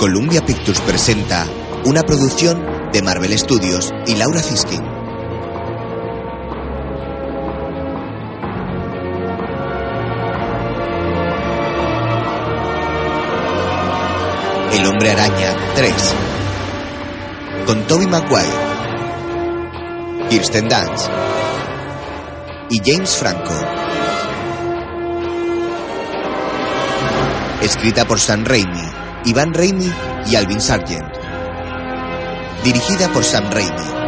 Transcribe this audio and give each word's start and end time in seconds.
Columbia 0.00 0.40
Pictures 0.40 0.80
presenta 0.80 1.46
una 1.84 2.02
producción 2.02 2.90
de 2.90 3.02
Marvel 3.02 3.38
Studios 3.38 3.92
y 4.06 4.14
Laura 4.14 4.40
Ziskin. 4.40 4.82
El 14.72 14.86
Hombre 14.86 15.10
Araña 15.10 15.54
3 15.74 15.94
con 17.66 17.86
Toby 17.86 18.06
Maguire, 18.06 18.48
Kirsten 20.30 20.66
Dunst 20.66 21.10
y 22.70 22.80
James 22.82 23.14
Franco. 23.14 23.52
Escrita 27.60 28.06
por 28.06 28.18
Sam 28.18 28.46
Raimi, 28.46 28.79
Ivan 29.26 29.52
Raimi 29.52 29.92
y 30.26 30.36
Alvin 30.36 30.60
Sargent. 30.60 31.14
Dirigida 32.64 33.12
por 33.12 33.24
Sam 33.24 33.50
Raimi. 33.50 33.99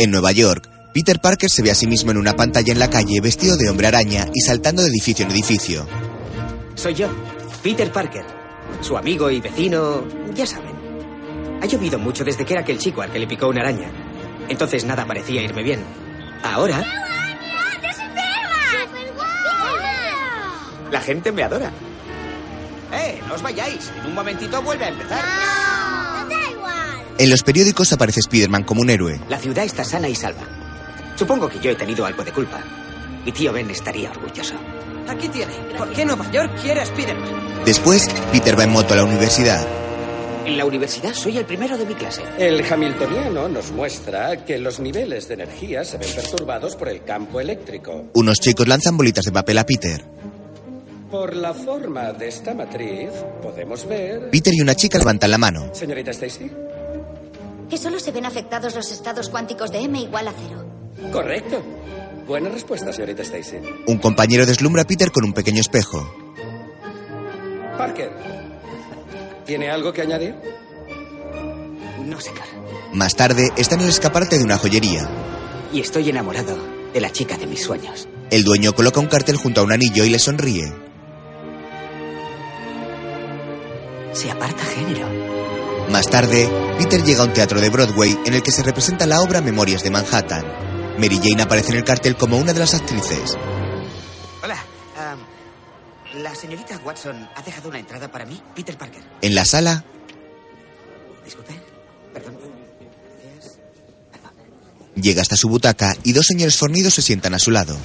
En 0.00 0.12
Nueva 0.12 0.30
York, 0.30 0.70
Peter 0.94 1.18
Parker 1.18 1.50
se 1.50 1.60
ve 1.60 1.72
a 1.72 1.74
sí 1.74 1.88
mismo 1.88 2.12
en 2.12 2.18
una 2.18 2.36
pantalla 2.36 2.72
en 2.72 2.78
la 2.78 2.88
calle 2.88 3.20
vestido 3.20 3.56
de 3.56 3.68
hombre 3.68 3.88
araña 3.88 4.28
y 4.32 4.42
saltando 4.42 4.80
de 4.80 4.90
edificio 4.90 5.24
en 5.24 5.32
edificio. 5.32 5.88
Soy 6.76 6.94
yo, 6.94 7.08
Peter 7.64 7.90
Parker. 7.90 8.24
Su 8.80 8.96
amigo 8.96 9.28
y 9.28 9.40
vecino, 9.40 10.06
ya 10.36 10.46
saben. 10.46 10.76
Ha 11.60 11.66
llovido 11.66 11.98
mucho 11.98 12.22
desde 12.22 12.44
que 12.44 12.52
era 12.52 12.62
aquel 12.62 12.78
chico 12.78 13.02
al 13.02 13.10
que 13.10 13.18
le 13.18 13.26
picó 13.26 13.48
una 13.48 13.62
araña. 13.62 13.90
Entonces 14.48 14.84
nada 14.84 15.04
parecía 15.04 15.42
irme 15.42 15.64
bien. 15.64 15.80
Ahora, 16.44 16.80
la 20.92 21.00
gente 21.00 21.32
me 21.32 21.42
adora. 21.42 21.72
¡Eh! 22.92 23.20
No 23.26 23.34
os 23.34 23.42
vayáis. 23.42 23.90
En 23.98 24.06
un 24.06 24.14
momentito 24.14 24.62
vuelve 24.62 24.84
a 24.84 24.88
empezar. 24.90 25.57
En 27.18 27.30
los 27.30 27.42
periódicos 27.42 27.92
aparece 27.92 28.20
Spider-Man 28.20 28.62
como 28.62 28.80
un 28.80 28.90
héroe. 28.90 29.20
La 29.28 29.38
ciudad 29.38 29.64
está 29.64 29.82
sana 29.82 30.08
y 30.08 30.14
salva. 30.14 30.42
Supongo 31.16 31.48
que 31.48 31.58
yo 31.58 31.70
he 31.72 31.74
tenido 31.74 32.06
algo 32.06 32.22
de 32.22 32.30
culpa. 32.32 32.60
Mi 33.24 33.32
tío 33.32 33.52
Ben 33.52 33.68
estaría 33.70 34.10
orgulloso. 34.12 34.54
Aquí 35.08 35.28
tiene. 35.28 35.52
¿Por 35.76 35.92
qué 35.92 36.04
Nueva 36.04 36.30
York 36.30 36.52
quiere 36.62 36.80
a 36.80 36.84
Spider-Man? 36.84 37.64
Después, 37.64 38.08
Peter 38.30 38.56
va 38.56 38.62
en 38.64 38.70
moto 38.70 38.94
a 38.94 38.98
la 38.98 39.04
universidad. 39.04 39.66
En 40.46 40.56
la 40.56 40.64
universidad 40.64 41.12
soy 41.12 41.38
el 41.38 41.44
primero 41.44 41.76
de 41.76 41.86
mi 41.86 41.94
clase. 41.94 42.22
El 42.38 42.64
hamiltoniano 42.64 43.48
nos 43.48 43.72
muestra 43.72 44.44
que 44.44 44.58
los 44.58 44.78
niveles 44.78 45.26
de 45.26 45.34
energía 45.34 45.84
se 45.84 45.98
ven 45.98 46.08
perturbados 46.14 46.76
por 46.76 46.88
el 46.88 47.02
campo 47.02 47.40
eléctrico. 47.40 48.10
Unos 48.14 48.38
chicos 48.38 48.68
lanzan 48.68 48.96
bolitas 48.96 49.24
de 49.24 49.32
papel 49.32 49.58
a 49.58 49.66
Peter. 49.66 50.04
Por 51.10 51.34
la 51.34 51.52
forma 51.52 52.12
de 52.12 52.28
esta 52.28 52.54
matriz, 52.54 53.10
podemos 53.42 53.88
ver... 53.88 54.30
Peter 54.30 54.54
y 54.54 54.60
una 54.60 54.74
chica 54.74 54.98
levantan 54.98 55.30
la 55.30 55.38
mano. 55.38 55.74
Señorita 55.74 56.12
Stacy. 56.12 56.50
Solo 57.78 58.00
se 58.00 58.10
ven 58.10 58.26
afectados 58.26 58.74
los 58.74 58.90
estados 58.90 59.28
cuánticos 59.28 59.70
de 59.70 59.78
M 59.78 60.00
igual 60.00 60.26
a 60.26 60.32
cero. 60.32 60.66
Correcto. 61.12 61.62
Buena 62.26 62.48
respuesta, 62.48 62.92
señorita 62.92 63.22
Stacy. 63.22 63.58
Un 63.86 63.98
compañero 63.98 64.44
deslumbra 64.44 64.82
a 64.82 64.84
Peter 64.84 65.12
con 65.12 65.24
un 65.24 65.32
pequeño 65.32 65.60
espejo. 65.60 66.12
Parker. 67.78 68.10
¿Tiene 69.46 69.70
algo 69.70 69.92
que 69.92 70.02
añadir? 70.02 70.34
No, 72.04 72.20
señor. 72.20 72.42
Más 72.92 73.14
tarde, 73.14 73.52
está 73.56 73.76
en 73.76 73.82
el 73.82 73.90
escaparate 73.90 74.38
de 74.38 74.44
una 74.44 74.58
joyería. 74.58 75.08
Y 75.72 75.80
estoy 75.80 76.10
enamorado 76.10 76.56
de 76.92 77.00
la 77.00 77.12
chica 77.12 77.38
de 77.38 77.46
mis 77.46 77.62
sueños. 77.62 78.08
El 78.30 78.42
dueño 78.42 78.74
coloca 78.74 78.98
un 78.98 79.06
cartel 79.06 79.36
junto 79.36 79.60
a 79.60 79.64
un 79.64 79.72
anillo 79.72 80.04
y 80.04 80.10
le 80.10 80.18
sonríe. 80.18 80.72
Se 84.12 84.32
aparta 84.32 84.64
género. 84.64 85.27
Más 85.90 86.06
tarde, 86.06 86.48
Peter 86.78 87.02
llega 87.02 87.22
a 87.22 87.24
un 87.24 87.32
teatro 87.32 87.60
de 87.60 87.70
Broadway 87.70 88.18
en 88.26 88.34
el 88.34 88.42
que 88.42 88.52
se 88.52 88.62
representa 88.62 89.06
la 89.06 89.20
obra 89.22 89.40
Memorias 89.40 89.82
de 89.82 89.90
Manhattan. 89.90 90.44
Mary 90.98 91.18
Jane 91.22 91.42
aparece 91.42 91.70
en 91.70 91.78
el 91.78 91.84
cartel 91.84 92.16
como 92.16 92.36
una 92.36 92.52
de 92.52 92.58
las 92.58 92.74
actrices. 92.74 93.36
Hola. 94.42 94.62
la 96.14 96.34
señorita 96.34 96.78
Watson 96.84 97.28
ha 97.34 97.42
dejado 97.42 97.70
una 97.70 97.78
entrada 97.78 98.10
para 98.10 98.26
mí, 98.26 98.40
Peter 98.54 98.76
Parker. 98.76 99.02
En 99.22 99.34
la 99.34 99.44
sala, 99.44 99.84
Disculpe. 101.24 101.60
Perdón. 102.12 102.38
Gracias. 103.32 103.58
llega 104.94 105.22
hasta 105.22 105.36
su 105.36 105.48
butaca 105.48 105.94
y 106.04 106.12
dos 106.12 106.26
señores 106.26 106.56
fornidos 106.56 106.94
se 106.94 107.02
sientan 107.02 107.34
a 107.34 107.38
su 107.38 107.50
lado. 107.50 107.76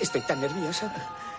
Estoy 0.00 0.20
tan 0.22 0.40
nervioso. 0.40 0.90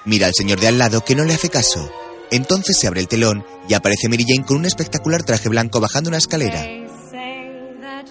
Mira 0.06 0.28
al 0.28 0.34
señor 0.34 0.60
de 0.60 0.68
al 0.68 0.78
lado 0.78 1.04
que 1.04 1.16
no 1.16 1.26
le 1.26 1.34
hace 1.34 1.50
caso. 1.50 1.92
Entonces 2.32 2.78
se 2.80 2.88
abre 2.88 3.02
el 3.02 3.08
telón 3.08 3.46
y 3.68 3.74
aparece 3.74 4.10
Mary 4.10 4.26
Jane 4.28 4.46
con 4.46 4.58
un 4.58 4.66
espectacular 4.66 5.24
traje 5.24 5.50
blanco 5.50 5.80
bajando 5.80 6.10
una 6.10 6.18
escalera. 6.18 6.62
They 6.62 6.88
say 6.88 7.82
that 7.82 8.10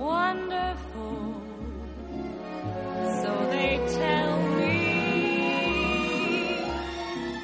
wonderful. 0.00 1.34
So 3.20 3.30
they 3.50 3.72
tell 4.02 4.32
me. 4.58 4.78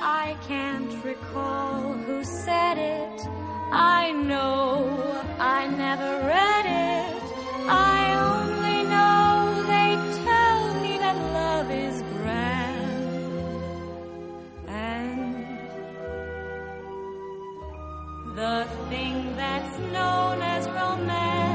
I 0.01 0.37
can't 0.49 1.05
recall 1.05 1.83
who 2.07 2.25
said 2.25 2.79
it. 2.79 3.21
I 3.73 4.13
know 4.13 5.23
I 5.39 5.67
never 5.67 6.11
read 6.35 6.67
it. 6.67 7.23
I 7.69 7.99
only 8.33 8.81
know 8.95 9.63
they 9.75 9.91
tell 10.25 10.61
me 10.83 10.93
that 11.05 11.17
love 11.41 11.71
is 11.71 11.97
grand. 12.15 13.07
And 14.69 15.45
the 18.35 18.57
thing 18.89 19.37
that's 19.37 19.79
known 19.97 20.41
as 20.41 20.69
romance. 20.69 21.46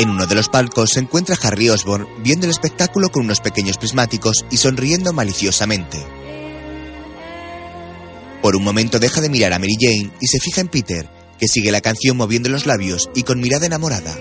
En 0.00 0.08
uno 0.08 0.26
de 0.26 0.34
los 0.34 0.48
palcos 0.48 0.92
se 0.94 1.00
encuentra 1.00 1.36
Harry 1.42 1.68
Osborn 1.68 2.08
viendo 2.22 2.46
el 2.46 2.50
espectáculo 2.50 3.10
con 3.10 3.26
unos 3.26 3.40
pequeños 3.40 3.76
prismáticos 3.76 4.46
y 4.50 4.56
sonriendo 4.56 5.12
maliciosamente. 5.12 5.98
Por 8.40 8.56
un 8.56 8.64
momento 8.64 8.98
deja 8.98 9.20
de 9.20 9.28
mirar 9.28 9.52
a 9.52 9.58
Mary 9.58 9.76
Jane 9.78 10.10
y 10.18 10.26
se 10.26 10.40
fija 10.40 10.62
en 10.62 10.68
Peter, 10.68 11.06
que 11.38 11.48
sigue 11.48 11.70
la 11.70 11.82
canción 11.82 12.16
moviendo 12.16 12.48
los 12.48 12.64
labios 12.64 13.10
y 13.14 13.24
con 13.24 13.40
mirada 13.40 13.66
enamorada. 13.66 14.16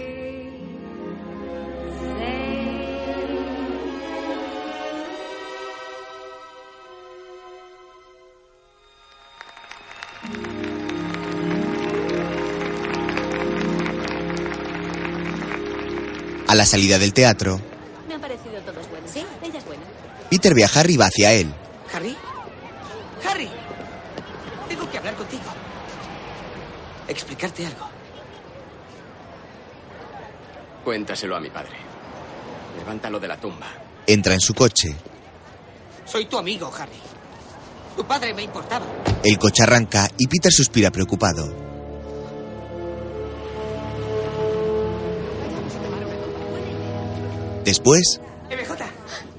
A 16.49 16.55
la 16.55 16.65
salida 16.65 16.97
del 16.97 17.13
teatro, 17.13 17.61
Me 18.07 18.15
han 18.15 18.21
parecido 18.21 18.59
todos 18.61 18.89
buenos. 18.89 19.11
Sí, 19.11 19.23
ella 19.43 19.59
es 19.59 19.65
buena. 19.65 19.83
Peter 20.31 20.55
ve 20.55 20.65
a 20.65 20.69
Harry 20.73 20.95
y 20.95 20.97
va 20.97 21.05
hacia 21.05 21.31
él. 21.31 21.53
¿Harry? 21.93 22.17
¡Harry! 23.23 23.47
Tengo 24.67 24.89
que 24.89 24.97
hablar 24.97 25.13
contigo. 25.13 25.43
Explicarte 27.07 27.67
algo. 27.67 27.87
Cuéntaselo 30.83 31.35
a 31.35 31.39
mi 31.39 31.51
padre. 31.51 31.77
Levántalo 32.79 33.19
de 33.19 33.27
la 33.27 33.37
tumba. 33.37 33.67
Entra 34.07 34.33
en 34.33 34.41
su 34.41 34.55
coche. 34.55 34.95
Soy 36.03 36.25
tu 36.25 36.39
amigo, 36.39 36.73
Harry. 36.75 36.99
Tu 37.95 38.03
padre 38.05 38.33
me 38.33 38.41
importaba. 38.41 38.87
El 39.23 39.37
coche 39.37 39.61
arranca 39.61 40.09
y 40.17 40.25
Peter 40.25 40.51
suspira 40.51 40.89
preocupado. 40.89 41.68
Después, 47.69 48.19
MJ, 48.49 48.83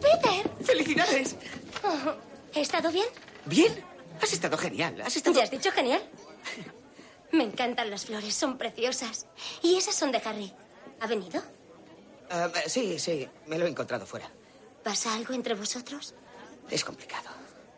¡Peter! 0.00 0.50
felicidades. 0.64 1.34
Oh, 1.82 2.14
¿He 2.54 2.60
estado 2.60 2.92
bien? 2.92 3.08
¿Bien? 3.44 3.84
Has 4.22 4.32
estado 4.32 4.56
genial. 4.56 5.00
Has 5.00 5.16
estado... 5.16 5.34
¿Ya 5.36 5.42
has 5.42 5.50
dicho 5.50 5.72
genial? 5.72 6.00
Me 7.32 7.42
encantan 7.42 7.90
las 7.90 8.06
flores, 8.06 8.32
son 8.32 8.56
preciosas. 8.56 9.26
Y 9.62 9.74
esas 9.74 9.96
son 9.96 10.12
de 10.12 10.18
Harry. 10.24 10.52
¿Ha 11.00 11.08
venido? 11.08 11.42
Ah, 12.30 12.48
sí, 12.68 13.00
sí. 13.00 13.28
Me 13.48 13.58
lo 13.58 13.66
he 13.66 13.68
encontrado 13.68 14.06
fuera. 14.06 14.30
¿Pasa 14.84 15.12
algo 15.12 15.34
entre 15.34 15.54
vosotros? 15.54 16.14
Es 16.70 16.84
complicado. 16.84 17.30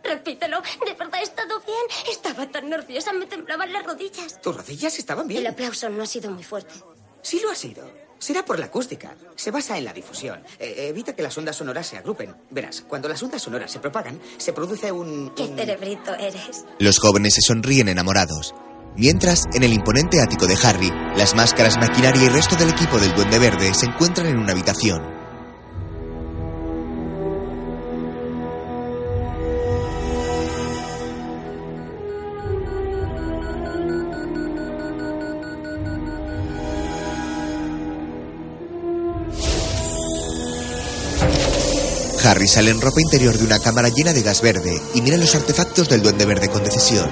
Repítelo, 0.05 0.61
¿de 0.85 0.93
verdad 0.93 1.21
he 1.21 1.23
estado 1.23 1.61
bien? 1.61 2.11
Estaba 2.11 2.47
tan 2.51 2.69
nerviosa, 2.69 3.15
me 3.15 3.25
temblaban 3.25 3.73
las 3.73 3.87
rodillas. 3.87 4.39
Tus 4.43 4.55
rodillas 4.55 4.99
estaban 4.99 5.27
bien. 5.29 5.41
El 5.41 5.47
aplauso 5.47 5.89
no 5.89 6.03
ha 6.03 6.07
sido 6.07 6.31
muy 6.31 6.45
fuerte. 6.45 6.75
Sí 7.23 7.41
lo 7.43 7.51
ha 7.51 7.55
sido. 7.55 8.02
Será 8.23 8.45
por 8.45 8.61
la 8.61 8.67
acústica. 8.67 9.17
Se 9.35 9.51
basa 9.51 9.77
en 9.77 9.85
la 9.85 9.93
difusión. 9.93 10.45
Eh, 10.61 10.87
evita 10.91 11.13
que 11.17 11.25
las 11.25 11.37
ondas 11.37 11.57
sonoras 11.57 11.89
se 11.89 11.97
agrupen. 11.99 12.33
Verás, 12.51 12.83
cuando 12.87 13.09
las 13.09 13.21
ondas 13.21 13.43
sonoras 13.43 13.69
se 13.73 13.81
propagan, 13.81 14.21
se 14.37 14.53
produce 14.53 14.93
un... 14.93 15.33
¡Qué 15.35 15.43
un- 15.43 15.57
cerebrito 15.57 16.15
eres! 16.15 16.65
los 16.79 17.01
jóvenes 17.01 17.35
se 17.35 17.41
sonríen 17.41 17.89
enamorados. 17.89 18.55
Mientras, 18.97 19.47
en 19.55 19.65
el 19.65 19.73
imponente 19.73 20.21
ático 20.23 20.47
de 20.47 20.57
Harry, 20.63 20.93
las 21.17 21.35
máscaras, 21.35 21.79
maquinaria 21.79 22.23
y 22.23 22.29
resto 22.29 22.55
del 22.55 22.69
equipo 22.71 23.01
del 23.01 23.13
Duende 23.13 23.41
Verde 23.41 23.75
se 23.75 23.87
encuentran 23.87 24.29
en 24.29 24.39
una 24.39 24.53
habitación. 24.53 25.22
Harry 42.43 42.49
sale 42.49 42.71
en 42.73 42.81
ropa 42.81 43.01
interior 43.01 43.39
de 43.39 43.45
una 43.45 43.61
cámara 43.61 43.89
llena 43.89 44.13
de 44.13 44.21
gas 44.21 44.43
verde 44.43 44.83
y 44.95 45.01
mira 45.01 45.17
los 45.17 45.33
artefactos 45.37 45.89
del 45.89 46.03
Duende 46.03 46.27
Verde 46.27 46.49
con 46.49 46.65
decisión. 46.65 47.09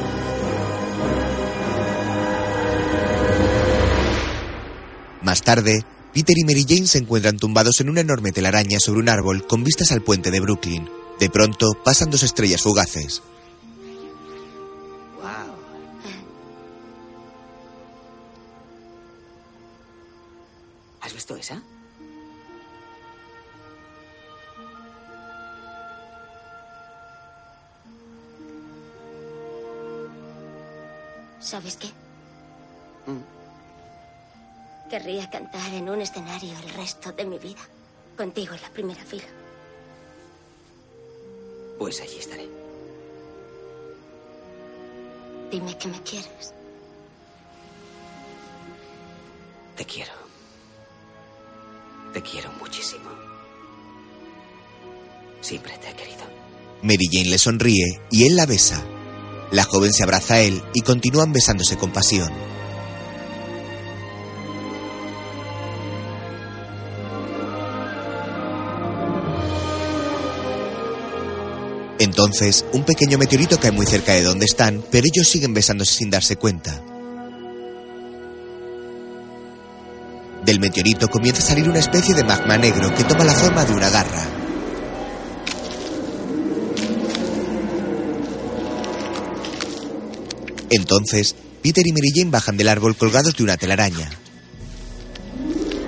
Más 5.22 5.42
tarde, 5.42 5.84
Peter 6.12 6.36
y 6.36 6.44
Mary 6.44 6.66
Jane 6.68 6.88
se 6.88 6.98
encuentran 6.98 7.36
tumbados 7.36 7.80
en 7.80 7.90
una 7.90 8.00
enorme 8.00 8.32
telaraña 8.32 8.80
sobre 8.80 8.98
un 8.98 9.08
árbol 9.08 9.46
con 9.46 9.62
vistas 9.62 9.92
al 9.92 10.02
puente 10.02 10.32
de 10.32 10.40
Brooklyn. 10.40 10.90
De 11.20 11.30
pronto, 11.30 11.74
pasan 11.84 12.10
dos 12.10 12.24
estrellas 12.24 12.62
fugaces. 12.62 13.22
¿Has 21.00 21.12
visto 21.14 21.36
esa? 21.36 21.62
¿Sabes 31.40 31.76
qué? 31.76 31.88
Mm. 33.06 33.40
Querría 34.90 35.30
cantar 35.30 35.72
en 35.72 35.88
un 35.88 36.00
escenario 36.00 36.52
el 36.58 36.70
resto 36.74 37.12
de 37.12 37.24
mi 37.24 37.38
vida. 37.38 37.60
Contigo 38.16 38.54
en 38.54 38.60
la 38.60 38.68
primera 38.70 39.02
fila. 39.04 39.24
Pues 41.78 42.00
allí 42.00 42.18
estaré. 42.18 42.46
Dime 45.50 45.76
que 45.78 45.88
me 45.88 46.02
quieres. 46.02 46.52
Te 49.76 49.84
quiero. 49.84 50.12
Te 52.12 52.20
quiero 52.20 52.52
muchísimo. 52.60 53.08
Siempre 55.40 55.78
te 55.78 55.88
he 55.88 55.94
querido. 55.94 56.24
Mary 56.82 57.08
Jane 57.10 57.30
le 57.30 57.38
sonríe 57.38 58.00
y 58.10 58.26
él 58.26 58.36
la 58.36 58.46
besa. 58.46 58.84
La 59.52 59.64
joven 59.64 59.92
se 59.92 60.04
abraza 60.04 60.34
a 60.34 60.40
él 60.40 60.62
y 60.74 60.82
continúan 60.82 61.32
besándose 61.32 61.76
con 61.76 61.92
pasión. 61.92 62.30
Entonces, 71.98 72.64
un 72.72 72.84
pequeño 72.84 73.18
meteorito 73.18 73.60
cae 73.60 73.72
muy 73.72 73.84
cerca 73.86 74.12
de 74.12 74.22
donde 74.22 74.46
están, 74.46 74.82
pero 74.90 75.06
ellos 75.06 75.28
siguen 75.28 75.52
besándose 75.52 75.94
sin 75.94 76.10
darse 76.10 76.36
cuenta. 76.36 76.82
Del 80.44 80.60
meteorito 80.60 81.08
comienza 81.08 81.42
a 81.42 81.46
salir 81.46 81.68
una 81.68 81.78
especie 81.78 82.14
de 82.14 82.24
magma 82.24 82.56
negro 82.56 82.94
que 82.94 83.04
toma 83.04 83.24
la 83.24 83.34
forma 83.34 83.64
de 83.64 83.74
una 83.74 83.90
garra. 83.90 84.49
Entonces, 90.70 91.34
Peter 91.62 91.86
y 91.86 91.92
Mary 91.92 92.10
Jane 92.14 92.30
bajan 92.30 92.56
del 92.56 92.68
árbol 92.68 92.96
colgados 92.96 93.36
de 93.36 93.42
una 93.42 93.56
telaraña. 93.56 94.10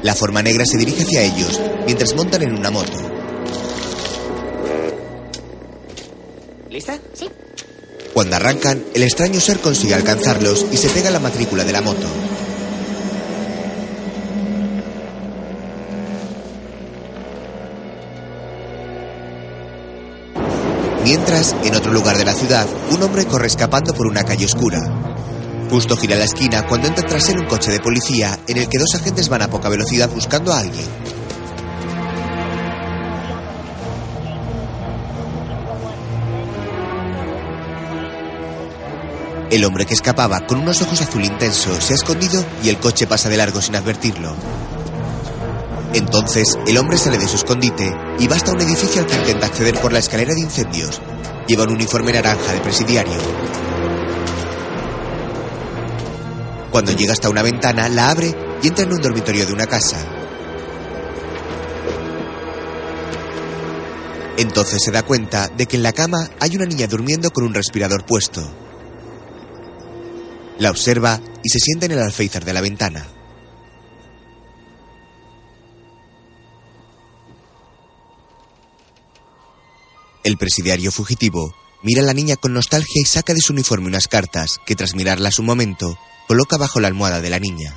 La 0.03 0.15
forma 0.15 0.43
negra 0.43 0.67
se 0.67 0.77
dirige 0.77 1.03
hacia 1.03 1.23
ellos 1.23 1.61
mientras 1.87 2.15
montan 2.15 2.43
en 2.43 2.55
una 2.55 2.71
moto. 2.71 2.93
¿Lista? 6.69 6.99
Sí. 7.15 7.29
Cuando 8.13 8.37
arrancan, 8.37 8.85
el 8.95 9.05
extraño 9.05 9.41
ser 9.41 9.61
consigue 9.61 9.95
alcanzarlos 9.95 10.67
y 10.73 10.77
se 10.77 10.91
pega 10.91 11.09
a 11.09 11.13
la 11.13 11.21
matrícula 11.21 11.65
de 11.65 11.73
la 11.73 11.81
moto. 11.81 12.07
Mientras, 21.05 21.57
en 21.65 21.75
otro 21.75 21.93
lugar 21.93 22.17
de 22.17 22.25
la 22.25 22.33
ciudad, 22.33 22.67
un 22.91 23.03
hombre 23.03 23.27
corre 23.27 23.49
escapando 23.49 23.93
por 23.93 24.07
una 24.07 24.23
calle 24.23 24.45
oscura. 24.45 24.81
Justo 25.69 25.97
gira 25.97 26.17
la 26.17 26.25
esquina 26.25 26.67
cuando 26.67 26.87
entra 26.87 27.05
tras 27.05 27.29
él 27.29 27.41
un 27.41 27.47
coche 27.47 27.73
de 27.73 27.81
policía 27.81 28.39
en 28.47 28.59
el 28.59 28.69
que 28.69 28.79
dos 28.79 28.95
agentes 28.95 29.29
van 29.29 29.43
a 29.43 29.49
poca 29.49 29.69
velocidad 29.69 30.09
buscando 30.11 30.53
a 30.53 30.61
alguien. 30.61 30.87
El 39.51 39.65
hombre 39.65 39.85
que 39.85 39.95
escapaba 39.95 40.47
con 40.47 40.61
unos 40.61 40.81
ojos 40.83 41.03
azul 41.03 41.25
intenso 41.25 41.79
se 41.81 41.93
ha 41.93 41.97
escondido 41.97 42.43
y 42.63 42.69
el 42.69 42.79
coche 42.79 43.07
pasa 43.07 43.29
de 43.29 43.37
largo 43.37 43.61
sin 43.61 43.77
advertirlo. 43.77 44.35
Entonces, 45.95 46.59
el 46.67 46.79
hombre 46.79 46.97
sale 46.97 47.19
de 47.19 47.29
su 47.29 47.37
escondite 47.37 47.93
y 48.19 48.27
va 48.27 48.37
hasta 48.37 48.53
un 48.53 48.61
edificio 48.61 49.03
al 49.03 49.07
que 49.07 49.17
intenta 49.17 49.47
acceder 49.47 49.79
por 49.81 49.93
la 49.93 49.99
escalera 49.99 50.35
de 50.35 50.41
incendios. 50.41 51.01
Lleva 51.47 51.65
un 51.65 51.73
uniforme 51.73 52.13
naranja 52.13 52.53
de 52.53 52.61
presidiario. 52.61 53.19
Cuando 56.71 56.93
llega 56.93 57.13
hasta 57.13 57.29
una 57.29 57.43
ventana, 57.43 57.91
la 57.91 58.11
abre 58.11 58.35
y 58.63 58.69
entra 58.69 58.85
en 58.85 58.93
un 58.95 59.03
dormitorio 59.03 59.45
de 59.45 59.53
una 59.53 59.67
casa. 59.67 59.99
Entonces 64.39 64.83
se 64.83 64.91
da 64.91 65.03
cuenta 65.03 65.49
de 65.49 65.67
que 65.67 65.77
en 65.77 65.83
la 65.83 65.93
cama 65.93 66.31
hay 66.41 66.57
una 66.57 66.65
niña 66.65 66.87
durmiendo 66.87 67.31
con 67.31 67.45
un 67.45 67.53
respirador 67.53 68.07
puesto. 68.07 68.43
La 70.59 70.71
observa 70.71 71.21
y 71.43 71.49
se 71.51 71.59
sienta 71.59 71.87
en 71.87 71.93
el 71.93 72.01
alféizar 72.01 72.45
de 72.45 72.55
la 72.55 72.63
ventana. 72.63 73.07
El 80.25 80.37
presidiario 80.37 80.93
fugitivo 80.93 81.53
mira 81.83 82.01
a 82.01 82.05
la 82.05 82.15
niña 82.15 82.37
con 82.37 82.55
nostalgia 82.55 83.03
y 83.03 83.05
saca 83.05 83.35
de 83.35 83.41
su 83.41 83.53
uniforme 83.53 83.89
unas 83.89 84.07
cartas 84.07 84.61
que 84.65 84.77
tras 84.77 84.95
mirarlas 84.95 85.41
un 85.41 85.47
momento 85.47 85.99
coloca 86.29 86.57
bajo 86.57 86.79
la 86.79 86.87
almohada 86.87 87.21
de 87.21 87.31
la 87.31 87.41
niña. 87.41 87.75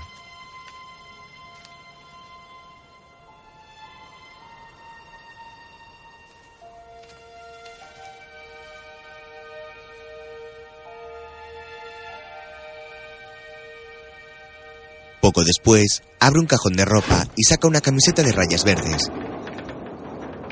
Poco 15.20 15.44
después, 15.44 16.04
abre 16.20 16.40
un 16.40 16.46
cajón 16.46 16.74
de 16.74 16.86
ropa 16.86 17.28
y 17.36 17.44
saca 17.46 17.68
una 17.68 17.82
camiseta 17.82 18.22
de 18.22 18.32
rayas 18.32 18.64
verdes. 18.64 19.10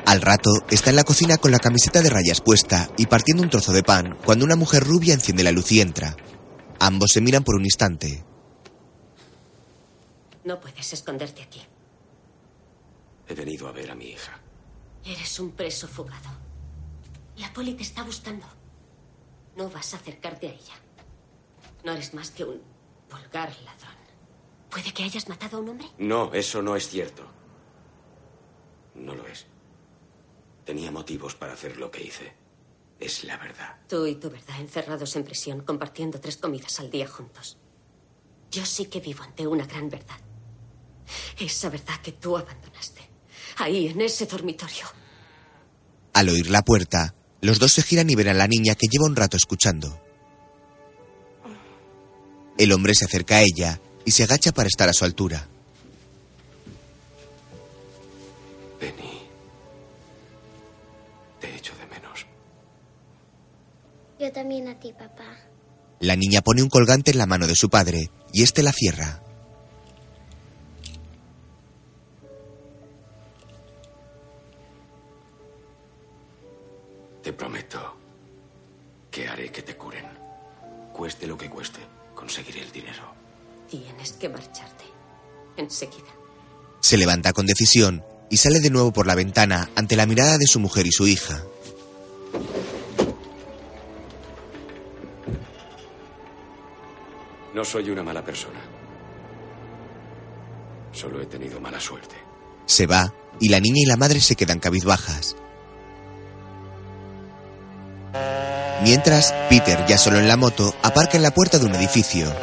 Al 0.06 0.22
rato, 0.22 0.52
está 0.70 0.90
en 0.90 0.98
la 0.98 1.04
cocina 1.04 1.38
con 1.38 1.52
la 1.52 1.60
camiseta 1.60 2.02
de 2.02 2.10
rayas 2.10 2.42
puesta 2.42 2.90
y 2.98 3.06
partiendo 3.06 3.42
un 3.42 3.50
trozo 3.50 3.72
de 3.72 3.84
pan 3.84 4.18
cuando 4.26 4.46
una 4.46 4.56
mujer 4.56 4.84
rubia 4.84 5.14
enciende 5.14 5.44
la 5.44 5.52
luz 5.52 5.72
y 5.72 5.82
entra. 5.82 6.16
Ambos 6.80 7.12
se 7.12 7.22
miran 7.22 7.44
por 7.44 7.56
un 7.56 7.64
instante. 7.64 8.24
No 10.44 10.60
puedes 10.60 10.92
esconderte 10.92 11.42
aquí. 11.42 11.62
He 13.28 13.34
venido 13.34 13.68
a 13.68 13.72
ver 13.72 13.90
a 13.90 13.96
mi 13.96 14.08
hija. 14.08 14.40
Eres 15.06 15.40
un 15.40 15.52
preso 15.52 15.88
fugado. 15.88 16.30
La 17.38 17.52
poli 17.54 17.74
te 17.74 17.84
está 17.84 18.04
buscando. 18.04 18.46
No 19.56 19.70
vas 19.70 19.94
a 19.94 19.98
acercarte 19.98 20.48
a 20.48 20.52
ella. 20.52 20.76
No 21.86 21.94
eres 21.94 22.14
más 22.14 22.30
que 22.32 22.44
un 22.44 22.62
vulgar 23.10 23.50
ladrón. 23.64 23.96
¿Puede 24.70 24.92
que 24.92 25.04
hayas 25.04 25.30
matado 25.30 25.58
a 25.58 25.60
un 25.62 25.70
hombre? 25.70 25.88
No, 25.98 26.34
eso 26.34 26.62
no 26.62 26.76
es 26.76 26.90
cierto. 26.90 27.24
No 28.96 29.16
lo 29.16 29.26
es. 29.28 29.46
Tenía 30.66 30.92
motivos 30.92 31.36
para 31.36 31.54
hacer 31.54 31.78
lo 31.78 31.92
que 31.92 32.04
hice. 32.04 32.34
Es 33.00 33.24
la 33.24 33.38
verdad. 33.38 33.78
Tú 33.88 34.06
y 34.06 34.16
tu 34.16 34.30
verdad 34.30 34.60
encerrados 34.60 35.16
en 35.16 35.24
prisión, 35.24 35.62
compartiendo 35.62 36.20
tres 36.20 36.38
comidas 36.38 36.80
al 36.80 36.90
día 36.90 37.08
juntos. 37.08 37.58
Yo 38.52 38.66
sí 38.66 38.86
que 38.86 39.00
vivo 39.00 39.24
ante 39.24 39.46
una 39.46 39.66
gran 39.66 39.90
verdad. 39.90 40.20
Esa 41.40 41.70
verdad 41.70 42.00
que 42.02 42.14
tú 42.14 42.38
abandonaste. 42.38 43.02
Ahí, 43.58 43.88
en 43.88 44.02
ese 44.02 44.26
dormitorio. 44.26 44.86
Al 46.14 46.30
oír 46.30 46.50
la 46.50 46.62
puerta, 46.62 47.14
los 47.42 47.60
dos 47.60 47.74
se 47.74 47.82
giran 47.82 48.10
y 48.10 48.16
ven 48.16 48.30
a 48.30 48.34
la 48.34 48.48
niña 48.48 48.76
que 48.76 48.88
lleva 48.88 49.06
un 49.06 49.16
rato 49.16 49.36
escuchando. 49.36 50.00
El 52.58 52.72
hombre 52.72 52.94
se 52.94 53.06
acerca 53.06 53.38
a 53.38 53.42
ella 53.42 53.82
y 54.06 54.12
se 54.12 54.24
agacha 54.24 54.52
para 54.52 54.68
estar 54.68 54.88
a 54.88 54.94
su 54.94 55.04
altura. 55.06 55.50
Yo 64.24 64.32
también 64.32 64.70
a 64.70 64.80
ti, 64.80 64.94
papá. 64.94 65.38
La 66.00 66.16
niña 66.16 66.42
pone 66.42 66.64
un 66.64 66.70
colgante 66.70 67.12
en 67.12 67.18
la 67.18 67.26
mano 67.26 67.46
de 67.46 67.56
su 67.56 67.70
padre 67.70 68.10
y 68.32 68.42
éste 68.42 68.64
la 68.64 68.72
cierra. 68.72 69.22
Te 77.22 77.34
prometo 77.34 77.98
que 79.12 79.28
haré 79.28 79.52
que 79.52 79.62
te 79.62 79.76
curen. 79.76 80.06
Cueste 80.94 81.28
lo 81.28 81.38
que 81.38 81.50
cueste, 81.50 81.82
conseguiré 82.16 82.62
el 82.62 82.72
dinero. 82.72 83.14
Tienes 83.70 84.14
que 84.14 84.30
marcharte. 84.30 84.86
Enseguida. 85.58 86.16
Se 86.80 86.96
levanta 86.96 87.34
con 87.34 87.46
decisión 87.46 88.06
y 88.30 88.38
sale 88.38 88.62
de 88.62 88.70
nuevo 88.70 88.94
por 88.94 89.06
la 89.06 89.16
ventana 89.16 89.70
ante 89.76 89.98
la 89.98 90.06
mirada 90.06 90.38
de 90.38 90.48
su 90.48 90.62
mujer 90.62 90.88
y 90.88 90.94
su 90.94 91.08
hija. 91.08 91.44
No 97.54 97.64
soy 97.64 97.90
una 97.92 98.04
mala 98.04 98.24
persona. 98.24 98.60
Solo 100.92 101.22
he 101.22 101.26
tenido 101.26 101.60
mala 101.60 101.80
suerte. 101.80 102.16
Se 102.66 102.88
va 102.88 103.14
y 103.40 103.50
la 103.50 103.60
niña 103.60 103.82
y 103.82 103.86
la 103.86 103.98
madre 103.98 104.20
se 104.22 104.36
quedan 104.36 104.60
cabizbajas. 104.60 105.36
Mientras, 108.84 109.34
Peter, 109.50 109.86
ya 109.88 109.98
solo 109.98 110.18
en 110.18 110.28
la 110.28 110.36
moto, 110.36 110.74
aparca 110.82 111.16
en 111.16 111.24
la 111.24 111.32
puerta 111.32 111.58
de 111.58 111.66
un 111.66 111.76
edificio. 111.76 112.34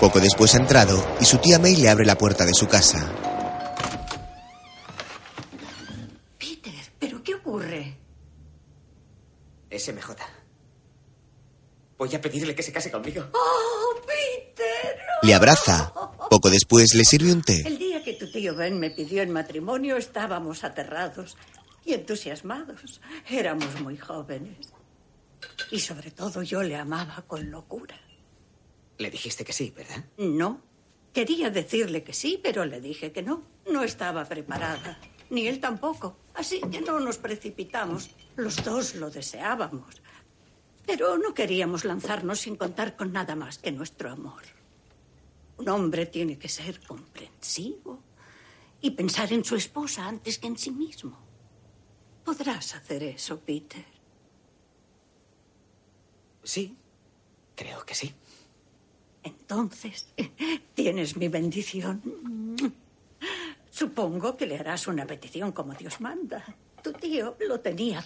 Poco 0.00 0.20
después 0.20 0.54
ha 0.54 0.58
entrado 0.58 1.04
y 1.20 1.24
su 1.24 1.38
tía 1.38 1.58
May 1.58 1.76
le 1.76 1.90
abre 1.90 2.06
la 2.06 2.16
puerta 2.16 2.46
de 2.46 2.54
su 2.54 2.66
casa. 2.66 3.12
Peter, 6.38 6.72
¿pero 6.98 7.22
qué 7.22 7.34
ocurre? 7.34 7.98
SMJ. 9.70 10.39
Voy 12.00 12.14
a 12.14 12.20
pedirle 12.22 12.54
que 12.54 12.62
se 12.62 12.72
case 12.72 12.90
conmigo. 12.90 13.28
¡Oh, 13.34 14.00
Peter! 14.06 14.96
Le 15.22 15.34
abraza. 15.34 15.92
Poco 16.30 16.48
después 16.48 16.94
le 16.94 17.04
sirve 17.04 17.30
un 17.30 17.42
té. 17.42 17.60
El 17.66 17.76
día 17.76 18.02
que 18.02 18.14
tu 18.14 18.32
tío 18.32 18.54
Ben 18.54 18.80
me 18.80 18.90
pidió 18.90 19.20
en 19.20 19.30
matrimonio 19.30 19.98
estábamos 19.98 20.64
aterrados 20.64 21.36
y 21.84 21.92
entusiasmados. 21.92 23.02
Éramos 23.28 23.78
muy 23.82 23.98
jóvenes. 23.98 24.72
Y 25.70 25.80
sobre 25.80 26.10
todo 26.10 26.42
yo 26.42 26.62
le 26.62 26.76
amaba 26.76 27.22
con 27.26 27.50
locura. 27.50 28.00
Le 28.96 29.10
dijiste 29.10 29.44
que 29.44 29.52
sí, 29.52 29.70
¿verdad? 29.76 30.02
No. 30.16 30.62
Quería 31.12 31.50
decirle 31.50 32.02
que 32.02 32.14
sí, 32.14 32.40
pero 32.42 32.64
le 32.64 32.80
dije 32.80 33.12
que 33.12 33.22
no. 33.22 33.42
No 33.70 33.82
estaba 33.82 34.24
preparada. 34.24 34.98
Ni 35.28 35.48
él 35.48 35.60
tampoco. 35.60 36.16
Así 36.32 36.62
que 36.62 36.80
no 36.80 36.98
nos 36.98 37.18
precipitamos. 37.18 38.08
Los 38.36 38.64
dos 38.64 38.94
lo 38.94 39.10
deseábamos. 39.10 40.00
Pero 40.86 41.18
no 41.18 41.34
queríamos 41.34 41.84
lanzarnos 41.84 42.40
sin 42.40 42.56
contar 42.56 42.96
con 42.96 43.12
nada 43.12 43.36
más 43.36 43.58
que 43.58 43.72
nuestro 43.72 44.10
amor. 44.10 44.42
Un 45.58 45.68
hombre 45.68 46.06
tiene 46.06 46.38
que 46.38 46.48
ser 46.48 46.80
comprensivo 46.80 48.02
y 48.80 48.90
pensar 48.90 49.32
en 49.32 49.44
su 49.44 49.56
esposa 49.56 50.06
antes 50.06 50.38
que 50.38 50.46
en 50.46 50.56
sí 50.56 50.70
mismo. 50.70 51.18
¿Podrás 52.24 52.74
hacer 52.74 53.02
eso, 53.02 53.38
Peter? 53.40 53.84
Sí, 56.42 56.76
creo 57.54 57.84
que 57.84 57.94
sí. 57.94 58.14
Entonces, 59.22 60.08
tienes 60.74 61.16
mi 61.16 61.28
bendición. 61.28 62.00
Supongo 63.70 64.36
que 64.36 64.46
le 64.46 64.58
harás 64.58 64.86
una 64.86 65.06
petición 65.06 65.52
como 65.52 65.74
Dios 65.74 66.00
manda. 66.00 66.44
Tu 66.82 66.92
tío 66.92 67.36
lo 67.46 67.60
tenía 67.60 68.02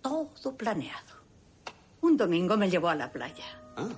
todo 0.00 0.56
planeado. 0.56 1.15
Un 2.06 2.16
domingo 2.16 2.56
me 2.56 2.70
llevó 2.70 2.88
a 2.88 2.94
la 2.94 3.10
playa. 3.10 3.44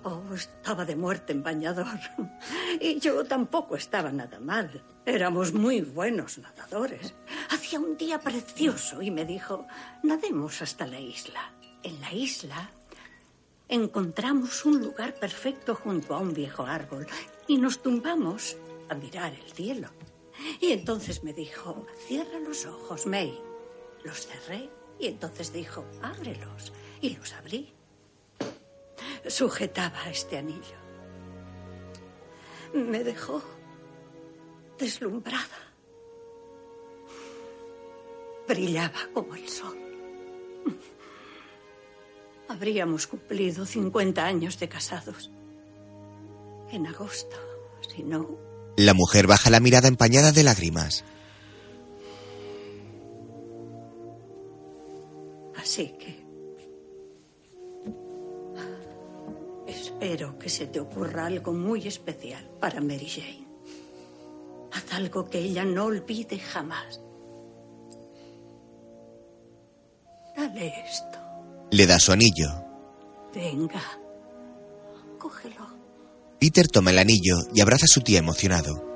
Oh, 0.03 0.23
estaba 0.35 0.87
de 0.87 0.97
muerte 0.97 1.35
en 1.35 1.43
bañador. 1.43 2.01
Y 2.81 2.99
yo 3.01 3.23
tampoco 3.25 3.77
estaba 3.77 4.11
nada 4.11 4.41
mal. 4.41 4.83
Éramos 5.05 5.53
muy 5.53 5.83
buenos 5.83 6.39
nadadores. 6.39 7.13
Hacía 7.51 7.79
un 7.79 7.99
día 7.99 8.19
precioso 8.19 9.03
y 9.03 9.11
me 9.11 9.27
dijo, 9.27 9.67
nademos 10.03 10.63
hasta 10.63 10.87
la 10.87 10.99
isla. 10.99 11.53
En 11.83 12.01
la 12.01 12.11
isla 12.15 12.71
encontramos 13.69 14.65
un 14.65 14.81
lugar 14.81 15.13
perfecto 15.15 15.75
junto 15.75 16.15
a 16.15 16.19
un 16.19 16.33
viejo 16.33 16.65
árbol 16.65 17.07
y 17.47 17.59
nos 17.59 17.83
tumbamos 17.83 18.57
a 18.89 18.95
mirar 18.95 19.35
el 19.35 19.53
cielo. 19.53 19.91
Y 20.63 20.73
entonces 20.73 21.25
me 21.25 21.35
dijo, 21.35 21.87
cierra 22.07 22.39
los 22.41 22.65
ojos, 22.65 23.05
May. 23.05 23.39
Los 24.03 24.27
cerré 24.27 24.71
y 24.99 25.09
entonces 25.09 25.53
dijo, 25.53 25.85
ábrelos. 26.01 26.73
Y 27.03 27.15
los 27.15 27.35
abrí. 27.35 27.78
Sujetaba 29.27 30.09
este 30.11 30.39
anillo. 30.39 30.77
Me 32.75 33.03
dejó 33.03 33.43
deslumbrada. 34.79 35.59
Brillaba 38.47 39.09
como 39.13 39.35
el 39.35 39.49
sol. 39.49 39.77
Habríamos 42.49 43.07
cumplido 43.07 43.67
50 43.67 44.25
años 44.25 44.59
de 44.59 44.69
casados. 44.69 45.31
En 46.71 46.87
agosto, 46.87 47.37
si 47.95 48.03
no, 48.03 48.39
La 48.77 48.95
mujer 48.95 49.27
baja 49.27 49.51
la 49.51 49.61
mirada 49.61 49.89
empañada 49.89 50.33
de 50.33 50.45
lágrimas. 50.45 51.05
Así 55.57 55.95
que... 55.99 56.28
Espero 60.01 60.39
que 60.39 60.49
se 60.49 60.69
te 60.69 60.79
ocurra 60.79 61.27
algo 61.27 61.53
muy 61.53 61.89
especial 61.89 62.49
para 62.61 62.81
Mary 62.81 63.09
Jane. 63.09 63.49
Haz 64.73 64.93
algo 64.93 65.29
que 65.29 65.41
ella 65.41 65.65
no 65.65 65.87
olvide 65.87 66.39
jamás. 66.39 67.01
Dale 70.37 70.73
esto. 70.89 71.19
Le 71.73 71.85
da 71.85 71.99
su 71.99 72.13
anillo. 72.13 72.49
Venga. 73.35 73.83
cógelo. 75.19 75.67
Peter 76.39 76.69
toma 76.69 76.93
el 76.93 77.01
anillo 77.01 77.35
y 77.53 77.61
abraza 77.61 77.87
a 77.87 77.93
su 77.93 78.01
tía 78.01 78.21
emocionado. 78.21 78.88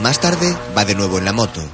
Más 0.00 0.20
tarde 0.20 0.56
va 0.76 0.84
de 0.84 0.94
nuevo 0.94 1.18
en 1.18 1.24
la 1.24 1.32
moto. 1.32 1.60
De 1.60 1.68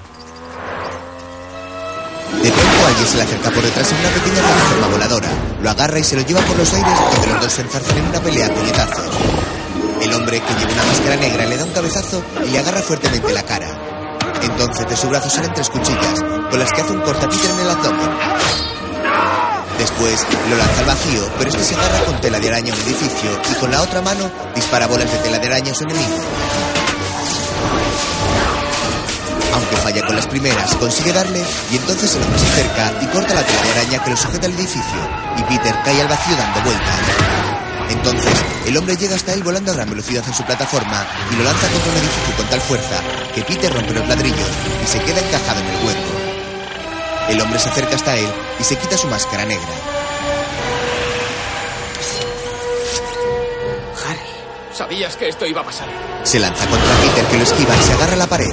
pronto 2.51 2.87
alguien 2.87 3.07
se 3.07 3.17
le 3.17 3.23
acerca 3.23 3.51
por 3.51 3.63
detrás 3.63 3.93
en 3.93 3.99
una 3.99 4.09
pequeña 4.09 4.43
plataforma 4.43 4.87
voladora, 4.89 5.29
lo 5.61 5.71
agarra 5.71 5.99
y 5.99 6.05
se 6.05 6.17
lo 6.17 6.23
lleva 6.23 6.41
por 6.41 6.57
los 6.57 6.73
aires 6.73 6.99
donde 7.13 7.27
los 7.29 7.43
dos 7.43 7.53
se 7.53 7.61
enzarzan 7.63 7.99
en 7.99 8.07
una 8.07 8.21
pelea 8.21 8.47
a 8.47 8.51
puñetazos. 8.51 9.05
El 10.01 10.15
hombre, 10.15 10.41
que 10.41 10.55
lleva 10.55 10.73
una 10.73 10.85
máscara 10.85 11.17
negra, 11.17 11.45
le 11.47 11.57
da 11.57 11.65
un 11.65 11.73
cabezazo 11.73 12.23
y 12.47 12.51
le 12.51 12.59
agarra 12.59 12.81
fuertemente 12.81 13.33
la 13.33 13.43
cara. 13.43 13.69
Entonces 14.43 14.89
de 14.89 14.97
su 14.97 15.09
brazo 15.09 15.29
salen 15.29 15.53
tres 15.53 15.69
cuchillas, 15.69 16.23
con 16.51 16.59
las 16.59 16.73
que 16.73 16.81
hace 16.81 16.93
un 16.93 17.03
Peter 17.03 17.23
en 17.23 17.61
el 17.61 17.71
abdomen. 17.71 18.11
Después 19.79 20.27
lo 20.49 20.57
lanza 20.57 20.81
al 20.81 20.87
vacío, 20.87 21.29
pero 21.39 21.51
este 21.51 21.63
se 21.63 21.75
agarra 21.75 22.05
con 22.05 22.19
tela 22.21 22.41
de 22.41 22.49
araña 22.49 22.73
a 22.73 22.77
un 22.77 22.83
edificio 22.83 23.31
y 23.51 23.55
con 23.57 23.71
la 23.71 23.83
otra 23.83 24.01
mano 24.01 24.31
dispara 24.55 24.87
bolas 24.87 25.13
de 25.13 25.19
tela 25.19 25.39
de 25.39 25.47
araña 25.47 25.73
a 25.73 25.75
su 25.75 25.85
enemigo. 25.85 26.17
Falla 29.95 30.07
con 30.07 30.17
las 30.17 30.27
primeras, 30.27 30.75
consigue 30.75 31.13
darle 31.13 31.45
y 31.71 31.77
entonces 31.77 32.15
el 32.17 32.23
hombre 32.23 32.39
se 32.39 32.47
acerca 32.47 32.93
y 33.01 33.07
corta 33.07 33.35
la 33.35 33.45
tela 33.45 33.63
de 33.63 33.71
araña 33.71 34.03
que 34.03 34.11
lo 34.11 34.17
sujeta 34.17 34.47
al 34.47 34.55
edificio 34.55 34.99
y 35.37 35.43
Peter 35.45 35.75
cae 35.85 36.01
al 36.01 36.09
vacío 36.09 36.37
dando 36.37 36.61
vueltas. 36.63 37.01
Entonces, 37.91 38.33
el 38.67 38.77
hombre 38.77 38.97
llega 38.97 39.15
hasta 39.15 39.35
él 39.35 39.43
volando 39.43 39.71
a 39.71 39.75
gran 39.75 39.91
velocidad 39.91 40.25
en 40.27 40.35
su 40.35 40.43
plataforma 40.43 41.07
y 41.31 41.37
lo 41.37 41.45
lanza 41.45 41.69
contra 41.69 41.93
un 41.93 41.99
edificio 41.99 42.37
con 42.37 42.47
tal 42.47 42.61
fuerza 42.63 43.01
que 43.35 43.43
Peter 43.43 43.73
rompe 43.73 43.93
los 43.93 44.09
ladrillos 44.09 44.49
y 44.83 44.87
se 44.87 44.99
queda 45.01 45.21
encajado 45.21 45.61
en 45.61 45.67
el 45.67 45.87
hueco. 45.87 47.29
El 47.29 47.41
hombre 47.41 47.59
se 47.61 47.69
acerca 47.69 47.95
hasta 47.95 48.17
él 48.17 48.29
y 48.59 48.65
se 48.65 48.77
quita 48.77 48.99
su 48.99 49.07
máscara 49.07 49.45
negra. 49.45 49.95
Sabías 54.75 55.17
que 55.17 55.29
esto 55.29 55.47
iba 55.47 55.61
a 55.61 55.65
pasar. 55.65 55.87
Se 56.25 56.41
lanza 56.41 56.67
contra 56.67 56.95
Peter 56.97 57.25
que 57.27 57.37
lo 57.37 57.45
esquiva 57.45 57.77
y 57.77 57.81
se 57.81 57.93
agarra 57.93 58.15
a 58.15 58.17
la 58.17 58.27
pared. 58.27 58.53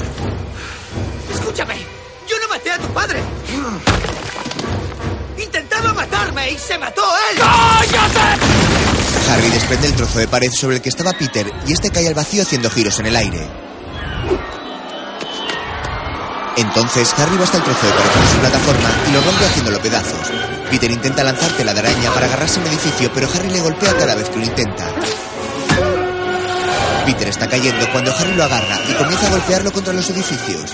Harry 9.32 9.50
desprende 9.50 9.88
el 9.88 9.94
trozo 9.94 10.20
de 10.20 10.28
pared 10.28 10.52
sobre 10.52 10.76
el 10.76 10.82
que 10.82 10.90
estaba 10.90 11.14
Peter 11.14 11.50
y 11.66 11.72
este 11.72 11.90
cae 11.90 12.06
al 12.06 12.14
vacío 12.14 12.44
haciendo 12.44 12.70
giros 12.70 13.00
en 13.00 13.06
el 13.06 13.16
aire. 13.16 13.48
Entonces 16.58 17.14
Harry 17.18 17.38
va 17.38 17.46
hasta 17.46 17.58
el 17.58 17.64
trozo 17.64 17.88
de 17.88 17.94
pared 17.94 18.10
de 18.10 18.34
su 18.34 18.40
plataforma 18.40 18.90
y 19.08 19.12
lo 19.14 19.22
rompe 19.22 19.46
haciéndolo 19.46 19.80
pedazos. 19.80 20.32
Peter 20.70 20.92
intenta 20.92 21.24
lanzar 21.24 21.50
tela 21.54 21.74
de 21.74 21.80
araña 21.80 22.14
para 22.14 22.26
agarrarse 22.26 22.60
a 22.60 22.64
un 22.64 22.68
edificio, 22.68 23.10
pero 23.14 23.30
Harry 23.34 23.50
le 23.50 23.62
golpea 23.62 23.96
cada 23.98 24.16
vez 24.16 24.28
que 24.28 24.38
lo 24.38 24.44
intenta. 24.44 24.88
Peter 27.06 27.28
está 27.30 27.48
cayendo 27.48 27.90
cuando 27.94 28.14
Harry 28.14 28.34
lo 28.34 28.44
agarra 28.44 28.80
y 28.90 28.94
comienza 28.96 29.28
a 29.28 29.30
golpearlo 29.30 29.72
contra 29.72 29.94
los 29.94 30.10
edificios. 30.10 30.74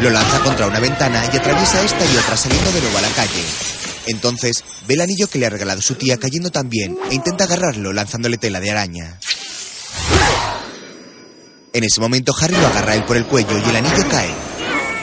Lo 0.00 0.08
lanza 0.08 0.40
contra 0.40 0.66
una 0.66 0.80
ventana 0.80 1.22
y 1.30 1.36
atraviesa 1.36 1.82
esta 1.82 2.02
y 2.06 2.16
otra 2.16 2.34
saliendo 2.34 2.72
de 2.72 2.80
nuevo 2.80 2.96
a 2.96 3.02
la 3.02 3.10
calle. 3.10 3.79
Entonces 4.06 4.64
ve 4.86 4.94
el 4.94 5.00
anillo 5.00 5.28
que 5.28 5.38
le 5.38 5.46
ha 5.46 5.50
regalado 5.50 5.80
su 5.80 5.94
tía 5.94 6.16
cayendo 6.16 6.50
también 6.50 6.96
e 7.10 7.14
intenta 7.14 7.44
agarrarlo 7.44 7.92
lanzándole 7.92 8.38
tela 8.38 8.60
de 8.60 8.70
araña. 8.70 9.18
En 11.72 11.84
ese 11.84 12.00
momento 12.00 12.34
Harry 12.40 12.56
lo 12.56 12.66
agarra 12.66 12.92
a 12.92 12.96
él 12.96 13.04
por 13.04 13.16
el 13.16 13.26
cuello 13.26 13.56
y 13.58 13.70
el 13.70 13.76
anillo 13.76 14.08
cae. 14.08 14.30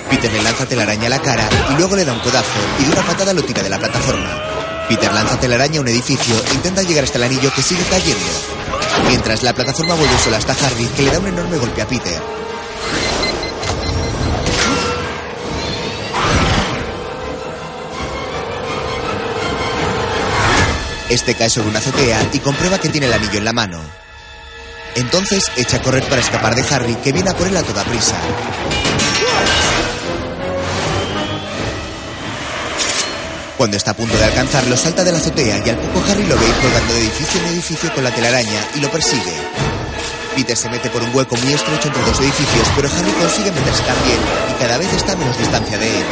Peter 0.10 0.32
le 0.32 0.42
lanza 0.42 0.66
telaraña 0.66 1.08
a 1.08 1.10
la 1.10 1.22
cara 1.22 1.50
y 1.72 1.78
luego 1.78 1.96
le 1.96 2.06
da 2.06 2.14
un 2.14 2.20
codazo 2.20 2.60
y 2.80 2.84
de 2.84 2.92
una 2.92 3.06
patada 3.06 3.34
lo 3.34 3.44
tira 3.44 3.64
de 3.64 3.70
la 3.70 3.80
plataforma. 3.80 4.86
Peter 4.90 5.14
lanza 5.14 5.40
telaraña 5.40 5.80
a 5.80 5.82
un 5.82 5.88
edificio 5.88 6.36
e 6.50 6.54
intenta 6.54 6.84
llegar 6.84 7.04
hasta 7.04 7.18
el 7.18 7.26
anillo 7.26 7.54
que 7.54 7.62
sigue 7.62 7.84
cayendo. 7.90 8.26
Mientras 9.08 9.44
la 9.44 9.54
plataforma 9.54 9.96
vuelve 9.96 10.18
sola 10.18 10.38
hasta 10.38 10.54
Harry 10.54 10.86
que 10.96 11.04
le 11.04 11.12
da 11.12 11.20
un 11.20 11.28
enorme 11.28 11.58
golpe 11.58 11.82
a 11.82 11.88
Peter. 11.88 12.22
Este 21.10 21.36
cae 21.36 21.50
sobre 21.50 21.70
una 21.70 21.80
azotea 21.80 22.28
y 22.34 22.40
comprueba 22.40 22.80
que 22.80 22.90
tiene 22.90 23.08
el 23.08 23.14
anillo 23.14 23.38
en 23.38 23.46
la 23.46 23.54
mano. 23.54 23.80
Entonces 24.96 25.46
echa 25.56 25.78
a 25.78 25.82
correr 25.82 26.04
para 26.10 26.22
escapar 26.22 26.54
de 26.56 26.66
Harry, 26.74 26.96
que 26.96 27.12
viene 27.12 27.30
a 27.30 27.36
por 27.36 27.48
él 27.48 27.56
a 27.56 27.64
toda 27.64 27.84
prisa. 27.86 28.16
Cuando 33.58 33.78
está 33.78 33.92
a 33.92 33.94
punto 33.96 34.18
de 34.18 34.26
alcanzarlo, 34.26 34.76
salta 34.76 35.04
de 35.04 35.12
la 35.12 35.18
azotea 35.18 35.64
y 35.66 35.70
al 35.70 35.78
poco 35.78 36.04
Harry 36.12 36.26
lo 36.26 36.38
ve 36.38 36.48
ir 36.48 36.56
colgando 36.56 36.94
de 36.94 37.00
edificio 37.00 37.42
en 37.42 37.48
edificio 37.48 37.94
con 37.94 38.04
la 38.04 38.12
telaraña 38.12 38.62
y 38.76 38.82
lo 38.82 38.92
persigue. 38.92 39.34
Peter 40.36 40.56
se 40.56 40.70
mete 40.70 40.90
por 40.90 41.02
un 41.02 41.16
hueco 41.16 41.36
muy 41.38 41.54
estrecho 41.54 41.88
entre 41.88 42.04
dos 42.04 42.20
edificios, 42.20 42.68
pero 42.76 42.90
Harry 42.90 43.12
consigue 43.14 43.52
meterse 43.52 43.84
también 43.84 44.20
y 44.52 44.62
cada 44.62 44.78
vez 44.78 44.94
está 44.94 45.14
a 45.14 45.16
menos 45.16 45.38
distancia 45.40 45.78
de 45.78 45.88
él. 45.88 46.06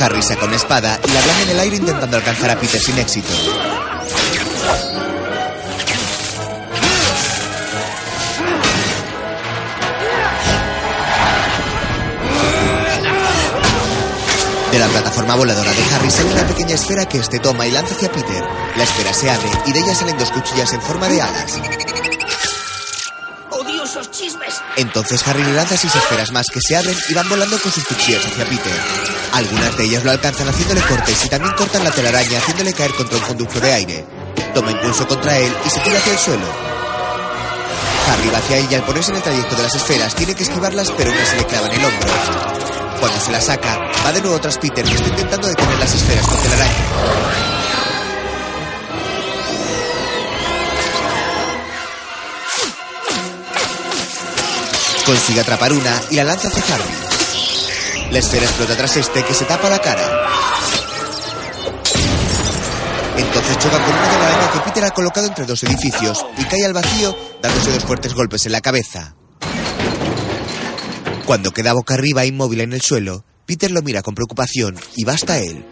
Harry 0.00 0.22
saca 0.22 0.44
una 0.44 0.56
espada 0.56 1.00
y 1.04 1.10
la 1.10 1.20
blande 1.20 1.42
en 1.42 1.50
el 1.50 1.60
aire 1.60 1.76
intentando 1.76 2.16
alcanzar 2.16 2.50
a 2.50 2.56
Peter 2.56 2.80
sin 2.80 2.98
éxito. 2.98 3.32
De 14.70 14.78
la 14.78 14.86
plataforma 14.86 15.34
voladora 15.34 15.72
de 15.72 15.94
Harry 15.94 16.10
sale 16.10 16.32
una 16.32 16.46
pequeña 16.46 16.74
esfera 16.74 17.06
que 17.06 17.18
este 17.18 17.40
toma 17.40 17.66
y 17.66 17.72
lanza 17.72 17.94
hacia 17.94 18.12
Peter. 18.12 18.44
La 18.76 18.84
esfera 18.84 19.12
se 19.12 19.30
abre 19.30 19.50
y 19.66 19.72
de 19.72 19.80
ella 19.80 19.94
salen 19.94 20.18
dos 20.18 20.30
cuchillas 20.30 20.72
en 20.74 20.82
forma 20.82 21.08
de 21.08 21.22
alas. 21.22 21.58
Entonces 24.78 25.26
Harry 25.26 25.42
lanza 25.42 25.76
seis 25.76 25.92
esferas 25.92 26.30
más 26.30 26.46
que 26.52 26.60
se 26.60 26.76
abren 26.76 26.96
y 27.08 27.14
van 27.14 27.28
volando 27.28 27.58
con 27.60 27.72
sus 27.72 27.84
cuchillas 27.84 28.24
hacia 28.24 28.44
Peter. 28.44 28.72
Algunas 29.32 29.76
de 29.76 29.84
ellas 29.84 30.04
lo 30.04 30.12
alcanzan 30.12 30.48
haciéndole 30.48 30.80
cortes 30.82 31.24
y 31.24 31.28
también 31.28 31.52
cortan 31.54 31.82
la 31.82 31.90
telaraña 31.90 32.38
haciéndole 32.38 32.72
caer 32.72 32.94
contra 32.94 33.18
un 33.18 33.24
conducto 33.24 33.58
de 33.58 33.72
aire. 33.72 34.06
Toma 34.54 34.70
impulso 34.70 35.08
contra 35.08 35.36
él 35.36 35.52
y 35.66 35.70
se 35.70 35.80
tira 35.80 35.98
hacia 35.98 36.12
el 36.12 36.18
suelo. 36.20 36.46
Harry 38.08 38.30
va 38.30 38.38
hacia 38.38 38.60
y 38.60 38.74
al 38.76 38.84
ponerse 38.84 39.10
en 39.10 39.16
el 39.16 39.22
trayecto 39.22 39.56
de 39.56 39.62
las 39.64 39.74
esferas 39.74 40.14
tiene 40.14 40.34
que 40.36 40.44
esquivarlas 40.44 40.92
pero 40.96 41.10
una 41.10 41.26
se 41.26 41.36
le 41.36 41.46
clava 41.46 41.66
en 41.66 41.72
el 41.72 41.84
hombro. 41.84 42.08
Cuando 43.00 43.20
se 43.20 43.32
la 43.32 43.40
saca, 43.40 43.80
va 44.06 44.12
de 44.12 44.22
nuevo 44.22 44.40
tras 44.40 44.58
Peter 44.58 44.84
que 44.84 44.94
está 44.94 45.08
intentando 45.08 45.48
detener 45.48 45.78
las 45.80 45.92
esferas 45.92 46.24
con 46.24 46.38
telaraña. 46.38 47.57
Consigue 55.08 55.40
atrapar 55.40 55.72
una 55.72 56.02
y 56.10 56.16
la 56.16 56.24
lanza 56.24 56.48
hacia 56.48 56.74
Harry. 56.74 58.12
La 58.12 58.18
esfera 58.18 58.44
explota 58.44 58.76
tras 58.76 58.94
este 58.98 59.24
que 59.24 59.32
se 59.32 59.46
tapa 59.46 59.70
la 59.70 59.78
cara. 59.78 60.06
Entonces 63.16 63.58
choca 63.58 63.82
con 63.82 63.94
una 63.94 64.10
telaraña 64.10 64.52
que 64.52 64.58
Peter 64.60 64.84
ha 64.84 64.90
colocado 64.90 65.26
entre 65.26 65.46
dos 65.46 65.62
edificios 65.62 66.26
y 66.36 66.44
cae 66.44 66.62
al 66.66 66.74
vacío 66.74 67.16
dándose 67.40 67.72
dos 67.72 67.84
fuertes 67.84 68.12
golpes 68.12 68.44
en 68.44 68.52
la 68.52 68.60
cabeza. 68.60 69.14
Cuando 71.24 71.52
queda 71.52 71.72
boca 71.72 71.94
arriba 71.94 72.26
inmóvil 72.26 72.60
en 72.60 72.74
el 72.74 72.82
suelo, 72.82 73.24
Peter 73.46 73.70
lo 73.70 73.80
mira 73.80 74.02
con 74.02 74.14
preocupación 74.14 74.76
y 74.94 75.04
va 75.04 75.14
hasta 75.14 75.38
él. 75.38 75.64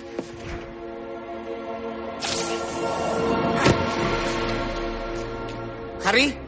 ¿Harry? 6.07 6.46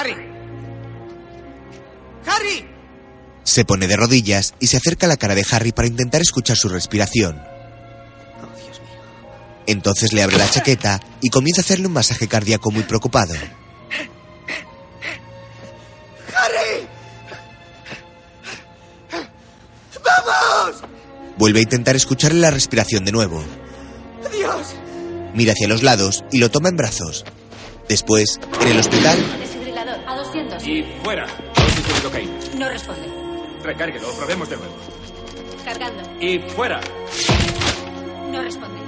¡Harry! 0.00 0.16
¡Harry! 2.24 2.66
Se 3.44 3.66
pone 3.66 3.86
de 3.86 3.96
rodillas 3.96 4.54
y 4.58 4.68
se 4.68 4.78
acerca 4.78 5.04
a 5.04 5.10
la 5.10 5.18
cara 5.18 5.34
de 5.34 5.44
Harry 5.50 5.72
para 5.72 5.88
intentar 5.88 6.22
escuchar 6.22 6.56
su 6.56 6.70
respiración. 6.70 7.38
Entonces 9.66 10.14
le 10.14 10.22
abre 10.22 10.38
la 10.38 10.50
chaqueta 10.50 11.00
y 11.20 11.28
comienza 11.28 11.60
a 11.60 11.64
hacerle 11.64 11.86
un 11.86 11.92
masaje 11.92 12.28
cardíaco 12.28 12.70
muy 12.70 12.82
preocupado. 12.84 13.34
¡Harry! 16.34 16.86
¡Vamos! 20.02 20.82
Vuelve 21.36 21.58
a 21.58 21.62
intentar 21.62 21.94
escucharle 21.94 22.40
la 22.40 22.50
respiración 22.50 23.04
de 23.04 23.12
nuevo. 23.12 23.44
¡Dios 24.32 24.74
Mira 25.34 25.52
hacia 25.52 25.68
los 25.68 25.82
lados 25.82 26.24
y 26.32 26.38
lo 26.38 26.50
toma 26.50 26.70
en 26.70 26.76
brazos. 26.76 27.26
Después, 27.86 28.40
en 28.62 28.68
el 28.68 28.78
hospital, 28.78 29.18
Desfibrilador. 30.60 30.60
A 30.60 30.64
200. 30.64 30.66
Y 30.66 30.82
fuera. 31.02 31.26
Dosis 31.54 31.86
de 31.94 32.02
cocaína. 32.02 32.32
No 32.58 32.68
responde. 32.68 33.08
Recárguelo, 33.62 34.12
probemos 34.16 34.48
de 34.48 34.56
nuevo. 34.56 34.74
Cargando. 35.64 36.02
Y 36.20 36.38
fuera. 36.38 36.80
No 38.30 38.42
responde. 38.42 38.78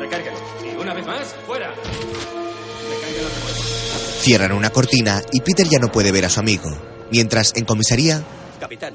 Recárguelo. 0.00 0.36
Y 0.64 0.76
una 0.76 0.94
vez 0.94 1.06
más, 1.06 1.34
fuera. 1.46 1.70
Recárguelo 1.70 3.28
de 3.28 3.40
nuevo. 3.40 3.58
cierran 4.20 4.52
una 4.52 4.70
cortina 4.70 5.22
y 5.32 5.40
Peter 5.40 5.66
ya 5.68 5.78
no 5.78 5.90
puede 5.90 6.12
ver 6.12 6.24
a 6.24 6.28
su 6.28 6.40
amigo. 6.40 6.70
Mientras, 7.10 7.56
en 7.56 7.64
comisaría, 7.64 8.22
Capitán, 8.60 8.94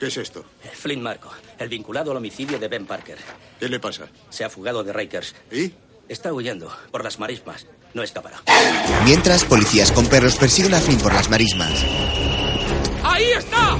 ¿Qué 0.00 0.06
es 0.08 0.16
esto? 0.16 0.44
Flynn 0.74 1.02
Marco, 1.02 1.30
el 1.58 1.68
vinculado 1.68 2.10
al 2.10 2.18
homicidio 2.18 2.58
de 2.58 2.68
Ben 2.68 2.84
Parker. 2.84 3.16
¿Qué 3.58 3.68
le 3.68 3.80
pasa? 3.80 4.08
Se 4.28 4.44
ha 4.44 4.50
fugado 4.50 4.84
de 4.84 4.92
Rikers. 4.92 5.34
¿Y? 5.50 5.72
Está 6.08 6.32
huyendo 6.32 6.70
por 6.90 7.02
las 7.02 7.18
marismas. 7.18 7.66
No 7.96 8.02
escapará. 8.02 8.36
mientras 9.06 9.44
policías 9.44 9.90
con 9.90 10.04
perros 10.04 10.36
persiguen 10.36 10.74
a 10.74 10.80
Flynn 10.80 10.98
por 10.98 11.14
las 11.14 11.30
marismas. 11.30 11.72
¡Ahí 13.02 13.24
está! 13.38 13.78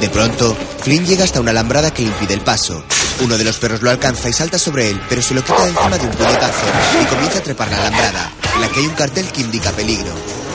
De 0.00 0.08
pronto, 0.08 0.56
Flynn 0.80 1.04
llega 1.04 1.24
hasta 1.24 1.42
una 1.42 1.50
alambrada 1.50 1.92
que 1.92 2.00
le 2.00 2.08
impide 2.08 2.32
el 2.32 2.40
paso. 2.40 2.82
Uno 3.20 3.36
de 3.36 3.44
los 3.44 3.58
perros 3.58 3.82
lo 3.82 3.90
alcanza 3.90 4.30
y 4.30 4.32
salta 4.32 4.58
sobre 4.58 4.88
él, 4.88 4.98
pero 5.06 5.20
se 5.20 5.34
lo 5.34 5.44
quita 5.44 5.62
de 5.62 5.72
encima 5.72 5.98
de 5.98 6.06
un 6.06 6.12
puñetazo 6.12 6.66
y 7.02 7.04
comienza 7.04 7.38
a 7.40 7.42
trepar 7.42 7.68
la 7.68 7.76
alambrada, 7.76 8.32
en 8.54 8.60
la 8.62 8.68
que 8.70 8.80
hay 8.80 8.86
un 8.86 8.94
cartel 8.94 9.30
que 9.32 9.42
indica 9.42 9.70
peligro. 9.72 10.14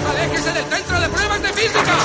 ¡Aléjese 0.09 0.53
del 0.53 0.65
centro 0.65 0.99
de 0.99 1.07
pruebas 1.07 1.41
de 1.43 1.53
física! 1.53 1.97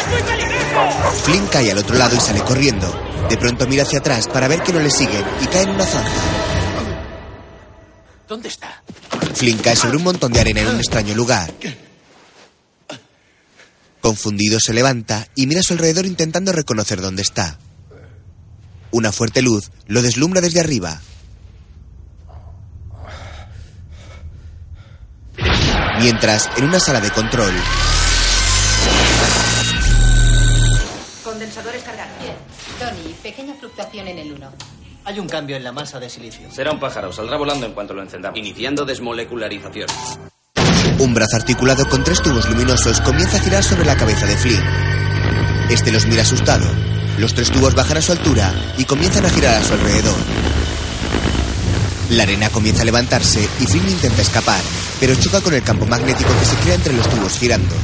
¡Es 0.00 0.08
muy 0.12 0.22
peligroso! 0.22 1.24
Flynn 1.24 1.46
cae 1.48 1.72
al 1.72 1.78
otro 1.78 1.96
lado 1.96 2.14
y 2.14 2.20
sale 2.20 2.40
corriendo. 2.42 2.96
De 3.28 3.36
pronto 3.36 3.66
mira 3.66 3.82
hacia 3.82 3.98
atrás 3.98 4.28
para 4.28 4.46
ver 4.46 4.62
que 4.62 4.72
no 4.72 4.78
le 4.78 4.90
siguen 4.90 5.24
y 5.40 5.46
cae 5.46 5.62
en 5.62 5.70
una 5.70 5.86
zanja. 5.86 6.51
¿Dónde 8.28 8.48
está? 8.48 8.82
Flynn 9.34 9.58
cae 9.58 9.76
sobre 9.76 9.96
un 9.96 10.04
montón 10.04 10.32
de 10.32 10.40
arena 10.40 10.60
en 10.60 10.68
un 10.68 10.76
extraño 10.76 11.14
lugar. 11.14 11.52
Confundido 14.00 14.58
se 14.60 14.72
levanta 14.72 15.28
y 15.34 15.46
mira 15.46 15.60
a 15.60 15.62
su 15.62 15.74
alrededor 15.74 16.06
intentando 16.06 16.52
reconocer 16.52 17.00
dónde 17.00 17.22
está. 17.22 17.58
Una 18.90 19.12
fuerte 19.12 19.42
luz 19.42 19.70
lo 19.86 20.02
deslumbra 20.02 20.40
desde 20.40 20.60
arriba. 20.60 21.00
Mientras, 26.00 26.50
en 26.56 26.64
una 26.64 26.80
sala 26.80 27.00
de 27.00 27.10
control, 27.10 27.52
Condensadores 31.22 31.82
cargados. 31.82 32.18
Bien. 32.20 32.34
Tony, 32.78 33.14
pequeña 33.22 33.54
fluctuación 33.54 34.08
en 34.08 34.18
el 34.18 34.32
1. 34.32 34.52
Hay 35.04 35.18
un 35.18 35.28
cambio 35.28 35.56
en 35.56 35.64
la 35.64 35.72
masa 35.72 35.98
de 35.98 36.08
silicio. 36.08 36.50
Será 36.50 36.72
un 36.72 36.78
pájaro. 36.78 37.12
Saldrá 37.12 37.36
volando 37.36 37.66
en 37.66 37.72
cuanto 37.72 37.92
lo 37.94 38.02
encendamos. 38.02 38.38
Iniciando 38.38 38.84
desmolecularización. 38.84 39.88
un 40.98 41.14
brazo 41.14 41.36
articulado 41.36 41.88
con 41.88 42.04
tres 42.04 42.22
tubos 42.22 42.48
luminosos 42.48 43.00
comienza 43.00 43.36
a 43.36 43.40
girar 43.40 43.64
sobre 43.64 43.84
la 43.84 43.96
cabeza 43.96 44.26
de 44.26 44.36
Flynn. 44.36 44.62
Este 45.70 45.90
los 45.90 46.06
mira 46.06 46.22
asustado. 46.22 46.66
Los 47.18 47.34
tres 47.34 47.50
tubos 47.50 47.74
bajan 47.74 47.96
a 47.96 48.02
su 48.02 48.12
altura 48.12 48.52
y 48.78 48.84
comienzan 48.84 49.26
a 49.26 49.30
girar 49.30 49.56
a 49.56 49.64
su 49.64 49.72
alrededor. 49.72 50.16
La 52.10 52.22
arena 52.24 52.50
comienza 52.50 52.82
a 52.82 52.84
levantarse 52.84 53.48
y 53.58 53.66
Flynn 53.66 53.88
intenta 53.88 54.22
escapar, 54.22 54.60
pero 55.00 55.14
choca 55.16 55.40
con 55.40 55.54
el 55.54 55.62
campo 55.62 55.86
magnético 55.86 56.30
que 56.38 56.44
se 56.44 56.56
crea 56.56 56.74
entre 56.74 56.92
los 56.92 57.08
tubos 57.08 57.38
girando. 57.38 57.74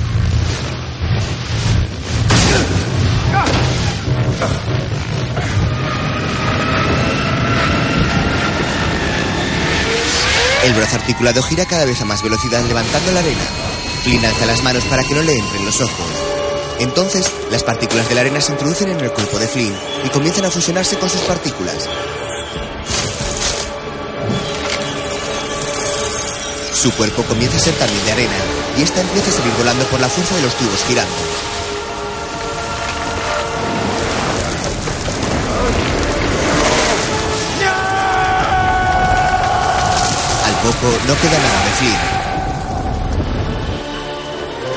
El 10.65 10.75
brazo 10.75 10.97
articulado 10.97 11.43
gira 11.43 11.67
cada 11.67 11.85
vez 11.85 12.01
a 12.01 12.05
más 12.05 12.23
velocidad 12.23 12.65
levantando 12.65 13.13
la 13.13 13.21
arena. 13.21 13.45
Flynn 14.03 14.25
alza 14.25 14.47
las 14.47 14.63
manos 14.63 14.85
para 14.85 15.05
que 15.05 15.15
no 15.15 15.23
le 15.23 15.39
entren 15.39 15.65
los 15.65 15.81
ojos. 15.81 16.07
Entonces, 16.81 17.31
las 17.51 17.63
partículas 17.63 18.09
de 18.09 18.15
la 18.15 18.21
arena 18.23 18.41
se 18.41 18.53
introducen 18.53 18.91
en 18.91 19.01
el 19.01 19.13
cuerpo 19.13 19.39
de 19.39 19.49
Flynn 19.49 19.75
y 20.05 20.09
comienzan 20.11 20.45
a 20.45 20.51
fusionarse 20.51 20.99
con 20.99 21.09
sus 21.09 21.21
partículas. 21.23 21.89
Su 26.73 26.93
cuerpo 26.93 27.25
comienza 27.25 27.57
a 27.57 27.61
ser 27.61 27.75
también 27.75 28.05
de 28.05 28.13
arena 28.13 28.37
y 28.79 28.83
esta 28.83 29.01
empieza 29.01 29.31
a 29.31 29.35
salir 29.35 29.53
volando 29.55 29.85
por 29.87 30.01
la 30.01 30.09
fuerza 30.09 30.37
de 30.37 30.43
los 30.43 30.55
tubos 30.55 30.85
girando. 30.87 31.15
Poco 40.73 40.91
no 41.07 41.15
queda 41.21 41.39
nada 41.39 41.65
de 41.65 41.71
Flynn. 41.73 42.01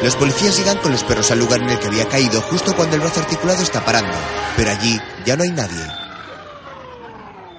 Los 0.03 0.15
policías 0.15 0.57
llegan 0.57 0.77
con 0.77 0.91
los 0.91 1.03
perros 1.03 1.29
al 1.31 1.39
lugar 1.39 1.61
en 1.61 1.69
el 1.69 1.79
que 1.79 1.87
había 1.87 2.07
caído 2.07 2.41
justo 2.41 2.75
cuando 2.75 2.95
el 2.95 3.01
brazo 3.01 3.19
articulado 3.19 3.61
está 3.61 3.83
parando, 3.83 4.17
pero 4.55 4.71
allí 4.71 4.99
ya 5.25 5.35
no 5.35 5.43
hay 5.43 5.51
nadie. 5.51 5.85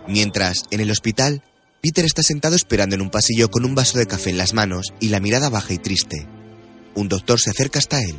Mientras, 0.08 0.64
en 0.70 0.80
el 0.80 0.90
hospital, 0.90 1.42
Peter 1.80 2.04
está 2.04 2.22
sentado 2.22 2.56
esperando 2.56 2.94
en 2.96 3.02
un 3.02 3.10
pasillo 3.10 3.50
con 3.50 3.64
un 3.64 3.74
vaso 3.74 3.98
de 3.98 4.06
café 4.06 4.30
en 4.30 4.38
las 4.38 4.54
manos 4.54 4.94
y 4.98 5.10
la 5.10 5.20
mirada 5.20 5.50
baja 5.50 5.74
y 5.74 5.78
triste. 5.78 6.26
Un 6.94 7.08
doctor 7.08 7.38
se 7.38 7.50
acerca 7.50 7.78
hasta 7.78 8.00
él. 8.00 8.16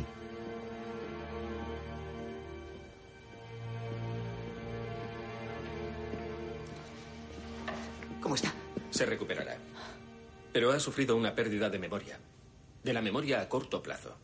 ¿Cómo 8.22 8.36
está? 8.36 8.54
Se 8.90 9.04
recuperará. 9.04 9.43
Pero 10.54 10.70
ha 10.70 10.78
sufrido 10.78 11.16
una 11.16 11.34
pérdida 11.34 11.68
de 11.68 11.80
memoria. 11.80 12.16
De 12.84 12.92
la 12.92 13.02
memoria 13.02 13.40
a 13.40 13.48
corto 13.48 13.82
plazo. 13.82 14.14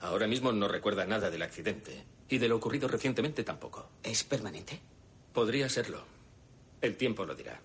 Ahora 0.00 0.26
mismo 0.26 0.50
no 0.50 0.66
recuerda 0.66 1.06
nada 1.06 1.30
del 1.30 1.42
accidente. 1.42 2.04
Y 2.28 2.38
de 2.38 2.48
lo 2.48 2.56
ocurrido 2.56 2.88
recientemente 2.88 3.44
tampoco. 3.44 3.88
¿Es 4.02 4.24
permanente? 4.24 4.80
Podría 5.32 5.68
serlo. 5.68 6.02
El 6.80 6.96
tiempo 6.96 7.24
lo 7.24 7.36
dirá. 7.36 7.60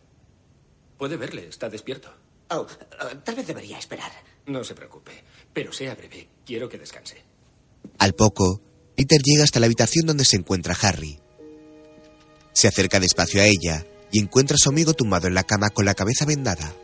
Puede 0.99 1.17
verle, 1.17 1.47
está 1.47 1.69
despierto. 1.69 2.13
Oh, 2.51 2.67
eh, 2.69 3.15
tal 3.23 3.33
vez 3.33 3.47
debería 3.47 3.79
esperar. 3.79 4.11
No 4.45 4.63
se 4.63 4.75
preocupe. 4.75 5.23
Pero 5.51 5.73
sea 5.73 5.95
breve. 5.95 6.27
Quiero 6.45 6.69
que 6.69 6.77
descanse. 6.77 7.23
Al 7.97 8.13
poco, 8.13 8.61
Peter 8.95 9.19
llega 9.23 9.43
hasta 9.43 9.59
la 9.59 9.65
habitación 9.65 10.05
donde 10.05 10.23
se 10.23 10.37
encuentra 10.37 10.77
Harry. 10.83 11.17
Se 12.53 12.67
acerca 12.67 12.99
despacio 12.99 13.41
a 13.41 13.45
ella 13.45 13.87
y 14.11 14.19
encuentra 14.19 14.53
a 14.53 14.61
su 14.61 14.69
amigo 14.69 14.93
tumbado 14.93 15.27
en 15.27 15.33
la 15.33 15.45
cama 15.45 15.71
con 15.71 15.85
la 15.85 15.95
cabeza 15.95 16.25
vendada. 16.25 16.75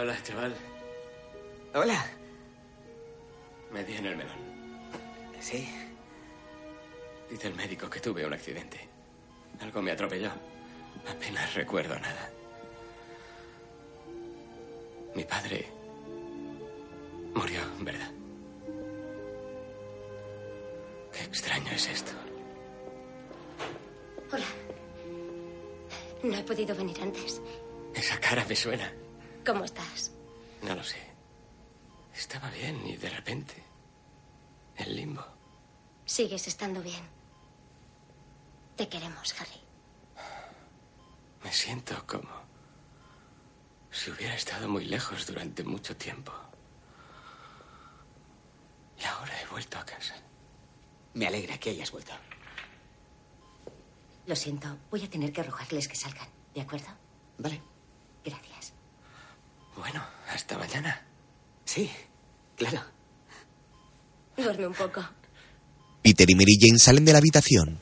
Hola, 0.00 0.16
chaval. 0.22 0.54
Hola. 1.74 2.06
Me 3.72 3.82
di 3.82 3.96
en 3.96 4.06
el 4.06 4.16
melón. 4.16 4.38
Sí. 5.40 5.68
Dice 7.28 7.48
el 7.48 7.54
médico 7.56 7.90
que 7.90 7.98
tuve 7.98 8.24
un 8.24 8.32
accidente. 8.32 8.78
Algo 9.58 9.82
me 9.82 9.90
atropelló. 9.90 10.30
Apenas 11.04 11.52
recuerdo 11.54 11.98
nada. 11.98 12.30
Mi 15.16 15.24
padre 15.24 15.66
murió, 17.34 17.60
¿verdad? 17.80 18.12
Qué 21.12 21.24
extraño 21.24 21.72
es 21.72 21.88
esto. 21.88 22.12
Hola. 24.32 24.46
No 26.22 26.36
he 26.36 26.44
podido 26.44 26.76
venir 26.76 27.00
antes. 27.02 27.42
Esa 27.92 28.20
cara 28.20 28.44
me 28.48 28.54
suena. 28.54 28.92
¿Cómo 29.48 29.64
estás? 29.64 30.12
No 30.60 30.74
lo 30.74 30.84
sé. 30.84 30.98
Estaba 32.14 32.50
bien 32.50 32.86
y 32.86 32.98
de 32.98 33.08
repente. 33.08 33.64
El 34.76 34.94
limbo. 34.94 35.24
Sigues 36.04 36.46
estando 36.48 36.82
bien. 36.82 37.02
Te 38.76 38.90
queremos, 38.90 39.34
Harry. 39.40 39.58
Me 41.42 41.50
siento 41.50 42.06
como 42.06 42.28
si 43.90 44.10
hubiera 44.10 44.34
estado 44.34 44.68
muy 44.68 44.84
lejos 44.84 45.26
durante 45.26 45.64
mucho 45.64 45.96
tiempo. 45.96 46.30
Y 49.00 49.04
ahora 49.04 49.32
he 49.40 49.46
vuelto 49.46 49.78
a 49.78 49.86
casa. 49.86 50.14
Me 51.14 51.26
alegra 51.26 51.56
que 51.56 51.70
hayas 51.70 51.90
vuelto. 51.90 52.12
Lo 54.26 54.36
siento, 54.36 54.76
voy 54.90 55.04
a 55.04 55.08
tener 55.08 55.32
que 55.32 55.42
rogarles 55.42 55.88
que 55.88 55.96
salgan, 55.96 56.28
¿de 56.54 56.60
acuerdo? 56.60 56.88
Vale. 57.38 57.62
Gracias. 58.22 58.77
Bueno, 59.78 60.04
hasta 60.34 60.58
mañana. 60.58 61.06
Sí, 61.64 61.88
claro. 62.56 62.82
Duerme 64.36 64.66
un 64.66 64.74
poco. 64.74 65.04
Peter 66.02 66.28
y 66.28 66.34
Mary 66.34 66.58
Jane 66.60 66.78
salen 66.78 67.04
de 67.04 67.12
la 67.12 67.18
habitación. 67.18 67.78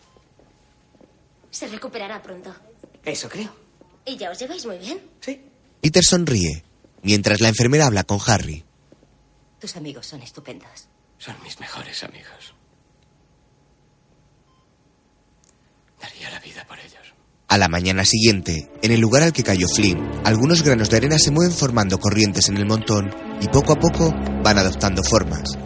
Se 1.50 1.66
recuperará 1.68 2.22
pronto. 2.22 2.54
Eso 3.02 3.28
creo. 3.30 3.54
¿Y 4.04 4.16
ya 4.16 4.30
os 4.30 4.38
lleváis 4.38 4.66
muy 4.66 4.78
bien? 4.78 5.00
Sí. 5.20 5.40
Peter 5.80 6.02
sonríe. 6.04 6.64
mientras 7.02 7.40
la 7.40 7.48
enfermera 7.48 7.86
habla 7.86 8.04
con 8.04 8.18
Harry. 8.26 8.64
Tus 9.60 9.76
amigos 9.76 10.06
son 10.06 10.20
estupendos. 10.22 10.88
Son 11.18 11.34
mis 11.42 11.58
mejores 11.60 12.02
amigos. 12.04 12.54
Daría 16.00 16.30
la 16.30 16.40
vida 16.40 16.66
por 16.66 16.78
ellos. 16.78 17.14
A 17.48 17.58
la 17.58 17.68
mañana 17.68 18.04
siguiente, 18.04 18.68
en 18.82 18.90
el 18.90 19.00
lugar 19.00 19.22
al 19.22 19.32
que 19.32 19.44
cayó 19.44 19.68
Flynn, 19.68 20.04
algunos 20.24 20.64
granos 20.64 20.90
de 20.90 20.96
arena 20.96 21.16
se 21.16 21.30
mueven 21.30 21.54
formando 21.54 21.98
corrientes 21.98 22.48
en 22.48 22.56
el 22.56 22.66
montón 22.66 23.14
y 23.40 23.46
poco 23.46 23.74
a 23.74 23.76
poco 23.78 24.12
van 24.42 24.58
adoptando 24.58 25.04
formas. 25.04 25.56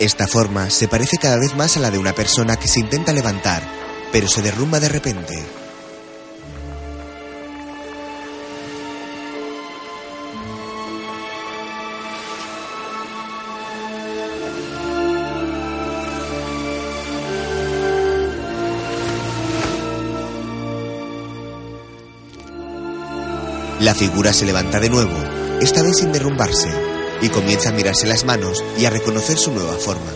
Esta 0.00 0.26
forma 0.26 0.70
se 0.70 0.88
parece 0.88 1.18
cada 1.18 1.36
vez 1.36 1.54
más 1.54 1.76
a 1.76 1.80
la 1.80 1.90
de 1.90 1.98
una 1.98 2.14
persona 2.14 2.56
que 2.56 2.68
se 2.68 2.80
intenta 2.80 3.12
levantar, 3.12 3.62
pero 4.10 4.28
se 4.28 4.40
derrumba 4.40 4.80
de 4.80 4.88
repente. 4.88 5.44
La 23.80 23.94
figura 23.94 24.32
se 24.32 24.46
levanta 24.46 24.80
de 24.80 24.88
nuevo, 24.88 25.12
esta 25.60 25.82
vez 25.82 25.98
sin 25.98 26.10
derrumbarse, 26.10 26.99
y 27.22 27.28
comienza 27.28 27.70
a 27.70 27.72
mirarse 27.72 28.06
las 28.06 28.24
manos 28.24 28.62
y 28.78 28.84
a 28.84 28.90
reconocer 28.90 29.36
su 29.36 29.52
nueva 29.52 29.74
forma. 29.74 30.12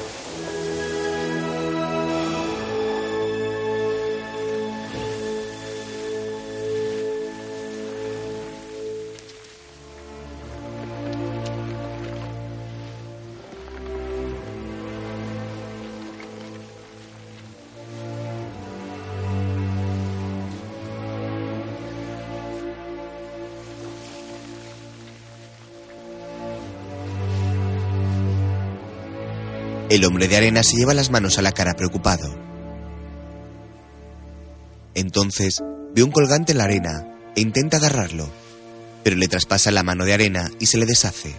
El 29.94 30.04
hombre 30.04 30.26
de 30.26 30.36
arena 30.36 30.64
se 30.64 30.76
lleva 30.76 30.92
las 30.92 31.10
manos 31.10 31.38
a 31.38 31.42
la 31.42 31.52
cara 31.52 31.74
preocupado. 31.74 32.34
Entonces 34.96 35.62
ve 35.94 36.02
un 36.02 36.10
colgante 36.10 36.50
en 36.50 36.58
la 36.58 36.64
arena 36.64 37.06
e 37.36 37.40
intenta 37.40 37.76
agarrarlo, 37.76 38.28
pero 39.04 39.14
le 39.14 39.28
traspasa 39.28 39.70
la 39.70 39.84
mano 39.84 40.04
de 40.04 40.12
arena 40.12 40.50
y 40.58 40.66
se 40.66 40.78
le 40.78 40.86
deshace. 40.86 41.36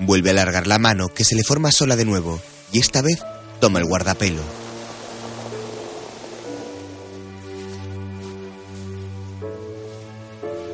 Vuelve 0.00 0.30
a 0.30 0.32
alargar 0.32 0.66
la 0.66 0.80
mano 0.80 1.06
que 1.06 1.22
se 1.22 1.36
le 1.36 1.44
forma 1.44 1.70
sola 1.70 1.94
de 1.94 2.04
nuevo 2.04 2.40
y 2.72 2.80
esta 2.80 3.00
vez 3.00 3.22
toma 3.60 3.78
el 3.78 3.84
guardapelo. 3.84 4.42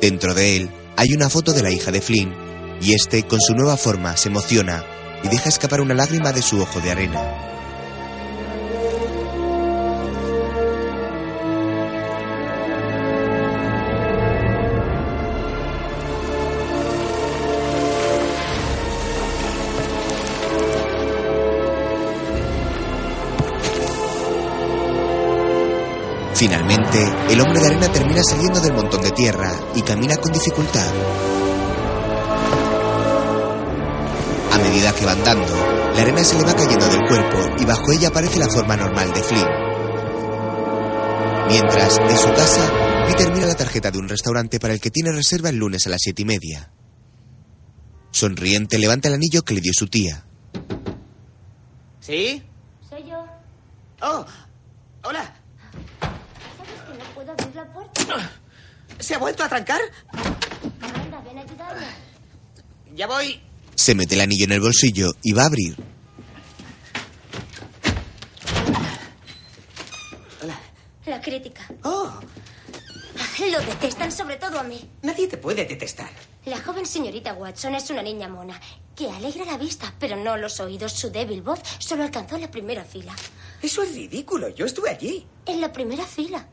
Dentro 0.01 0.33
de 0.33 0.57
él 0.57 0.69
hay 0.99 1.13
una 1.13 1.29
foto 1.29 1.53
de 1.53 1.63
la 1.63 1.71
hija 1.71 1.91
de 1.91 2.01
Flynn 2.01 2.35
y 2.81 2.93
este, 2.93 3.23
con 3.23 3.39
su 3.39 3.55
nueva 3.55 3.77
forma, 3.77 4.17
se 4.17 4.27
emociona 4.27 4.83
y 5.23 5.29
deja 5.29 5.47
escapar 5.47 5.79
una 5.79 5.93
lágrima 5.93 6.33
de 6.33 6.41
su 6.41 6.59
ojo 6.59 6.81
de 6.81 6.91
arena. 6.91 7.58
Finalmente, 26.39 26.97
el 27.29 27.41
hombre 27.41 27.59
de 27.59 27.67
arena 27.67 27.91
termina 27.91 28.23
saliendo 28.23 28.61
del 28.61 28.71
montón 28.73 29.01
de 29.01 29.11
tierra 29.11 29.51
y 29.75 29.81
camina 29.81 30.15
con 30.15 30.31
dificultad. 30.31 30.87
A 34.53 34.57
medida 34.57 34.95
que 34.95 35.05
va 35.05 35.11
andando, 35.11 35.53
la 35.93 36.01
arena 36.01 36.23
se 36.23 36.37
le 36.37 36.43
va 36.45 36.55
cayendo 36.55 36.87
del 36.87 37.05
cuerpo 37.05 37.55
y 37.59 37.65
bajo 37.65 37.91
ella 37.91 38.07
aparece 38.07 38.39
la 38.39 38.47
forma 38.47 38.77
normal 38.77 39.11
de 39.13 39.21
Flynn. 39.21 39.47
Mientras, 41.49 41.97
en 41.97 42.17
su 42.17 42.29
casa, 42.29 42.71
Peter 43.07 43.33
mira 43.33 43.47
la 43.47 43.55
tarjeta 43.55 43.91
de 43.91 43.97
un 43.97 44.07
restaurante 44.07 44.59
para 44.59 44.73
el 44.73 44.79
que 44.79 44.91
tiene 44.91 45.11
reserva 45.11 45.49
el 45.49 45.57
lunes 45.57 45.85
a 45.87 45.89
las 45.89 45.99
siete 46.01 46.21
y 46.21 46.25
media. 46.25 46.71
Sonriente 48.11 48.77
levanta 48.77 49.09
el 49.09 49.15
anillo 49.15 49.43
que 49.43 49.55
le 49.55 49.61
dio 49.61 49.73
su 49.75 49.87
tía. 49.87 50.25
¿Sí? 51.99 52.41
Soy 52.89 53.03
yo. 53.09 53.25
Oh, 54.01 54.25
hola. 55.03 55.35
¿Sabes 55.99 56.81
que 56.87 56.97
no 56.97 57.13
puedo 57.15 57.31
abrir 57.31 57.55
la 57.55 57.73
puerta? 57.73 57.98
¿Se 58.99 59.15
ha 59.15 59.17
vuelto 59.17 59.43
a 59.43 59.49
trancar? 59.49 59.79
Anda, 60.81 61.21
ven 61.21 61.37
a 61.37 61.41
ayudarme. 61.41 61.85
Ya 62.95 63.07
voy. 63.07 63.41
Se 63.75 63.95
mete 63.95 64.15
el 64.15 64.21
anillo 64.21 64.45
en 64.45 64.51
el 64.51 64.59
bolsillo 64.61 65.11
y 65.23 65.31
va 65.33 65.43
a 65.43 65.45
abrir. 65.47 65.75
La 71.05 71.19
crítica. 71.21 71.67
Oh, 71.83 72.19
Lo 73.51 73.59
detestan, 73.61 74.11
sobre 74.11 74.35
todo 74.35 74.59
a 74.59 74.63
mí. 74.63 74.87
nadie 75.01 75.27
te 75.27 75.37
puede 75.37 75.65
detestar. 75.65 76.09
La 76.45 76.61
joven 76.61 76.85
señorita 76.85 77.33
Watson 77.33 77.73
es 77.75 77.89
una 77.89 78.01
niña 78.03 78.27
mona 78.27 78.59
que 78.95 79.09
alegra 79.09 79.45
la 79.45 79.57
vista, 79.57 79.93
pero 79.99 80.15
no 80.17 80.37
los 80.37 80.59
oídos. 80.59 80.91
Su 80.93 81.09
débil 81.09 81.41
voz 81.41 81.59
solo 81.79 82.03
alcanzó 82.03 82.37
la 82.37 82.51
primera 82.51 82.83
fila. 82.83 83.15
Eso 83.61 83.81
es 83.83 83.95
ridículo. 83.95 84.49
Yo 84.49 84.65
estuve 84.65 84.89
allí. 84.89 85.25
En 85.45 85.61
la 85.61 85.71
primera 85.73 86.05
fila. 86.05 86.45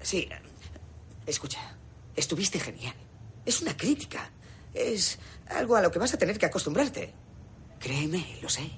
Sí. 0.00 0.28
Escucha, 1.32 1.60
estuviste 2.14 2.60
genial. 2.60 2.94
Es 3.46 3.62
una 3.62 3.74
crítica. 3.74 4.30
Es 4.74 5.18
algo 5.48 5.76
a 5.76 5.80
lo 5.80 5.90
que 5.90 5.98
vas 5.98 6.12
a 6.12 6.18
tener 6.18 6.38
que 6.38 6.44
acostumbrarte. 6.44 7.14
Créeme, 7.78 8.38
lo 8.42 8.50
sé. 8.50 8.70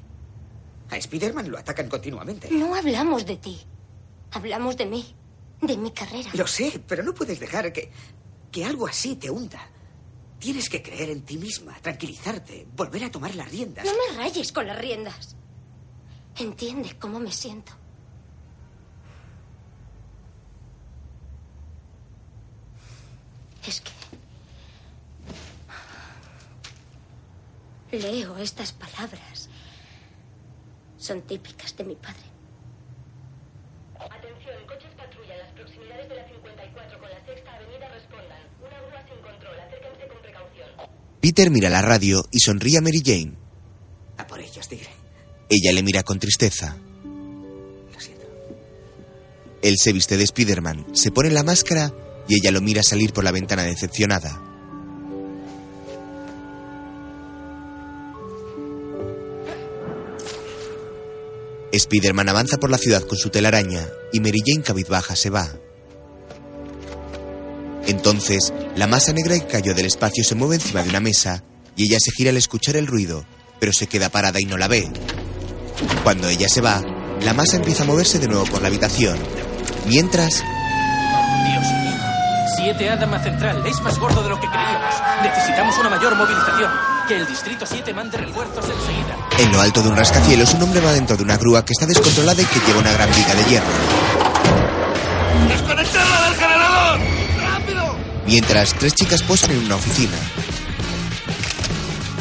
A 0.88 0.97
Spider-Man 0.97 1.51
lo 1.51 1.59
atacan 1.59 1.88
continuamente. 1.88 2.49
No 2.53 2.73
hablamos 2.77 3.27
de 3.27 3.38
ti. 3.38 3.61
Hablamos 4.31 4.77
de 4.77 4.87
mí. 4.87 5.17
De 5.62 5.77
mi 5.77 5.90
carrera. 5.90 6.31
Lo 6.35 6.47
sé, 6.47 6.81
pero 6.87 7.03
no 7.03 7.12
puedes 7.12 7.40
dejar 7.40 7.73
que, 7.73 7.90
que 8.53 8.64
algo 8.64 8.87
así 8.87 9.17
te 9.17 9.31
hunda. 9.31 9.69
Tienes 10.38 10.69
que 10.69 10.81
creer 10.81 11.11
en 11.11 11.23
ti 11.23 11.37
misma, 11.37 11.77
tranquilizarte, 11.83 12.69
volver 12.77 13.03
a 13.03 13.11
tomar 13.11 13.35
las 13.35 13.51
riendas. 13.51 13.85
No 13.85 13.90
me 13.93 14.17
rayes 14.17 14.53
con 14.53 14.69
las 14.69 14.79
riendas. 14.79 15.35
Entiende 16.38 16.97
cómo 17.01 17.19
me 17.19 17.33
siento. 17.33 17.73
Es 23.66 23.81
que... 23.81 23.90
Leo 27.96 28.37
estas 28.38 28.72
palabras. 28.72 29.48
Son 30.98 31.22
típicas 31.22 31.77
de 31.77 31.85
mi 31.85 31.94
padre. 31.94 32.24
Atención, 33.94 34.57
coches 34.66 34.90
patrulla 34.96 35.35
en 35.35 35.40
las 35.40 35.53
proximidades 35.53 36.09
de 36.09 36.16
la 36.16 36.27
54 36.27 36.98
con 36.98 37.09
la 37.09 37.24
sexta 37.24 37.55
avenida 37.55 37.88
respondan. 37.88 38.40
Una 38.61 38.81
grúa 38.81 39.05
sin 39.09 39.22
control, 39.22 39.61
acérquense 39.61 40.09
con 40.09 40.22
precaución. 40.22 40.68
Peter 41.20 41.50
mira 41.50 41.70
la 41.70 41.83
radio 41.83 42.24
y 42.33 42.40
sonríe 42.40 42.79
a 42.79 42.81
Mary 42.81 43.03
Jane. 43.05 43.35
A 44.18 44.27
por 44.27 44.40
ellos, 44.40 44.68
tigre. 44.68 44.90
Ella 45.48 45.72
le 45.72 45.83
mira 45.83 46.03
con 46.03 46.18
tristeza. 46.18 46.77
Lo 47.05 48.00
siento. 48.00 48.27
Él 49.62 49.77
se 49.79 49.92
viste 49.92 50.16
de 50.16 50.24
Spider-Man, 50.24 50.96
se 50.96 51.12
pone 51.12 51.31
la 51.31 51.42
máscara 51.44 51.92
y 52.29 52.37
ella 52.37 52.51
lo 52.51 52.61
mira 52.61 52.83
salir 52.83 53.13
por 53.13 53.25
la 53.25 53.33
ventana 53.33 53.63
decepcionada. 53.63 54.41
Spider-Man 61.73 62.29
avanza 62.29 62.59
por 62.59 62.71
la 62.71 62.79
ciudad 62.79 63.03
con 63.03 63.19
su 63.19 63.31
telaraña 63.31 63.89
y 64.13 64.21
Mary 64.21 64.43
Jane 64.45 64.63
cabizbaja 64.63 65.17
se 65.17 65.31
va. 65.31 65.51
Entonces, 67.87 68.53
la 68.77 68.87
masa 68.87 69.13
negra 69.13 69.39
que 69.39 69.47
cayó 69.47 69.75
del 69.75 69.87
espacio 69.87 70.25
se 70.25 70.35
mueve 70.35 70.57
encima 70.57 70.83
de 70.83 70.91
una 70.91 71.01
mesa 71.01 71.45
y 71.77 71.85
ella 71.85 71.99
se 72.01 72.13
gira 72.13 72.31
al 72.31 72.37
escuchar 72.37 72.77
el 72.77 72.87
ruido, 72.87 73.25
pero 73.59 73.73
se 73.73 73.87
queda 73.87 74.09
parada 74.09 74.41
y 74.41 74.45
no 74.45 74.57
la 74.57 74.69
ve. 74.69 74.89
Cuando 76.03 76.29
ella 76.29 76.49
se 76.49 76.61
va, 76.61 76.83
la 77.23 77.35
masa 77.35 77.57
empieza 77.57 77.83
a 77.83 77.87
moverse 77.87 78.19
de 78.19 78.29
nuevo 78.29 78.45
por 78.45 78.63
la 78.63 78.69
habitación. 78.69 79.19
Mientras. 79.87 80.43
7A 82.64 82.98
Dama 82.98 83.18
Central. 83.18 83.62
Es 83.66 83.79
más 83.83 83.98
gordo 83.98 84.22
de 84.22 84.31
lo 84.31 84.40
que 84.40 84.48
creíamos. 84.48 84.94
Necesitamos 85.22 85.77
una 85.79 85.90
mayor 85.90 86.16
movilización. 86.16 86.70
Que 87.07 87.16
el 87.16 87.27
Distrito 87.27 87.66
7 87.66 87.92
mande 87.92 88.16
refuerzos 88.16 88.64
enseguida. 88.64 89.18
en 89.38 89.53
lo 89.53 89.61
alto 89.61 89.83
de 89.83 89.90
un 89.90 89.96
rascacielos, 89.96 90.55
un 90.55 90.62
hombre 90.62 90.81
va 90.81 90.92
dentro 90.92 91.14
de 91.14 91.24
una 91.24 91.37
grúa 91.37 91.62
que 91.62 91.72
está 91.72 91.85
descontrolada 91.85 92.40
y 92.40 92.46
que 92.46 92.61
lleva 92.61 92.79
una 92.79 92.92
gran 92.92 93.11
viga 93.11 93.35
de 93.35 93.44
hierro. 93.44 93.66
¡Desconectarla 95.48 96.22
del 96.24 96.35
generador! 96.37 97.00
¡Rápido! 97.38 97.96
Mientras, 98.24 98.72
tres 98.72 98.94
chicas 98.94 99.22
posan 99.22 99.50
en 99.50 99.66
una 99.66 99.74
oficina. 99.74 100.16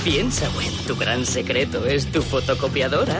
Piensa, 0.03 0.49
Gwen, 0.49 0.75
tu 0.85 0.97
gran 0.97 1.25
secreto 1.25 1.85
es 1.85 2.11
tu 2.11 2.21
fotocopiadora. 2.21 3.17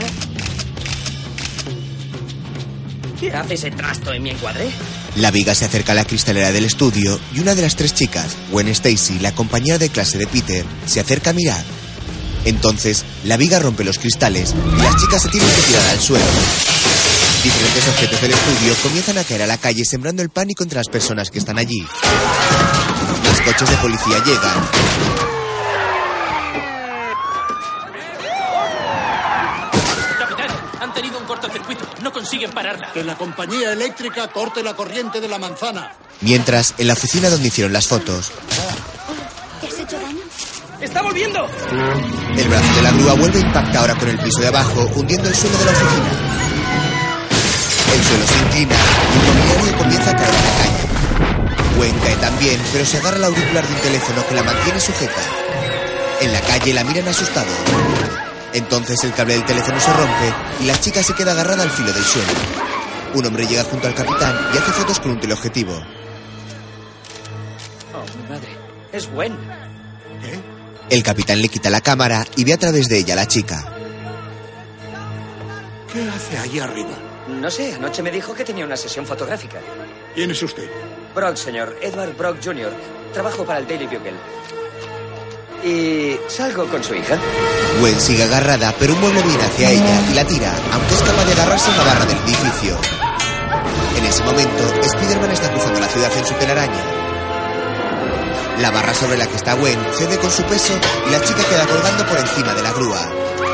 ¿Qué 3.19 3.31
hace 3.31 3.53
ese 3.53 3.71
trasto 3.71 4.13
en 4.13 4.23
mi 4.23 4.31
encuadre? 4.31 4.69
La 5.15 5.31
viga 5.31 5.55
se 5.55 5.65
acerca 5.65 5.91
a 5.91 5.95
la 5.95 6.05
cristalera 6.05 6.51
del 6.51 6.65
estudio 6.65 7.19
y 7.33 7.39
una 7.39 7.55
de 7.55 7.61
las 7.61 7.75
tres 7.75 7.93
chicas, 7.93 8.35
Gwen 8.51 8.67
Stacy, 8.69 9.19
la 9.19 9.33
compañera 9.33 9.77
de 9.77 9.89
clase 9.89 10.17
de 10.17 10.27
Peter, 10.27 10.65
se 10.85 10.99
acerca 10.99 11.29
a 11.29 11.33
mirar. 11.33 11.63
Entonces, 12.45 13.05
la 13.23 13.37
viga 13.37 13.59
rompe 13.59 13.83
los 13.83 13.99
cristales 13.99 14.53
y 14.77 14.81
las 14.81 14.97
chicas 14.97 15.21
se 15.21 15.29
tienen 15.29 15.49
que 15.49 15.61
tirar 15.61 15.87
al 15.87 15.99
suelo. 15.99 16.25
Diferentes 17.43 17.87
objetos 17.89 18.21
del 18.21 18.31
estudio 18.31 18.73
comienzan 18.81 19.17
a 19.17 19.23
caer 19.23 19.41
a 19.43 19.47
la 19.47 19.57
calle 19.57 19.83
sembrando 19.85 20.21
el 20.21 20.29
pánico 20.29 20.63
entre 20.63 20.77
las 20.77 20.87
personas 20.87 21.29
que 21.29 21.39
están 21.39 21.57
allí. 21.57 21.85
Los 23.25 23.41
coches 23.41 23.69
de 23.69 23.75
policía 23.77 24.23
llegan. 24.25 24.69
Capitán, 30.17 30.47
han 30.79 30.93
tenido 30.93 31.19
un 31.19 31.25
cortocircuito. 31.25 31.85
No 32.01 32.11
consiguen 32.13 32.51
pararla. 32.63 32.93
Que 32.93 33.03
la 33.03 33.15
compañía 33.15 33.73
eléctrica 33.73 34.27
corte 34.29 34.63
la 34.63 34.73
corriente 34.73 35.19
de 35.19 35.27
la 35.27 35.37
manzana. 35.37 35.91
Mientras, 36.21 36.73
en 36.77 36.87
la 36.87 36.93
oficina 36.93 37.29
donde 37.29 37.47
hicieron 37.47 37.73
las 37.73 37.87
fotos, 37.87 38.31
¿Te 39.59 39.67
has 39.67 39.79
hecho 39.79 39.99
daño? 39.99 40.21
¡Está 40.79 41.01
volviendo! 41.01 41.47
el 42.37 42.49
brazo 42.49 42.75
de 42.75 42.81
la 42.81 42.91
grúa 42.91 43.13
vuelve 43.13 43.39
a 43.39 43.41
impactar 43.41 43.77
ahora 43.77 43.95
con 43.95 44.09
el 44.09 44.17
piso 44.19 44.41
de 44.41 44.47
abajo, 44.47 44.89
hundiendo 44.95 45.29
el 45.29 45.35
suelo 45.35 45.57
de 45.57 45.65
la 45.65 45.71
oficina. 45.71 46.11
El 47.93 48.03
suelo 48.03 48.27
se 48.27 48.37
inclina 48.45 48.75
y 48.75 49.27
el 49.27 49.35
mobiliario 49.35 49.77
comienza 49.77 50.11
a 50.11 50.15
caer 50.15 50.29
a 50.29 50.41
la 50.41 50.57
calle. 50.57 51.77
Gwen 51.77 51.99
cae 51.99 52.15
también, 52.15 52.61
pero 52.71 52.85
se 52.85 52.97
agarra 52.97 53.17
al 53.17 53.23
auricular 53.25 53.67
de 53.67 53.73
un 53.73 53.81
teléfono 53.81 54.27
que 54.27 54.35
la 54.35 54.43
mantiene 54.43 54.79
sujeta. 54.79 55.21
En 56.21 56.33
la 56.33 56.41
calle 56.41 56.73
la 56.73 56.83
miran 56.83 57.07
asustado. 57.07 58.22
Entonces 58.53 59.03
el 59.03 59.13
cable 59.13 59.33
del 59.33 59.45
teléfono 59.45 59.79
se 59.79 59.91
rompe 59.93 60.33
y 60.61 60.65
la 60.65 60.79
chica 60.79 61.01
se 61.01 61.13
queda 61.13 61.31
agarrada 61.31 61.63
al 61.63 61.71
filo 61.71 61.91
del 61.91 62.03
suelo. 62.03 62.31
Un 63.15 63.25
hombre 63.25 63.45
llega 63.45 63.63
junto 63.63 63.87
al 63.87 63.95
capitán 63.95 64.49
y 64.53 64.57
hace 64.57 64.71
fotos 64.71 64.99
con 64.99 65.11
un 65.11 65.19
teleobjetivo. 65.19 65.73
Oh, 67.93 68.17
mi 68.17 68.29
madre. 68.29 68.49
Es 68.91 69.09
Gwen. 69.11 69.37
El 70.89 71.01
capitán 71.01 71.41
le 71.41 71.49
quita 71.49 71.69
la 71.69 71.81
cámara 71.81 72.25
y 72.35 72.43
ve 72.43 72.53
a 72.53 72.57
través 72.57 72.87
de 72.87 72.99
ella 72.99 73.13
a 73.13 73.17
la 73.17 73.27
chica. 73.27 73.63
¿Qué 75.91 76.09
hace 76.09 76.37
allí 76.37 76.59
arriba? 76.59 76.91
No 77.27 77.49
sé, 77.49 77.73
anoche 77.73 78.03
me 78.03 78.11
dijo 78.11 78.33
que 78.33 78.43
tenía 78.43 78.65
una 78.65 78.77
sesión 78.77 79.05
fotográfica. 79.05 79.59
¿Quién 80.13 80.31
es 80.31 80.43
usted? 80.43 80.69
Brock, 81.15 81.35
señor. 81.35 81.77
Edward 81.81 82.15
Brock 82.17 82.37
Jr. 82.43 82.71
Trabajo 83.13 83.45
para 83.45 83.59
el 83.59 83.67
Daily 83.67 83.85
Bugle. 83.85 84.13
Y 85.65 86.17
salgo 86.27 86.67
con 86.67 86.83
su 86.83 86.93
hija. 86.93 87.17
Gwen 87.79 87.99
sigue 87.99 88.23
agarrada, 88.23 88.73
pero 88.77 88.93
un 88.93 88.99
mueble 88.99 89.21
viene 89.21 89.43
hacia 89.43 89.71
ella 89.71 90.01
y 90.11 90.13
la 90.13 90.25
tira, 90.25 90.53
aunque 90.73 90.93
es 90.93 91.01
capaz 91.01 91.25
de 91.25 91.33
agarrarse 91.33 91.71
a 91.71 91.73
una 91.73 91.83
barra 91.83 92.05
del 92.05 92.17
edificio. 92.17 92.77
En 93.97 94.05
ese 94.05 94.23
momento, 94.23 94.63
Spider-Man 94.81 95.31
está 95.31 95.49
cruzando 95.51 95.79
la 95.79 95.87
ciudad 95.87 96.11
en 96.17 96.25
su 96.25 96.33
telaraña. 96.33 96.83
La 98.59 98.71
barra 98.71 98.93
sobre 98.93 99.17
la 99.17 99.25
que 99.25 99.35
está 99.35 99.53
Gwen 99.53 99.79
cede 99.93 100.17
con 100.17 100.31
su 100.31 100.43
peso 100.43 100.73
y 101.07 101.11
la 101.11 101.21
chica 101.21 101.43
queda 101.49 101.65
colgando 101.65 102.05
por 102.07 102.19
encima 102.19 102.53
de 102.53 102.61
la 102.61 102.71
grúa. 102.73 103.52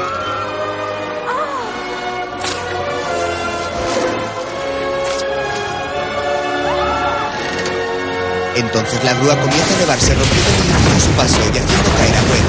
Entonces 8.60 9.04
la 9.06 9.14
grúa 9.14 9.40
comienza 9.40 9.74
a 9.74 9.78
elevarse 9.78 10.14
rompiendo 10.14 10.50
el 10.50 10.56
edificio 10.56 11.00
su 11.00 11.12
paso 11.12 11.38
y 11.38 11.58
haciendo 11.58 11.90
caer 11.98 12.16
a 12.16 12.22
Gwen. 12.22 12.44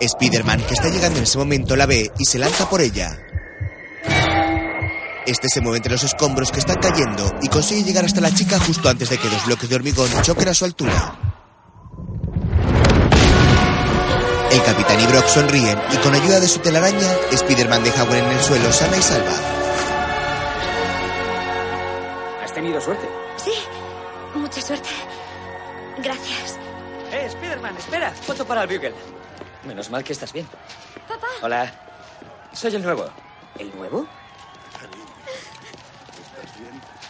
Spider-Man, 0.00 0.60
que 0.68 0.74
está 0.74 0.88
llegando 0.90 1.18
en 1.18 1.24
ese 1.24 1.38
momento, 1.38 1.76
la 1.76 1.86
ve 1.86 2.10
y 2.18 2.24
se 2.26 2.38
lanza 2.38 2.68
por 2.68 2.82
ella. 2.82 3.18
Este 5.26 5.48
se 5.48 5.62
mueve 5.62 5.78
entre 5.78 5.92
los 5.92 6.04
escombros 6.04 6.52
que 6.52 6.60
están 6.60 6.76
cayendo 6.76 7.32
y 7.40 7.48
consigue 7.48 7.84
llegar 7.84 8.04
hasta 8.04 8.20
la 8.20 8.34
chica 8.34 8.60
justo 8.60 8.90
antes 8.90 9.08
de 9.08 9.16
que 9.16 9.30
dos 9.30 9.46
bloques 9.46 9.70
de 9.70 9.76
hormigón 9.76 10.10
choquen 10.20 10.48
a 10.48 10.54
su 10.54 10.66
altura. 10.66 11.18
El 14.52 14.62
capitán 14.62 15.00
y 15.00 15.06
Brock 15.06 15.26
sonríen 15.26 15.78
y 15.90 15.96
con 15.96 16.14
ayuda 16.14 16.38
de 16.38 16.48
su 16.48 16.58
telaraña, 16.58 17.16
Spider-Man 17.32 17.82
deja 17.82 18.02
a 18.02 18.04
Gwen 18.04 18.24
en 18.24 18.32
el 18.32 18.42
suelo 18.42 18.70
sana 18.70 18.96
y 18.98 19.02
salva. 19.02 19.65
¿Has 22.56 22.62
tenido 22.62 22.80
suerte? 22.80 23.06
Sí, 23.36 23.52
mucha 24.34 24.62
suerte. 24.62 24.88
Gracias. 25.98 26.56
Eh, 27.12 27.28
Spiderman, 27.30 27.76
espera. 27.76 28.10
Foto 28.12 28.46
para 28.46 28.62
el 28.62 28.68
Bugle. 28.68 28.94
Menos 29.66 29.90
mal 29.90 30.02
que 30.02 30.14
estás 30.14 30.32
bien. 30.32 30.48
Papá. 31.06 31.26
Hola. 31.42 31.70
Soy 32.54 32.74
el 32.74 32.82
nuevo. 32.82 33.10
¿El 33.58 33.76
nuevo? 33.76 34.06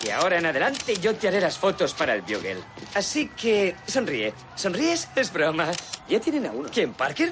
Y 0.05 0.11
ahora 0.11 0.39
en 0.39 0.47
adelante 0.47 0.97
yo 0.97 1.15
te 1.15 1.29
haré 1.29 1.41
las 1.41 1.57
fotos 1.57 1.95
para 1.95 2.15
el 2.15 2.23
Bugle. 2.23 2.65
Así 2.97 3.29
que 3.29 3.77
sonríe. 3.87 4.35
¿Sonríes? 4.57 5.09
Es 5.15 5.33
broma. 5.33 5.71
Ya 6.09 6.19
tienen 6.19 6.47
a 6.47 6.51
uno. 6.51 6.69
¿Quién, 6.75 6.93
Parker? 6.93 7.31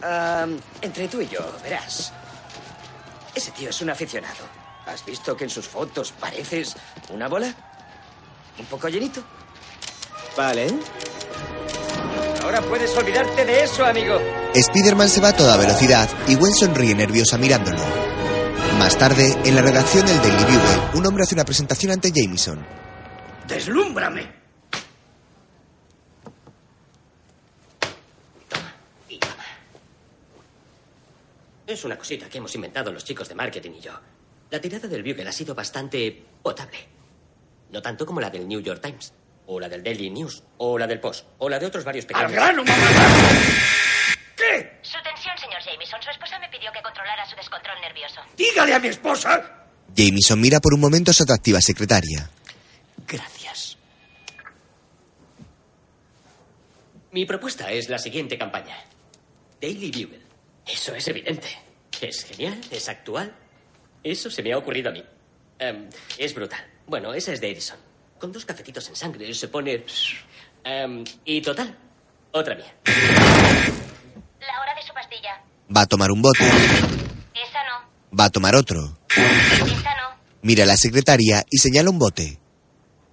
Ah, 0.00 0.46
entre 0.82 1.08
tú 1.08 1.20
y 1.20 1.26
yo, 1.26 1.40
verás. 1.64 2.12
Ese 3.34 3.50
tío 3.50 3.70
es 3.70 3.80
un 3.80 3.90
aficionado. 3.90 4.59
¿Has 4.86 5.04
visto 5.04 5.36
que 5.36 5.44
en 5.44 5.50
sus 5.50 5.66
fotos 5.68 6.12
pareces 6.12 6.76
una 7.10 7.28
bola? 7.28 7.54
¿Un 8.58 8.66
poco 8.66 8.88
llenito? 8.88 9.22
Vale. 10.36 10.68
Ahora 12.42 12.60
puedes 12.62 12.96
olvidarte 12.96 13.44
de 13.44 13.64
eso, 13.64 13.84
amigo. 13.84 14.18
Spider-Man 14.54 15.08
se 15.08 15.20
va 15.20 15.28
a 15.28 15.36
toda 15.36 15.56
velocidad 15.56 16.08
y 16.26 16.34
Gwen 16.34 16.54
sonríe 16.54 16.94
nerviosa 16.94 17.38
mirándolo. 17.38 17.78
Más 18.78 18.96
tarde, 18.96 19.36
en 19.44 19.54
la 19.54 19.62
redacción 19.62 20.06
del 20.06 20.18
Daily 20.18 20.44
Bugle, 20.44 20.98
un 20.98 21.06
hombre 21.06 21.22
hace 21.24 21.34
una 21.34 21.44
presentación 21.44 21.92
ante 21.92 22.10
Jameson. 22.10 22.66
¡Deslúmbrame! 23.46 24.40
Es 31.66 31.84
una 31.84 31.96
cosita 31.96 32.28
que 32.28 32.38
hemos 32.38 32.52
inventado 32.56 32.90
los 32.90 33.04
chicos 33.04 33.28
de 33.28 33.36
marketing 33.36 33.70
y 33.78 33.80
yo. 33.80 33.92
La 34.50 34.60
tirada 34.60 34.88
del 34.88 35.02
Bugle 35.02 35.28
ha 35.28 35.32
sido 35.32 35.54
bastante 35.54 36.24
potable. 36.42 36.78
No 37.70 37.80
tanto 37.80 38.04
como 38.04 38.20
la 38.20 38.30
del 38.30 38.48
New 38.48 38.60
York 38.60 38.82
Times, 38.82 39.12
o 39.46 39.60
la 39.60 39.68
del 39.68 39.82
Daily 39.82 40.10
News, 40.10 40.42
o 40.58 40.76
la 40.76 40.88
del 40.88 40.98
Post, 40.98 41.26
o 41.38 41.48
la 41.48 41.58
de 41.58 41.66
otros 41.66 41.84
varios 41.84 42.04
pequeños. 42.04 42.30
¡Al 42.30 42.34
grano, 42.34 42.64
mamá! 42.64 42.76
¿Qué? 44.36 44.78
Su 44.82 44.98
tensión, 45.04 45.38
señor 45.38 45.60
Jameson. 45.64 46.02
Su 46.02 46.10
esposa 46.10 46.38
me 46.40 46.48
pidió 46.48 46.72
que 46.72 46.82
controlara 46.82 47.24
su 47.28 47.36
descontrol 47.36 47.80
nervioso. 47.80 48.20
¡Dígale 48.36 48.74
a 48.74 48.80
mi 48.80 48.88
esposa! 48.88 49.66
Jameson 49.94 50.40
mira 50.40 50.58
por 50.58 50.74
un 50.74 50.80
momento 50.80 51.12
a 51.12 51.14
su 51.14 51.22
atractiva 51.22 51.60
secretaria. 51.60 52.28
Gracias. 53.06 53.76
Mi 57.12 57.24
propuesta 57.24 57.70
es 57.70 57.88
la 57.88 57.98
siguiente 57.98 58.36
campaña. 58.36 58.76
Daily 59.60 59.90
Bugle. 59.90 60.22
Eso 60.66 60.94
es 60.94 61.06
evidente. 61.06 61.48
Es 62.00 62.24
genial, 62.24 62.60
es 62.70 62.88
actual. 62.88 63.34
Eso 64.02 64.30
se 64.30 64.42
me 64.42 64.52
ha 64.52 64.58
ocurrido 64.58 64.90
a 64.90 64.92
mí. 64.92 65.04
Em, 65.58 65.88
es 66.18 66.34
brutal. 66.34 66.64
Bueno, 66.86 67.12
esa 67.12 67.32
es 67.32 67.40
de 67.40 67.50
Edison. 67.50 67.78
Con 68.18 68.32
dos 68.32 68.44
cafetitos 68.44 68.88
en 68.88 68.96
sangre 68.96 69.32
se 69.34 69.48
pone... 69.48 69.84
Em, 70.64 71.04
y 71.24 71.40
total, 71.40 71.76
otra 72.32 72.54
mía. 72.54 72.74
La 72.84 74.60
hora 74.60 74.74
de 74.74 74.82
su 74.86 74.92
pastilla. 74.92 75.42
Va 75.74 75.82
a 75.82 75.86
tomar 75.86 76.10
un 76.10 76.22
bote. 76.22 76.44
Esa 76.44 77.62
no. 77.64 78.18
Va 78.18 78.24
a 78.24 78.30
tomar 78.30 78.54
otro. 78.56 78.98
Esa 79.08 79.94
no. 79.96 80.16
Mira 80.42 80.64
a 80.64 80.66
la 80.66 80.76
secretaria 80.76 81.44
y 81.50 81.58
señala 81.58 81.90
un 81.90 81.98
bote. 81.98 82.38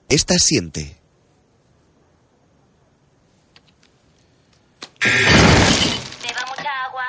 Esta 0.10 0.36
siente. 0.40 0.98
Beba 5.04 6.46
mucha 6.50 6.86
agua. 6.86 7.06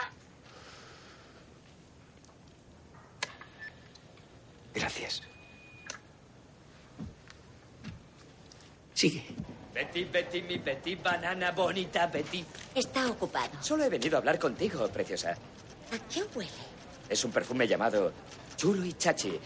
Sigue. 8.98 9.24
Betty, 9.72 10.06
Betty, 10.06 10.42
mi 10.42 10.58
Betty, 10.58 10.96
banana 10.96 11.52
bonita, 11.52 12.08
Betty. 12.08 12.44
Está 12.74 13.06
ocupado. 13.06 13.50
Solo 13.60 13.84
he 13.84 13.88
venido 13.88 14.16
a 14.16 14.18
hablar 14.18 14.40
contigo, 14.40 14.88
preciosa. 14.88 15.30
¿A 15.30 15.98
qué 16.12 16.24
huele? 16.34 16.50
Es 17.08 17.24
un 17.24 17.30
perfume 17.30 17.68
llamado 17.68 18.12
Chulo 18.56 18.84
y 18.84 18.94
Chachi. 18.94 19.38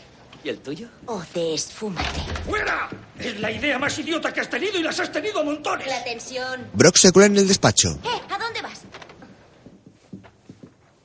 ¿Y 0.43 0.49
el 0.49 0.61
tuyo? 0.61 0.89
O 1.05 1.23
de 1.35 1.53
esfúmate. 1.53 2.21
¡Fuera! 2.47 2.89
Es 3.19 3.39
la 3.41 3.51
idea 3.51 3.79
más 3.79 3.99
idiota 3.99 4.33
que 4.33 4.41
has 4.41 4.49
tenido 4.49 4.79
y 4.79 4.83
las 4.83 4.99
has 5.01 5.13
tenido 5.13 5.41
a 5.41 5.45
montones. 5.45 5.87
La 5.87 6.03
tensión. 6.03 6.71
Brock 6.73 6.97
se 6.97 7.13
cuela 7.13 7.27
en 7.27 7.37
el 7.37 7.47
despacho. 7.47 7.91
¿Eh? 8.03 8.21
¿A 8.31 8.39
dónde 8.39 8.63
vas? 8.63 8.81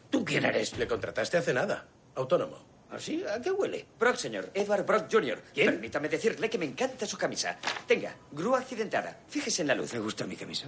¿Tú 0.10 0.24
quién 0.24 0.46
eres? 0.46 0.78
Le 0.78 0.88
contrataste 0.88 1.36
hace 1.36 1.54
nada. 1.54 1.86
Autónomo. 2.16 2.77
¿Así? 2.92 3.24
¿A 3.24 3.42
qué 3.42 3.52
huele? 3.52 3.86
Brock, 4.00 4.16
señor. 4.16 4.50
Edward 4.54 4.86
Brock 4.86 5.12
Jr. 5.12 5.42
¿Quién? 5.54 5.72
Permítame 5.72 6.08
decirle 6.08 6.50
que 6.50 6.58
me 6.58 6.66
encanta 6.66 7.06
su 7.06 7.18
camisa. 7.18 7.58
Tenga, 7.86 8.16
grúa 8.32 8.60
accidentada. 8.60 9.20
Fíjese 9.28 9.62
en 9.62 9.68
la 9.68 9.76
luz. 9.76 9.94
Me 9.94 10.00
gusta 10.00 10.26
mi 10.26 10.36
camisa. 10.36 10.68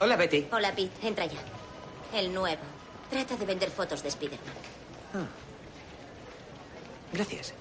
Hola, 0.00 0.16
Betty. 0.16 0.48
Hola, 0.50 0.74
Pete. 0.74 1.06
Entra 1.06 1.26
ya. 1.26 1.38
El 2.14 2.32
nuevo. 2.32 2.62
Trata 3.10 3.36
de 3.36 3.44
vender 3.44 3.70
fotos 3.70 4.02
de 4.02 4.10
Spiderman. 4.10 4.54
Gracias. 7.12 7.52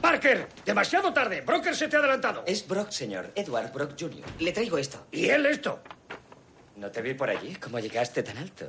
¡Parker! 0.00 0.48
¡Demasiado 0.64 1.12
tarde! 1.12 1.42
¡Broker 1.42 1.74
se 1.76 1.88
te 1.88 1.96
ha 1.96 1.98
adelantado! 1.98 2.44
Es 2.46 2.66
Brock, 2.66 2.90
señor. 2.90 3.32
Edward 3.34 3.72
Brock 3.72 3.92
Jr. 3.98 4.24
Le 4.38 4.52
traigo 4.52 4.78
esto. 4.78 5.06
¿Y 5.10 5.28
él 5.28 5.44
esto? 5.44 5.80
¿No 6.76 6.90
te 6.90 7.02
vi 7.02 7.12
por 7.14 7.28
allí? 7.28 7.56
¿Cómo 7.56 7.78
llegaste 7.78 8.22
tan 8.22 8.38
alto? 8.38 8.66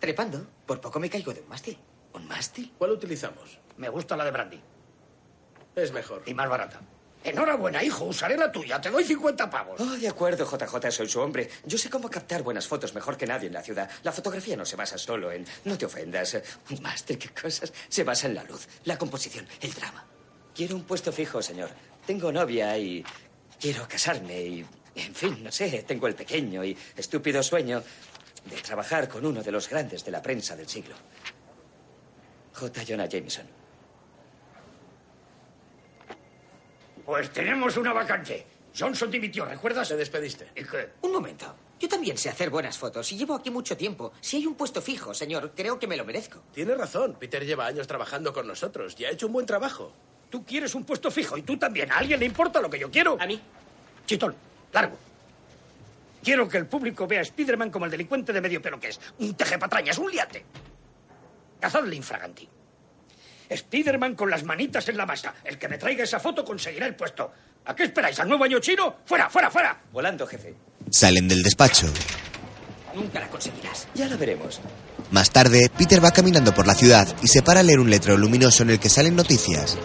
Trepando. 0.00 0.46
Por 0.66 0.80
poco 0.80 0.98
me 0.98 1.08
caigo 1.08 1.32
de 1.32 1.42
un 1.42 1.48
mástil. 1.48 1.78
¿Un 2.14 2.26
mástil? 2.28 2.72
¿Cuál 2.76 2.92
utilizamos? 2.92 3.58
Me 3.76 3.88
gusta 3.88 4.16
la 4.16 4.24
de 4.24 4.30
Brandy. 4.30 4.60
Es 5.74 5.92
mejor. 5.92 6.22
Y 6.26 6.34
más 6.34 6.48
barata. 6.48 6.80
Enhorabuena, 7.24 7.82
hijo. 7.82 8.04
Usaré 8.04 8.36
la 8.36 8.50
tuya. 8.50 8.80
Te 8.80 8.90
doy 8.90 9.04
50 9.04 9.48
pavos. 9.48 9.80
Oh, 9.80 9.96
de 9.96 10.08
acuerdo, 10.08 10.44
JJ, 10.44 10.90
soy 10.90 11.08
su 11.08 11.20
hombre. 11.20 11.48
Yo 11.64 11.78
sé 11.78 11.88
cómo 11.88 12.10
captar 12.10 12.42
buenas 12.42 12.66
fotos 12.66 12.94
mejor 12.94 13.16
que 13.16 13.26
nadie 13.26 13.46
en 13.46 13.54
la 13.54 13.62
ciudad. 13.62 13.88
La 14.02 14.12
fotografía 14.12 14.56
no 14.56 14.64
se 14.64 14.76
basa 14.76 14.98
solo 14.98 15.30
en... 15.30 15.46
No 15.64 15.78
te 15.78 15.86
ofendas. 15.86 16.36
Un 16.70 16.82
máster, 16.82 17.18
qué 17.18 17.28
cosas. 17.28 17.72
Se 17.88 18.02
basa 18.02 18.26
en 18.26 18.34
la 18.34 18.44
luz, 18.44 18.66
la 18.84 18.98
composición, 18.98 19.46
el 19.60 19.72
drama. 19.72 20.04
Quiero 20.54 20.74
un 20.74 20.84
puesto 20.84 21.12
fijo, 21.12 21.40
señor. 21.40 21.70
Tengo 22.06 22.32
novia 22.32 22.76
y... 22.76 23.04
Quiero 23.60 23.86
casarme 23.86 24.42
y... 24.42 24.66
En 24.94 25.14
fin, 25.14 25.42
no 25.42 25.50
sé, 25.50 25.84
tengo 25.86 26.06
el 26.06 26.14
pequeño 26.14 26.62
y 26.64 26.76
estúpido 26.96 27.42
sueño 27.42 27.82
de 28.44 28.56
trabajar 28.56 29.08
con 29.08 29.24
uno 29.24 29.42
de 29.42 29.52
los 29.52 29.68
grandes 29.68 30.04
de 30.04 30.10
la 30.10 30.20
prensa 30.20 30.56
del 30.56 30.68
siglo. 30.68 30.94
J. 32.54 32.84
Jonah 32.86 33.06
Jameson. 33.06 33.46
Pues 37.04 37.32
tenemos 37.32 37.76
una 37.76 37.92
vacante. 37.92 38.46
Johnson 38.78 39.10
dimitió, 39.10 39.44
¿recuerdas? 39.44 39.88
Te 39.88 39.96
despediste. 39.96 40.50
¿Y 40.56 40.64
qué? 40.64 40.92
Un 41.02 41.12
momento. 41.12 41.54
Yo 41.78 41.88
también 41.88 42.16
sé 42.16 42.28
hacer 42.28 42.48
buenas 42.48 42.78
fotos 42.78 43.10
y 43.10 43.18
llevo 43.18 43.34
aquí 43.34 43.50
mucho 43.50 43.76
tiempo. 43.76 44.12
Si 44.20 44.36
hay 44.36 44.46
un 44.46 44.54
puesto 44.54 44.80
fijo, 44.80 45.12
señor, 45.12 45.52
creo 45.54 45.78
que 45.78 45.88
me 45.88 45.96
lo 45.96 46.04
merezco. 46.04 46.42
Tienes 46.54 46.78
razón. 46.78 47.16
Peter 47.18 47.44
lleva 47.44 47.66
años 47.66 47.86
trabajando 47.88 48.32
con 48.32 48.46
nosotros 48.46 48.94
y 48.98 49.04
ha 49.04 49.10
hecho 49.10 49.26
un 49.26 49.32
buen 49.32 49.46
trabajo. 49.46 49.92
Tú 50.30 50.44
quieres 50.44 50.74
un 50.74 50.84
puesto 50.84 51.10
fijo 51.10 51.36
y 51.36 51.42
tú 51.42 51.58
también. 51.58 51.90
¿A 51.90 51.98
alguien 51.98 52.20
le 52.20 52.26
importa 52.26 52.60
lo 52.60 52.70
que 52.70 52.78
yo 52.78 52.90
quiero? 52.90 53.16
¿A 53.20 53.26
mí? 53.26 53.40
Chitón, 54.06 54.34
largo. 54.72 54.96
Quiero 56.22 56.48
que 56.48 56.58
el 56.58 56.66
público 56.66 57.06
vea 57.06 57.20
a 57.20 57.24
Spiderman 57.24 57.70
como 57.70 57.86
el 57.86 57.90
delincuente 57.90 58.32
de 58.32 58.40
medio 58.40 58.62
pelo 58.62 58.78
que 58.78 58.88
es. 58.88 59.00
Un 59.18 59.34
tejepatrañas, 59.34 59.98
un 59.98 60.10
liante. 60.10 60.44
Cazadle 61.62 61.94
infraganti. 61.94 62.48
Spiderman 63.56 64.16
con 64.16 64.28
las 64.28 64.42
manitas 64.42 64.88
en 64.88 64.96
la 64.96 65.06
masa. 65.06 65.32
El 65.44 65.58
que 65.58 65.68
me 65.68 65.78
traiga 65.78 66.02
esa 66.02 66.18
foto 66.18 66.44
conseguirá 66.44 66.86
el 66.86 66.96
puesto. 66.96 67.30
¿A 67.66 67.76
qué 67.76 67.84
esperáis? 67.84 68.18
¿Al 68.18 68.28
nuevo 68.28 68.42
año 68.42 68.58
chino? 68.58 68.96
¡Fuera, 69.04 69.30
fuera, 69.30 69.48
fuera! 69.48 69.80
Volando, 69.92 70.26
jefe. 70.26 70.56
Salen 70.90 71.28
del 71.28 71.40
despacho. 71.40 71.86
Nunca 72.96 73.20
la 73.20 73.28
conseguirás. 73.28 73.86
Ya 73.94 74.08
lo 74.08 74.18
veremos. 74.18 74.60
Más 75.12 75.30
tarde, 75.30 75.70
Peter 75.78 76.04
va 76.04 76.10
caminando 76.10 76.52
por 76.52 76.66
la 76.66 76.74
ciudad 76.74 77.06
y 77.22 77.28
se 77.28 77.42
para 77.42 77.60
a 77.60 77.62
leer 77.62 77.78
un 77.78 77.90
letrero 77.90 78.18
luminoso 78.18 78.64
en 78.64 78.70
el 78.70 78.80
que 78.80 78.88
salen 78.88 79.14
noticias. 79.14 79.78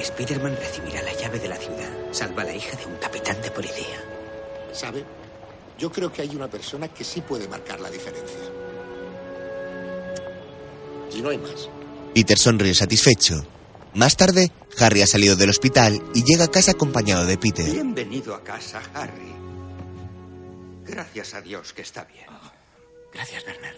Spiderman 0.00 0.54
recibirá 0.54 1.02
la 1.02 1.12
llave 1.14 1.40
de 1.40 1.48
la 1.48 1.56
ciudad. 1.56 1.90
Salva 2.12 2.42
a 2.42 2.44
la 2.44 2.54
hija 2.54 2.76
de 2.76 2.86
un 2.86 2.94
capitán 2.98 3.42
de 3.42 3.50
policía. 3.50 3.98
¿Sabe? 4.72 5.04
Yo 5.78 5.90
creo 5.90 6.12
que 6.12 6.22
hay 6.22 6.34
una 6.36 6.48
persona 6.48 6.88
que 6.88 7.04
sí 7.04 7.20
puede 7.20 7.48
marcar 7.48 7.80
la 7.80 7.90
diferencia. 7.90 8.38
Y 11.14 11.20
no 11.22 11.30
hay 11.30 11.38
más. 11.38 11.68
Peter 12.14 12.38
sonríe 12.38 12.74
satisfecho. 12.74 13.44
Más 13.94 14.16
tarde, 14.16 14.50
Harry 14.78 15.02
ha 15.02 15.06
salido 15.06 15.36
del 15.36 15.50
hospital 15.50 16.02
y 16.14 16.24
llega 16.24 16.44
a 16.44 16.50
casa 16.50 16.72
acompañado 16.72 17.26
de 17.26 17.36
Peter. 17.36 17.70
Bienvenido 17.70 18.34
a 18.34 18.42
casa, 18.42 18.80
Harry. 18.94 19.32
Gracias 20.84 21.34
a 21.34 21.42
Dios 21.42 21.72
que 21.72 21.82
está 21.82 22.04
bien. 22.04 22.26
Gracias, 23.12 23.44
Bernard. 23.44 23.76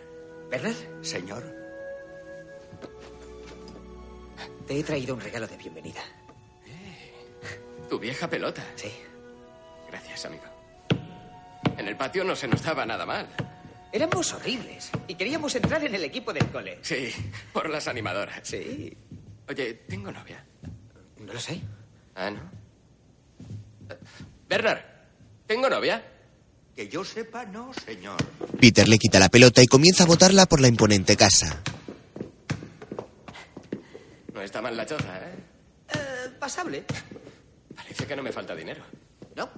¿Verdad? 0.50 0.74
Señor, 1.02 1.64
Te 4.66 4.78
he 4.78 4.82
traído 4.82 5.14
un 5.14 5.20
regalo 5.20 5.46
de 5.46 5.56
bienvenida. 5.56 6.00
Tu 7.88 7.98
vieja 7.98 8.28
pelota. 8.28 8.64
Sí. 8.76 8.90
Gracias, 9.90 10.24
amigo. 10.24 10.53
En 11.76 11.88
el 11.88 11.96
patio 11.96 12.24
no 12.24 12.36
se 12.36 12.48
nos 12.48 12.62
daba 12.62 12.86
nada 12.86 13.06
mal. 13.06 13.28
Éramos 13.92 14.32
horribles 14.32 14.90
y 15.06 15.14
queríamos 15.14 15.54
entrar 15.54 15.84
en 15.84 15.94
el 15.94 16.04
equipo 16.04 16.32
del 16.32 16.46
cole. 16.48 16.78
Sí, 16.82 17.10
por 17.52 17.70
las 17.70 17.86
animadoras. 17.86 18.40
Sí. 18.42 18.96
Oye, 19.48 19.74
tengo 19.88 20.10
novia. 20.10 20.44
No 21.20 21.32
lo 21.32 21.40
sé. 21.40 21.60
Ah, 22.14 22.30
¿no? 22.30 22.40
Bernard, 24.48 24.80
¿tengo 25.46 25.68
novia? 25.68 26.02
que 26.74 26.88
yo 26.88 27.04
sepa, 27.04 27.44
no, 27.44 27.72
señor. 27.72 28.16
Peter 28.60 28.88
le 28.88 28.98
quita 28.98 29.18
la 29.18 29.28
pelota 29.28 29.62
y 29.62 29.66
comienza 29.66 30.04
a 30.04 30.06
botarla 30.06 30.46
por 30.46 30.60
la 30.60 30.68
imponente 30.68 31.16
casa. 31.16 31.62
No 34.32 34.40
está 34.40 34.60
mal 34.60 34.76
la 34.76 34.84
choza, 34.84 35.18
¿eh? 35.18 35.34
Eh, 35.94 36.30
pasable. 36.38 36.84
Parece 37.74 38.06
que 38.06 38.16
no 38.16 38.22
me 38.22 38.32
falta 38.32 38.54
dinero. 38.56 38.82
¿No? 39.36 39.48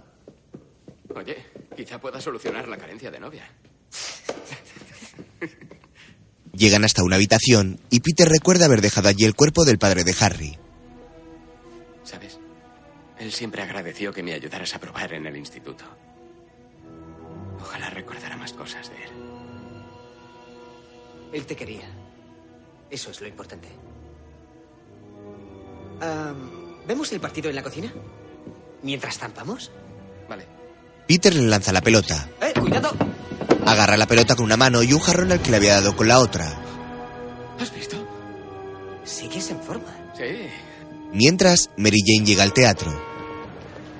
Oye, 1.16 1.46
quizá 1.74 1.98
pueda 1.98 2.20
solucionar 2.20 2.68
la 2.68 2.76
carencia 2.76 3.10
de 3.10 3.18
novia. 3.18 3.48
Llegan 6.52 6.84
hasta 6.84 7.02
una 7.02 7.16
habitación 7.16 7.80
y 7.90 8.00
Peter 8.00 8.28
recuerda 8.28 8.66
haber 8.66 8.82
dejado 8.82 9.08
allí 9.08 9.24
el 9.24 9.34
cuerpo 9.34 9.64
del 9.64 9.78
padre 9.78 10.04
de 10.04 10.14
Harry. 10.20 10.58
¿Sabes? 12.04 12.38
Él 13.18 13.32
siempre 13.32 13.62
agradeció 13.62 14.12
que 14.12 14.22
me 14.22 14.34
ayudaras 14.34 14.74
a 14.74 14.78
probar 14.78 15.14
en 15.14 15.26
el 15.26 15.36
instituto. 15.36 15.84
Ojalá 17.60 17.88
recordara 17.88 18.36
más 18.36 18.52
cosas 18.52 18.90
de 18.90 18.96
él. 18.96 19.10
Él 21.32 21.46
te 21.46 21.56
quería. 21.56 21.88
Eso 22.90 23.10
es 23.10 23.20
lo 23.22 23.26
importante. 23.26 23.68
¿Vemos 26.86 27.10
el 27.12 27.20
partido 27.20 27.48
en 27.48 27.56
la 27.56 27.62
cocina? 27.62 27.90
¿Mientras 28.82 29.18
zampamos? 29.18 29.72
Vale. 30.28 30.44
Peter 31.06 31.34
le 31.34 31.42
lanza 31.42 31.72
la 31.72 31.80
pelota. 31.80 32.28
¡Eh, 32.40 32.52
cuidado! 32.58 32.94
Agarra 33.64 33.96
la 33.96 34.06
pelota 34.06 34.34
con 34.36 34.44
una 34.44 34.56
mano 34.56 34.82
y 34.82 34.92
un 34.92 35.00
jarrón 35.00 35.32
al 35.32 35.40
que 35.40 35.50
le 35.50 35.56
había 35.56 35.74
dado 35.74 35.96
con 35.96 36.08
la 36.08 36.18
otra. 36.18 36.52
¿Has 37.60 37.74
visto? 37.74 37.96
Sigues 39.04 39.50
en 39.50 39.60
forma. 39.60 39.96
Sí. 40.16 40.48
Mientras, 41.12 41.70
Mary 41.76 42.00
Jane 42.04 42.26
llega 42.26 42.42
al 42.42 42.52
teatro. 42.52 42.92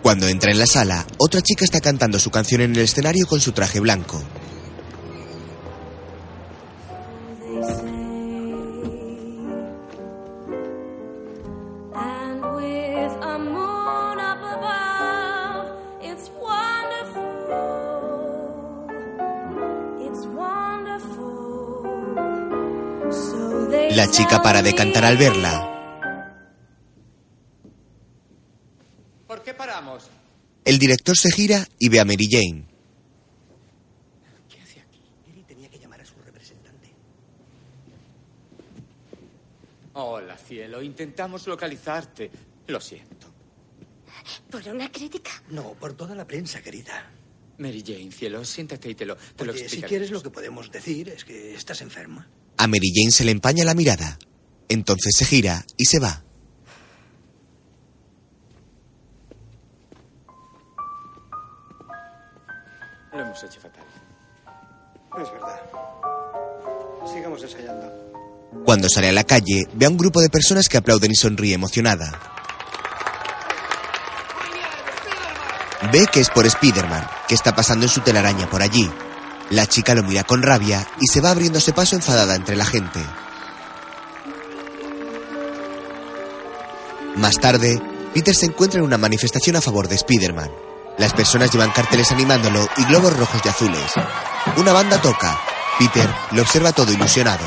Cuando 0.02 0.28
entra 0.28 0.50
en 0.50 0.58
la 0.58 0.66
sala, 0.66 1.06
otra 1.18 1.40
chica 1.42 1.64
está 1.64 1.80
cantando 1.80 2.18
su 2.18 2.30
canción 2.30 2.60
en 2.60 2.72
el 2.72 2.82
escenario 2.82 3.26
con 3.26 3.40
su 3.40 3.52
traje 3.52 3.80
blanco. 3.80 4.22
La 23.96 24.10
chica 24.10 24.42
para 24.42 24.60
de 24.60 24.74
cantar 24.74 25.06
al 25.06 25.16
verla. 25.16 25.72
¿Por 29.26 29.42
qué 29.42 29.54
paramos? 29.54 30.10
El 30.66 30.78
director 30.78 31.16
se 31.16 31.30
gira 31.30 31.66
y 31.78 31.88
ve 31.88 31.98
a 31.98 32.04
Mary 32.04 32.28
Jane. 32.30 32.66
Hola, 39.94 40.36
cielo. 40.36 40.82
Intentamos 40.82 41.46
localizarte. 41.46 42.30
Lo 42.66 42.82
siento. 42.82 43.28
¿Por 44.50 44.68
una 44.68 44.92
crítica? 44.92 45.42
No, 45.48 45.72
por 45.72 45.94
toda 45.94 46.14
la 46.14 46.26
prensa, 46.26 46.60
querida. 46.60 47.10
Mary 47.56 47.82
Jane, 47.82 48.12
cielo, 48.12 48.44
siéntate 48.44 48.90
y 48.90 48.94
te 48.94 49.06
lo, 49.06 49.16
te 49.16 49.46
lo 49.46 49.54
si 49.54 49.80
quieres 49.80 50.10
lo 50.10 50.22
que 50.22 50.28
podemos 50.28 50.70
decir 50.70 51.08
es 51.08 51.24
que 51.24 51.54
estás 51.54 51.80
enferma. 51.80 52.28
A 52.58 52.66
Mary 52.66 52.92
Jane 52.94 53.10
se 53.10 53.24
le 53.24 53.32
empaña 53.32 53.64
la 53.64 53.74
mirada. 53.74 54.18
Entonces 54.68 55.14
se 55.16 55.24
gira 55.24 55.64
y 55.76 55.84
se 55.84 55.98
va. 55.98 56.22
Lo 63.12 63.20
hemos 63.20 63.44
hecho 63.44 63.60
fatal. 63.60 63.84
Es 65.22 65.32
verdad. 65.32 65.60
Sigamos 67.12 67.42
ensayando. 67.42 68.06
Cuando 68.64 68.88
sale 68.88 69.08
a 69.08 69.12
la 69.12 69.24
calle, 69.24 69.68
ve 69.74 69.86
a 69.86 69.88
un 69.88 69.96
grupo 69.96 70.20
de 70.20 70.28
personas 70.28 70.68
que 70.68 70.76
aplauden 70.76 71.12
y 71.12 71.16
sonríe 71.16 71.54
emocionada. 71.54 72.32
Ve 75.92 76.06
que 76.10 76.20
es 76.20 76.30
por 76.30 76.46
Spider-Man, 76.46 77.06
que 77.28 77.34
está 77.34 77.54
pasando 77.54 77.86
en 77.86 77.90
su 77.90 78.00
telaraña 78.00 78.50
por 78.50 78.62
allí. 78.62 78.90
La 79.50 79.66
chica 79.66 79.94
lo 79.94 80.02
mira 80.02 80.24
con 80.24 80.42
rabia 80.42 80.86
y 81.00 81.06
se 81.06 81.20
va 81.20 81.30
abriéndose 81.30 81.72
paso 81.72 81.94
enfadada 81.94 82.34
entre 82.34 82.56
la 82.56 82.64
gente. 82.64 83.00
Más 87.16 87.38
tarde, 87.38 87.80
Peter 88.12 88.34
se 88.34 88.46
encuentra 88.46 88.80
en 88.80 88.84
una 88.84 88.98
manifestación 88.98 89.56
a 89.56 89.60
favor 89.60 89.88
de 89.88 89.94
Spider-Man. 89.94 90.50
Las 90.98 91.12
personas 91.12 91.50
llevan 91.50 91.70
carteles 91.70 92.10
animándolo 92.10 92.68
y 92.76 92.84
globos 92.84 93.16
rojos 93.16 93.40
y 93.44 93.48
azules. 93.48 93.92
Una 94.56 94.72
banda 94.72 95.00
toca. 95.00 95.38
Peter 95.78 96.08
lo 96.32 96.42
observa 96.42 96.72
todo 96.72 96.92
ilusionado. 96.92 97.44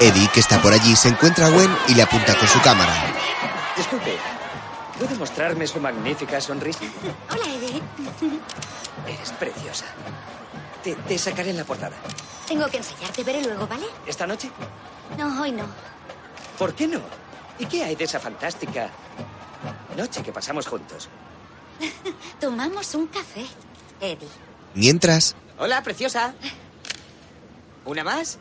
Eddie, 0.00 0.28
que 0.32 0.40
está 0.40 0.60
por 0.62 0.72
allí, 0.72 0.94
se 0.94 1.08
encuentra 1.08 1.46
a 1.46 1.50
Gwen 1.50 1.70
y 1.88 1.94
le 1.94 2.02
apunta 2.02 2.36
con 2.38 2.46
su 2.46 2.60
cámara. 2.62 2.94
Disculpe, 3.76 4.16
¿puede 4.98 5.14
mostrarme 5.16 5.66
su 5.66 5.80
magnífica 5.80 6.40
sonrisa? 6.40 6.80
Hola, 7.30 7.44
Eddie. 7.54 7.82
Eres 9.06 9.32
preciosa. 9.32 9.86
Te, 10.84 10.94
te 10.94 11.18
sacaré 11.18 11.50
en 11.50 11.56
la 11.56 11.64
portada. 11.64 11.96
Tengo 12.46 12.66
que 12.68 12.76
ensayarte, 12.78 13.24
veré 13.24 13.42
luego, 13.42 13.66
¿vale? 13.66 13.86
¿Esta 14.06 14.26
noche? 14.26 14.50
No, 15.18 15.42
hoy 15.42 15.52
no. 15.52 15.64
¿Por 16.58 16.74
qué 16.74 16.86
no? 16.86 17.00
¿Y 17.58 17.66
qué 17.66 17.84
hay 17.84 17.96
de 17.96 18.04
esa 18.04 18.20
fantástica 18.20 18.90
noche 19.96 20.22
que 20.22 20.32
pasamos 20.32 20.66
juntos? 20.66 21.08
Tomamos 22.40 22.94
un 22.94 23.08
café, 23.08 23.46
Eddie. 24.00 24.28
Mientras, 24.74 25.34
Hola, 25.58 25.82
preciosa. 25.82 26.34
¿Una 27.84 28.04
más? 28.04 28.38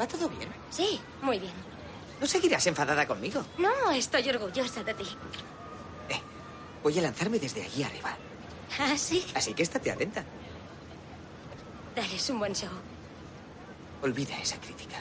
¿Va 0.00 0.08
todo 0.08 0.30
bien? 0.30 0.48
Sí, 0.70 0.98
muy 1.20 1.38
bien. 1.38 1.52
¿No 2.20 2.26
seguirás 2.26 2.66
enfadada 2.66 3.06
conmigo? 3.06 3.44
No, 3.58 3.90
estoy 3.90 4.28
orgullosa 4.30 4.82
de 4.82 4.94
ti. 4.94 5.04
Voy 6.82 6.98
a 6.98 7.02
lanzarme 7.02 7.38
desde 7.38 7.62
allí 7.62 7.82
arriba. 7.82 8.16
¿Ah, 8.78 8.96
sí? 8.96 9.26
Así 9.34 9.52
que 9.52 9.62
estate 9.62 9.90
atenta. 9.90 10.24
Dales 11.94 12.30
un 12.30 12.38
buen 12.38 12.54
show. 12.54 12.70
Olvida 14.00 14.38
esa 14.38 14.56
crítica. 14.58 14.96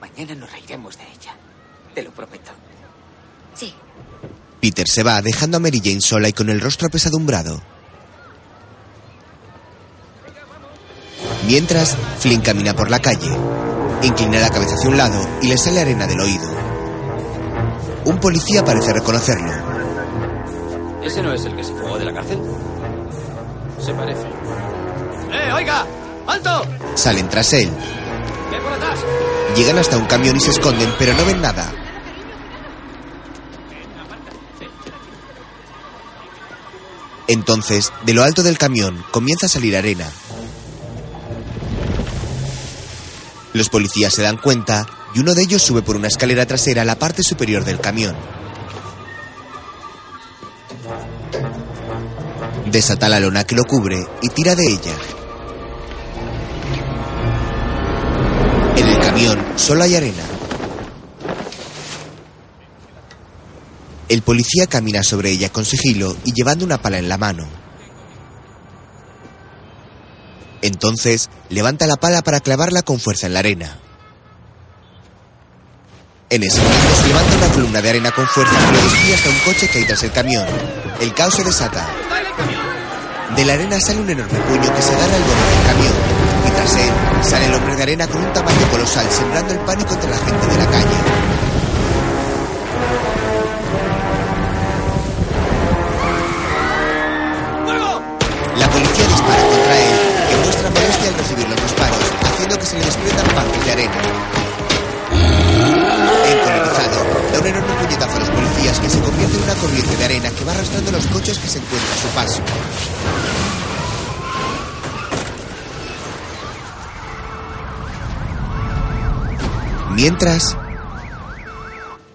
Mañana 0.00 0.34
nos 0.34 0.50
reiremos 0.50 0.98
de 0.98 1.04
ella. 1.04 1.36
Te 1.94 2.02
lo 2.02 2.10
prometo. 2.10 2.50
Sí. 3.54 3.72
Peter 4.60 4.88
se 4.88 5.04
va 5.04 5.22
dejando 5.22 5.58
a 5.58 5.60
Mary 5.60 5.80
Jane 5.84 6.00
sola 6.00 6.28
y 6.28 6.32
con 6.32 6.50
el 6.50 6.60
rostro 6.60 6.88
apesadumbrado. 6.88 7.62
Mientras, 11.46 11.96
Flynn 12.18 12.40
camina 12.40 12.74
por 12.74 12.90
la 12.90 13.00
calle. 13.00 13.30
Inclina 14.02 14.40
la 14.40 14.50
cabeza 14.50 14.74
hacia 14.74 14.90
un 14.90 14.96
lado 14.96 15.28
y 15.40 15.48
le 15.48 15.56
sale 15.56 15.80
arena 15.80 16.06
del 16.06 16.20
oído. 16.20 16.50
Un 18.04 18.18
policía 18.18 18.64
parece 18.64 18.92
reconocerlo. 18.92 19.52
¿Ese 21.02 21.22
no 21.22 21.32
es 21.32 21.44
el 21.44 21.54
que 21.54 21.62
se 21.62 21.72
fugó 21.72 21.98
de 21.98 22.04
la 22.06 22.14
cárcel? 22.14 22.40
Se 23.78 23.94
parece. 23.94 24.22
¡Eh, 25.32 25.52
oiga! 25.52 25.86
¡Alto! 26.26 26.66
Salen 26.94 27.28
tras 27.28 27.52
él. 27.52 27.70
¡Ve 28.50 28.60
por 28.60 28.72
atrás! 28.72 28.98
Llegan 29.56 29.78
hasta 29.78 29.98
un 29.98 30.06
camión 30.06 30.36
y 30.36 30.40
se 30.40 30.50
esconden, 30.50 30.92
pero 30.98 31.14
no 31.14 31.24
ven 31.24 31.40
nada. 31.40 31.72
Entonces, 37.28 37.92
de 38.04 38.14
lo 38.14 38.24
alto 38.24 38.42
del 38.42 38.58
camión, 38.58 39.04
comienza 39.10 39.46
a 39.46 39.48
salir 39.48 39.76
arena. 39.76 40.10
Los 43.52 43.68
policías 43.68 44.14
se 44.14 44.22
dan 44.22 44.38
cuenta 44.38 44.86
y 45.14 45.20
uno 45.20 45.34
de 45.34 45.42
ellos 45.42 45.62
sube 45.62 45.82
por 45.82 45.96
una 45.96 46.08
escalera 46.08 46.46
trasera 46.46 46.82
a 46.82 46.86
la 46.86 46.98
parte 46.98 47.22
superior 47.22 47.64
del 47.64 47.80
camión. 47.80 48.16
Desata 52.70 53.08
la 53.08 53.20
lona 53.20 53.44
que 53.44 53.54
lo 53.54 53.64
cubre 53.64 54.02
y 54.22 54.28
tira 54.30 54.54
de 54.54 54.66
ella. 54.66 54.94
En 58.76 58.88
el 58.88 58.98
camión 58.98 59.46
solo 59.56 59.82
hay 59.84 59.96
arena. 59.96 60.22
El 64.08 64.22
policía 64.22 64.66
camina 64.66 65.02
sobre 65.02 65.30
ella 65.30 65.50
con 65.50 65.64
sigilo 65.64 66.16
y 66.24 66.32
llevando 66.32 66.64
una 66.64 66.80
pala 66.80 66.98
en 66.98 67.08
la 67.08 67.18
mano. 67.18 67.61
Entonces 70.62 71.28
levanta 71.48 71.86
la 71.86 71.96
pala 71.96 72.22
para 72.22 72.40
clavarla 72.40 72.82
con 72.82 73.00
fuerza 73.00 73.26
en 73.26 73.34
la 73.34 73.40
arena. 73.40 73.78
En 76.30 76.42
ese 76.42 76.62
momento 76.62 76.96
se 77.02 77.08
levanta 77.08 77.36
una 77.36 77.48
columna 77.48 77.82
de 77.82 77.90
arena 77.90 78.10
con 78.12 78.26
fuerza 78.26 78.54
que 78.56 78.72
lo 78.72 78.82
desvía 78.82 79.14
hasta 79.16 79.28
un 79.28 79.38
coche 79.40 79.68
que 79.68 79.78
hay 79.78 79.84
tras 79.84 80.02
el 80.02 80.12
camión. 80.12 80.46
El 81.00 81.12
caos 81.12 81.34
se 81.34 81.44
desata. 81.44 81.86
De 83.36 83.44
la 83.44 83.54
arena 83.54 83.78
sale 83.80 84.00
un 84.00 84.08
enorme 84.08 84.38
puño 84.38 84.74
que 84.74 84.82
se 84.82 84.94
agarra 84.94 85.14
al 85.14 85.22
borde 85.22 85.50
del 85.50 85.66
camión. 85.66 85.92
Y 86.46 86.50
tras 86.52 86.76
él 86.76 86.90
sale 87.22 87.46
el 87.46 87.54
hombre 87.54 87.76
de 87.76 87.82
arena 87.82 88.06
con 88.06 88.24
un 88.24 88.32
tamaño 88.32 88.70
colosal, 88.70 89.06
sembrando 89.10 89.52
el 89.52 89.60
pánico 89.60 89.92
entre 89.92 90.10
la 90.10 90.18
gente 90.18 90.46
de 90.46 90.56
la 90.56 90.66
calle. 90.70 91.31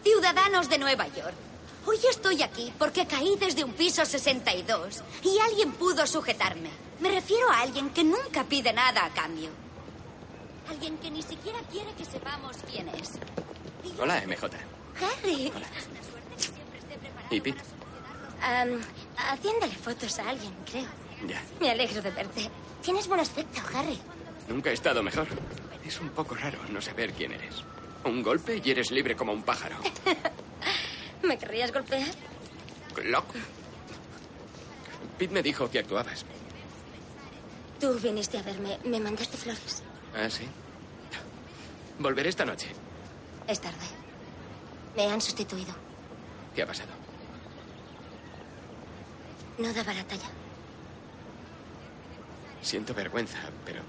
Ciudadanos 0.01 0.69
de 0.69 0.77
Nueva 0.77 1.07
York, 1.07 1.33
hoy 1.85 1.97
estoy 2.09 2.41
aquí 2.41 2.71
porque 2.79 3.05
caí 3.05 3.35
desde 3.37 3.65
un 3.65 3.73
piso 3.73 4.05
62 4.05 5.03
y 5.23 5.37
alguien 5.39 5.73
pudo 5.73 6.07
sujetarme. 6.07 6.69
Me 7.01 7.11
refiero 7.11 7.49
a 7.51 7.59
alguien 7.59 7.89
que 7.89 8.05
nunca 8.05 8.45
pide 8.45 8.71
nada 8.71 9.03
a 9.03 9.09
cambio. 9.09 9.49
Alguien 10.69 10.97
que 10.99 11.11
ni 11.11 11.21
siquiera 11.21 11.59
quiere 11.69 11.91
que 11.95 12.05
sepamos 12.05 12.55
quién 12.71 12.87
es. 12.87 13.19
Hola, 13.99 14.23
MJ. 14.25 14.51
Harry. 15.01 15.51
¿Y 17.29 17.41
Pete? 17.41 17.61
Haciéndole 19.17 19.75
fotos 19.75 20.17
a 20.19 20.29
alguien, 20.29 20.53
creo. 20.71 20.87
Ya. 21.27 21.43
Me 21.59 21.71
alegro 21.71 22.01
de 22.01 22.11
verte. 22.11 22.49
Tienes 22.81 23.05
buen 23.05 23.19
aspecto, 23.19 23.59
Harry. 23.75 23.99
Nunca 24.47 24.69
he 24.69 24.73
estado 24.73 25.03
mejor. 25.03 25.27
Es 25.85 25.99
un 25.99 26.07
poco 26.11 26.35
raro 26.35 26.59
no 26.69 26.81
saber 26.81 27.11
quién 27.11 27.33
eres. 27.33 27.65
Un 28.07 28.23
golpe 28.23 28.61
y 28.63 28.71
eres 28.71 28.89
libre 28.91 29.17
como 29.17 29.33
un 29.33 29.43
pájaro. 29.43 29.75
¿Me 31.23 31.37
querrías 31.37 31.73
golpear? 31.73 32.07
Loco. 33.03 33.33
Pete 35.17 35.33
me 35.33 35.43
dijo 35.43 35.69
que 35.69 35.79
actuabas. 35.79 36.25
Tú 37.81 37.93
viniste 37.99 38.37
a 38.37 38.43
verme. 38.43 38.79
Me 38.85 38.99
mandaste 39.01 39.35
flores. 39.35 39.83
¿Ah, 40.15 40.29
sí? 40.29 40.47
Volveré 41.99 42.29
esta 42.29 42.45
noche. 42.45 42.67
Es 43.45 43.59
tarde. 43.59 43.85
Me 44.95 45.03
han 45.11 45.19
sustituido. 45.19 45.75
¿Qué 46.55 46.61
ha 46.63 46.65
pasado? 46.65 46.89
No 49.57 49.73
daba 49.73 49.93
la 49.93 50.03
talla. 50.05 50.29
Siento 52.61 52.93
vergüenza, 52.93 53.39
pero 53.65 53.81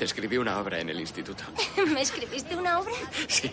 te 0.00 0.06
escribí 0.06 0.38
una 0.38 0.58
obra 0.58 0.80
en 0.80 0.88
el 0.88 0.98
instituto. 0.98 1.44
¿Me 1.88 2.00
escribiste 2.00 2.56
una 2.56 2.78
obra? 2.78 2.94
Sí. 3.28 3.52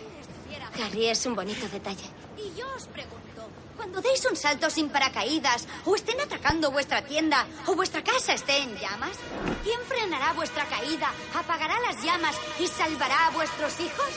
Harry, 0.81 1.07
es 1.07 1.25
un 1.25 1.35
bonito 1.35 1.67
detalle. 1.67 2.05
Y 2.37 2.57
yo 2.57 2.65
os 2.73 2.87
pregunto, 2.87 3.49
cuando 3.75 3.99
deis 3.99 4.23
un 4.23 4.37
salto 4.37 4.69
sin 4.69 4.87
paracaídas, 4.87 5.67
o 5.83 5.93
estén 5.93 6.21
atacando 6.21 6.71
vuestra 6.71 7.01
tienda, 7.01 7.45
o 7.65 7.75
vuestra 7.75 8.01
casa 8.01 8.33
esté 8.33 8.59
en 8.59 8.77
llamas, 8.77 9.17
¿quién 9.61 9.77
frenará 9.89 10.31
vuestra 10.33 10.63
caída, 10.67 11.11
apagará 11.33 11.81
las 11.81 12.01
llamas 12.01 12.37
y 12.59 12.67
salvará 12.67 13.27
a 13.27 13.31
vuestros 13.31 13.77
hijos? 13.81 14.07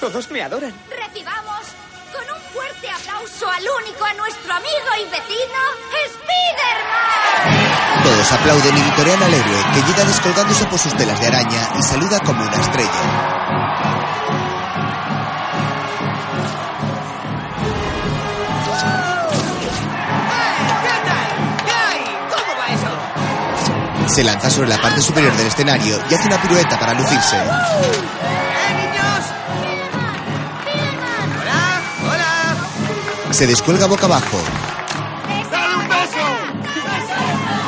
Todos 0.00 0.28
me 0.32 0.42
adoran. 0.42 0.74
Recibamos 0.90 1.66
con 2.12 2.24
un 2.34 2.45
fuerte 2.56 2.88
aplauso 2.88 3.48
al 3.50 3.64
único, 3.82 4.04
a 4.04 4.14
nuestro 4.14 4.54
amigo 4.54 4.90
y 4.98 5.04
vecino, 5.10 5.60
Spiderman. 6.08 8.02
Todos 8.02 8.32
aplauden 8.32 8.76
y 8.78 8.82
vitorean 8.82 9.22
al 9.22 9.34
héroe, 9.34 9.64
que 9.74 9.82
llega 9.82 10.04
descolgándose 10.04 10.64
por 10.66 10.78
sus 10.78 10.94
telas 10.96 11.20
de 11.20 11.26
araña 11.26 11.68
y 11.78 11.82
saluda 11.82 12.18
como 12.20 12.42
una 12.42 12.56
estrella. 12.56 12.90
¿Cómo 22.30 22.52
va 22.58 22.68
eso? 22.72 24.14
Se 24.14 24.24
lanza 24.24 24.48
sobre 24.48 24.70
la 24.70 24.80
parte 24.80 25.02
superior 25.02 25.36
del 25.36 25.48
escenario 25.48 25.98
y 26.10 26.14
hace 26.14 26.26
una 26.26 26.40
pirueta 26.40 26.78
para 26.78 26.94
lucirse. 26.94 27.36
Se 33.36 33.46
descuelga 33.46 33.84
boca 33.84 34.06
abajo. 34.06 34.38
¡Dale 35.50 35.74
un 35.74 35.88
beso! 35.88 36.24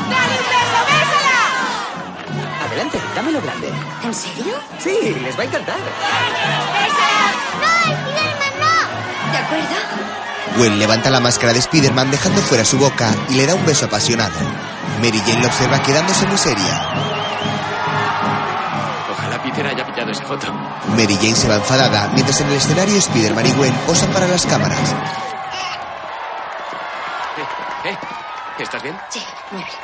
¡Dale 0.09 0.35
un 0.39 0.47
beso, 0.49 0.79
bésala! 0.89 1.37
Adelante, 2.65 2.99
dámelo 3.15 3.43
grande. 3.43 3.71
¿En 4.03 4.15
serio? 4.15 4.55
Sí, 4.79 5.15
les 5.23 5.39
va 5.39 5.43
a 5.43 5.45
encantar. 5.45 5.77
¡Bésala! 6.73 7.21
¡No, 7.61 7.69
Spiderman, 7.85 8.55
no! 8.63 9.31
¿De 9.31 9.37
acuerdo? 9.37 9.77
Gwen 10.57 10.79
levanta 10.79 11.11
la 11.11 11.21
máscara 11.21 11.53
de 11.53 11.59
Spider-Man 11.59 12.13
dejando 12.13 12.41
fuera 12.41 12.65
su 12.65 12.79
boca 12.79 13.15
y 13.29 13.35
le 13.35 13.47
da 13.47 13.55
un 13.55 13.67
beso 13.67 13.85
apasionado. 13.85 14.41
Mary 15.03 15.21
Jane 15.27 15.43
lo 15.43 15.49
observa 15.49 15.83
quedándose 15.83 16.25
muy 16.29 16.39
seria. 16.39 16.83
Ojalá 19.13 19.43
Peter 19.43 19.67
haya 19.67 19.85
pillado 19.85 20.13
esa 20.13 20.25
foto. 20.25 20.47
Mary 20.97 21.17
Jane 21.17 21.37
se 21.37 21.47
va 21.47 21.57
enfadada 21.57 22.09
mientras 22.15 22.41
en 22.41 22.49
el 22.49 22.55
escenario 22.55 22.97
Spider-Man 22.97 23.45
y 23.49 23.53
Gwen 23.53 23.75
posan 23.87 24.11
para 24.13 24.27
las 24.27 24.47
cámaras. 24.47 24.95
¿Estás 28.59 28.83
bien? 28.83 28.97
Sí, 29.11 29.21
muy 29.53 29.63
bien. 29.63 29.77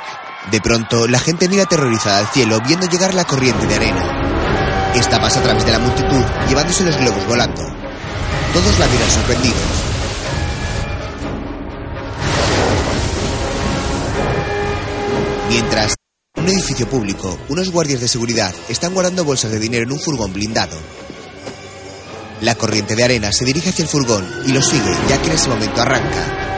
De 0.51 0.61
pronto, 0.61 1.07
la 1.07 1.20
gente 1.20 1.49
mira 1.49 1.62
aterrorizada 1.62 2.18
al 2.18 2.27
cielo 2.29 2.61
viendo 2.66 2.87
llegar 2.87 3.14
la 3.14 3.25
corriente 3.25 3.66
de 3.66 3.75
arena. 3.77 4.93
Esta 4.95 5.20
pasa 5.20 5.41
a 5.41 5.43
través 5.43 5.64
de 5.64 5.72
la 5.72 5.79
multitud, 5.79 6.22
llevándose 6.49 6.85
los 6.85 6.97
globos 6.97 7.27
volando. 7.27 7.62
Todos 8.53 8.79
la 8.79 8.87
miran 8.89 9.11
sorprendidos. 9.11 9.59
Mientras, 15.49 15.95
en 16.37 16.45
un 16.45 16.51
edificio 16.51 16.89
público, 16.89 17.39
unos 17.49 17.70
guardias 17.70 18.01
de 18.01 18.09
seguridad 18.09 18.55
están 18.68 18.93
guardando 18.93 19.25
bolsas 19.25 19.53
de 19.53 19.61
dinero 19.61 19.85
en 19.85 19.93
un 19.93 20.01
furgón 20.01 20.33
blindado. 20.33 20.77
La 22.41 22.57
corriente 22.57 22.97
de 22.97 23.05
arena 23.05 23.33
se 23.33 23.45
dirige 23.45 23.70
hacia 23.70 23.85
el 23.85 23.89
furgón 23.89 24.29
y 24.47 24.53
lo 24.53 24.61
sigue, 24.61 24.95
ya 25.09 25.22
que 25.22 25.29
en 25.29 25.37
ese 25.37 25.49
momento 25.49 25.81
arranca. 25.81 26.54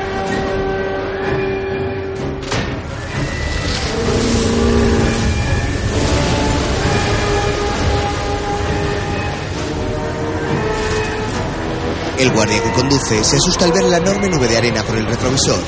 El 12.18 12.32
guardia 12.32 12.62
que 12.62 12.72
conduce 12.72 13.22
se 13.22 13.36
asusta 13.36 13.66
al 13.66 13.72
ver 13.72 13.84
la 13.84 13.98
enorme 13.98 14.30
nube 14.30 14.48
de 14.48 14.56
arena 14.56 14.82
por 14.82 14.96
el 14.96 15.04
retrovisor. 15.06 15.58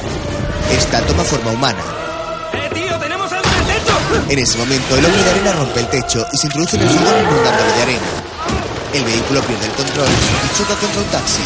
Esta 0.72 1.02
toma 1.02 1.22
forma 1.22 1.50
humana. 1.50 1.82
¡Eh, 2.54 2.70
tío! 2.72 2.98
¡Tenemos 2.98 3.30
algo 3.30 3.44
en 3.48 3.58
el 3.58 3.66
techo! 3.66 4.30
En 4.30 4.38
ese 4.38 4.56
momento, 4.56 4.96
el 4.96 5.04
hombre 5.04 5.22
de 5.24 5.30
arena 5.30 5.52
rompe 5.52 5.80
el 5.80 5.88
techo 5.88 6.26
y 6.32 6.38
se 6.38 6.46
introduce 6.46 6.76
en 6.76 6.82
el 6.82 6.88
furgón 6.88 7.20
inundándolo 7.20 7.72
de 7.76 7.82
arena. 7.82 8.06
El 8.94 9.04
vehículo 9.04 9.42
pierde 9.42 9.66
el 9.66 9.72
control 9.72 10.08
y 10.08 10.56
choca 10.56 10.74
contra 10.76 11.00
un 11.02 11.08
taxi. 11.08 11.42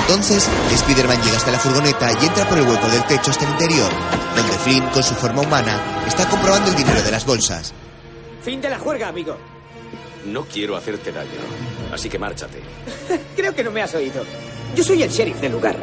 Entonces, 0.00 0.48
Spider-Man 0.72 1.22
llega 1.22 1.36
hasta 1.36 1.52
la 1.52 1.58
furgoneta 1.60 2.10
y 2.20 2.26
entra 2.26 2.48
por 2.48 2.58
el 2.58 2.66
hueco 2.66 2.88
del 2.88 3.04
techo 3.04 3.30
hasta 3.30 3.44
el 3.44 3.52
interior, 3.52 3.92
donde 4.34 4.58
Flynn, 4.58 4.88
con 4.88 5.04
su 5.04 5.14
forma 5.14 5.42
humana, 5.42 6.04
está 6.08 6.28
comprobando 6.28 6.70
el 6.70 6.76
dinero 6.76 7.00
de 7.00 7.12
las 7.12 7.24
bolsas. 7.24 7.72
Fin 8.42 8.60
de 8.60 8.70
la 8.70 8.78
juerga, 8.78 9.08
amigo. 9.08 9.36
No 10.26 10.44
quiero 10.44 10.76
hacerte 10.76 11.12
daño, 11.12 11.28
así 11.92 12.08
que 12.08 12.18
márchate. 12.18 12.60
Creo 13.36 13.54
que 13.54 13.64
no 13.64 13.70
me 13.70 13.82
has 13.82 13.94
oído. 13.94 14.22
Yo 14.74 14.84
soy 14.84 15.02
el 15.02 15.10
sheriff 15.10 15.40
del 15.40 15.52
lugar. 15.52 15.76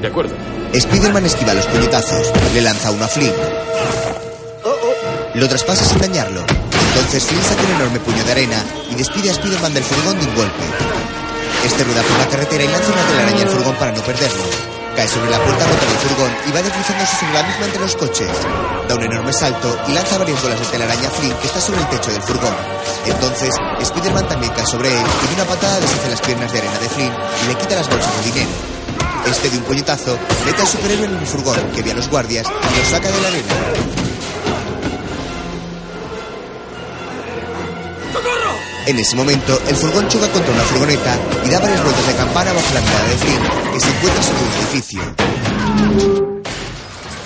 De 0.00 0.06
acuerdo. 0.08 0.34
Spider-Man 0.72 1.26
esquiva 1.26 1.54
los 1.54 1.66
puñetazos, 1.66 2.32
le 2.54 2.60
lanza 2.60 2.90
uno 2.90 3.04
a 3.04 3.08
Flynn. 3.08 3.32
Lo 5.34 5.48
traspasa 5.48 5.84
sin 5.84 5.98
dañarlo. 5.98 6.40
Entonces 6.40 7.24
Flynn 7.24 7.42
saca 7.42 7.62
un 7.62 7.74
enorme 7.76 8.00
puño 8.00 8.24
de 8.24 8.32
arena 8.32 8.64
y 8.90 8.94
despide 8.94 9.28
a 9.28 9.32
Spider-Man 9.32 9.74
del 9.74 9.84
furgón 9.84 10.18
de 10.18 10.26
un 10.26 10.34
golpe. 10.34 10.64
Este 11.64 11.84
rueda 11.84 12.02
por 12.02 12.18
la 12.18 12.28
carretera 12.28 12.64
y 12.64 12.68
lanza 12.68 12.92
una 12.92 13.06
telaraña 13.06 13.42
al 13.42 13.48
furgón 13.48 13.74
para 13.76 13.92
no 13.92 14.02
perderlo. 14.02 14.67
Cae 14.98 15.06
sobre 15.06 15.30
la 15.30 15.38
puerta 15.38 15.64
rota 15.64 15.86
del 15.86 15.98
furgón 15.98 16.32
y 16.48 16.50
va 16.50 16.60
deslizándose 16.60 17.16
sobre 17.20 17.32
la 17.34 17.44
misma 17.44 17.66
entre 17.66 17.80
los 17.82 17.94
coches. 17.94 18.32
Da 18.88 18.96
un 18.96 19.02
enorme 19.04 19.32
salto 19.32 19.78
y 19.86 19.92
lanza 19.92 20.18
varias 20.18 20.42
bolas 20.42 20.58
de 20.58 20.66
telaraña 20.66 21.08
Flynn 21.08 21.36
que 21.36 21.46
está 21.46 21.60
sobre 21.60 21.78
el 21.82 21.88
techo 21.88 22.10
del 22.10 22.22
furgón. 22.22 22.56
Entonces, 23.06 23.54
Spider-Man 23.78 24.26
también 24.26 24.52
cae 24.54 24.66
sobre 24.66 24.88
él 24.88 25.06
y 25.22 25.26
de 25.28 25.34
una 25.34 25.44
patada 25.44 25.78
deshace 25.78 26.10
las 26.10 26.20
piernas 26.20 26.52
de 26.52 26.58
arena 26.58 26.78
de 26.80 26.88
Flynn 26.88 27.12
y 27.14 27.46
le 27.46 27.54
quita 27.54 27.76
las 27.76 27.88
bolsas 27.88 28.12
de 28.16 28.32
dinero. 28.32 28.50
Este 29.24 29.50
de 29.50 29.58
un 29.58 29.62
puñetazo 29.62 30.18
mete 30.44 30.62
al 30.62 30.66
superhéroe 30.66 31.06
en 31.06 31.14
un 31.14 31.26
furgón 31.26 31.70
que 31.76 31.82
ve 31.82 31.92
a 31.92 31.94
los 31.94 32.10
guardias 32.10 32.48
y 32.48 32.78
los 32.80 32.88
saca 32.88 33.08
de 33.08 33.20
la 33.22 33.28
arena. 33.28 34.07
En 38.88 38.98
ese 38.98 39.16
momento, 39.16 39.60
el 39.68 39.76
furgón 39.76 40.08
choca 40.08 40.32
contra 40.32 40.50
una 40.50 40.62
furgoneta 40.62 41.18
y 41.44 41.50
da 41.50 41.58
varias 41.58 41.84
vueltas 41.84 42.06
de 42.06 42.14
campana 42.14 42.54
bajo 42.54 42.72
la 42.72 42.80
mirada 42.80 43.04
de 43.04 43.16
Flynn, 43.18 43.42
que 43.74 43.80
se 43.80 43.90
encuentra 43.90 44.22
sobre 44.22 44.40
un 44.40 44.52
edificio. 44.54 45.02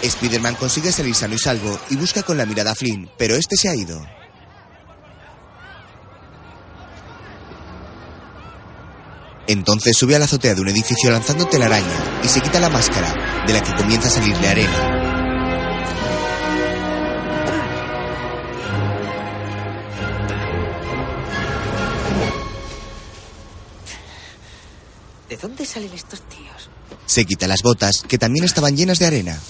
Spider-Man 0.03 0.57
consigue 0.57 0.91
salir 0.91 1.15
sano 1.15 1.35
y 1.35 1.39
salvo 1.39 1.79
y 1.91 1.95
busca 1.95 2.25
con 2.25 2.37
la 2.37 2.47
mirada 2.47 2.73
a 2.73 2.75
Flynn, 2.75 3.09
pero 3.17 3.37
este 3.37 3.57
se 3.57 3.69
ha 3.69 3.77
ido. 3.77 4.05
Entonces 9.47 9.97
sube 9.97 10.17
a 10.17 10.19
la 10.19 10.25
azotea 10.25 10.55
de 10.55 10.63
un 10.63 10.69
edificio 10.69 11.13
lanzando 11.13 11.47
telaraña 11.47 12.21
y 12.25 12.27
se 12.27 12.41
quita 12.41 12.59
la 12.59 12.71
máscara, 12.71 13.45
de 13.47 13.53
la 13.53 13.63
que 13.63 13.73
comienza 13.77 14.09
a 14.09 14.11
salirle 14.11 14.49
arena. 14.49 15.12
¿De 25.33 25.39
dónde 25.39 25.65
salen 25.65 25.91
estos 25.95 26.21
tíos? 26.29 26.69
Se 27.07 27.25
quita 27.25 27.49
las 27.49 27.63
botas, 27.63 28.05
que 28.07 28.19
también 28.19 28.45
estaban 28.45 28.77
llenas 28.77 28.99
de 28.99 29.07
arena. 29.07 29.41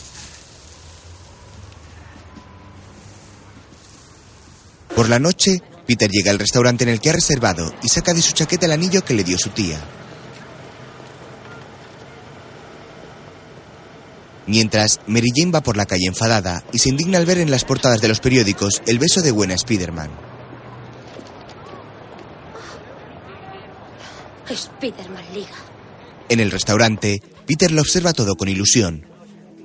Por 4.94 5.08
la 5.08 5.18
noche, 5.18 5.60
Peter 5.84 6.08
llega 6.08 6.30
al 6.30 6.38
restaurante 6.38 6.84
en 6.84 6.90
el 6.90 7.00
que 7.00 7.10
ha 7.10 7.14
reservado 7.14 7.74
y 7.82 7.88
saca 7.88 8.14
de 8.14 8.22
su 8.22 8.30
chaqueta 8.30 8.66
el 8.66 8.70
anillo 8.70 9.04
que 9.04 9.14
le 9.14 9.24
dio 9.24 9.36
su 9.36 9.50
tía. 9.50 9.80
Mientras, 14.46 15.00
Mary 15.08 15.32
Jane 15.34 15.50
va 15.50 15.62
por 15.62 15.76
la 15.76 15.86
calle 15.86 16.06
enfadada 16.06 16.62
y 16.72 16.78
se 16.78 16.90
indigna 16.90 17.18
al 17.18 17.26
ver 17.26 17.38
en 17.38 17.50
las 17.50 17.64
portadas 17.64 18.00
de 18.00 18.06
los 18.06 18.20
periódicos 18.20 18.82
el 18.86 19.00
beso 19.00 19.20
de 19.20 19.32
buena 19.32 19.54
Spider-Man. 19.54 20.10
Spiderman 24.54 25.24
Liga. 25.34 25.71
En 26.32 26.40
el 26.40 26.50
restaurante, 26.50 27.20
Peter 27.46 27.70
lo 27.70 27.82
observa 27.82 28.14
todo 28.14 28.36
con 28.36 28.48
ilusión. 28.48 29.04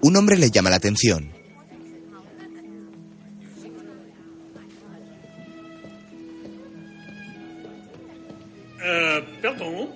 Un 0.01 0.17
hombre 0.17 0.35
le 0.37 0.51
llama 0.51 0.69
la 0.69 0.75
atención. 0.75 1.31
Euh, 8.83 9.21
pardon 9.41 9.95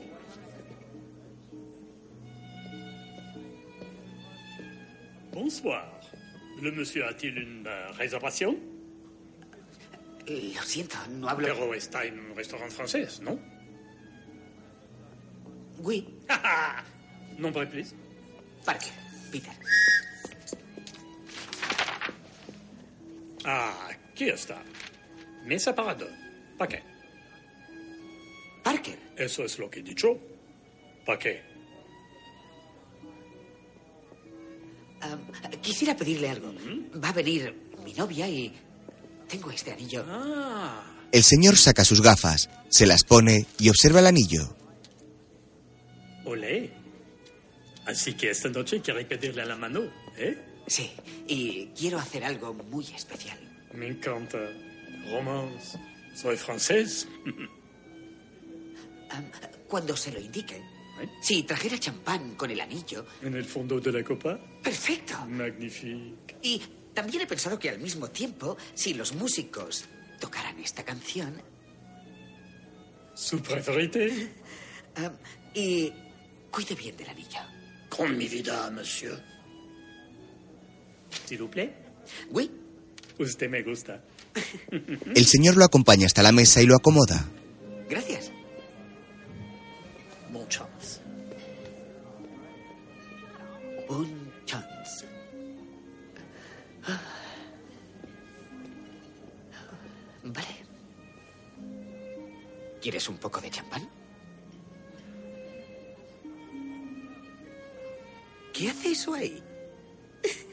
Bonsoir. 5.34 6.00
Le 6.62 6.72
monsieur 6.72 7.04
a-t-il 7.04 7.38
une 7.38 7.68
euh, 7.68 7.92
réservation 7.98 8.56
Lo 10.26 10.64
siento, 10.64 10.96
no 11.20 11.28
hablo. 11.28 11.48
Pero 11.48 11.74
está 11.74 12.06
en 12.06 12.18
un 12.18 12.34
restaurant 12.34 12.72
francés, 12.72 13.20
¿no? 13.20 13.38
Oui. 15.84 16.08
Nombre, 17.38 17.66
please. 17.68 17.94
Parker, 18.66 18.92
Peter. 19.32 19.54
Ah, 23.46 23.90
aquí 23.92 24.30
está. 24.30 24.62
Mesa 25.46 25.74
para 25.74 25.96
dos. 25.96 26.10
¿Para 26.58 26.70
qué? 26.70 26.84
Parker. 28.64 29.00
Eso 29.18 29.44
es 29.44 29.58
lo 29.58 29.70
que 29.70 29.80
he 29.80 29.84
dicho. 29.84 30.18
¿Para 31.06 31.18
qué? 31.18 31.42
Ah, 35.02 35.18
quisiera 35.62 35.96
pedirle 35.96 36.30
algo. 36.30 36.54
Va 37.04 37.10
a 37.10 37.14
venir 37.14 37.56
mi 37.84 37.94
novia 37.94 38.28
y 38.30 38.54
tengo 39.28 39.50
este 39.50 39.72
anillo. 39.72 40.06
Ah, 40.08 40.84
El 41.12 41.24
señor 41.24 41.58
saca 41.58 41.84
sus 41.84 42.02
gafas, 42.02 42.50
se 42.70 42.86
las 42.86 43.04
pone 43.04 43.48
y 43.58 43.70
observa 43.70 44.00
el 44.00 44.08
anillo. 44.08 44.56
Olé. 46.32 46.72
Así 47.86 48.14
que 48.14 48.30
esta 48.30 48.50
noche 48.50 48.82
quiere 48.82 49.06
pedirle 49.06 49.42
a 49.42 49.46
la 49.46 49.56
mano, 49.56 49.82
¿eh? 50.18 50.38
Sí, 50.68 50.92
y 51.28 51.68
quiero 51.78 52.00
hacer 52.00 52.24
algo 52.24 52.54
muy 52.54 52.86
especial. 52.86 53.38
Me 53.74 53.88
encanta. 53.88 54.38
Romance. 55.12 55.78
Soy 56.16 56.38
francés. 56.38 57.08
Cuando 59.68 59.96
se 59.98 60.12
lo 60.12 60.20
indique, 60.20 60.62
si 61.22 61.44
trajera 61.44 61.78
champán 61.78 62.36
con 62.36 62.52
el 62.52 62.62
anillo. 62.62 63.06
En 63.22 63.36
el 63.36 63.46
fondo 63.46 63.80
de 63.80 63.92
la 63.92 64.04
copa. 64.04 64.40
Perfecto. 64.64 65.26
Magnifique. 65.28 66.38
Y 66.42 66.62
también 66.94 67.24
he 67.24 67.28
pensado 67.28 67.58
que 67.58 67.70
al 67.70 67.80
mismo 67.80 68.10
tiempo, 68.10 68.58
si 68.74 68.94
los 68.94 69.14
músicos 69.14 69.86
tocaran 70.20 70.60
esta 70.60 70.84
canción. 70.84 71.42
¿Su 73.14 73.42
preferite? 73.42 74.30
y 75.54 75.92
cuide 76.52 76.76
bien 76.76 76.96
del 76.98 77.10
anillo. 77.10 77.40
Con 77.90 78.18
mi 78.18 78.28
vida, 78.28 78.70
monsieur. 78.72 79.18
S'il 81.26 81.40
vous 81.40 81.50
plaît. 81.50 81.74
Oui. 82.32 82.52
Usted 83.20 83.50
me 83.50 83.62
gusta. 83.64 84.02
El 85.16 85.26
señor 85.26 85.58
lo 85.58 85.66
acompaña 85.66 86.06
hasta 86.06 86.24
la 86.24 86.32
mesa 86.32 86.62
y 86.62 86.66
lo 86.66 86.76
acomoda. 86.76 87.26
Gracias. 87.90 88.32
Bon 90.32 90.48
chance. 90.48 91.02
Un 93.90 94.32
chance. 94.46 95.06
Vale. 100.24 100.48
¿Quieres 102.82 103.10
un 103.10 103.18
poco 103.18 103.42
de 103.42 103.50
champán? 103.50 104.01
¿Qué 108.54 108.70
hace 108.70 108.92
eso 108.92 109.14
ahí? 109.14 109.42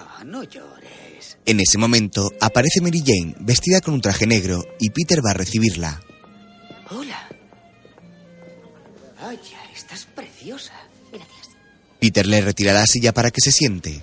Ah, 0.00 0.22
no 0.24 0.44
llores. 0.44 1.38
En 1.44 1.58
ese 1.58 1.76
momento 1.76 2.30
aparece 2.40 2.80
Mary 2.80 3.02
Jane 3.04 3.34
vestida 3.40 3.80
con 3.80 3.94
un 3.94 4.00
traje 4.00 4.28
negro 4.28 4.64
y 4.78 4.90
Peter 4.90 5.18
va 5.24 5.32
a 5.32 5.34
recibirla. 5.34 6.00
Hola. 6.90 7.28
Vaya, 9.20 9.58
estás 9.74 10.06
preciosa. 10.06 10.74
Gracias. 11.10 11.48
Peter 11.98 12.26
le 12.26 12.40
retira 12.40 12.72
la 12.72 12.86
silla 12.86 13.12
para 13.12 13.32
que 13.32 13.40
se 13.40 13.50
siente. 13.50 14.00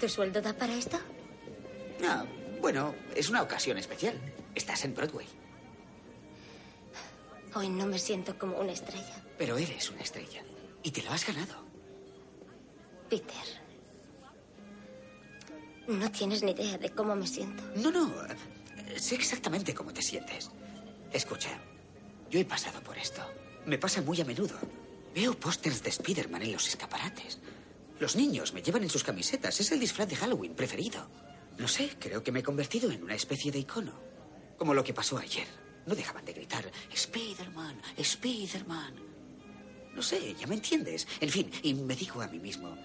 ¿Tu 0.00 0.08
sueldo 0.08 0.40
da 0.40 0.52
para 0.52 0.74
esto? 0.74 1.00
Ah, 2.06 2.24
bueno, 2.60 2.94
es 3.16 3.28
una 3.28 3.42
ocasión 3.42 3.78
especial. 3.78 4.14
Estás 4.54 4.84
en 4.84 4.94
Broadway, 4.94 5.26
Hoy 7.56 7.68
no 7.68 7.86
me 7.86 7.98
siento 7.98 8.38
como 8.38 8.58
una 8.58 8.72
estrella. 8.72 9.23
Pero 9.38 9.56
eres 9.56 9.90
una 9.90 10.02
estrella. 10.02 10.42
Y 10.82 10.90
te 10.90 11.02
lo 11.02 11.10
has 11.10 11.26
ganado. 11.26 11.64
Peter. 13.08 13.64
No 15.88 16.10
tienes 16.10 16.42
ni 16.42 16.52
idea 16.52 16.78
de 16.78 16.90
cómo 16.90 17.14
me 17.14 17.26
siento. 17.26 17.62
No, 17.76 17.90
no. 17.90 18.12
Sé 18.96 19.14
exactamente 19.16 19.74
cómo 19.74 19.92
te 19.92 20.02
sientes. 20.02 20.50
Escucha, 21.12 21.50
yo 22.30 22.40
he 22.40 22.44
pasado 22.44 22.80
por 22.82 22.96
esto. 22.96 23.22
Me 23.66 23.78
pasa 23.78 24.02
muy 24.02 24.20
a 24.20 24.24
menudo. 24.24 24.56
Veo 25.14 25.38
pósters 25.38 25.82
de 25.82 25.90
Spider-Man 25.90 26.42
en 26.42 26.52
los 26.52 26.66
escaparates. 26.66 27.38
Los 28.00 28.16
niños 28.16 28.52
me 28.52 28.62
llevan 28.62 28.82
en 28.82 28.90
sus 28.90 29.04
camisetas. 29.04 29.60
Es 29.60 29.70
el 29.72 29.80
disfraz 29.80 30.08
de 30.08 30.16
Halloween 30.16 30.54
preferido. 30.54 31.08
No 31.58 31.68
sé, 31.68 31.90
creo 31.98 32.22
que 32.22 32.32
me 32.32 32.40
he 32.40 32.42
convertido 32.42 32.90
en 32.90 33.02
una 33.02 33.14
especie 33.14 33.52
de 33.52 33.60
icono. 33.60 33.92
Como 34.58 34.74
lo 34.74 34.82
que 34.82 34.94
pasó 34.94 35.18
ayer. 35.18 35.46
No 35.86 35.94
dejaban 35.94 36.24
de 36.24 36.32
gritar, 36.32 36.70
Spider-Man, 36.92 37.80
Spider-Man. 37.96 39.13
No 39.94 40.02
sé, 40.02 40.34
ya 40.38 40.46
me 40.46 40.54
entiendes. 40.56 41.06
En 41.20 41.30
fin, 41.30 41.50
y 41.62 41.74
me 41.74 41.94
digo 41.94 42.20
a 42.20 42.26
mí 42.28 42.38
mismo, 42.38 42.76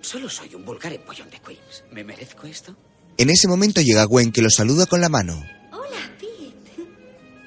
solo 0.00 0.28
soy 0.28 0.54
un 0.54 0.64
vulgar 0.64 0.92
empollón 0.92 1.30
de 1.30 1.38
Queens. 1.40 1.84
¿Me 1.92 2.02
merezco 2.04 2.46
esto? 2.46 2.76
En 3.16 3.30
ese 3.30 3.48
momento 3.48 3.80
llega 3.80 4.04
Gwen 4.04 4.32
que 4.32 4.42
lo 4.42 4.50
saluda 4.50 4.86
con 4.86 5.00
la 5.00 5.08
mano. 5.08 5.34
Hola, 5.72 6.10
Pete. 6.18 6.86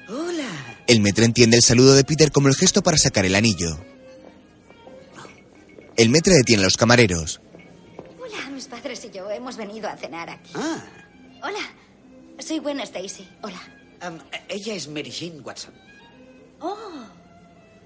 Hola. 0.08 0.48
El 0.86 1.00
metre 1.00 1.24
entiende 1.24 1.56
el 1.56 1.62
saludo 1.62 1.94
de 1.94 2.04
Peter 2.04 2.30
como 2.30 2.48
el 2.48 2.54
gesto 2.54 2.82
para 2.82 2.96
sacar 2.98 3.24
el 3.26 3.34
anillo. 3.34 3.78
El 5.96 6.08
metre 6.10 6.34
detiene 6.34 6.62
a 6.62 6.66
los 6.66 6.76
camareros. 6.76 7.40
Hola, 8.20 8.50
mis 8.50 8.66
padres 8.66 9.04
y 9.04 9.10
yo 9.16 9.30
hemos 9.30 9.56
venido 9.56 9.88
a 9.88 9.96
cenar 9.96 10.30
aquí. 10.30 10.50
Ah, 10.54 10.82
Hola. 11.42 11.60
Soy 12.38 12.58
Gwen 12.58 12.80
Stacy. 12.80 13.28
Hola. 13.42 13.60
ella 14.48 14.74
es 14.74 14.88
Mary 14.88 15.12
Jane 15.12 15.40
Watson. 15.40 15.74
Oh. 16.60 17.06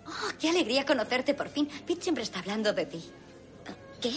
Oh, 0.08 0.32
qué 0.40 0.48
alegría 0.48 0.86
conocerte 0.86 1.34
por 1.34 1.48
fin. 1.50 1.68
Pete 1.86 2.02
siempre 2.02 2.24
está 2.24 2.38
hablando 2.38 2.72
de 2.72 2.86
ti. 2.86 3.04
¿Qué? 4.00 4.12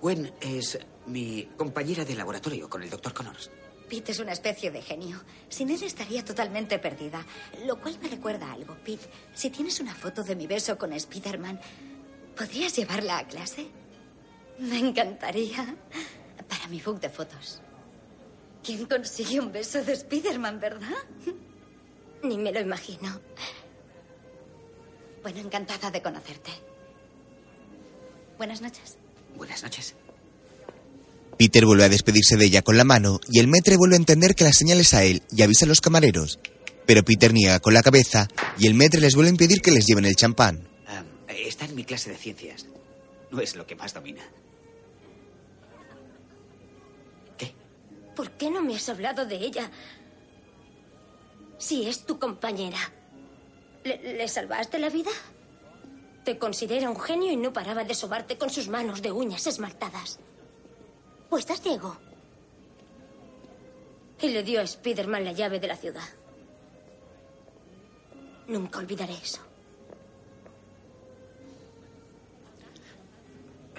Gwen 0.00 0.32
es 0.40 0.78
mi 1.06 1.48
compañera 1.56 2.04
de 2.04 2.14
laboratorio 2.14 2.70
con 2.70 2.82
el 2.82 2.90
doctor 2.90 3.12
Connors. 3.12 3.50
Pete 3.88 4.12
es 4.12 4.20
una 4.20 4.32
especie 4.32 4.70
de 4.70 4.80
genio. 4.80 5.20
Sin 5.48 5.70
él 5.70 5.82
estaría 5.82 6.24
totalmente 6.24 6.78
perdida. 6.78 7.26
Lo 7.66 7.80
cual 7.80 7.98
me 8.00 8.08
recuerda 8.08 8.46
a 8.46 8.52
algo. 8.52 8.76
Pete, 8.84 9.08
si 9.34 9.50
tienes 9.50 9.80
una 9.80 9.94
foto 9.94 10.22
de 10.22 10.36
mi 10.36 10.46
beso 10.46 10.78
con 10.78 10.92
Spider-Man, 10.92 11.60
¿podrías 12.36 12.76
llevarla 12.76 13.18
a 13.18 13.26
clase? 13.26 13.66
Me 14.58 14.78
encantaría. 14.78 15.74
Para 16.48 16.68
mi 16.68 16.80
book 16.80 17.00
de 17.00 17.08
fotos. 17.08 17.60
¿Quién 18.62 18.86
consigue 18.86 19.40
un 19.40 19.50
beso 19.50 19.82
de 19.82 19.94
Spider-Man, 19.94 20.60
verdad? 20.60 21.02
Ni 22.22 22.38
me 22.38 22.52
lo 22.52 22.60
imagino. 22.60 23.20
Bueno, 25.22 25.40
encantada 25.40 25.90
de 25.90 26.02
conocerte. 26.02 26.50
Buenas 28.36 28.60
noches. 28.60 28.96
Buenas 29.36 29.62
noches. 29.62 29.94
Peter 31.38 31.64
vuelve 31.64 31.84
a 31.84 31.88
despedirse 31.88 32.36
de 32.36 32.44
ella 32.44 32.62
con 32.62 32.76
la 32.76 32.84
mano 32.84 33.20
y 33.28 33.38
el 33.38 33.48
metre 33.48 33.76
vuelve 33.76 33.96
a 33.96 33.98
entender 33.98 34.34
que 34.34 34.44
la 34.44 34.52
señal 34.52 34.80
es 34.80 34.94
a 34.94 35.04
él 35.04 35.22
y 35.30 35.42
avisa 35.42 35.64
a 35.64 35.68
los 35.68 35.80
camareros. 35.80 36.38
Pero 36.86 37.04
Peter 37.04 37.32
niega 37.32 37.60
con 37.60 37.74
la 37.74 37.82
cabeza 37.82 38.28
y 38.58 38.66
el 38.66 38.74
metre 38.74 39.00
les 39.00 39.14
vuelve 39.14 39.28
a 39.28 39.32
impedir 39.32 39.60
que 39.62 39.70
les 39.70 39.86
lleven 39.86 40.04
el 40.04 40.16
champán. 40.16 40.68
Am, 40.86 41.06
está 41.28 41.64
en 41.64 41.74
mi 41.74 41.84
clase 41.84 42.10
de 42.10 42.16
ciencias. 42.16 42.66
No 43.30 43.40
es 43.40 43.56
lo 43.56 43.66
que 43.66 43.76
más 43.76 43.94
domina. 43.94 44.22
¿Por 48.14 48.30
qué 48.32 48.50
no 48.50 48.62
me 48.62 48.76
has 48.76 48.88
hablado 48.88 49.24
de 49.24 49.36
ella? 49.36 49.70
Si 51.58 51.88
es 51.88 52.04
tu 52.04 52.18
compañera. 52.18 52.78
¿Le, 53.84 54.14
le 54.14 54.28
salvaste 54.28 54.78
la 54.78 54.88
vida? 54.88 55.10
Te 56.24 56.38
considera 56.38 56.88
un 56.88 57.00
genio 57.00 57.32
y 57.32 57.36
no 57.36 57.52
paraba 57.52 57.84
de 57.84 57.94
sobarte 57.94 58.38
con 58.38 58.50
sus 58.50 58.68
manos 58.68 59.02
de 59.02 59.10
uñas 59.10 59.46
esmaltadas. 59.46 60.20
¿O 61.30 61.38
estás 61.38 61.60
ciego? 61.60 61.96
Y 64.20 64.28
le 64.28 64.42
dio 64.42 64.60
a 64.60 64.62
Spider-Man 64.62 65.24
la 65.24 65.32
llave 65.32 65.58
de 65.58 65.66
la 65.66 65.76
ciudad. 65.76 66.08
Nunca 68.46 68.78
olvidaré 68.78 69.14
eso. 69.14 69.40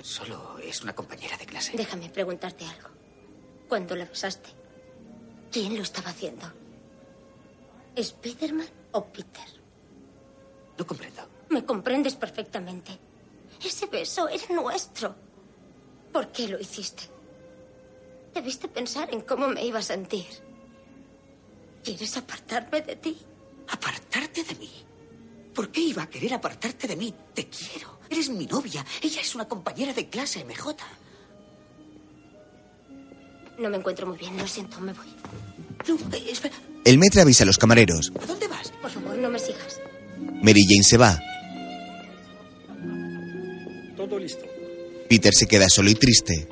Solo 0.01 0.57
es 0.57 0.81
una 0.81 0.93
compañera 0.93 1.37
de 1.37 1.45
clase. 1.45 1.77
Déjame 1.77 2.09
preguntarte 2.09 2.65
algo. 2.65 2.89
Cuando 3.69 3.95
la 3.95 4.03
besaste, 4.03 4.49
¿quién 5.49 5.77
lo 5.77 5.83
estaba 5.83 6.09
haciendo? 6.09 6.51
¿Spiderman 7.97 8.67
o 8.91 9.05
Peter? 9.05 9.62
No 10.77 10.87
comprendo. 10.87 11.21
Me 11.49 11.63
comprendes 11.65 12.15
perfectamente. 12.15 12.97
Ese 13.63 13.85
beso 13.85 14.27
era 14.27 14.45
nuestro. 14.49 15.15
¿Por 16.11 16.31
qué 16.31 16.47
lo 16.47 16.59
hiciste? 16.59 17.03
Debiste 18.33 18.67
pensar 18.67 19.13
en 19.13 19.21
cómo 19.21 19.47
me 19.47 19.63
iba 19.65 19.79
a 19.79 19.83
sentir. 19.83 20.25
¿Quieres 21.83 22.17
apartarme 22.17 22.81
de 22.81 22.95
ti? 22.95 23.17
¿Apartarte 23.69 24.43
de 24.43 24.55
mí? 24.55 24.71
¿Por 25.53 25.69
qué 25.69 25.81
iba 25.81 26.03
a 26.03 26.09
querer 26.09 26.33
apartarte 26.33 26.87
de 26.87 26.95
mí? 26.95 27.13
Te 27.33 27.47
quiero. 27.47 27.99
Eres 28.09 28.29
mi 28.29 28.45
novia. 28.47 28.83
Ella 29.01 29.21
es 29.21 29.35
una 29.35 29.47
compañera 29.47 29.93
de 29.93 30.09
clase, 30.09 30.43
MJ. 30.43 30.75
No 33.59 33.69
me 33.69 33.77
encuentro 33.77 34.07
muy 34.07 34.17
bien, 34.17 34.35
lo 34.37 34.47
siento, 34.47 34.79
me 34.79 34.93
voy. 34.93 35.13
No, 35.87 35.95
eh, 36.15 36.25
espera. 36.31 36.55
El 36.85 36.97
metre 36.97 37.21
avisa 37.21 37.43
a 37.43 37.47
los 37.47 37.57
camareros. 37.57 38.11
¿A 38.21 38.25
dónde 38.25 38.47
vas? 38.47 38.71
Por 38.81 38.89
favor, 38.89 39.15
no 39.17 39.29
me 39.29 39.39
sigas. 39.39 39.79
Mary 40.41 40.63
Jane 40.67 40.83
se 40.83 40.97
va. 40.97 41.19
Todo 43.95 44.19
listo. 44.19 44.45
Peter 45.09 45.33
se 45.33 45.47
queda 45.47 45.67
solo 45.69 45.89
y 45.89 45.95
triste. 45.95 46.47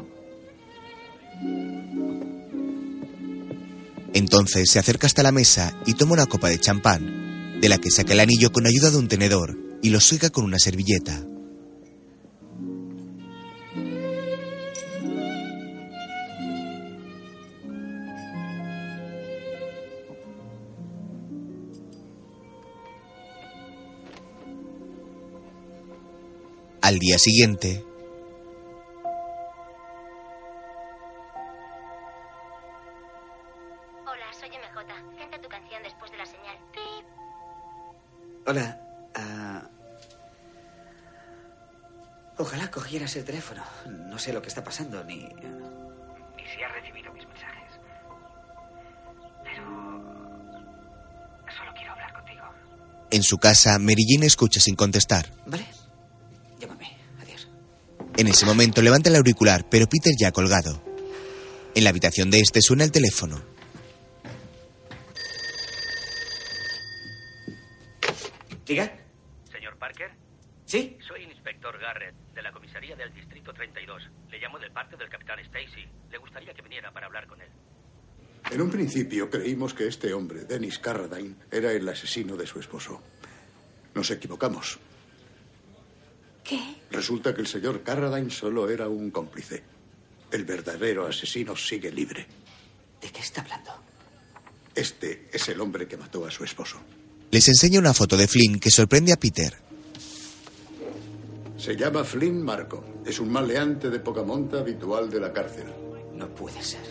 Entonces 4.13 4.69
se 4.69 4.79
acerca 4.79 5.07
hasta 5.07 5.23
la 5.23 5.31
mesa 5.31 5.73
y 5.85 5.93
toma 5.93 6.13
una 6.13 6.25
copa 6.25 6.49
de 6.49 6.59
champán, 6.59 7.59
de 7.61 7.69
la 7.69 7.77
que 7.77 7.89
saca 7.89 8.13
el 8.13 8.19
anillo 8.19 8.51
con 8.51 8.67
ayuda 8.67 8.91
de 8.91 8.97
un 8.97 9.07
tenedor 9.07 9.57
y 9.81 9.89
lo 9.89 9.99
suega 9.99 10.29
con 10.29 10.45
una 10.45 10.59
servilleta. 10.59 11.25
Al 26.91 26.99
día 26.99 27.17
siguiente, 27.17 27.85
Hola, 34.05 34.25
soy 34.37 34.49
MJ. 34.49 35.17
Canta 35.17 35.41
tu 35.41 35.47
canción 35.49 35.81
después 35.83 36.11
de 36.11 36.17
la 36.17 36.25
señal. 36.25 36.57
Pip. 36.73 37.05
Hola. 38.47 38.79
ah, 39.15 39.63
Ojalá 42.37 42.69
cogieras 42.71 43.15
el 43.15 43.23
teléfono. 43.23 43.63
No 43.85 44.17
sé 44.17 44.33
lo 44.33 44.41
que 44.41 44.47
está 44.49 44.63
pasando, 44.63 45.03
ni. 45.03 45.15
ni 45.17 46.45
si 46.53 46.63
has 46.63 46.71
recibido 46.73 47.13
mis 47.13 47.27
mensajes. 47.27 47.71
Pero. 49.43 49.63
Solo 51.55 51.71
quiero 51.75 51.91
hablar 51.93 52.13
contigo. 52.13 52.43
en 53.11 53.23
su 53.23 53.37
casa, 53.37 53.77
Mary 53.79 54.03
Jane 54.09 54.25
escucha 54.25 54.59
sin 54.59 54.75
contestar. 54.75 55.27
Vale. 55.45 55.65
En 58.21 58.27
ese 58.27 58.45
momento 58.45 58.83
levanta 58.83 59.09
el 59.09 59.15
auricular, 59.15 59.67
pero 59.67 59.87
Peter 59.89 60.13
ya 60.15 60.27
ha 60.27 60.31
colgado. 60.31 60.79
En 61.73 61.83
la 61.83 61.89
habitación 61.89 62.29
de 62.29 62.39
este 62.39 62.61
suena 62.61 62.83
el 62.83 62.91
teléfono. 62.91 63.41
¿Diga? 68.63 68.93
Señor 69.51 69.75
Parker. 69.79 70.11
¿Sí? 70.67 70.99
Soy 71.07 71.23
el 71.23 71.31
inspector 71.31 71.75
Garrett, 71.79 72.13
de 72.35 72.43
la 72.43 72.51
comisaría 72.51 72.95
del 72.95 73.11
Distrito 73.11 73.55
32. 73.55 74.03
Le 74.29 74.37
llamo 74.37 74.59
del 74.59 74.71
parte 74.71 74.95
del 74.97 75.09
capitán 75.09 75.39
Stacy. 75.39 75.83
Le 76.11 76.17
gustaría 76.19 76.53
que 76.53 76.61
viniera 76.61 76.91
para 76.91 77.07
hablar 77.07 77.25
con 77.25 77.41
él. 77.41 77.49
En 78.51 78.61
un 78.61 78.69
principio 78.69 79.31
creímos 79.31 79.73
que 79.73 79.87
este 79.87 80.13
hombre, 80.13 80.45
Dennis 80.45 80.77
Carradine, 80.77 81.37
era 81.49 81.71
el 81.71 81.89
asesino 81.89 82.37
de 82.37 82.45
su 82.45 82.59
esposo. 82.59 83.01
Nos 83.95 84.11
equivocamos. 84.11 84.77
¿Qué? 86.43 86.80
Resulta 86.91 87.33
que 87.33 87.41
el 87.41 87.47
señor 87.47 87.83
Carradine 87.83 88.29
solo 88.29 88.69
era 88.69 88.87
un 88.87 89.11
cómplice. 89.11 89.63
El 90.29 90.43
verdadero 90.45 91.07
asesino 91.07 91.55
sigue 91.55 91.91
libre. 91.91 92.27
¿De 93.01 93.09
qué 93.09 93.19
está 93.19 93.41
hablando? 93.41 93.71
Este 94.75 95.29
es 95.31 95.49
el 95.49 95.59
hombre 95.59 95.87
que 95.87 95.97
mató 95.97 96.25
a 96.25 96.31
su 96.31 96.43
esposo. 96.43 96.77
Les 97.31 97.47
enseña 97.47 97.79
una 97.79 97.93
foto 97.93 98.17
de 98.17 98.27
Flynn 98.27 98.59
que 98.59 98.69
sorprende 98.69 99.13
a 99.13 99.17
Peter. 99.17 99.55
Se 101.57 101.75
llama 101.75 102.03
Flynn 102.03 102.41
Marco. 102.43 102.83
Es 103.05 103.19
un 103.19 103.31
maleante 103.31 103.89
de 103.89 103.99
poca 103.99 104.23
monta 104.23 104.59
habitual 104.59 105.09
de 105.09 105.19
la 105.19 105.31
cárcel. 105.31 105.67
No 106.15 106.27
puede 106.29 106.61
ser. 106.61 106.81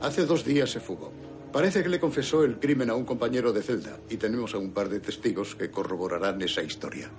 Hace 0.00 0.26
dos 0.26 0.44
días 0.44 0.70
se 0.70 0.80
fugó. 0.80 1.12
Parece 1.52 1.82
que 1.82 1.88
le 1.88 2.00
confesó 2.00 2.44
el 2.44 2.58
crimen 2.58 2.90
a 2.90 2.94
un 2.94 3.04
compañero 3.04 3.52
de 3.52 3.62
celda 3.62 3.98
y 4.10 4.16
tenemos 4.16 4.54
a 4.54 4.58
un 4.58 4.72
par 4.72 4.88
de 4.88 5.00
testigos 5.00 5.54
que 5.54 5.70
corroborarán 5.70 6.42
esa 6.42 6.62
historia. 6.62 7.10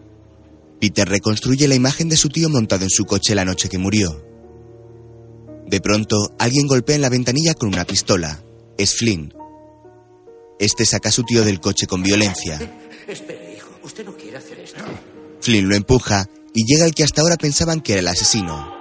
Peter 0.86 1.10
reconstruye 1.10 1.68
la 1.68 1.74
imagen 1.74 2.10
de 2.10 2.16
su 2.16 2.30
tío 2.30 2.48
montado 2.48 2.84
en 2.84 2.92
su 2.92 3.06
coche 3.06 3.34
la 3.34 3.44
noche 3.44 3.70
que 3.70 3.80
murió. 3.80 4.24
De 5.66 5.82
pronto, 5.82 6.36
alguien 6.38 6.68
golpea 6.68 6.96
en 6.96 7.02
la 7.02 7.10
ventanilla 7.10 7.56
con 7.56 7.70
una 7.70 7.86
pistola. 7.86 8.44
Es 8.78 8.94
Flynn. 8.94 9.34
Este 10.60 10.86
saca 10.86 11.10
a 11.10 11.12
su 11.12 11.24
tío 11.24 11.44
del 11.44 11.60
coche 11.60 11.88
con 11.88 12.04
violencia. 12.04 12.60
Espere, 13.08 13.56
hijo. 13.58 13.72
Usted 13.82 14.06
no 14.06 14.16
quiere 14.16 14.38
hacer 14.38 14.60
esto. 14.60 14.84
Flynn 15.42 15.68
lo 15.68 15.76
empuja 15.76 16.30
y 16.54 16.72
llega 16.72 16.86
el 16.86 16.94
que 16.94 17.04
hasta 17.04 17.24
ahora 17.24 17.38
pensaban 17.38 17.82
que 17.82 17.94
era 17.94 18.02
el 18.02 18.08
asesino. 18.08 18.72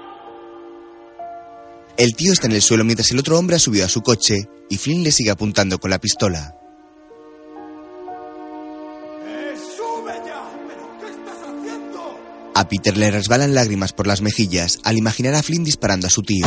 El 1.96 2.14
tío 2.16 2.34
está 2.34 2.48
en 2.48 2.52
el 2.52 2.60
suelo 2.60 2.84
mientras 2.84 3.10
el 3.12 3.18
otro 3.18 3.38
hombre 3.38 3.56
ha 3.56 3.60
subido 3.60 3.86
a 3.86 3.88
su 3.88 4.02
coche 4.02 4.46
y 4.68 4.76
Flynn 4.76 5.04
le 5.04 5.10
sigue 5.10 5.30
apuntando 5.30 5.78
con 5.78 5.90
la 5.90 6.00
pistola. 6.00 6.54
A 12.56 12.68
Peter 12.68 12.96
le 12.96 13.10
resbalan 13.10 13.52
lágrimas 13.52 13.92
por 13.92 14.06
las 14.06 14.22
mejillas 14.22 14.78
al 14.84 14.96
imaginar 14.96 15.34
a 15.34 15.42
Flynn 15.42 15.64
disparando 15.64 16.06
a 16.06 16.10
su 16.10 16.22
tío. 16.22 16.46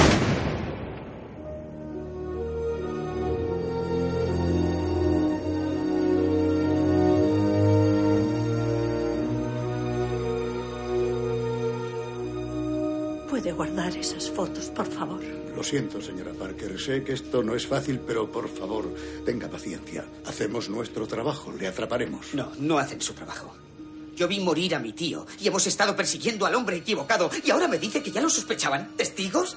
¿Puede 13.30 13.51
guardar 13.51 13.95
esas 13.97 14.30
fotos, 14.32 14.68
por 14.68 14.88
favor? 14.88 15.22
Lo 15.58 15.62
siento, 15.62 16.01
señora 16.01 16.32
Parker. 16.32 16.80
Sé 16.80 17.03
que 17.03 17.14
esto 17.14 17.43
no 17.43 17.53
es 17.53 17.68
fácil, 17.68 17.99
pero 17.99 18.32
por 18.32 18.47
favor, 18.47 18.95
tenga 19.26 19.49
paciencia. 19.49 20.05
Hacemos 20.26 20.70
nuestro 20.70 21.05
trabajo. 21.05 21.51
Le 21.51 21.68
atraparemos. 21.68 22.34
No, 22.34 22.51
no 22.60 22.78
hacen 22.78 23.01
su 23.01 23.14
trabajo. 23.14 23.53
Yo 24.18 24.28
vi 24.28 24.39
morir 24.39 24.74
a 24.74 24.80
mi 24.80 24.93
tío 24.93 25.28
y 25.39 25.47
hemos 25.47 25.68
estado 25.68 25.95
persiguiendo 25.95 26.47
al 26.47 26.55
hombre 26.55 26.78
equivocado 26.78 27.30
y 27.45 27.51
ahora 27.51 27.68
me 27.68 27.78
dice 27.78 28.01
que 28.01 28.11
ya 28.11 28.20
lo 28.20 28.32
sospechaban. 28.32 28.97
¿Testigos? 28.97 29.55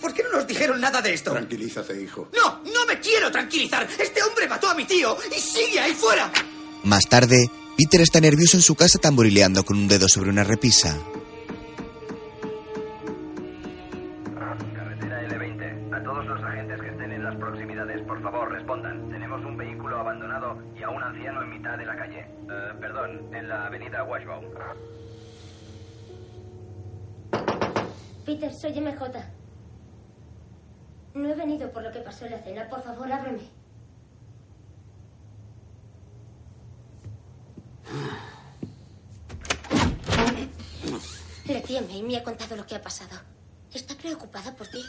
¿Por, 0.00 0.12
qué 0.12 0.22
no 0.22 0.32
nos 0.32 0.46
dijeron 0.46 0.78
nada 0.82 1.00
de 1.00 1.14
esto? 1.14 1.32
Tranquilízate, 1.32 2.00
hijo. 2.02 2.28
No, 2.36 2.60
no 2.70 2.86
me 2.86 3.00
quiero 3.00 3.32
tranquilizar. 3.32 3.88
Este 3.98 4.22
hombre 4.22 4.46
mató 4.48 4.68
a 4.68 4.74
mi 4.74 4.84
tío 4.84 5.16
y 5.34 5.40
sigue 5.40 5.80
ahí 5.80 5.94
fuera. 5.94 6.30
Más 6.84 7.08
tarde, 7.08 7.50
Peter 7.78 8.02
está 8.02 8.20
nervioso 8.20 8.58
en 8.58 8.62
su 8.62 8.74
casa 8.74 8.98
tamborileando 8.98 9.64
con 9.64 9.78
un 9.78 9.88
dedo 9.88 10.10
sobre 10.10 10.28
una 10.28 10.44
repisa. 10.44 11.02
Peter, 28.26 28.52
soy 28.52 28.72
MJ. 28.80 29.22
No 31.14 31.28
he 31.30 31.34
venido 31.34 31.70
por 31.70 31.84
lo 31.84 31.92
que 31.92 32.00
pasó 32.00 32.24
en 32.24 32.32
la 32.32 32.42
cena. 32.42 32.68
Por 32.68 32.82
favor, 32.82 33.10
ábreme. 33.10 33.48
La 41.46 41.62
tía 41.62 41.80
May 41.82 42.02
me 42.02 42.16
ha 42.16 42.24
contado 42.24 42.56
lo 42.56 42.66
que 42.66 42.74
ha 42.74 42.82
pasado. 42.82 43.16
Está 43.72 43.94
preocupada 43.94 44.56
por 44.56 44.66
ti. 44.66 44.82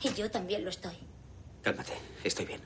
Y 0.00 0.14
yo 0.14 0.30
también 0.30 0.62
lo 0.62 0.70
estoy. 0.70 0.96
Cálmate, 1.62 1.94
estoy 2.22 2.44
bien. 2.44 2.60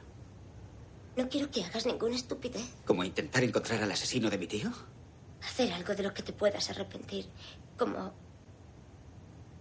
No 1.16 1.26
quiero 1.30 1.50
que 1.50 1.64
hagas 1.64 1.86
ninguna 1.86 2.14
estupidez. 2.14 2.74
¿Como 2.84 3.02
intentar 3.04 3.42
encontrar 3.42 3.82
al 3.82 3.90
asesino 3.90 4.28
de 4.28 4.36
mi 4.36 4.46
tío? 4.46 4.70
Hacer 5.42 5.72
algo 5.72 5.94
de 5.94 6.02
lo 6.02 6.12
que 6.12 6.22
te 6.22 6.34
puedas 6.34 6.68
arrepentir. 6.68 7.30
Como 7.78 8.12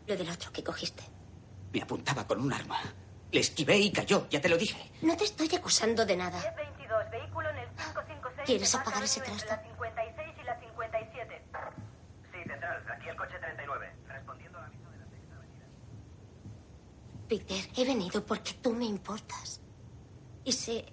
lo 0.10 0.18
del 0.18 0.30
otro 0.30 0.52
que 0.52 0.64
cogiste. 0.64 1.04
Me 1.72 1.82
apuntaba 1.82 2.26
con 2.26 2.42
un 2.42 2.52
arma. 2.52 2.80
Le 3.32 3.40
esquivé 3.40 3.78
y 3.78 3.92
cayó, 3.92 4.28
ya 4.28 4.42
te 4.42 4.50
lo 4.50 4.58
dije. 4.58 4.92
No 5.04 5.16
te 5.16 5.24
estoy 5.24 5.48
acusando 5.56 6.04
de 6.04 6.18
nada. 6.18 6.42
22, 6.58 7.12
vehículo 7.12 7.50
en 7.52 7.58
el 7.58 7.70
556. 7.70 8.46
¿Quieres 8.46 8.76
apagar 8.76 9.04
ese 9.04 9.22
trasto? 9.22 9.50
La 9.50 9.62
56 9.62 10.28
y 10.42 10.44
la 10.44 10.60
57. 10.60 11.42
Sí, 12.32 12.50
central. 12.50 12.86
Aquí 12.92 13.08
el 13.08 13.16
coche 13.16 13.38
39. 13.40 13.96
Respondiendo 14.08 14.58
al 14.58 14.66
aviso 14.66 14.90
de 14.90 14.98
la 14.98 15.06
sexta 15.06 15.36
avenida. 15.36 15.66
Peter, 17.28 17.70
he 17.78 17.86
venido 17.86 18.26
porque 18.26 18.54
tú 18.54 18.74
me 18.74 18.86
importas. 18.86 19.62
Y 20.44 20.52
sé 20.52 20.86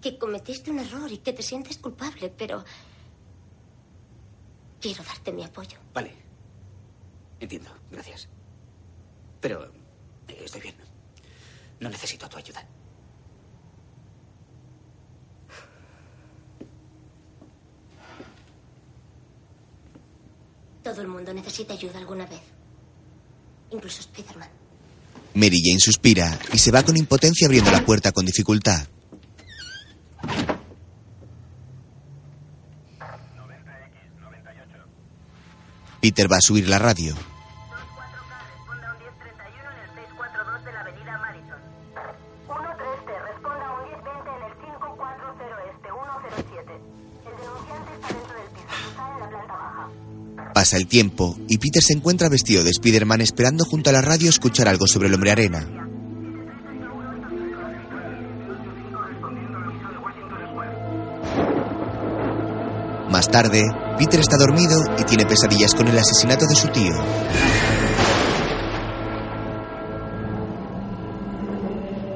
que 0.00 0.16
cometiste 0.16 0.70
un 0.70 0.78
error 0.78 1.12
y 1.12 1.18
que 1.18 1.34
te 1.34 1.42
sientes 1.42 1.76
culpable, 1.76 2.30
pero 2.30 2.64
quiero 4.80 5.04
darte 5.04 5.30
mi 5.30 5.44
apoyo. 5.44 5.78
Vale. 5.92 6.14
Entiendo, 7.38 7.70
gracias. 7.90 8.30
Pero 9.46 9.64
eh, 10.26 10.42
estoy 10.44 10.60
bien. 10.60 10.74
No 11.78 11.88
necesito 11.88 12.28
tu 12.28 12.36
ayuda. 12.36 12.66
Todo 20.82 21.00
el 21.00 21.06
mundo 21.06 21.32
necesita 21.32 21.74
ayuda 21.74 21.96
alguna 22.00 22.26
vez. 22.26 22.40
Incluso 23.70 24.02
Spiderman. 24.02 24.48
Mary 25.34 25.60
Jane 25.64 25.78
suspira 25.78 26.36
y 26.52 26.58
se 26.58 26.72
va 26.72 26.82
con 26.82 26.96
impotencia 26.96 27.46
abriendo 27.46 27.70
la 27.70 27.86
puerta 27.86 28.10
con 28.10 28.26
dificultad. 28.26 28.88
Peter 36.00 36.32
va 36.32 36.38
a 36.38 36.40
subir 36.40 36.68
la 36.68 36.80
radio. 36.80 37.14
Pasa 50.66 50.78
el 50.78 50.88
tiempo 50.88 51.38
y 51.48 51.58
Peter 51.58 51.80
se 51.80 51.92
encuentra 51.92 52.28
vestido 52.28 52.64
de 52.64 52.70
Spider-Man 52.70 53.20
esperando 53.20 53.64
junto 53.64 53.88
a 53.88 53.92
la 53.92 54.02
radio 54.02 54.28
escuchar 54.28 54.68
algo 54.68 54.88
sobre 54.88 55.06
el 55.06 55.14
hombre 55.14 55.30
arena. 55.30 55.64
Más 63.08 63.30
tarde, 63.30 63.62
Peter 63.96 64.18
está 64.18 64.36
dormido 64.36 64.76
y 64.98 65.04
tiene 65.04 65.24
pesadillas 65.24 65.72
con 65.72 65.86
el 65.86 65.96
asesinato 65.96 66.46
de 66.48 66.56
su 66.56 66.66
tío. 66.70 66.94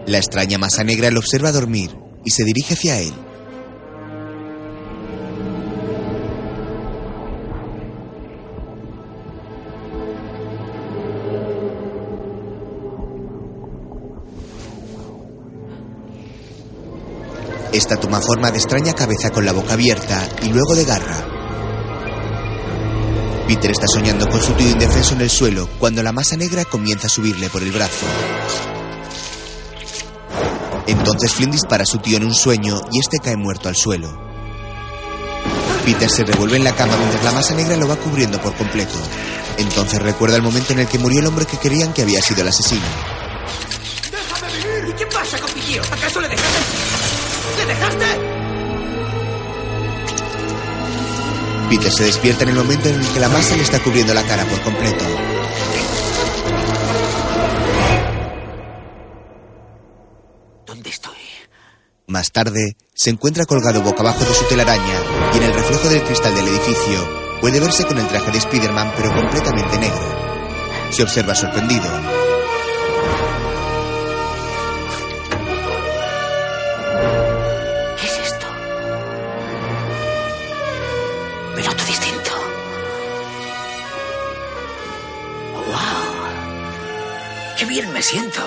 La 0.08 0.18
extraña 0.18 0.58
masa 0.58 0.82
negra 0.82 1.12
lo 1.12 1.20
observa 1.20 1.52
dormir 1.52 1.96
y 2.24 2.30
se 2.30 2.42
dirige 2.42 2.74
hacia 2.74 2.98
él. 2.98 3.14
Toma 17.96 18.20
forma 18.20 18.50
de 18.50 18.58
extraña 18.58 18.92
cabeza 18.92 19.30
con 19.30 19.44
la 19.44 19.52
boca 19.52 19.74
abierta 19.74 20.28
y 20.42 20.48
luego 20.48 20.74
de 20.74 20.84
garra. 20.84 21.26
Peter 23.48 23.70
está 23.70 23.86
soñando 23.88 24.28
con 24.28 24.40
su 24.40 24.52
tío 24.52 24.70
indefenso 24.70 25.14
en 25.14 25.22
el 25.22 25.30
suelo 25.30 25.68
cuando 25.78 26.02
la 26.02 26.12
masa 26.12 26.36
negra 26.36 26.64
comienza 26.64 27.08
a 27.08 27.10
subirle 27.10 27.50
por 27.50 27.62
el 27.62 27.72
brazo. 27.72 28.06
Entonces 30.86 31.32
Flynn 31.32 31.50
dispara 31.50 31.82
a 31.82 31.86
su 31.86 31.98
tío 31.98 32.16
en 32.16 32.24
un 32.24 32.34
sueño 32.34 32.80
y 32.92 33.00
este 33.00 33.18
cae 33.18 33.36
muerto 33.36 33.68
al 33.68 33.76
suelo. 33.76 34.08
Peter 35.84 36.08
se 36.08 36.24
revuelve 36.24 36.56
en 36.56 36.64
la 36.64 36.74
cama 36.74 36.96
mientras 36.96 37.24
la 37.24 37.32
masa 37.32 37.54
negra 37.54 37.76
lo 37.76 37.88
va 37.88 37.96
cubriendo 37.96 38.40
por 38.40 38.54
completo. 38.54 38.98
Entonces 39.58 40.00
recuerda 40.00 40.36
el 40.36 40.42
momento 40.42 40.72
en 40.72 40.80
el 40.80 40.86
que 40.86 40.98
murió 40.98 41.20
el 41.20 41.26
hombre 41.26 41.44
que 41.44 41.58
creían 41.58 41.92
que 41.92 42.02
había 42.02 42.22
sido 42.22 42.42
el 42.42 42.48
asesino. 42.48 42.86
¿Y 44.88 44.92
qué 44.92 45.06
pasa 45.06 45.38
con 45.38 45.52
mi 45.54 45.60
tío? 45.60 45.82
¿Acaso 45.92 46.20
le 46.20 46.28
dejaste? 46.28 46.89
¿Le 47.60 47.66
dejaste? 47.66 48.06
Peter 51.68 51.92
se 51.92 52.04
despierta 52.04 52.42
en 52.44 52.48
el 52.48 52.56
momento 52.56 52.88
en 52.88 53.00
el 53.00 53.06
que 53.12 53.20
la 53.20 53.28
masa 53.28 53.54
le 53.54 53.62
está 53.62 53.78
cubriendo 53.80 54.14
la 54.14 54.22
cara 54.24 54.44
por 54.46 54.60
completo. 54.62 55.04
¿Dónde 60.66 60.90
estoy? 60.90 61.12
Más 62.06 62.32
tarde, 62.32 62.76
se 62.94 63.10
encuentra 63.10 63.44
colgado 63.44 63.82
boca 63.82 64.00
abajo 64.00 64.24
de 64.24 64.34
su 64.34 64.44
telaraña 64.46 64.98
y 65.34 65.36
en 65.36 65.42
el 65.44 65.52
reflejo 65.52 65.88
del 65.90 66.02
cristal 66.02 66.34
del 66.34 66.48
edificio 66.48 67.20
puede 67.40 67.60
verse 67.60 67.84
con 67.84 67.98
el 67.98 68.08
traje 68.08 68.30
de 68.32 68.38
Spider-Man 68.38 68.92
pero 68.96 69.14
completamente 69.14 69.78
negro. 69.78 70.90
Se 70.90 71.02
observa 71.02 71.34
sorprendido. 71.34 72.19
Siento! 88.02 88.40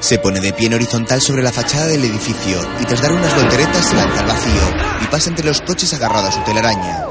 Se 0.00 0.18
pone 0.18 0.40
de 0.40 0.52
pie 0.52 0.66
en 0.66 0.74
horizontal 0.74 1.20
sobre 1.20 1.42
la 1.42 1.52
fachada 1.52 1.86
del 1.86 2.04
edificio 2.04 2.58
y 2.80 2.84
tras 2.84 3.00
dar 3.00 3.12
unas 3.12 3.34
volteretas 3.34 3.86
se 3.86 3.94
lanza 3.94 4.20
al 4.20 4.26
vacío 4.26 4.62
y 5.00 5.06
pasa 5.06 5.30
entre 5.30 5.46
los 5.46 5.60
coches 5.62 5.94
agarrado 5.94 6.28
a 6.28 6.32
su 6.32 6.40
telaraña. 6.42 7.06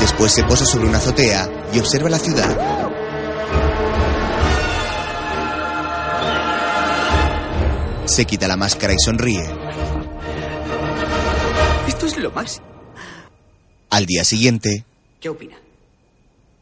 Después 0.00 0.32
se 0.32 0.44
posa 0.44 0.64
sobre 0.64 0.88
una 0.88 0.98
azotea 0.98 1.48
y 1.72 1.78
observa 1.78 2.08
la 2.08 2.18
ciudad. 2.18 2.56
Se 8.06 8.24
quita 8.24 8.48
la 8.48 8.56
máscara 8.56 8.94
y 8.94 9.04
sonríe. 9.04 9.67
Es 12.08 12.16
lo 12.16 12.30
más. 12.30 12.62
Al 13.90 14.06
día 14.06 14.24
siguiente, 14.24 14.86
¿Qué 15.20 15.28
opina? 15.28 15.58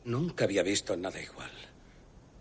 Nunca 0.04 0.42
había 0.44 0.64
visto 0.64 0.96
nada 0.96 1.22
igual. 1.22 1.50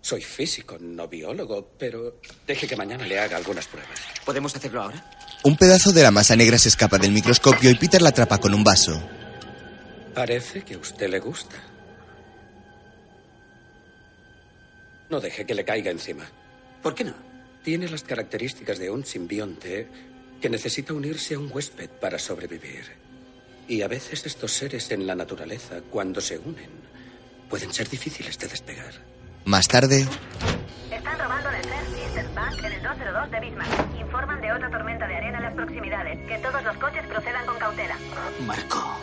Soy 0.02 0.22
físico, 0.22 0.78
no 0.80 1.08
biólogo, 1.08 1.68
pero 1.78 2.20
deje 2.48 2.66
que 2.68 2.76
mañana 2.76 3.06
le 3.06 3.20
haga 3.20 3.38
algunas 3.38 3.68
pruebas. 3.68 4.00
¿Podemos 4.26 4.56
hacerlo 4.56 4.82
ahora? 4.82 5.12
un 5.44 5.56
pedazo 5.58 5.92
de 5.92 6.02
la 6.02 6.10
masa 6.10 6.36
negra 6.36 6.58
se 6.58 6.70
escapa 6.70 6.98
del 6.98 7.12
microscopio 7.12 7.70
y 7.70 7.76
Peter 7.76 8.02
la 8.02 8.10
atrapa 8.10 8.40
con 8.40 8.56
un 8.56 8.64
vaso. 8.64 9.00
Parece 10.16 10.64
que 10.64 10.74
a 10.74 10.80
usted 10.80 11.08
le 11.08 11.20
gusta. 11.20 11.56
No 15.12 15.20
deje 15.22 15.46
que 15.46 15.54
le 15.54 15.64
caiga 15.64 15.92
encima. 15.92 16.26
¿Por 16.82 16.96
qué 16.96 17.04
no? 17.04 17.14
Tiene 17.64 17.88
las 17.88 18.02
características 18.02 18.80
de 18.80 18.90
un 18.90 19.06
simbionte 19.06 19.88
que 20.42 20.50
necesita 20.50 20.94
unirse 20.94 21.36
a 21.36 21.40
un 21.40 21.50
huésped 21.52 21.90
para 22.02 22.20
sobrevivir. 22.20 22.84
Y 23.68 23.82
a 23.82 23.88
veces 23.88 24.26
estos 24.26 24.52
seres 24.52 24.92
en 24.92 25.08
la 25.08 25.16
naturaleza, 25.16 25.82
cuando 25.90 26.22
se 26.22 26.38
unen, 26.38 26.70
pueden 27.50 27.74
ser 27.74 27.90
difíciles 27.90 28.38
de 28.38 28.48
despegar. 28.48 28.94
Más 29.46 29.68
tarde, 29.68 30.06
Están 30.92 31.20
robando 31.20 31.50
el 31.50 31.64
First 31.64 31.98
Eastern 31.98 32.36
Bank 32.36 32.60
en 32.60 32.72
el 32.74 32.84
202 32.84 33.32
de 33.32 33.40
Bismarck. 33.40 34.00
Informan 34.00 34.42
de 34.42 34.52
otra 34.52 34.70
tormenta 34.72 35.08
de 35.08 35.16
arena 35.16 35.38
en 35.38 35.44
las 35.44 35.54
proximidades. 35.56 36.28
Que 36.28 36.38
todos 36.40 36.64
los 36.64 36.78
coches 36.78 37.06
procedan 37.08 37.46
con 37.46 37.58
cautela. 37.58 37.98
Marco. 38.46 38.98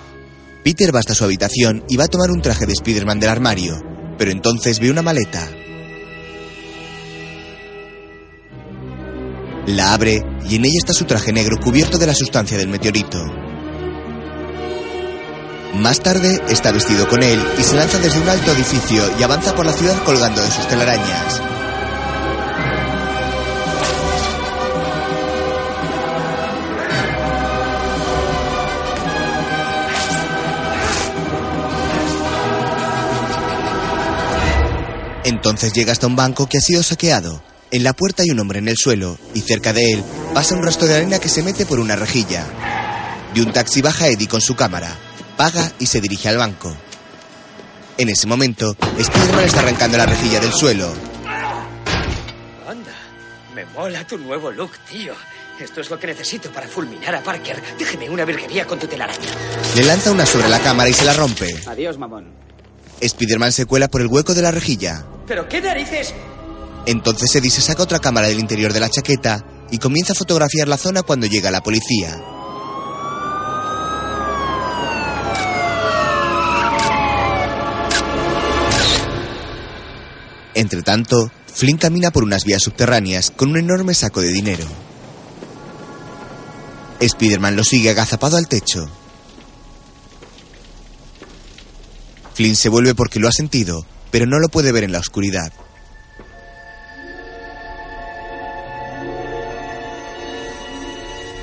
Peter 0.65 0.95
va 0.95 1.01
hasta 1.01 1.15
su 1.15 1.25
habitación 1.25 1.85
y 1.89 1.97
va 1.97 2.05
a 2.05 2.09
tomar 2.09 2.31
un 2.31 2.41
traje 2.41 2.67
de 2.67 2.73
Spider-Man 2.73 3.19
del 3.19 3.31
armario, 3.31 3.75
pero 4.17 4.31
entonces 4.31 4.79
ve 4.79 4.91
una 4.93 5.03
maleta. 5.03 5.49
La 9.67 9.93
abre 9.93 10.25
y 10.49 10.57
en 10.57 10.65
ella 10.65 10.79
está 10.79 10.93
su 10.93 11.05
traje 11.05 11.33
negro 11.33 11.57
cubierto 11.61 11.97
de 11.97 12.07
la 12.07 12.15
sustancia 12.15 12.59
del 12.59 12.67
meteorito. 12.67 13.19
Más 15.75 16.01
tarde 16.01 16.43
está 16.49 16.73
vestido 16.73 17.09
con 17.09 17.23
él 17.23 17.41
y 17.57 17.63
se 17.63 17.77
lanza 17.77 17.99
desde 17.99 18.21
un 18.21 18.29
alto 18.29 18.51
edificio 18.51 19.05
y 19.21 19.23
avanza 19.23 19.55
por 19.55 19.65
la 19.65 19.73
ciudad 19.73 20.03
colgando 20.05 20.43
de 20.43 20.51
sus 20.51 20.67
telarañas. 20.67 21.41
Entonces 35.25 35.73
llega 35.73 35.93
hasta 35.93 36.09
un 36.09 36.17
banco 36.17 36.49
que 36.49 36.59
ha 36.59 36.61
sido 36.61 36.83
saqueado. 36.83 37.52
En 37.73 37.85
la 37.85 37.95
puerta 37.95 38.23
hay 38.23 38.31
un 38.31 38.39
hombre 38.39 38.59
en 38.59 38.69
el 38.69 38.77
suelo 38.77 39.19
y 39.33 39.41
cerca 39.41 39.73
de 39.73 39.93
él 39.93 40.05
pasa 40.35 40.55
un 40.55 40.63
rastro 40.63 40.87
de 40.87 40.97
arena 40.97 41.19
que 41.19 41.31
se 41.31 41.43
mete 41.43 41.65
por 41.65 41.81
una 41.81 41.97
rejilla. 41.97 42.45
De 43.33 43.41
un 43.41 43.51
taxi 43.51 43.81
baja 43.81 44.09
Eddie 44.09 44.29
con 44.29 44.43
su 44.43 44.55
cámara, 44.55 44.95
paga 45.39 45.73
y 45.79 45.87
se 45.87 46.03
dirige 46.03 46.29
al 46.29 46.37
banco. 46.37 46.77
En 47.97 48.11
ese 48.11 48.27
momento, 48.27 48.77
Spider-Man 48.99 49.45
está 49.47 49.61
arrancando 49.61 49.97
la 49.97 50.05
rejilla 50.05 50.39
del 50.39 50.53
suelo. 50.53 50.93
Anda, 52.69 52.93
me 53.55 53.65
mola 53.65 54.07
tu 54.07 54.19
nuevo 54.19 54.51
look, 54.51 54.73
tío. 54.91 55.15
Esto 55.59 55.81
es 55.81 55.89
lo 55.89 55.99
que 55.99 56.09
necesito 56.09 56.51
para 56.53 56.69
fulminar 56.69 57.15
a 57.15 57.23
Parker. 57.23 57.63
Déjeme 57.79 58.11
una 58.11 58.27
virguería 58.27 58.67
con 58.67 58.79
tu 58.79 58.87
telaraña. 58.87 59.31
Le 59.77 59.85
lanza 59.85 60.13
una 60.13 60.27
sobre 60.27 60.51
la 60.51 60.59
cámara 60.59 60.91
y 60.91 60.93
se 60.93 61.07
la 61.07 61.15
rompe. 61.15 61.55
Adiós, 61.67 61.97
mamón. 61.97 62.35
Spider-Man 63.01 63.53
se 63.53 63.65
cuela 63.65 63.89
por 63.89 64.03
el 64.03 64.09
hueco 64.09 64.35
de 64.35 64.43
la 64.43 64.51
rejilla. 64.51 65.07
¿Pero 65.27 65.49
qué 65.49 65.63
narices? 65.63 66.13
Entonces 66.87 67.35
Eddie 67.35 67.51
se 67.51 67.61
saca 67.61 67.83
otra 67.83 68.01
cámara 68.01 68.29
del 68.29 68.41
interior 68.41 68.73
de 68.73 68.81
la 68.81 68.91
chaqueta 68.91 69.45
y 69.71 69.79
comienza 69.79 70.13
a 70.13 70.17
fotografiar 70.17 70.69
la 70.69 70.77
zona 70.77 71.03
cuando 71.03 71.27
llega 71.27 71.51
la 71.51 71.63
policía. 71.63 72.21
Entre 80.55 80.83
tanto, 80.83 81.31
Flynn 81.47 81.79
camina 81.79 82.11
por 82.11 82.25
unas 82.25 82.45
vías 82.45 82.63
subterráneas 82.63 83.31
con 83.31 83.51
un 83.51 83.59
enorme 83.59 83.95
saco 83.95 84.21
de 84.21 84.33
dinero. 84.33 84.67
Spider-Man 87.01 87.57
lo 87.57 87.65
sigue 87.65 87.91
agazapado 87.91 88.37
al 88.37 88.49
techo. 88.49 88.89
Flynn 92.35 92.57
se 92.57 92.69
vuelve 92.69 92.95
porque 92.95 93.19
lo 93.19 93.29
ha 93.29 93.33
sentido, 93.33 93.85
pero 94.11 94.27
no 94.27 94.39
lo 94.39 94.49
puede 94.49 94.73
ver 94.73 94.85
en 94.85 94.93
la 94.93 94.99
oscuridad. 94.99 95.53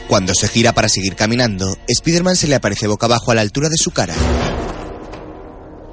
Cuando 0.09 0.33
se 0.33 0.47
gira 0.47 0.73
para 0.73 0.89
seguir 0.89 1.15
caminando, 1.15 1.77
Spider-Man 1.87 2.35
se 2.35 2.47
le 2.47 2.55
aparece 2.55 2.87
boca 2.87 3.05
abajo 3.05 3.29
a 3.29 3.35
la 3.35 3.41
altura 3.41 3.69
de 3.69 3.77
su 3.77 3.91
cara. 3.91 4.15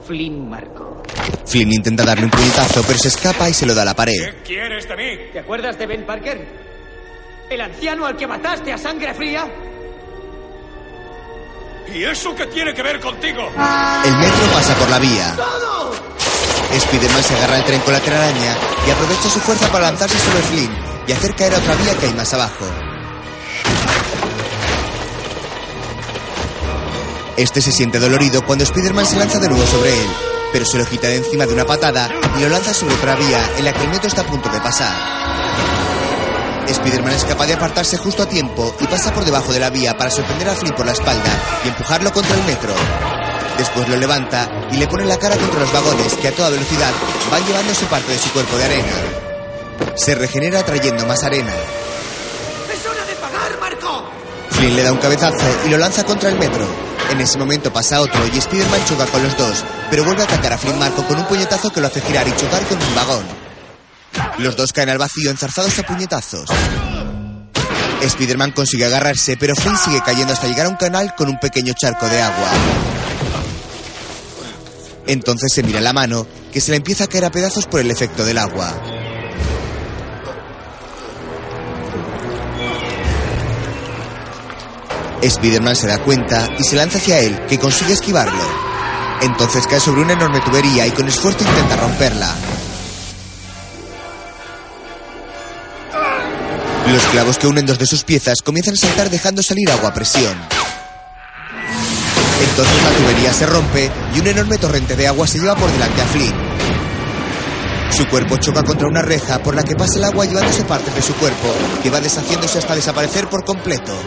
Flynn 0.06 0.48
Marco. 0.48 1.02
Flynn 1.44 1.70
intenta 1.74 2.02
darle 2.02 2.24
un 2.24 2.30
puñetazo, 2.30 2.82
pero 2.86 2.98
se 2.98 3.08
escapa 3.08 3.50
y 3.50 3.52
se 3.52 3.66
lo 3.66 3.74
da 3.74 3.82
a 3.82 3.84
la 3.84 3.94
pared. 3.94 4.36
¿Quieres 4.42 4.88
de 4.88 4.96
mí? 4.96 5.32
¿Te 5.34 5.40
acuerdas 5.40 5.78
de 5.78 5.86
Ben 5.86 6.06
Parker? 6.06 6.46
¿El 7.50 7.60
anciano 7.60 8.06
al 8.06 8.16
que 8.16 8.26
mataste 8.26 8.72
a 8.72 8.78
sangre 8.78 9.12
fría? 9.12 9.46
¿Y 11.94 12.02
eso 12.02 12.34
qué 12.34 12.46
tiene 12.46 12.72
que 12.72 12.82
ver 12.82 12.98
contigo? 13.00 13.50
El 14.02 14.16
metro 14.16 14.46
pasa 14.54 14.74
por 14.76 14.88
la 14.88 14.98
vía. 14.98 15.34
¡Todo! 15.36 15.92
Spider-Man 16.72 17.22
se 17.22 17.34
agarra 17.34 17.56
al 17.56 17.64
tren 17.66 17.80
con 17.82 17.92
la 17.92 18.00
telaraña 18.00 18.56
y 18.86 18.90
aprovecha 18.92 19.28
su 19.28 19.40
fuerza 19.40 19.70
para 19.70 19.90
lanzarse 19.90 20.18
sobre 20.18 20.42
Flynn 20.44 20.72
y 21.06 21.12
hacer 21.12 21.34
caer 21.34 21.54
a 21.54 21.58
otra 21.58 21.74
vía 21.74 21.94
que 21.98 22.06
hay 22.06 22.14
más 22.14 22.32
abajo. 22.32 22.64
Este 27.36 27.60
se 27.60 27.70
siente 27.70 27.98
dolorido 27.98 28.44
cuando 28.46 28.64
Spider-Man 28.64 29.04
se 29.04 29.16
lanza 29.16 29.38
de 29.38 29.48
nuevo 29.50 29.66
sobre 29.66 29.92
él, 29.92 30.08
pero 30.52 30.64
se 30.64 30.78
lo 30.78 30.86
quita 30.86 31.08
de 31.08 31.16
encima 31.16 31.44
de 31.44 31.52
una 31.52 31.66
patada 31.66 32.08
y 32.34 32.40
lo 32.40 32.48
lanza 32.48 32.72
sobre 32.72 32.94
otra 32.94 33.14
vía 33.14 33.50
en 33.58 33.64
la 33.66 33.74
que 33.74 33.82
el 33.82 33.90
metro 33.90 34.08
está 34.08 34.22
a 34.22 34.26
punto 34.26 34.48
de 34.48 34.58
pasar. 34.58 34.94
Spider-Man 36.66 37.12
es 37.12 37.26
capaz 37.26 37.46
de 37.46 37.52
apartarse 37.52 37.98
justo 37.98 38.22
a 38.22 38.28
tiempo 38.28 38.74
y 38.80 38.86
pasa 38.86 39.12
por 39.12 39.26
debajo 39.26 39.52
de 39.52 39.60
la 39.60 39.68
vía 39.68 39.94
para 39.98 40.10
sorprender 40.10 40.48
a 40.48 40.54
Flynn 40.54 40.74
por 40.74 40.86
la 40.86 40.92
espalda 40.92 41.30
y 41.62 41.68
empujarlo 41.68 42.10
contra 42.10 42.34
el 42.34 42.44
metro. 42.44 42.72
Después 43.58 43.86
lo 43.86 43.96
levanta 43.96 44.68
y 44.72 44.78
le 44.78 44.88
pone 44.88 45.04
la 45.04 45.18
cara 45.18 45.36
contra 45.36 45.60
los 45.60 45.72
vagones 45.72 46.14
que 46.14 46.28
a 46.28 46.34
toda 46.34 46.48
velocidad 46.48 46.92
van 47.30 47.46
llevándose 47.46 47.84
parte 47.84 48.12
de 48.12 48.18
su 48.18 48.30
cuerpo 48.32 48.56
de 48.56 48.64
arena. 48.64 49.94
Se 49.94 50.14
regenera 50.14 50.64
trayendo 50.64 51.04
más 51.04 51.22
arena. 51.22 51.52
Flynn 54.66 54.78
le 54.78 54.82
da 54.82 54.92
un 54.92 54.98
cabezazo 54.98 55.46
y 55.64 55.68
lo 55.68 55.78
lanza 55.78 56.02
contra 56.02 56.28
el 56.28 56.36
metro. 56.36 56.66
En 57.12 57.20
ese 57.20 57.38
momento 57.38 57.72
pasa 57.72 58.00
otro 58.00 58.20
y 58.26 58.36
Spider-Man 58.36 58.84
choca 58.84 59.06
con 59.06 59.22
los 59.22 59.36
dos, 59.38 59.64
pero 59.90 60.02
vuelve 60.02 60.22
a 60.22 60.24
atacar 60.24 60.54
a 60.54 60.58
Flynn 60.58 60.76
Marco 60.76 61.06
con 61.06 61.16
un 61.16 61.24
puñetazo 61.26 61.70
que 61.70 61.80
lo 61.80 61.86
hace 61.86 62.00
girar 62.00 62.26
y 62.26 62.34
chocar 62.34 62.66
con 62.66 62.82
un 62.82 62.94
vagón. 62.96 63.24
Los 64.38 64.56
dos 64.56 64.72
caen 64.72 64.88
al 64.88 64.98
vacío 64.98 65.30
enzarzados 65.30 65.78
a 65.78 65.84
puñetazos. 65.84 66.50
Spider-Man 68.02 68.50
consigue 68.50 68.86
agarrarse, 68.86 69.36
pero 69.36 69.54
Flynn 69.54 69.78
sigue 69.78 70.00
cayendo 70.04 70.32
hasta 70.32 70.48
llegar 70.48 70.66
a 70.66 70.70
un 70.70 70.76
canal 70.76 71.14
con 71.14 71.28
un 71.28 71.38
pequeño 71.38 71.72
charco 71.80 72.08
de 72.08 72.20
agua. 72.20 72.50
Entonces 75.06 75.52
se 75.54 75.62
mira 75.62 75.80
la 75.80 75.92
mano, 75.92 76.26
que 76.52 76.60
se 76.60 76.72
le 76.72 76.78
empieza 76.78 77.04
a 77.04 77.06
caer 77.06 77.26
a 77.26 77.30
pedazos 77.30 77.66
por 77.66 77.78
el 77.78 77.92
efecto 77.92 78.24
del 78.24 78.38
agua. 78.38 78.74
Spider-Man 85.22 85.76
se 85.76 85.86
da 85.86 85.98
cuenta 85.98 86.48
y 86.58 86.64
se 86.64 86.76
lanza 86.76 86.98
hacia 86.98 87.18
él, 87.18 87.46
que 87.46 87.58
consigue 87.58 87.92
esquivarlo. 87.92 88.44
Entonces 89.22 89.66
cae 89.66 89.80
sobre 89.80 90.02
una 90.02 90.12
enorme 90.12 90.40
tubería 90.40 90.86
y 90.86 90.90
con 90.90 91.08
esfuerzo 91.08 91.44
intenta 91.44 91.76
romperla. 91.76 92.34
Los 96.92 97.02
clavos 97.06 97.38
que 97.38 97.46
unen 97.46 97.66
dos 97.66 97.78
de 97.78 97.86
sus 97.86 98.04
piezas 98.04 98.42
comienzan 98.42 98.74
a 98.74 98.76
saltar 98.76 99.10
dejando 99.10 99.42
salir 99.42 99.70
agua 99.70 99.88
a 99.88 99.94
presión. 99.94 100.36
Entonces 102.48 102.82
la 102.82 102.90
tubería 102.90 103.32
se 103.32 103.46
rompe 103.46 103.90
y 104.14 104.20
un 104.20 104.26
enorme 104.26 104.58
torrente 104.58 104.94
de 104.94 105.08
agua 105.08 105.26
se 105.26 105.38
lleva 105.38 105.56
por 105.56 105.70
delante 105.72 106.02
a 106.02 106.06
Flynn. 106.06 106.34
Su 107.90 108.06
cuerpo 108.08 108.36
choca 108.36 108.62
contra 108.62 108.88
una 108.88 109.02
reja 109.02 109.38
por 109.38 109.54
la 109.54 109.62
que 109.62 109.74
pasa 109.74 109.98
el 109.98 110.04
agua 110.04 110.26
llevándose 110.26 110.64
partes 110.64 110.94
de 110.94 111.02
su 111.02 111.14
cuerpo, 111.14 111.48
que 111.82 111.90
va 111.90 112.00
deshaciéndose 112.00 112.58
hasta 112.58 112.74
desaparecer 112.74 113.26
por 113.28 113.44
completo. 113.44 113.98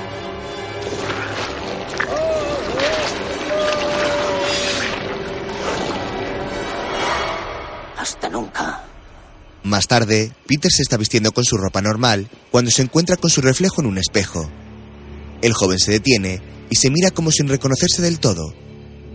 Hasta 8.09 8.27
nunca. 8.27 8.81
Más 9.61 9.85
tarde, 9.85 10.31
Peter 10.47 10.71
se 10.71 10.81
está 10.81 10.97
vistiendo 10.97 11.31
con 11.31 11.45
su 11.45 11.57
ropa 11.57 11.79
normal 11.79 12.27
cuando 12.49 12.71
se 12.71 12.81
encuentra 12.81 13.17
con 13.17 13.29
su 13.29 13.39
reflejo 13.39 13.81
en 13.81 13.87
un 13.87 13.99
espejo. 13.99 14.49
El 15.43 15.53
joven 15.53 15.77
se 15.77 15.91
detiene 15.91 16.41
y 16.71 16.75
se 16.75 16.89
mira 16.89 17.11
como 17.11 17.29
sin 17.29 17.47
reconocerse 17.47 18.01
del 18.01 18.19
todo. 18.19 18.55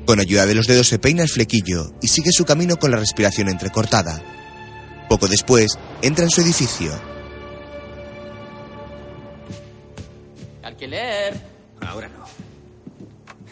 Con 0.06 0.20
ayuda 0.20 0.46
de 0.46 0.54
los 0.54 0.68
dedos 0.68 0.86
se 0.86 1.00
peina 1.00 1.24
el 1.24 1.28
flequillo 1.28 1.90
y 2.00 2.06
sigue 2.06 2.30
su 2.30 2.44
camino 2.44 2.76
con 2.76 2.92
la 2.92 2.98
respiración 2.98 3.48
entrecortada. 3.48 4.22
Poco 5.08 5.26
después, 5.26 5.76
entra 6.00 6.22
en 6.22 6.30
su 6.30 6.42
edificio. 6.42 6.92
Alquiler. 10.62 11.34
Ahora 11.80 12.08
no. 12.08 12.24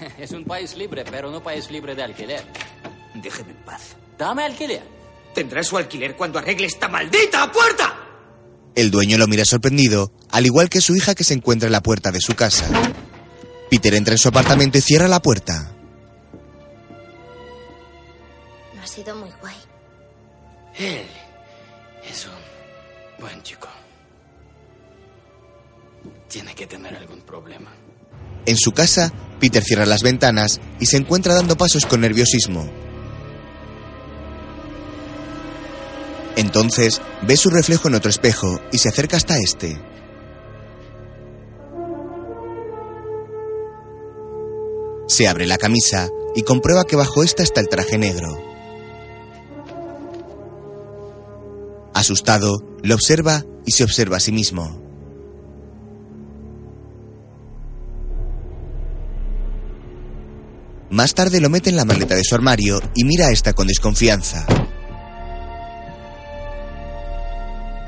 Es 0.18 0.30
un 0.30 0.44
país 0.44 0.76
libre, 0.76 1.04
pero 1.10 1.32
no 1.32 1.42
país 1.42 1.68
libre 1.68 1.96
de 1.96 2.04
alquiler. 2.04 2.44
Déjeme 3.14 3.50
en 3.50 3.64
paz. 3.64 3.96
Dame 4.16 4.44
alquiler. 4.44 5.01
Tendrá 5.34 5.62
su 5.62 5.76
alquiler 5.76 6.16
cuando 6.16 6.38
arregle 6.38 6.66
esta 6.66 6.88
maldita 6.88 7.50
puerta. 7.50 8.02
El 8.74 8.90
dueño 8.90 9.18
lo 9.18 9.26
mira 9.26 9.44
sorprendido, 9.44 10.12
al 10.30 10.46
igual 10.46 10.68
que 10.68 10.80
su 10.80 10.94
hija 10.94 11.14
que 11.14 11.24
se 11.24 11.34
encuentra 11.34 11.66
en 11.66 11.72
la 11.72 11.82
puerta 11.82 12.10
de 12.10 12.20
su 12.20 12.34
casa. 12.34 12.66
Peter 13.70 13.94
entra 13.94 14.14
en 14.14 14.18
su 14.18 14.28
apartamento 14.28 14.78
y 14.78 14.80
cierra 14.80 15.08
la 15.08 15.20
puerta. 15.20 15.72
No 18.74 18.82
ha 18.82 18.86
sido 18.86 19.14
muy 19.16 19.30
guay. 19.40 19.56
Él 20.78 21.06
es 22.10 22.26
un 22.26 23.20
buen 23.20 23.42
chico. 23.42 23.68
Tiene 26.28 26.54
que 26.54 26.66
tener 26.66 26.94
algún 26.96 27.20
problema. 27.22 27.72
En 28.46 28.56
su 28.56 28.72
casa, 28.72 29.12
Peter 29.38 29.62
cierra 29.62 29.86
las 29.86 30.02
ventanas 30.02 30.60
y 30.80 30.86
se 30.86 30.96
encuentra 30.96 31.34
dando 31.34 31.56
pasos 31.56 31.86
con 31.86 32.00
nerviosismo. 32.00 32.70
Entonces, 36.36 37.00
ve 37.22 37.36
su 37.36 37.50
reflejo 37.50 37.88
en 37.88 37.94
otro 37.94 38.10
espejo 38.10 38.60
y 38.72 38.78
se 38.78 38.88
acerca 38.88 39.16
hasta 39.16 39.38
este. 39.38 39.78
Se 45.08 45.28
abre 45.28 45.46
la 45.46 45.58
camisa 45.58 46.08
y 46.34 46.42
comprueba 46.42 46.84
que 46.84 46.96
bajo 46.96 47.22
esta 47.22 47.42
está 47.42 47.60
el 47.60 47.68
traje 47.68 47.98
negro. 47.98 48.42
Asustado, 51.94 52.58
lo 52.82 52.94
observa 52.94 53.44
y 53.66 53.72
se 53.72 53.84
observa 53.84 54.16
a 54.16 54.20
sí 54.20 54.32
mismo. 54.32 54.80
Más 60.90 61.14
tarde 61.14 61.40
lo 61.40 61.48
mete 61.48 61.70
en 61.70 61.76
la 61.76 61.84
maleta 61.84 62.14
de 62.14 62.24
su 62.24 62.34
armario 62.34 62.80
y 62.94 63.04
mira 63.04 63.28
a 63.28 63.30
esta 63.30 63.52
con 63.52 63.66
desconfianza. 63.66 64.46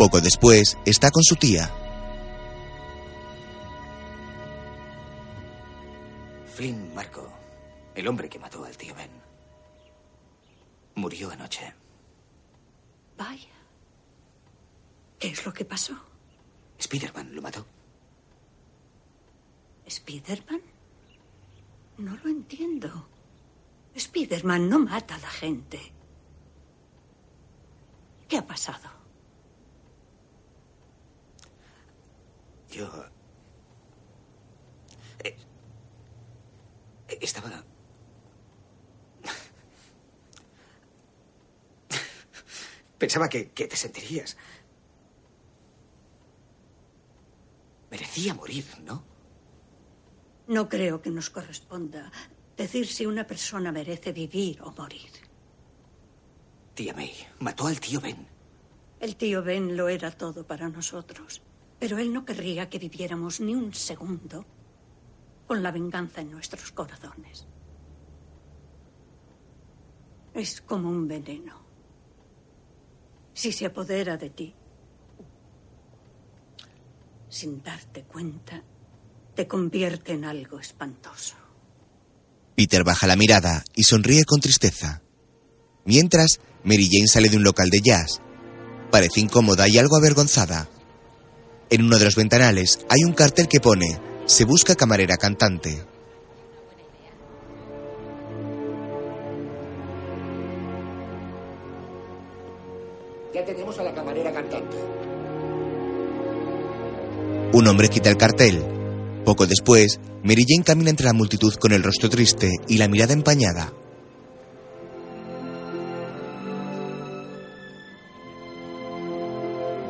Poco 0.04 0.20
después, 0.20 0.76
está 0.84 1.10
con 1.10 1.22
su 1.22 1.34
tía. 1.34 1.72
Flynn 6.54 6.94
Marco, 6.94 7.26
el 7.94 8.06
hombre 8.06 8.28
que 8.28 8.38
mató 8.38 8.62
al 8.66 8.76
tío 8.76 8.94
Ben, 8.94 9.08
murió 10.96 11.30
anoche. 11.30 11.72
Vaya. 13.16 13.56
¿Qué 15.18 15.28
es 15.28 15.46
lo 15.46 15.54
que 15.54 15.64
pasó? 15.64 15.96
Spiderman 16.78 17.34
lo 17.34 17.40
mató. 17.40 17.64
¿Spiderman? 19.88 20.60
No 21.96 22.14
lo 22.22 22.28
entiendo. 22.28 23.08
Spiderman 23.98 24.68
no 24.68 24.80
mata 24.80 25.14
a 25.14 25.20
la 25.20 25.30
gente. 25.30 25.80
¿Qué 28.28 28.36
ha 28.36 28.46
pasado? 28.46 28.93
Yo... 32.74 32.90
eh, 35.22 35.36
estaba... 37.20 37.64
Pensaba 42.98 43.28
que, 43.28 43.50
que 43.50 43.68
te 43.68 43.76
sentirías. 43.76 44.36
Merecía 47.90 48.34
morir, 48.34 48.64
¿no? 48.84 49.04
No 50.48 50.68
creo 50.68 51.00
que 51.00 51.10
nos 51.10 51.30
corresponda 51.30 52.10
decir 52.56 52.88
si 52.88 53.06
una 53.06 53.24
persona 53.26 53.70
merece 53.70 54.12
vivir 54.12 54.60
o 54.62 54.72
morir. 54.72 55.10
Tía 56.74 56.92
May 56.94 57.14
mató 57.38 57.68
al 57.68 57.78
tío 57.78 58.00
Ben. 58.00 58.26
El 58.98 59.14
tío 59.14 59.44
Ben 59.44 59.76
lo 59.76 59.88
era 59.88 60.10
todo 60.10 60.44
para 60.44 60.68
nosotros, 60.68 61.42
pero 61.84 61.98
él 61.98 62.14
no 62.14 62.24
querría 62.24 62.70
que 62.70 62.78
viviéramos 62.78 63.40
ni 63.40 63.54
un 63.54 63.74
segundo 63.74 64.46
con 65.46 65.62
la 65.62 65.70
venganza 65.70 66.22
en 66.22 66.30
nuestros 66.30 66.72
corazones. 66.72 67.46
Es 70.32 70.62
como 70.62 70.88
un 70.88 71.06
veneno. 71.06 71.62
Si 73.34 73.52
se 73.52 73.66
apodera 73.66 74.16
de 74.16 74.30
ti, 74.30 74.54
sin 77.28 77.62
darte 77.62 78.04
cuenta, 78.04 78.62
te 79.34 79.46
convierte 79.46 80.12
en 80.12 80.24
algo 80.24 80.58
espantoso. 80.58 81.36
Peter 82.56 82.82
baja 82.82 83.06
la 83.06 83.16
mirada 83.16 83.62
y 83.74 83.82
sonríe 83.82 84.24
con 84.24 84.40
tristeza. 84.40 85.02
Mientras, 85.84 86.40
Mary 86.62 86.88
Jane 86.90 87.08
sale 87.08 87.28
de 87.28 87.36
un 87.36 87.44
local 87.44 87.68
de 87.68 87.82
jazz. 87.82 88.22
Parece 88.90 89.20
incómoda 89.20 89.68
y 89.68 89.76
algo 89.76 89.98
avergonzada. 89.98 90.70
En 91.74 91.82
uno 91.82 91.98
de 91.98 92.04
los 92.04 92.14
ventanales 92.14 92.86
hay 92.88 93.02
un 93.02 93.14
cartel 93.14 93.48
que 93.48 93.58
pone 93.58 93.98
Se 94.26 94.44
busca 94.44 94.76
camarera 94.76 95.16
cantante. 95.16 95.84
Ya 103.34 103.44
tenemos 103.44 103.76
a 103.76 103.82
la 103.82 103.92
camarera 103.92 104.32
cantando. 104.32 104.76
Un 107.52 107.66
hombre 107.66 107.88
quita 107.88 108.08
el 108.08 108.18
cartel. 108.18 108.62
Poco 109.24 109.48
después, 109.48 109.98
Mary 110.22 110.44
Jane 110.46 110.62
camina 110.62 110.90
entre 110.90 111.06
la 111.06 111.12
multitud 111.12 111.54
con 111.54 111.72
el 111.72 111.82
rostro 111.82 112.08
triste 112.08 112.52
y 112.68 112.78
la 112.78 112.86
mirada 112.86 113.14
empañada. 113.14 113.72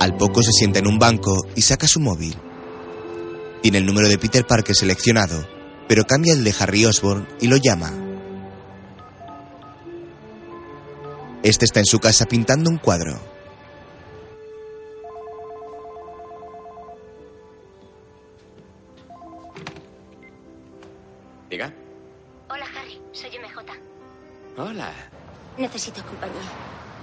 Al 0.04 0.18
poco 0.18 0.42
se 0.42 0.52
sienta 0.52 0.80
en 0.80 0.86
un 0.86 0.98
banco 0.98 1.46
y 1.56 1.62
saca 1.62 1.88
su 1.88 1.98
móvil. 1.98 2.36
Tiene 3.62 3.78
el 3.78 3.86
número 3.86 4.06
de 4.06 4.18
Peter 4.18 4.46
Parker 4.46 4.76
seleccionado, 4.76 5.48
pero 5.88 6.04
cambia 6.04 6.34
el 6.34 6.44
de 6.44 6.54
Harry 6.60 6.84
Osborn 6.84 7.26
y 7.40 7.46
lo 7.46 7.56
llama. 7.56 7.90
Este 11.42 11.64
está 11.64 11.80
en 11.80 11.86
su 11.86 12.00
casa 12.00 12.26
pintando 12.26 12.68
un 12.68 12.76
cuadro. 12.76 13.18
Diga. 21.48 21.72
Hola, 22.50 22.66
Harry. 22.76 23.00
Soy 23.12 23.30
MJ. 23.38 23.72
Hola. 24.58 24.92
Necesito 25.56 26.04
compañía. 26.04 26.42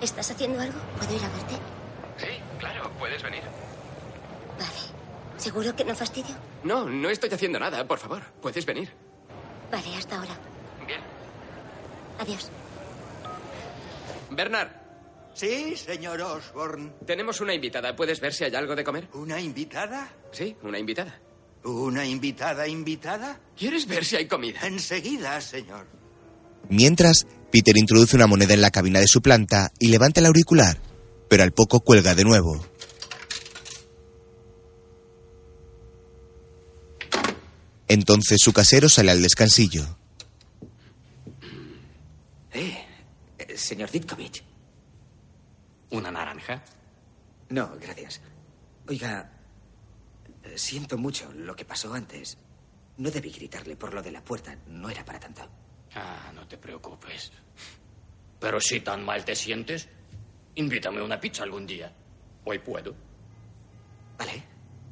¿Estás 0.02 0.30
haciendo 0.30 0.62
algo? 0.62 0.80
¿Puedo 1.00 1.16
ir 1.16 1.24
a 1.24 1.30
verte? 1.30 1.81
Sí, 2.22 2.28
claro, 2.60 2.90
puedes 3.00 3.22
venir. 3.24 3.42
¿Seguro 5.42 5.76
que 5.76 5.84
no 5.84 5.96
fastidio? 5.96 6.36
No, 6.64 6.88
no 6.88 7.10
estoy 7.10 7.30
haciendo 7.32 7.58
nada, 7.58 7.88
por 7.88 7.98
favor. 7.98 8.22
Puedes 8.44 8.64
venir. 8.64 8.92
Vale, 9.72 9.96
hasta 9.98 10.18
ahora. 10.18 10.38
Bien. 10.86 11.02
Adiós. 12.20 12.52
Bernard. 14.30 14.70
Sí, 15.34 15.76
señor 15.76 16.22
Osborne. 16.22 16.92
Tenemos 17.08 17.42
una 17.42 17.56
invitada. 17.56 17.96
¿Puedes 17.96 18.20
ver 18.20 18.34
si 18.34 18.44
hay 18.44 18.54
algo 18.54 18.76
de 18.76 18.84
comer? 18.84 19.08
¿Una 19.14 19.42
invitada? 19.42 20.14
Sí, 20.32 20.56
una 20.62 20.78
invitada. 20.78 21.20
¿Una 21.64 22.06
invitada 22.06 22.68
invitada? 22.68 23.40
¿Quieres 23.58 23.88
ver 23.88 24.06
si 24.06 24.18
hay 24.18 24.28
comida? 24.28 24.60
Enseguida, 24.68 25.42
señor. 25.42 25.88
Mientras, 26.70 27.26
Peter 27.52 27.76
introduce 27.78 28.16
una 28.16 28.28
moneda 28.28 28.54
en 28.54 28.62
la 28.62 28.70
cabina 28.70 29.00
de 29.00 29.08
su 29.08 29.22
planta 29.24 29.72
y 29.80 29.88
levanta 29.88 30.20
el 30.20 30.28
auricular, 30.28 30.78
pero 31.32 31.44
al 31.44 31.54
poco 31.54 31.80
cuelga 31.80 32.14
de 32.14 32.26
nuevo. 32.26 32.62
Entonces 37.88 38.40
su 38.44 38.52
casero 38.52 38.90
sale 38.90 39.12
al 39.12 39.22
descansillo. 39.22 39.98
Eh, 42.52 42.86
eh, 43.38 43.58
señor 43.58 43.90
Ditkovich. 43.92 44.44
¿Una 45.92 46.12
naranja? 46.12 46.62
No, 47.48 47.78
gracias. 47.80 48.20
Oiga, 48.90 49.32
eh, 50.44 50.58
siento 50.58 50.98
mucho 50.98 51.32
lo 51.32 51.56
que 51.56 51.64
pasó 51.64 51.94
antes. 51.94 52.38
No 52.98 53.10
debí 53.10 53.32
gritarle 53.32 53.78
por 53.78 53.94
lo 53.94 54.02
de 54.02 54.12
la 54.12 54.22
puerta. 54.22 54.58
No 54.68 54.90
era 54.90 55.06
para 55.06 55.22
tanto. 55.22 55.48
Ah, 55.96 56.34
no 56.36 56.46
te 56.46 56.58
preocupes. 56.58 57.32
Pero 58.38 58.60
si 58.60 58.82
tan 58.82 59.06
mal 59.06 59.24
te 59.24 59.34
sientes, 59.34 59.88
invítame 60.56 61.02
una 61.02 61.20
pizza 61.20 61.44
algún 61.44 61.66
día. 61.66 61.92
Hoy 62.46 62.60
puedo. 62.60 62.94
Vale. 64.18 64.44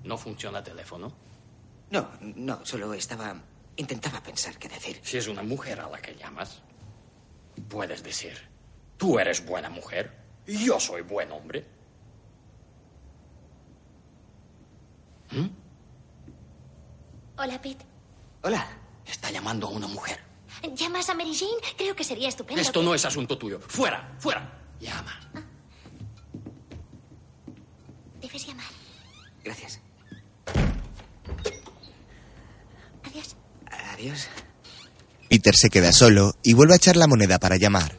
¿No 0.03 0.17
funciona 0.17 0.59
el 0.59 0.63
teléfono? 0.63 1.11
No, 1.91 2.09
no, 2.21 2.65
solo 2.65 2.93
estaba... 2.93 3.35
Intentaba 3.75 4.21
pensar 4.21 4.57
qué 4.57 4.67
decir. 4.67 4.99
Si 5.03 5.17
es 5.17 5.27
una 5.27 5.41
mujer 5.41 5.79
a 5.79 5.89
la 5.89 6.01
que 6.01 6.13
llamas, 6.13 6.61
puedes 7.69 8.03
decir, 8.03 8.37
tú 8.97 9.17
eres 9.17 9.45
buena 9.45 9.69
mujer 9.69 10.11
y 10.45 10.65
yo 10.65 10.79
soy 10.79 11.01
buen 11.01 11.31
hombre. 11.31 11.65
Hola, 17.37 17.61
Pete. 17.61 17.85
Hola. 18.43 18.67
Está 19.05 19.31
llamando 19.31 19.67
a 19.67 19.69
una 19.71 19.87
mujer. 19.87 20.19
¿Llamas 20.75 21.09
a 21.09 21.15
Mary 21.15 21.33
Jane? 21.33 21.75
Creo 21.77 21.95
que 21.95 22.03
sería 22.03 22.27
estupendo. 22.27 22.61
Esto 22.61 22.83
no 22.83 22.93
es 22.93 23.05
asunto 23.05 23.37
tuyo. 23.37 23.59
Fuera, 23.59 24.15
fuera. 24.19 24.59
Llama. 24.79 25.19
Debes 28.29 28.45
llamar. 28.45 28.65
Gracias. 29.43 29.79
Adiós. 33.03 33.35
Adiós. 33.93 34.27
Peter 35.29 35.55
se 35.55 35.69
queda 35.71 35.91
solo 35.91 36.35
y 36.43 36.53
vuelve 36.53 36.73
a 36.73 36.77
echar 36.77 36.95
la 36.95 37.07
moneda 37.07 37.39
para 37.39 37.57
llamar. 37.57 37.97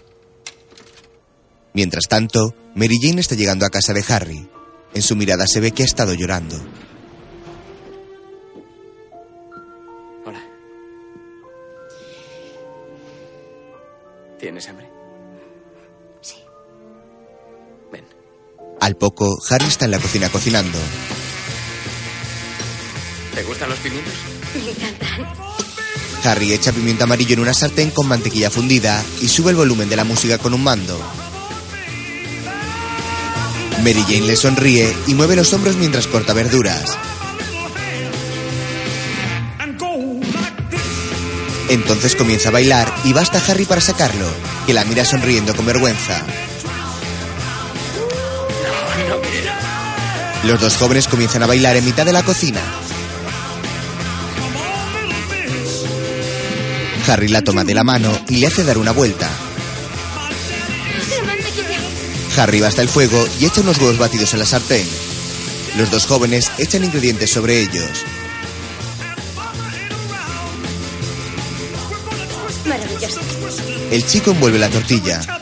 Mientras 1.72 2.04
tanto, 2.08 2.54
Mary 2.76 2.96
Jane 3.02 3.20
está 3.20 3.34
llegando 3.34 3.66
a 3.66 3.70
casa 3.70 3.92
de 3.92 4.04
Harry. 4.08 4.48
En 4.94 5.02
su 5.02 5.16
mirada 5.16 5.46
se 5.48 5.58
ve 5.58 5.72
que 5.72 5.82
ha 5.82 5.86
estado 5.86 6.14
llorando. 6.14 6.56
Hola. 10.24 10.42
¿Tienes 14.38 14.68
hambre? 14.68 14.89
Al 18.80 18.96
poco, 18.96 19.38
Harry 19.50 19.66
está 19.66 19.84
en 19.84 19.90
la 19.90 19.98
cocina 19.98 20.30
cocinando. 20.30 20.78
¿Te 23.34 23.42
gustan 23.42 23.68
los 23.68 23.78
pimientos? 23.78 24.14
Me 24.64 24.70
encantan. 24.70 25.26
Harry 26.24 26.52
echa 26.52 26.72
pimiento 26.72 27.04
amarillo 27.04 27.34
en 27.34 27.40
una 27.40 27.54
sartén 27.54 27.90
con 27.90 28.08
mantequilla 28.08 28.50
fundida 28.50 29.02
y 29.20 29.28
sube 29.28 29.50
el 29.50 29.56
volumen 29.56 29.88
de 29.88 29.96
la 29.96 30.04
música 30.04 30.38
con 30.38 30.54
un 30.54 30.64
mando. 30.64 30.98
Mary 33.82 34.02
Jane 34.02 34.26
le 34.26 34.36
sonríe 34.36 34.94
y 35.06 35.14
mueve 35.14 35.36
los 35.36 35.52
hombros 35.52 35.76
mientras 35.76 36.06
corta 36.06 36.32
verduras. 36.32 36.96
Entonces 41.68 42.16
comienza 42.16 42.48
a 42.48 42.52
bailar 42.52 42.92
y 43.04 43.12
basta 43.12 43.42
Harry 43.46 43.64
para 43.64 43.80
sacarlo, 43.80 44.26
que 44.66 44.74
la 44.74 44.84
mira 44.84 45.04
sonriendo 45.04 45.54
con 45.54 45.66
vergüenza. 45.66 46.20
Los 50.44 50.60
dos 50.60 50.76
jóvenes 50.76 51.06
comienzan 51.06 51.42
a 51.42 51.46
bailar 51.46 51.76
en 51.76 51.84
mitad 51.84 52.06
de 52.06 52.12
la 52.12 52.22
cocina. 52.22 52.60
Harry 57.06 57.28
la 57.28 57.42
toma 57.42 57.64
de 57.64 57.74
la 57.74 57.84
mano 57.84 58.10
y 58.28 58.36
le 58.36 58.46
hace 58.46 58.64
dar 58.64 58.78
una 58.78 58.92
vuelta. 58.92 59.28
Harry 62.36 62.60
va 62.60 62.68
hasta 62.68 62.82
el 62.82 62.88
fuego 62.88 63.26
y 63.38 63.46
echa 63.46 63.60
unos 63.60 63.78
huevos 63.78 63.98
batidos 63.98 64.32
en 64.32 64.38
la 64.38 64.46
sartén. 64.46 64.86
Los 65.76 65.90
dos 65.90 66.06
jóvenes 66.06 66.50
echan 66.58 66.84
ingredientes 66.84 67.30
sobre 67.30 67.60
ellos. 67.60 67.90
Maravilloso. 72.66 73.20
El 73.90 74.06
chico 74.06 74.30
envuelve 74.30 74.58
la 74.58 74.68
tortilla. 74.68 75.39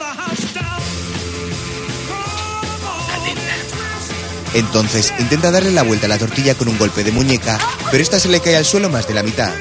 Entonces 4.54 5.12
intenta 5.18 5.50
darle 5.50 5.70
la 5.70 5.82
vuelta 5.82 6.06
a 6.06 6.08
la 6.08 6.18
tortilla 6.18 6.54
con 6.54 6.68
un 6.68 6.78
golpe 6.78 7.04
de 7.04 7.12
muñeca, 7.12 7.58
pero 7.90 8.02
esta 8.02 8.18
se 8.18 8.28
le 8.28 8.40
cae 8.40 8.56
al 8.56 8.64
suelo 8.64 8.88
más 8.88 9.06
de 9.06 9.14
la 9.14 9.22
mitad. 9.22 9.52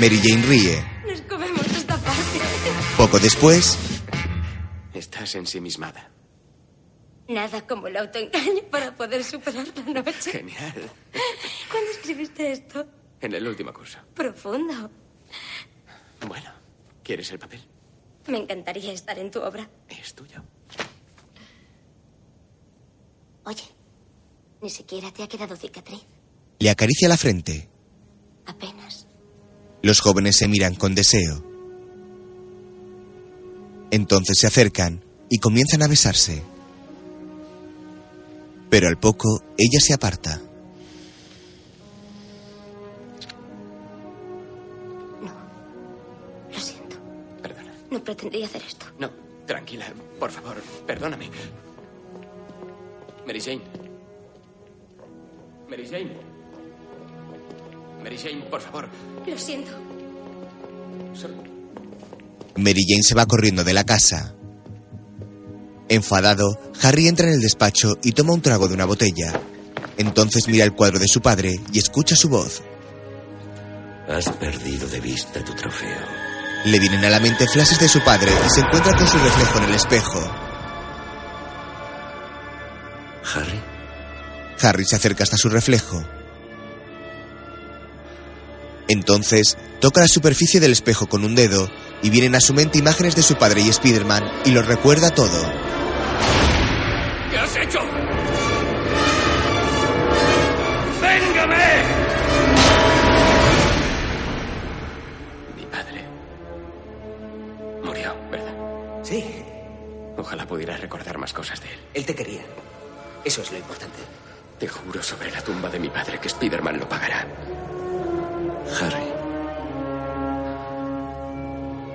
Mary 0.00 0.20
Jane 0.22 0.46
ríe. 0.46 0.84
Nos 1.06 1.20
comemos 1.22 1.66
esta 1.66 1.96
parte. 1.98 2.40
Poco 2.96 3.18
después, 3.18 3.78
Estás 4.94 5.34
ensimismada. 5.34 6.10
Nada 7.28 7.66
como 7.66 7.86
el 7.86 7.96
autoengaño 7.96 8.62
para 8.70 8.94
poder 8.94 9.24
superar 9.24 9.66
la 9.86 10.02
noche. 10.02 10.30
Genial. 10.30 10.74
¿Cuándo 11.70 11.90
escribiste 11.90 12.52
esto? 12.52 12.86
En 13.20 13.34
el 13.34 13.46
último 13.48 13.72
curso. 13.72 13.98
Profundo. 14.14 14.90
Bueno, 16.26 16.50
¿quieres 17.02 17.30
el 17.32 17.38
papel? 17.38 17.60
Me 18.26 18.38
encantaría 18.38 18.92
estar 18.92 19.18
en 19.18 19.30
tu 19.30 19.40
obra. 19.40 19.68
Es 19.88 20.14
tuyo. 20.14 20.42
Oye, 23.44 23.64
ni 24.62 24.70
siquiera 24.70 25.10
te 25.10 25.24
ha 25.24 25.28
quedado 25.28 25.56
cicatriz. 25.56 26.00
le 26.58 26.70
acaricia 26.70 27.08
la 27.08 27.16
frente. 27.16 27.68
Apenas. 28.46 29.06
Los 29.82 30.00
jóvenes 30.00 30.36
se 30.36 30.46
miran 30.46 30.76
con 30.76 30.94
deseo. 30.94 31.44
Entonces 33.90 34.38
se 34.38 34.46
acercan 34.46 35.04
y 35.28 35.38
comienzan 35.38 35.82
a 35.82 35.88
besarse. 35.88 36.42
Pero 38.70 38.88
al 38.88 38.98
poco, 38.98 39.42
ella 39.58 39.80
se 39.80 39.92
aparta. 39.92 40.40
Lo 46.52 46.60
siento. 46.60 46.96
Perdona. 47.42 47.74
No 47.90 48.02
pretendía 48.02 48.46
hacer 48.46 48.62
esto. 48.62 48.86
No, 48.98 49.10
tranquila, 49.46 49.92
por 50.20 50.30
favor, 50.30 50.62
perdóname. 50.86 51.28
Mary 53.26 53.40
Jane. 53.40 53.91
Mary 55.72 55.88
Jane. 55.88 56.12
Mary 58.02 58.18
Jane, 58.18 58.42
por 58.50 58.60
favor. 58.60 58.90
Lo 59.26 59.38
siento. 59.38 59.70
Mary 62.56 62.84
Jane 62.86 63.02
se 63.02 63.14
va 63.14 63.24
corriendo 63.24 63.64
de 63.64 63.72
la 63.72 63.84
casa. 63.84 64.34
Enfadado, 65.88 66.58
Harry 66.82 67.08
entra 67.08 67.28
en 67.28 67.32
el 67.32 67.40
despacho 67.40 67.96
y 68.02 68.12
toma 68.12 68.34
un 68.34 68.42
trago 68.42 68.68
de 68.68 68.74
una 68.74 68.84
botella. 68.84 69.32
Entonces 69.96 70.46
mira 70.46 70.64
el 70.64 70.74
cuadro 70.74 70.98
de 70.98 71.08
su 71.08 71.22
padre 71.22 71.58
y 71.72 71.78
escucha 71.78 72.16
su 72.16 72.28
voz. 72.28 72.62
Has 74.08 74.28
perdido 74.28 74.86
de 74.88 75.00
vista 75.00 75.42
tu 75.42 75.54
trofeo. 75.54 76.00
Le 76.66 76.78
vienen 76.78 77.02
a 77.02 77.08
la 77.08 77.18
mente 77.18 77.48
flashes 77.48 77.80
de 77.80 77.88
su 77.88 78.04
padre 78.04 78.30
y 78.30 78.50
se 78.50 78.60
encuentra 78.60 78.94
con 78.94 79.06
su 79.06 79.16
reflejo 79.16 79.56
en 79.56 79.64
el 79.64 79.74
espejo. 79.74 80.20
Harry. 83.34 83.71
Harry 84.62 84.84
se 84.84 84.96
acerca 84.96 85.24
hasta 85.24 85.36
su 85.36 85.48
reflejo. 85.48 86.02
Entonces, 88.88 89.56
toca 89.80 90.00
la 90.00 90.08
superficie 90.08 90.60
del 90.60 90.72
espejo 90.72 91.06
con 91.06 91.24
un 91.24 91.34
dedo 91.34 91.70
y 92.02 92.10
vienen 92.10 92.34
a 92.34 92.40
su 92.40 92.52
mente 92.52 92.78
imágenes 92.78 93.14
de 93.16 93.22
su 93.22 93.36
padre 93.36 93.60
y 93.62 93.68
Spider-Man 93.68 94.22
y 94.44 94.50
lo 94.50 94.62
recuerda 94.62 95.10
todo. 95.14 95.40
¿Qué 97.30 97.38
has 97.38 97.56
hecho? 97.56 97.78
¡Véngame! 101.00 101.82
Mi 105.56 105.64
padre 105.66 106.04
murió, 107.84 108.14
¿verdad? 108.30 108.54
Sí, 109.02 109.24
Ojalá 110.14 110.46
pudiera 110.46 110.76
recordar 110.76 111.16
más 111.18 111.32
cosas 111.32 111.60
de 111.62 111.68
él. 111.68 111.78
él 111.94 112.04
te 112.06 112.14
quería. 112.14 112.42
Eso 113.24 113.40
es 113.42 113.50
lo 113.50 113.56
importante. 113.58 113.98
Te 114.62 114.68
juro 114.68 115.02
sobre 115.02 115.28
la 115.32 115.42
tumba 115.42 115.68
de 115.68 115.80
mi 115.80 115.88
padre 115.88 116.20
que 116.20 116.28
Spider-Man 116.28 116.78
lo 116.78 116.88
pagará. 116.88 117.26
Harry. 118.80 119.08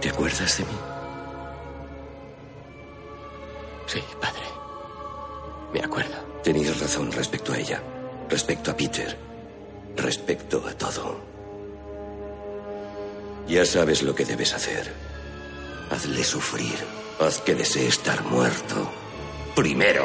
¿Te 0.02 0.10
acuerdas 0.10 0.58
de 0.58 0.66
mí? 0.66 0.78
Sí, 3.86 4.04
padre. 4.20 4.44
Me 5.72 5.80
acuerdo. 5.80 6.18
Tenías 6.44 6.78
razón 6.82 7.10
respecto 7.10 7.54
a 7.54 7.58
ella, 7.58 7.82
respecto 8.30 8.72
a 8.72 8.76
Peter, 8.76 9.18
respecto 9.96 10.62
a 10.68 10.74
todo. 10.74 11.22
Ya 13.48 13.66
sabes 13.66 14.04
lo 14.04 14.14
que 14.14 14.26
debes 14.26 14.54
hacer. 14.54 14.92
Hazle 15.90 16.22
sufrir. 16.22 16.76
Haz 17.18 17.40
que 17.40 17.56
desee 17.56 17.88
estar 17.88 18.26
muerto. 18.26 18.92
Primero, 19.56 20.04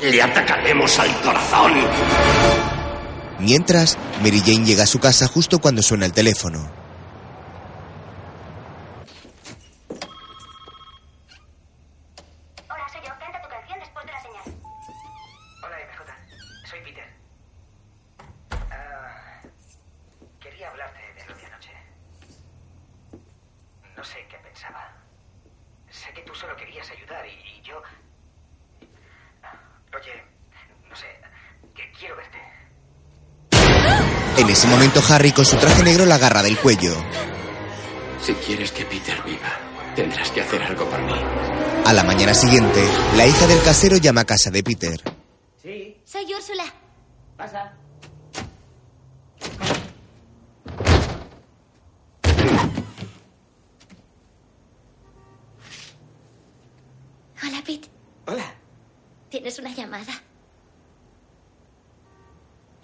le 0.00 0.22
atacaremos 0.22 0.98
al 0.98 1.20
corazón. 1.20 1.72
Mientras, 3.38 3.96
Mary 4.20 4.40
Jane 4.40 4.64
llega 4.64 4.84
a 4.84 4.86
su 4.86 4.98
casa 4.98 5.26
justo 5.28 5.58
cuando 5.60 5.82
suena 5.82 6.06
el 6.06 6.12
teléfono. 6.12 6.58
Hola, 12.68 12.88
soy 12.92 13.00
yo. 13.02 13.10
Canta 13.18 13.42
tu 13.42 13.48
canción 13.48 13.78
después 13.78 14.06
de 14.06 14.12
la 14.12 14.20
señal. 14.22 14.42
Hola, 15.62 15.76
MJ. 15.86 16.68
Soy 16.68 16.80
Peter. 16.82 17.08
Ah, 18.70 19.40
quería 20.40 20.68
hablarte 20.70 21.00
de 21.16 21.26
lo 21.28 21.34
de 21.36 21.46
anoche. 21.46 21.72
No 23.96 24.04
sé 24.04 24.26
qué 24.28 24.36
pensaba. 24.38 24.92
Sé 25.90 26.12
que 26.12 26.22
tú 26.22 26.34
solo 26.34 26.56
querías 26.56 26.88
ayudar 26.90 27.24
y, 27.26 27.58
y 27.58 27.62
yo... 27.62 27.80
Oye, 29.96 30.22
no 30.88 30.94
sé, 30.94 31.06
que 31.74 31.90
quiero 31.98 32.16
verte. 32.16 32.38
En 34.36 34.48
ese 34.48 34.68
momento, 34.98 35.14
Harry 35.14 35.32
con 35.32 35.44
su 35.44 35.56
traje 35.56 35.82
negro 35.82 36.04
la 36.04 36.16
agarra 36.16 36.42
del 36.42 36.58
cuello. 36.58 36.94
Si 38.20 38.32
quieres 38.34 38.72
que 38.72 38.84
Peter 38.84 39.22
viva, 39.24 39.58
tendrás 39.94 40.30
que 40.30 40.40
hacer 40.40 40.62
algo 40.62 40.88
por 40.88 41.00
mí. 41.02 41.14
A 41.84 41.92
la 41.92 42.04
mañana 42.04 42.34
siguiente, 42.34 42.84
la 43.16 43.26
hija 43.26 43.46
del 43.46 43.62
casero 43.62 43.96
llama 43.96 44.22
a 44.22 44.24
casa 44.24 44.50
de 44.50 44.62
Peter. 44.62 45.00
Sí. 45.62 45.96
Soy 46.04 46.34
Úrsula. 46.34 46.64
Pasa. 47.36 47.72
Hola, 57.42 57.62
Pete. 57.64 57.88
Hola. 58.26 58.54
¿Tienes 59.30 59.58
una 59.58 59.70
llamada? 59.70 60.27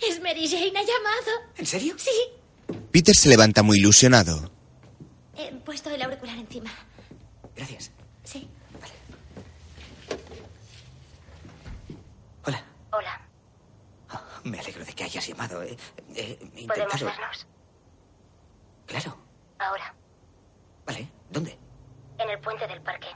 Es 0.09 0.21
Mary 0.21 0.49
Jane, 0.49 0.79
ha 0.79 0.83
llamado. 0.83 1.53
¿En 1.57 1.67
serio? 1.67 1.95
Sí. 1.99 2.11
Peter 2.91 3.15
se 3.15 3.29
levanta 3.29 3.63
muy 3.63 3.79
ilusionado. 3.79 4.51
He 5.37 5.53
puesto 5.53 5.91
el 5.91 6.03
auricular 6.03 6.37
encima. 6.37 6.71
Gracias. 7.57 7.91
Sí. 8.23 8.49
Hola. 12.45 12.65
Hola. 12.93 13.21
Me 14.45 14.59
alegro 14.61 14.85
de 14.85 14.93
que 14.93 15.05
hayas 15.05 15.27
llamado. 15.27 15.63
He, 15.63 15.77
he 16.15 16.67
¿Podemos 16.67 17.03
vernos? 17.03 17.47
Claro. 18.87 19.17
Ahora. 19.59 19.95
Vale. 20.87 21.09
¿Dónde? 21.31 21.59
En 22.19 22.29
el 22.31 22.39
puente 22.41 22.67
del 22.67 22.83
parque. 22.83 23.09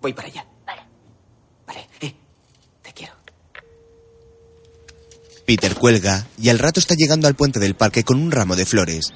Voy 0.00 0.12
para 0.12 0.28
allá. 0.28 0.46
Vale. 0.66 0.82
Vale. 1.66 1.88
Eh, 2.00 2.14
te 2.82 2.92
quiero. 2.92 3.14
Peter 5.46 5.76
cuelga 5.76 6.26
y 6.38 6.48
al 6.48 6.58
rato 6.58 6.80
está 6.80 6.96
llegando 6.96 7.28
al 7.28 7.36
puente 7.36 7.60
del 7.60 7.76
parque 7.76 8.02
con 8.02 8.20
un 8.20 8.32
ramo 8.32 8.56
de 8.56 8.66
flores. 8.66 9.12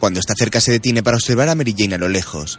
Cuando 0.00 0.18
está 0.18 0.34
cerca 0.36 0.60
se 0.60 0.72
detiene 0.72 1.04
para 1.04 1.16
observar 1.16 1.48
a 1.48 1.54
Mary 1.54 1.72
Jane 1.78 1.94
a 1.94 1.98
lo 1.98 2.08
lejos. 2.08 2.58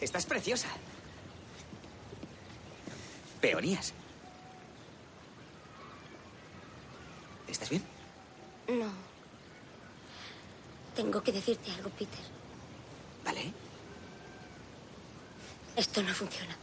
Estás 0.00 0.24
preciosa. 0.24 0.68
Peonías. 3.42 3.92
¿Estás 7.46 7.68
bien? 7.68 7.82
No. 8.68 8.90
Tengo 10.96 11.22
que 11.22 11.32
decirte 11.32 11.70
algo, 11.72 11.90
Peter. 11.90 12.37
Vale. 13.28 13.52
Esto 15.76 16.02
no 16.02 16.14
funciona. 16.14 16.56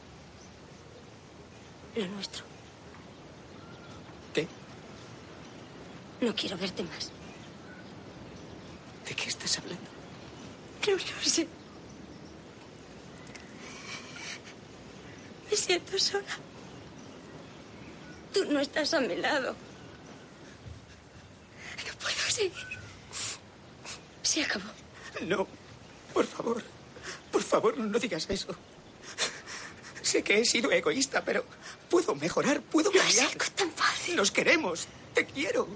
Lo 1.95 2.07
nuestro. 2.07 2.43
¿Qué? 4.33 4.47
No 6.21 6.33
quiero 6.33 6.57
verte 6.57 6.81
más. 6.81 7.11
¿De 9.07 9.13
qué 9.13 9.29
estás 9.29 9.59
hablando? 9.59 9.91
No 10.87 10.93
lo 10.93 11.23
sé. 11.23 11.47
Me 15.51 15.55
siento 15.55 15.99
sola. 15.99 16.35
Tú 18.33 18.43
no 18.45 18.59
estás 18.59 18.91
a 18.95 19.01
mi 19.01 19.15
lado. 19.17 19.55
No 21.85 21.93
puedo 21.99 22.31
seguir. 22.31 22.79
Se 24.23 24.41
acabó. 24.41 24.71
No. 25.21 25.47
Por 26.15 26.25
favor. 26.25 26.63
Por 27.31 27.43
favor, 27.43 27.77
no 27.77 27.99
digas 27.99 28.25
eso. 28.29 28.47
Sé 30.01 30.23
que 30.23 30.39
he 30.39 30.45
sido 30.45 30.71
egoísta, 30.71 31.23
pero 31.25 31.43
puedo 31.89 32.15
mejorar, 32.15 32.61
puedo 32.61 32.89
No 32.91 32.97
cambiar. 32.99 33.25
es 33.27 33.31
algo 33.33 33.45
tan 33.55 33.69
fácil. 33.71 34.15
Nos 34.15 34.31
queremos. 34.31 34.87
Te 35.13 35.25
quiero. 35.25 35.67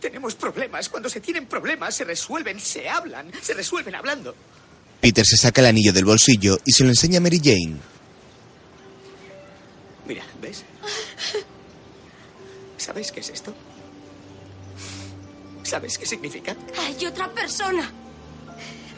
Tenemos 0.00 0.34
problemas. 0.36 0.88
Cuando 0.88 1.08
se 1.08 1.20
tienen 1.20 1.46
problemas, 1.46 1.96
se 1.96 2.04
resuelven, 2.04 2.60
se 2.60 2.88
hablan, 2.88 3.32
se 3.42 3.54
resuelven 3.54 3.94
hablando. 3.96 4.34
Peter 5.00 5.24
se 5.26 5.36
saca 5.36 5.60
el 5.62 5.66
anillo 5.68 5.92
del 5.92 6.04
bolsillo 6.04 6.58
y 6.64 6.72
se 6.72 6.84
lo 6.84 6.90
enseña 6.90 7.18
a 7.18 7.20
Mary 7.20 7.40
Jane. 7.42 7.76
Mira, 10.06 10.24
¿ves? 10.40 10.62
¿Sabes 12.78 13.10
qué 13.10 13.20
es 13.20 13.30
esto? 13.30 13.52
¿Sabes 15.64 15.98
qué 15.98 16.06
significa? 16.06 16.54
Hay 16.78 17.04
otra 17.06 17.32
persona. 17.32 17.90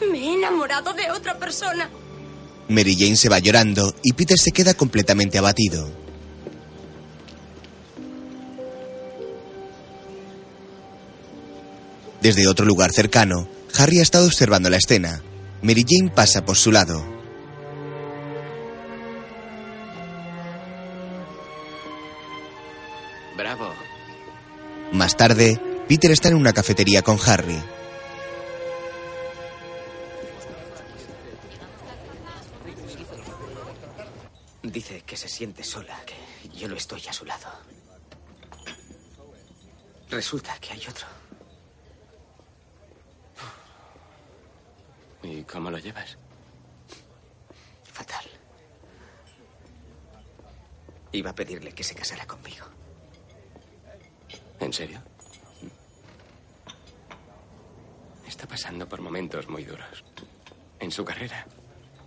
Me 0.11 0.19
he 0.19 0.35
enamorado 0.35 0.93
de 0.93 1.11
otra 1.11 1.39
persona. 1.39 1.89
Mary 2.69 2.97
Jane 2.99 3.17
se 3.17 3.29
va 3.29 3.39
llorando 3.39 3.95
y 4.03 4.13
Peter 4.13 4.39
se 4.39 4.53
queda 4.53 4.75
completamente 4.75 5.39
abatido. 5.39 5.91
Desde 12.21 12.49
otro 12.49 12.67
lugar 12.67 12.91
cercano, 12.93 13.49
Harry 13.77 14.01
ha 14.01 14.03
estado 14.03 14.27
observando 14.27 14.69
la 14.69 14.77
escena. 14.77 15.23
Mary 15.63 15.85
Jane 15.89 16.11
pasa 16.11 16.45
por 16.45 16.57
su 16.57 16.73
lado. 16.73 17.03
Bravo. 23.37 23.73
Más 24.93 25.17
tarde, 25.17 25.61
Peter 25.89 26.11
está 26.11 26.29
en 26.29 26.35
una 26.35 26.53
cafetería 26.53 27.03
con 27.03 27.19
Harry. 27.25 27.59
Dice 34.79 35.03
que 35.03 35.17
se 35.17 35.29
siente 35.29 35.65
sola, 35.65 36.01
que 36.07 36.49
yo 36.57 36.69
lo 36.69 36.77
estoy 36.77 37.05
a 37.09 37.13
su 37.13 37.25
lado. 37.25 37.51
Resulta 40.09 40.57
que 40.61 40.73
hay 40.73 40.87
otro. 40.87 41.05
¿Y 45.25 45.43
cómo 45.43 45.73
lo 45.73 45.79
llevas? 45.79 46.17
Fatal. 47.93 48.25
Iba 51.11 51.31
a 51.31 51.35
pedirle 51.35 51.73
que 51.73 51.83
se 51.83 51.97
casara 51.97 52.25
conmigo. 52.25 52.67
¿En 54.61 54.73
serio? 54.73 55.03
Está 58.29 58.47
pasando 58.47 58.89
por 58.89 59.01
momentos 59.01 59.49
muy 59.49 59.65
duros. 59.65 60.05
En 60.79 60.93
su 60.93 61.05
carrera, 61.05 61.45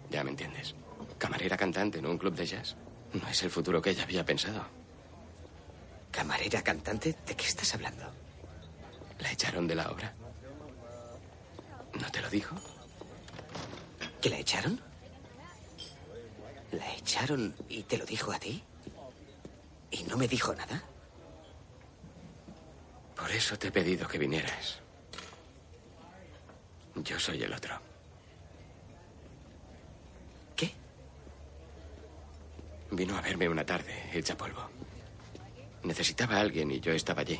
ya 0.09 0.23
me 0.23 0.29
entiendes. 0.29 0.73
Camarera 1.21 1.55
cantante 1.55 1.99
en 1.99 2.07
un 2.07 2.17
club 2.17 2.33
de 2.33 2.47
jazz. 2.47 2.75
No 3.13 3.27
es 3.27 3.43
el 3.43 3.51
futuro 3.51 3.79
que 3.79 3.91
ella 3.91 4.01
había 4.01 4.25
pensado. 4.25 4.65
¿Camarera 6.09 6.63
cantante? 6.63 7.15
¿De 7.27 7.35
qué 7.35 7.45
estás 7.45 7.75
hablando? 7.75 8.11
La 9.19 9.31
echaron 9.31 9.67
de 9.67 9.75
la 9.75 9.91
obra. 9.91 10.15
¿No 11.93 12.09
te 12.09 12.21
lo 12.21 12.29
dijo? 12.31 12.55
¿Que 14.19 14.31
la 14.31 14.39
echaron? 14.39 14.81
¿La 16.71 16.91
echaron 16.95 17.53
y 17.69 17.83
te 17.83 17.99
lo 17.99 18.05
dijo 18.05 18.31
a 18.31 18.39
ti? 18.39 18.63
¿Y 19.91 20.01
no 20.05 20.17
me 20.17 20.27
dijo 20.27 20.55
nada? 20.55 20.81
Por 23.15 23.29
eso 23.29 23.59
te 23.59 23.67
he 23.67 23.71
pedido 23.71 24.07
que 24.07 24.17
vinieras. 24.17 24.79
Yo 26.95 27.19
soy 27.19 27.43
el 27.43 27.53
otro. 27.53 27.90
Vino 32.91 33.17
a 33.17 33.21
verme 33.21 33.47
una 33.47 33.65
tarde, 33.65 34.09
hecha 34.13 34.35
polvo. 34.35 34.69
Necesitaba 35.83 36.35
a 36.35 36.41
alguien 36.41 36.69
y 36.71 36.79
yo 36.79 36.91
estaba 36.91 37.21
allí. 37.21 37.39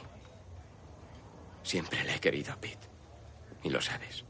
Siempre 1.62 2.04
le 2.04 2.16
he 2.16 2.20
querido 2.20 2.54
a 2.54 2.56
Pete. 2.56 2.88
Y 3.64 3.70
lo 3.70 3.82
sabes. 3.82 4.24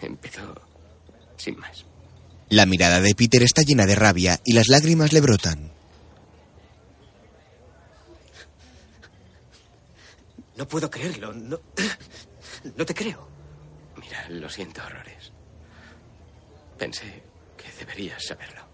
Empezó 0.00 0.54
sin 1.36 1.58
más. 1.58 1.84
La 2.48 2.66
mirada 2.66 3.00
de 3.00 3.14
Peter 3.14 3.42
está 3.42 3.62
llena 3.62 3.84
de 3.84 3.94
rabia 3.94 4.40
y 4.44 4.52
las 4.52 4.68
lágrimas 4.68 5.12
le 5.12 5.20
brotan. 5.20 5.72
No 10.56 10.68
puedo 10.68 10.90
creerlo. 10.90 11.32
No, 11.32 11.60
no 12.76 12.86
te 12.86 12.94
creo. 12.94 13.28
Mira, 13.96 14.28
lo 14.28 14.48
siento 14.48 14.82
horrores. 14.84 15.32
Pensé 16.78 17.22
que 17.56 17.72
deberías 17.78 18.24
saberlo. 18.24 18.71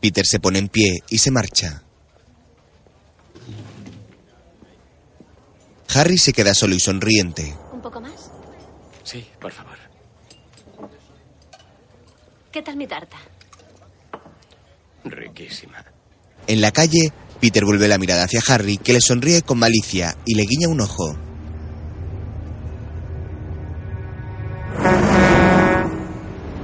Peter 0.00 0.24
se 0.26 0.40
pone 0.40 0.58
en 0.58 0.68
pie 0.68 1.02
y 1.08 1.18
se 1.18 1.30
marcha. 1.30 1.82
Harry 5.94 6.18
se 6.18 6.32
queda 6.32 6.54
solo 6.54 6.74
y 6.74 6.80
sonriente. 6.80 7.54
¿Un 7.72 7.80
poco 7.80 8.00
más? 8.00 8.30
Sí, 9.04 9.26
por 9.40 9.52
favor. 9.52 9.76
¿Qué 12.52 12.62
tal 12.62 12.76
mi 12.76 12.86
tarta? 12.86 13.16
Riquísima. 15.04 15.84
En 16.46 16.60
la 16.60 16.72
calle, 16.72 17.12
Peter 17.40 17.64
vuelve 17.64 17.88
la 17.88 17.98
mirada 17.98 18.24
hacia 18.24 18.42
Harry, 18.48 18.78
que 18.78 18.92
le 18.92 19.00
sonríe 19.00 19.42
con 19.42 19.58
malicia 19.58 20.16
y 20.26 20.34
le 20.34 20.44
guiña 20.44 20.68
un 20.68 20.80
ojo. 20.80 21.27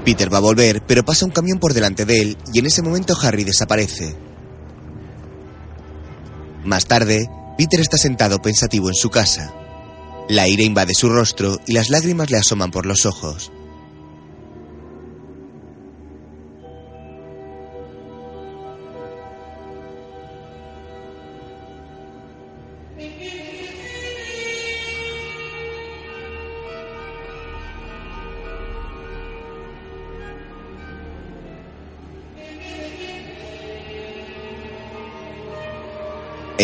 Peter 0.04 0.32
va 0.32 0.38
a 0.38 0.42
volver, 0.42 0.82
pero 0.86 1.04
pasa 1.04 1.24
un 1.24 1.30
camión 1.30 1.58
por 1.58 1.72
delante 1.72 2.04
de 2.04 2.20
él 2.20 2.38
y 2.52 2.58
en 2.58 2.66
ese 2.66 2.82
momento 2.82 3.16
Harry 3.20 3.44
desaparece. 3.44 4.14
Más 6.64 6.86
tarde, 6.86 7.28
Peter 7.56 7.80
está 7.80 7.96
sentado 7.96 8.40
pensativo 8.40 8.88
en 8.88 8.94
su 8.94 9.10
casa. 9.10 9.52
La 10.28 10.48
ira 10.48 10.62
invade 10.62 10.94
su 10.94 11.08
rostro 11.08 11.58
y 11.66 11.72
las 11.72 11.90
lágrimas 11.90 12.30
le 12.30 12.38
asoman 12.38 12.70
por 12.70 12.86
los 12.86 13.06
ojos. 13.06 13.52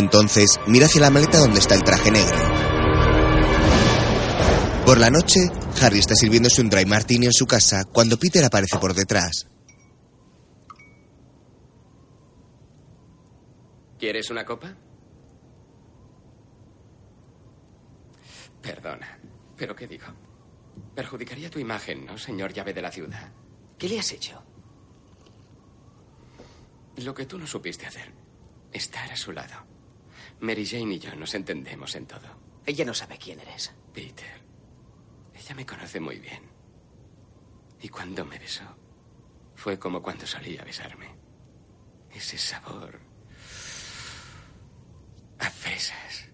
Entonces 0.01 0.59
mira 0.67 0.87
hacia 0.87 1.03
la 1.03 1.11
maleta 1.11 1.39
donde 1.39 1.59
está 1.59 1.75
el 1.75 1.85
traje 1.85 2.11
negro. 2.11 2.39
Por 4.87 4.99
la 4.99 5.11
noche, 5.11 5.41
Harry 5.83 5.99
está 5.99 6.15
sirviéndose 6.15 6.63
un 6.63 6.71
dry 6.71 6.87
martini 6.87 7.27
en 7.27 7.35
su 7.35 7.47
casa 7.47 7.85
cuando 7.85 8.17
Peter 8.17 8.43
aparece 8.43 8.79
por 8.79 8.95
detrás. 8.95 9.47
¿Quieres 13.99 14.31
una 14.31 14.43
copa? 14.47 14.75
Perdona, 18.63 19.19
pero 19.55 19.77
¿qué 19.77 19.87
digo? 19.87 20.07
Perjudicaría 20.95 21.51
tu 21.51 21.59
imagen, 21.59 22.07
¿no, 22.07 22.17
señor 22.17 22.55
llave 22.55 22.73
de 22.73 22.81
la 22.81 22.91
ciudad? 22.91 23.31
¿Qué 23.77 23.87
le 23.87 23.99
has 23.99 24.11
hecho? 24.13 24.43
Lo 26.97 27.13
que 27.13 27.27
tú 27.27 27.39
no 27.39 27.47
supiste 27.47 27.85
hacer. 27.85 28.11
Estar 28.73 29.13
a 29.13 29.17
su 29.17 29.33
lado. 29.33 29.70
Mary 30.41 30.67
Jane 30.67 30.95
y 30.95 30.99
yo 30.99 31.15
nos 31.17 31.35
entendemos 31.35 31.95
en 31.95 32.07
todo. 32.07 32.29
Ella 32.65 32.85
no 32.85 32.95
sabe 32.95 33.19
quién 33.19 33.41
eres. 33.41 33.73
Peter. 33.93 34.41
Ella 35.35 35.55
me 35.55 35.67
conoce 35.67 36.01
muy 36.01 36.19
bien. 36.19 36.43
Y 37.83 37.89
cuando 37.89 38.25
me 38.25 38.39
besó, 38.39 38.65
fue 39.55 39.79
como 39.79 40.03
cuando 40.03 40.27
solía 40.27 40.65
besarme. 40.65 41.15
Ese 42.13 42.37
sabor 42.39 43.01
a 45.39 45.51
fresas. 45.51 46.29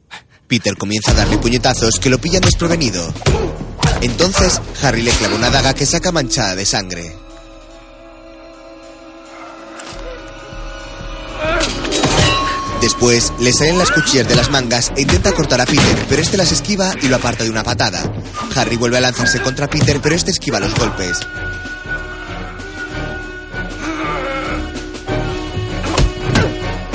Peter 0.47 0.77
comienza 0.77 1.13
a 1.13 1.15
darle 1.15 1.39
puñetazos 1.39 1.99
que 1.99 2.11
lo 2.11 2.19
pillan 2.19 2.43
desprevenido. 2.43 3.13
Entonces, 4.03 4.61
Harry 4.83 5.03
le 5.03 5.11
clava 5.13 5.37
una 5.37 5.51
daga 5.51 5.75
que 5.75 5.87
saca 5.87 6.13
manchada 6.13 6.55
de 6.55 6.67
sangre. 6.67 7.26
Después, 12.87 13.33
le 13.41 13.53
salen 13.53 13.79
las 13.79 13.91
cuchillas 13.91 14.29
de 14.29 14.37
las 14.37 14.49
mangas 14.49 14.93
e 14.95 15.01
intenta 15.01 15.33
cortar 15.33 15.61
a 15.61 15.67
Peter, 15.67 16.07
pero 16.09 16.23
este 16.23 16.37
las 16.37 16.53
esquiva 16.53 16.95
y 17.03 17.09
lo 17.09 17.17
aparta 17.17 17.43
de 17.43 17.51
una 17.51 17.65
patada. 17.65 18.01
Harry 18.55 18.77
vuelve 18.77 18.97
a 18.97 19.01
lanzarse 19.01 19.41
contra 19.41 19.67
Peter, 19.67 19.99
pero 20.01 20.15
este 20.15 20.31
esquiva 20.31 20.61
los 20.61 20.73
golpes. 20.73 21.19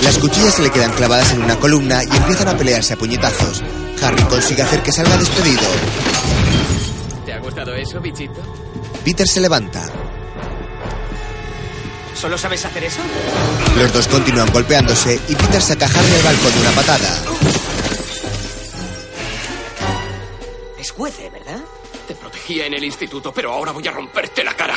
Las 0.02 0.18
cuchillas 0.18 0.54
se 0.54 0.62
le 0.62 0.72
quedan 0.72 0.94
clavadas 0.94 1.34
en 1.34 1.44
una 1.44 1.58
columna 1.58 2.02
y 2.06 2.16
empiezan 2.16 2.48
a 2.48 2.56
pelearse 2.56 2.94
a 2.94 2.98
puñetazos. 2.98 3.62
Harry 4.02 4.24
consigue 4.24 4.62
hacer 4.62 4.82
que 4.84 4.94
salga 4.94 5.18
despedido. 5.18 5.62
¿Te 7.26 7.34
ha 7.34 7.40
gustado 7.40 7.76
eso, 7.76 8.00
bichito? 8.00 8.40
Peter 9.04 9.28
se 9.28 9.42
levanta. 9.42 9.84
¿Solo 12.22 12.38
sabes 12.38 12.64
hacer 12.64 12.84
eso? 12.84 13.02
Los 13.80 13.92
dos 13.94 14.08
continúan 14.08 14.48
golpeándose 14.52 15.20
y 15.28 15.34
Peter 15.34 15.60
saca 15.60 15.88
a 15.88 15.90
Harry 15.90 16.12
al 16.18 16.22
balcón 16.22 16.54
de 16.54 16.62
una 16.62 16.72
patada. 16.72 17.24
Es 20.78 20.92
juece, 20.92 21.32
¿verdad? 21.32 21.62
Te 22.08 22.14
protegía 22.14 22.68
en 22.68 22.76
el 22.76 22.84
instituto, 22.84 23.34
pero 23.34 23.52
ahora 23.52 23.72
voy 23.72 23.88
a 23.88 23.92
romperte 23.92 24.44
la 24.44 24.56
cara. 24.56 24.76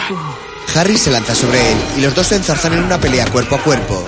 Harry 0.74 0.96
se 0.96 1.10
lanza 1.10 1.34
sobre 1.34 1.72
él 1.72 1.78
y 1.98 2.00
los 2.00 2.14
dos 2.14 2.28
se 2.28 2.36
enzarzan 2.36 2.72
en 2.72 2.82
una 2.82 2.98
pelea 2.98 3.26
cuerpo 3.26 3.56
a 3.56 3.58
cuerpo. 3.58 4.06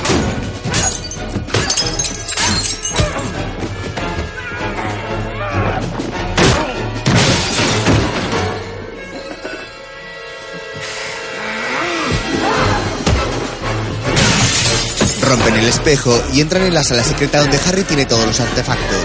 Rompen 15.36 15.56
el 15.56 15.68
espejo 15.68 16.22
y 16.32 16.40
entran 16.40 16.62
en 16.62 16.74
la 16.74 16.82
sala 16.82 17.04
secreta 17.04 17.40
donde 17.40 17.60
Harry 17.66 17.84
tiene 17.84 18.06
todos 18.06 18.24
los 18.24 18.40
artefactos. 18.40 19.04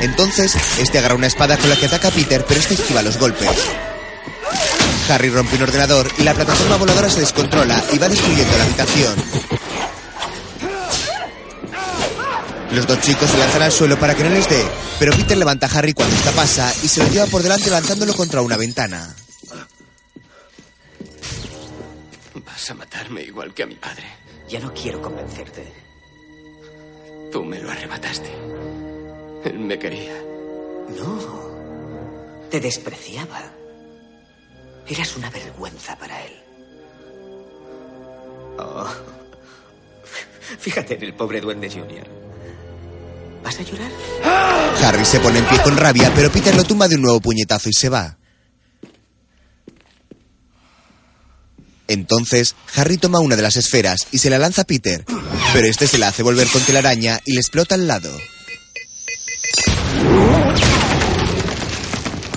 Entonces, 0.00 0.52
este 0.78 0.98
agarra 0.98 1.14
una 1.14 1.28
espada 1.28 1.56
con 1.56 1.68
la 1.68 1.76
que 1.76 1.86
ataca 1.86 2.08
a 2.08 2.10
Peter, 2.10 2.44
pero 2.46 2.58
este 2.58 2.74
esquiva 2.74 3.02
los 3.02 3.18
golpes. 3.18 3.50
Harry 5.08 5.30
rompe 5.30 5.56
un 5.56 5.62
ordenador 5.62 6.10
y 6.18 6.22
la 6.22 6.34
plataforma 6.34 6.76
voladora 6.76 7.08
se 7.08 7.20
descontrola 7.20 7.82
y 7.92 7.98
va 7.98 8.08
destruyendo 8.08 8.56
la 8.58 8.64
habitación. 8.64 9.14
Los 12.72 12.86
dos 12.86 13.00
chicos 13.00 13.30
se 13.30 13.38
lanzan 13.38 13.62
al 13.62 13.72
suelo 13.72 13.98
para 13.98 14.14
que 14.14 14.24
no 14.24 14.30
les 14.30 14.48
dé, 14.48 14.64
pero 14.98 15.12
Peter 15.12 15.36
levanta 15.36 15.66
a 15.66 15.78
Harry 15.78 15.92
cuando 15.92 16.16
esta 16.16 16.32
pasa 16.32 16.72
y 16.82 16.88
se 16.88 17.02
lo 17.02 17.10
lleva 17.10 17.26
por 17.26 17.42
delante 17.42 17.70
lanzándolo 17.70 18.14
contra 18.14 18.42
una 18.42 18.56
ventana. 18.56 19.14
Vas 22.44 22.70
a 22.70 22.74
matarme 22.74 23.22
igual 23.22 23.54
que 23.54 23.62
a 23.62 23.66
mi 23.66 23.76
padre. 23.76 24.20
Ya 24.50 24.58
no 24.58 24.74
quiero 24.74 25.00
convencerte. 25.00 25.64
Tú 27.30 27.44
me 27.44 27.60
lo 27.60 27.70
arrebataste. 27.70 28.28
Él 29.44 29.58
me 29.60 29.78
quería. 29.78 30.12
No. 30.98 32.48
Te 32.50 32.58
despreciaba. 32.58 33.52
Eras 34.88 35.16
una 35.16 35.30
vergüenza 35.30 35.96
para 35.96 36.20
él. 36.24 36.32
Oh. 38.58 38.88
Fíjate 40.58 40.94
en 40.94 41.04
el 41.04 41.14
pobre 41.14 41.40
duende 41.40 41.70
Junior. 41.70 42.08
¿Vas 43.44 43.58
a 43.60 43.62
llorar? 43.62 43.90
Harry 44.84 45.04
se 45.04 45.20
pone 45.20 45.38
en 45.38 45.44
pie 45.46 45.62
con 45.62 45.76
rabia, 45.76 46.12
pero 46.14 46.30
Peter 46.30 46.54
lo 46.56 46.64
tumba 46.64 46.88
de 46.88 46.96
un 46.96 47.02
nuevo 47.02 47.20
puñetazo 47.20 47.68
y 47.68 47.72
se 47.72 47.88
va. 47.88 48.19
Entonces, 51.90 52.54
Harry 52.76 52.98
toma 52.98 53.18
una 53.18 53.34
de 53.34 53.42
las 53.42 53.56
esferas 53.56 54.06
y 54.12 54.18
se 54.18 54.30
la 54.30 54.38
lanza 54.38 54.62
a 54.62 54.64
Peter, 54.64 55.04
pero 55.52 55.66
este 55.66 55.88
se 55.88 55.98
la 55.98 56.06
hace 56.06 56.22
volver 56.22 56.46
con 56.46 56.62
telaraña 56.62 57.18
y 57.24 57.32
le 57.32 57.40
explota 57.40 57.74
al 57.74 57.88
lado. 57.88 58.16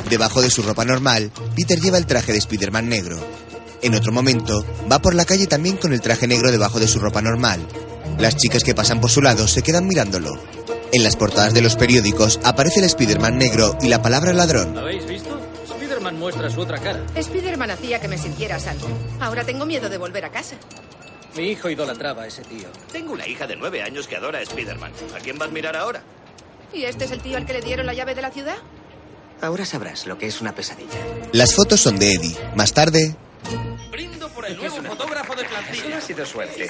Debajo 0.10 0.42
de 0.42 0.50
su 0.50 0.64
ropa 0.64 0.86
normal, 0.86 1.32
Peter 1.56 1.80
lleva 1.80 2.00
el 2.00 2.08
traje 2.08 2.32
de 2.32 2.40
Spider-Man 2.40 2.90
negro. 2.90 3.24
En 3.84 3.94
otro 3.94 4.12
momento, 4.12 4.66
va 4.92 4.98
por 4.98 5.14
la 5.14 5.26
calle 5.26 5.46
también 5.46 5.78
con 5.78 5.94
el 5.94 6.02
traje 6.02 6.28
negro 6.28 6.52
debajo 6.52 6.80
de 6.80 6.88
su 6.88 6.98
ropa 6.98 7.22
normal. 7.22 7.68
Las 8.18 8.36
chicas 8.36 8.64
que 8.64 8.74
pasan 8.74 9.00
por 9.00 9.12
su 9.12 9.22
lado 9.22 9.48
se 9.48 9.62
quedan 9.62 9.88
mirándolo. 9.88 10.32
En 10.92 11.04
las 11.04 11.16
portadas 11.16 11.54
de 11.54 11.62
los 11.62 11.76
periódicos 11.76 12.40
aparece 12.44 12.80
el 12.80 12.86
Spider-Man 12.86 13.38
negro 13.38 13.78
y 13.84 13.88
la 13.88 14.02
palabra 14.02 14.34
ladrón. 14.34 14.74
Muestra 16.24 16.50
su 16.50 16.62
otra 16.62 16.80
cara. 16.80 17.02
Spiderman 17.22 17.70
hacía 17.70 18.00
que 18.00 18.08
me 18.08 18.18
sintiera 18.18 18.58
salvo. 18.58 18.88
Ahora 19.20 19.44
tengo 19.44 19.66
miedo 19.66 19.90
de 19.90 19.98
volver 19.98 20.24
a 20.24 20.32
casa. 20.32 20.56
Mi 21.36 21.52
hijo 21.52 21.70
idolatraba 21.70 22.24
a 22.24 22.28
ese 22.28 22.44
tío. 22.44 22.70
Tengo 22.94 23.12
una 23.12 23.28
hija 23.28 23.46
de 23.46 23.58
nueve 23.58 23.84
años 23.84 24.08
que 24.08 24.16
adora 24.16 24.40
a 24.40 24.42
Spider-Man. 24.42 24.94
¿A 25.18 25.20
quién 25.20 25.38
va 25.38 25.44
a 25.44 25.48
admirar 25.50 25.76
ahora? 25.76 26.02
¿Y 26.72 26.86
este 26.86 27.04
es 27.04 27.12
el 27.12 27.22
tío 27.22 27.36
al 27.36 27.46
que 27.46 27.52
le 27.52 27.60
dieron 27.60 27.86
la 27.86 27.94
llave 27.94 28.16
de 28.16 28.22
la 28.22 28.32
ciudad? 28.32 28.56
Ahora 29.42 29.66
sabrás 29.66 30.08
lo 30.08 30.18
que 30.18 30.28
es 30.28 30.40
una 30.40 30.56
pesadilla. 30.56 30.98
Las 31.34 31.54
fotos 31.54 31.82
son 31.82 32.00
de 32.00 32.14
Eddie. 32.14 32.38
Más 32.56 32.72
tarde, 32.72 33.18
Brindo 33.92 34.30
por 34.30 34.46
el 34.46 34.56
nuevo 34.56 34.82
fotógrafo 34.82 35.36
de 35.36 35.44
plantilla. 35.44 35.98
Ha 35.98 36.02
sido 36.02 36.26
suerte. 36.26 36.70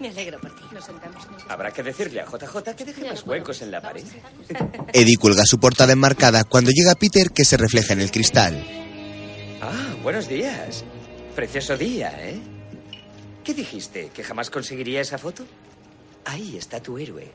Me 0.00 0.08
alegro 0.08 0.40
por 0.40 0.54
ti. 0.54 0.62
Nos 0.72 0.84
sentamos. 0.84 1.26
Habrá 1.48 1.70
que 1.70 1.82
decirle 1.82 2.20
a 2.20 2.24
JJ 2.26 2.74
que 2.76 2.84
deje 2.84 3.04
más 3.04 3.24
huecos 3.26 3.62
en 3.62 3.70
la 3.70 3.80
pared. 3.80 4.04
Eddie 4.92 5.16
cuelga 5.16 5.44
su 5.46 5.58
portada 5.58 5.92
enmarcada 5.92 6.44
cuando 6.44 6.70
llega 6.70 6.94
Peter 6.94 7.30
que 7.30 7.44
se 7.44 7.56
refleja 7.56 7.92
en 7.92 8.00
el 8.00 8.10
cristal. 8.10 8.64
Ah, 9.62 9.94
buenos 10.02 10.28
días. 10.28 10.84
Precioso 11.34 11.76
día, 11.76 12.12
¿eh? 12.20 12.38
¿Qué 13.42 13.54
dijiste? 13.54 14.10
¿Que 14.12 14.24
jamás 14.24 14.50
conseguiría 14.50 15.00
esa 15.00 15.18
foto? 15.18 15.44
Ahí 16.24 16.56
está 16.56 16.80
tu 16.80 16.98
héroe. 16.98 17.30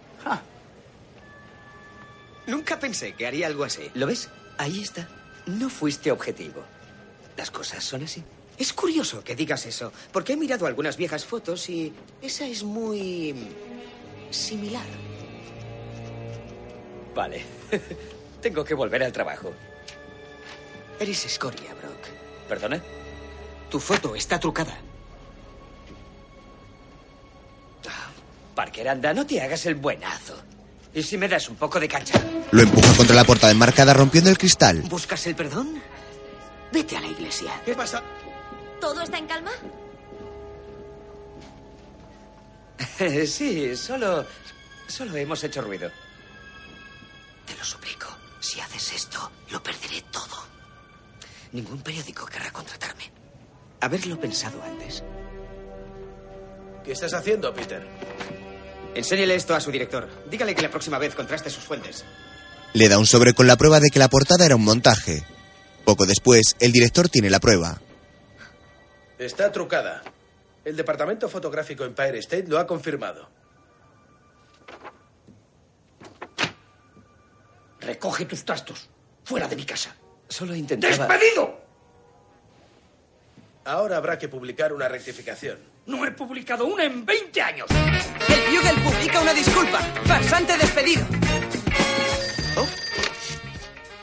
Nunca 2.47 2.79
pensé 2.79 3.13
que 3.13 3.27
haría 3.27 3.47
algo 3.47 3.63
así. 3.63 3.89
¿Lo 3.93 4.07
ves? 4.07 4.29
Ahí 4.57 4.81
está. 4.81 5.07
No 5.45 5.69
fuiste 5.69 6.11
objetivo. 6.11 6.63
Las 7.37 7.51
cosas 7.51 7.83
son 7.83 8.03
así. 8.03 8.23
Es 8.59 8.73
curioso 8.73 9.23
que 9.23 9.37
digas 9.37 9.65
eso, 9.65 9.93
porque 10.11 10.33
he 10.33 10.37
mirado 10.37 10.65
algunas 10.67 10.97
viejas 10.97 11.23
fotos 11.23 11.69
y 11.69 11.93
esa 12.21 12.45
es 12.45 12.61
muy 12.61 13.33
similar. 14.29 14.85
Vale. 17.15 17.41
Tengo 18.41 18.65
que 18.65 18.73
volver 18.73 19.01
al 19.03 19.13
trabajo. 19.13 19.53
Eres 20.99 21.25
escoria, 21.25 21.73
Brock. 21.73 22.49
¿Perdona? 22.49 22.81
Tu 23.69 23.79
foto 23.79 24.13
está 24.13 24.37
trucada. 24.37 24.77
Parker, 28.55 28.89
anda, 28.89 29.13
no 29.13 29.25
te 29.25 29.41
hagas 29.41 29.65
el 29.67 29.75
buenazo. 29.75 30.35
¿Y 30.93 31.01
si 31.01 31.17
me 31.17 31.29
das 31.29 31.47
un 31.47 31.55
poco 31.55 31.79
de 31.79 31.87
cancha? 31.87 32.21
Lo 32.51 32.61
empuja 32.61 32.93
contra 32.97 33.15
la 33.15 33.23
portada 33.23 33.53
enmarcada 33.53 33.93
rompiendo 33.93 34.29
el 34.29 34.37
cristal. 34.37 34.81
¿Buscas 34.81 35.25
el 35.27 35.35
perdón? 35.35 35.81
Vete 36.73 36.97
a 36.97 36.99
la 36.99 37.07
iglesia. 37.07 37.53
¿Qué 37.63 37.73
pasa? 37.73 38.03
¿Todo 38.79 39.01
está 39.01 39.17
en 39.17 39.27
calma? 39.27 39.51
sí, 43.27 43.75
solo. 43.75 44.25
Solo 44.87 45.15
hemos 45.17 45.43
hecho 45.43 45.61
ruido. 45.61 45.91
Te 47.45 47.55
lo 47.55 47.63
suplico. 47.63 48.07
Si 48.39 48.59
haces 48.59 48.93
esto, 48.93 49.31
lo 49.51 49.61
perderé 49.61 50.01
todo. 50.11 50.47
Ningún 51.51 51.81
periódico 51.81 52.25
querrá 52.25 52.51
contratarme. 52.51 53.11
Haberlo 53.81 54.19
pensado 54.19 54.61
antes. 54.63 55.03
¿Qué 56.83 56.91
estás 56.91 57.13
haciendo, 57.13 57.53
Peter? 57.53 57.85
Enséñele 58.95 59.35
esto 59.35 59.53
a 59.53 59.61
su 59.61 59.71
director. 59.71 60.09
Dígale 60.29 60.55
que 60.55 60.61
la 60.61 60.71
próxima 60.71 60.97
vez 60.97 61.15
contraste 61.15 61.49
sus 61.49 61.63
fuentes. 61.63 62.03
Le 62.73 62.89
da 62.89 62.97
un 62.97 63.05
sobre 63.05 63.33
con 63.33 63.47
la 63.47 63.57
prueba 63.57 63.79
de 63.79 63.89
que 63.89 63.99
la 63.99 64.09
portada 64.09 64.45
era 64.45 64.55
un 64.55 64.63
montaje. 64.63 65.23
Poco 65.85 66.05
después, 66.05 66.55
el 66.59 66.71
director 66.71 67.09
tiene 67.09 67.29
la 67.29 67.39
prueba. 67.39 67.81
Está 69.19 69.51
trucada. 69.51 70.01
El 70.63 70.77
departamento 70.77 71.27
fotográfico 71.27 71.83
Empire 71.83 72.19
State 72.19 72.47
lo 72.47 72.57
ha 72.57 72.65
confirmado. 72.65 73.29
Recoge 77.81 78.25
tus 78.25 78.45
trastos. 78.45 78.89
Fuera 79.25 79.47
de 79.47 79.57
mi 79.57 79.65
casa. 79.65 79.93
Solo 80.29 80.55
intentaba. 80.55 81.05
¡Despedido! 81.07 81.59
Ahora 83.65 83.97
habrá 83.97 84.17
que 84.17 84.29
publicar 84.29 84.71
una 84.71 84.87
rectificación. 84.87 85.59
No 85.85 86.05
he 86.05 86.11
publicado 86.11 86.65
una 86.65 86.85
en 86.85 87.05
20 87.05 87.41
años. 87.41 87.67
El 87.71 88.55
Bugle 88.55 88.89
publica 88.89 89.19
una 89.19 89.33
disculpa. 89.33 89.79
Farsante 90.05 90.57
despedido. 90.57 91.05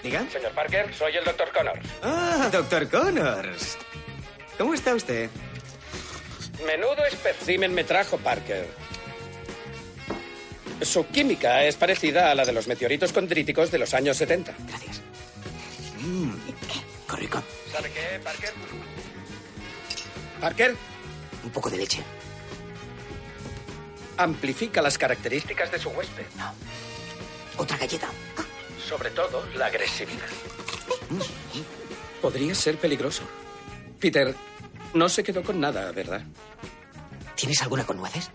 ¿Diga? 0.02 0.24
Señor 0.30 0.52
Parker, 0.52 0.94
soy 0.94 1.16
el 1.16 1.24
doctor 1.24 1.50
Connors. 1.52 1.80
Ah, 2.02 2.48
doctor 2.52 2.88
Connors. 2.88 3.78
¿Cómo 4.58 4.74
está 4.74 4.94
usted? 4.94 5.30
Menudo 6.66 7.04
espécimen 7.06 7.74
me 7.74 7.84
trajo 7.84 8.18
Parker. 8.18 8.66
Su 10.82 11.06
química 11.08 11.64
es 11.64 11.76
parecida 11.76 12.30
a 12.30 12.34
la 12.34 12.44
de 12.44 12.52
los 12.52 12.66
meteoritos 12.66 13.12
condríticos 13.12 13.70
de 13.70 13.78
los 13.78 13.94
años 13.94 14.16
70. 14.16 14.54
Gracias. 14.68 15.00
Mm, 16.00 16.30
ricón. 17.16 17.42
¿Sabe 17.72 17.90
qué, 17.90 18.18
Parker? 18.22 18.52
Parker, 20.40 20.76
Un 21.44 21.50
poco 21.50 21.70
de 21.70 21.78
leche. 21.78 22.02
amplifica 24.18 24.80
las 24.82 24.96
características 24.98 25.70
de 25.72 25.78
su 25.78 25.90
huésped. 25.90 26.24
Otra 27.58 27.76
galleta. 27.78 28.08
Sobre 28.86 29.10
todo 29.10 29.44
la 29.54 29.66
agresividad. 29.66 30.26
Podría 32.22 32.54
ser 32.54 32.78
peligroso. 32.78 33.22
Peter, 34.06 34.36
no 34.94 35.08
se 35.08 35.24
quedó 35.24 35.42
con 35.42 35.58
nada, 35.58 35.90
¿verdad? 35.90 36.22
¿Tienes 37.34 37.60
alguna 37.62 37.84
con 37.84 37.96
nueces? 37.96 38.30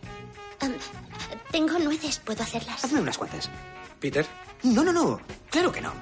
Tengo 1.49 1.80
nueces, 1.80 2.19
puedo 2.19 2.43
hacerlas. 2.43 2.84
Hazme 2.84 2.99
unas 2.99 3.18
cuantas. 3.18 3.49
Peter. 3.98 4.26
No, 4.64 4.84
no, 4.84 4.91
no. 4.91 5.22
Claro 5.49 5.72
que 5.72 5.80
no. 5.80 5.93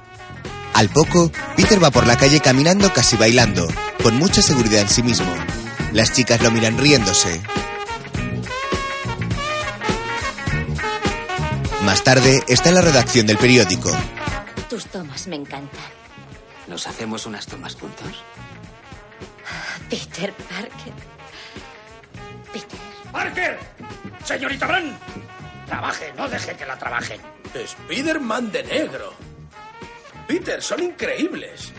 Al 0.74 0.90
poco, 0.90 1.32
Peter 1.56 1.84
va 1.84 1.92
por 1.92 2.08
la 2.08 2.18
calle 2.18 2.40
caminando 2.40 2.92
casi 2.92 3.16
bailando, 3.16 3.68
con 4.02 4.16
mucha 4.16 4.42
seguridad 4.42 4.82
en 4.82 4.90
sí 4.90 5.04
mismo. 5.04 5.32
Las 5.94 6.14
chicas 6.14 6.42
lo 6.42 6.50
miran 6.50 6.80
riéndose. 6.80 7.40
Más 11.84 12.04
tarde 12.04 12.44
está 12.48 12.70
en 12.70 12.76
la 12.76 12.82
redacción 12.82 13.28
del 13.28 13.38
periódico. 13.38 13.92
Tus 14.68 14.88
tomas 14.88 15.28
me 15.28 15.36
encantan. 15.36 15.80
¿Nos 16.68 16.88
hacemos 16.88 17.28
unas 17.28 17.46
tomas 17.46 17.76
juntos? 17.76 18.24
Peter 19.90 20.34
Parker. 20.34 20.94
Peter. 22.54 22.80
¡Parker! 23.12 23.60
¡Señorita 24.24 24.68
Bran! 24.68 24.98
Trabaje, 25.66 26.14
no 26.16 26.28
deje 26.28 26.56
que 26.56 26.66
la 26.66 26.78
trabajen. 26.78 27.22
Spider-Man 27.54 28.52
de 28.52 28.64
negro. 28.64 29.14
Peter, 30.28 30.62
son 30.62 30.84
increíbles. 30.84 31.72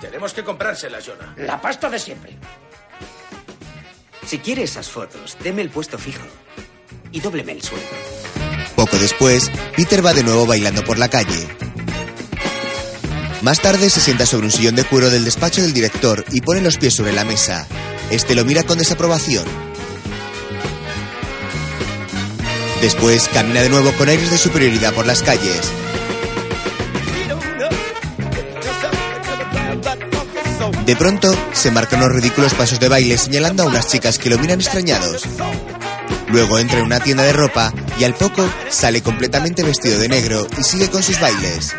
Tenemos 0.00 0.32
que 0.32 0.42
comprárselas, 0.42 1.06
Jonah. 1.06 1.34
La 1.36 1.60
pasta 1.60 1.88
de 1.88 1.98
siempre. 1.98 2.36
Si 4.26 4.38
quiere 4.38 4.62
esas 4.62 4.88
fotos, 4.88 5.36
deme 5.42 5.62
el 5.62 5.70
puesto 5.70 5.98
fijo. 5.98 6.24
Y 7.10 7.20
dóbleme 7.20 7.52
el 7.52 7.62
sueldo. 7.62 7.86
Poco 8.74 8.96
después, 8.96 9.50
Peter 9.76 10.04
va 10.04 10.14
de 10.14 10.24
nuevo 10.24 10.46
bailando 10.46 10.82
por 10.82 10.98
la 10.98 11.08
calle. 11.08 11.46
Más 13.42 13.60
tarde 13.60 13.90
se 13.90 14.00
sienta 14.00 14.24
sobre 14.24 14.46
un 14.46 14.52
sillón 14.52 14.76
de 14.76 14.84
cuero 14.84 15.10
del 15.10 15.24
despacho 15.24 15.62
del 15.62 15.72
director 15.72 16.24
y 16.30 16.40
pone 16.42 16.60
los 16.60 16.76
pies 16.76 16.94
sobre 16.94 17.12
la 17.12 17.24
mesa. 17.24 17.66
Este 18.08 18.36
lo 18.36 18.44
mira 18.44 18.62
con 18.62 18.78
desaprobación. 18.78 19.44
Después 22.80 23.28
camina 23.34 23.60
de 23.62 23.68
nuevo 23.68 23.90
con 23.92 24.08
aires 24.08 24.30
de 24.30 24.38
superioridad 24.38 24.94
por 24.94 25.06
las 25.06 25.24
calles. 25.24 25.60
De 30.86 30.94
pronto, 30.96 31.34
se 31.52 31.72
marca 31.72 31.96
unos 31.96 32.12
ridículos 32.12 32.54
pasos 32.54 32.78
de 32.78 32.88
baile 32.88 33.18
señalando 33.18 33.64
a 33.64 33.66
unas 33.66 33.88
chicas 33.88 34.18
que 34.18 34.30
lo 34.30 34.38
miran 34.38 34.60
extrañados. 34.60 35.22
Luego 36.28 36.60
entra 36.60 36.78
en 36.78 36.84
una 36.84 37.00
tienda 37.00 37.24
de 37.24 37.32
ropa 37.32 37.72
y 37.98 38.04
al 38.04 38.14
poco 38.14 38.48
sale 38.70 39.02
completamente 39.02 39.64
vestido 39.64 39.98
de 39.98 40.08
negro 40.08 40.46
y 40.56 40.62
sigue 40.62 40.88
con 40.90 41.02
sus 41.02 41.20
bailes. 41.20 41.74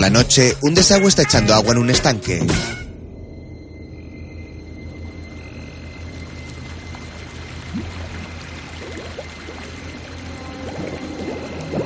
La 0.00 0.08
noche, 0.08 0.56
un 0.62 0.72
desagüe 0.72 1.10
está 1.10 1.24
echando 1.24 1.52
agua 1.52 1.72
en 1.72 1.78
un 1.78 1.90
estanque. 1.90 2.40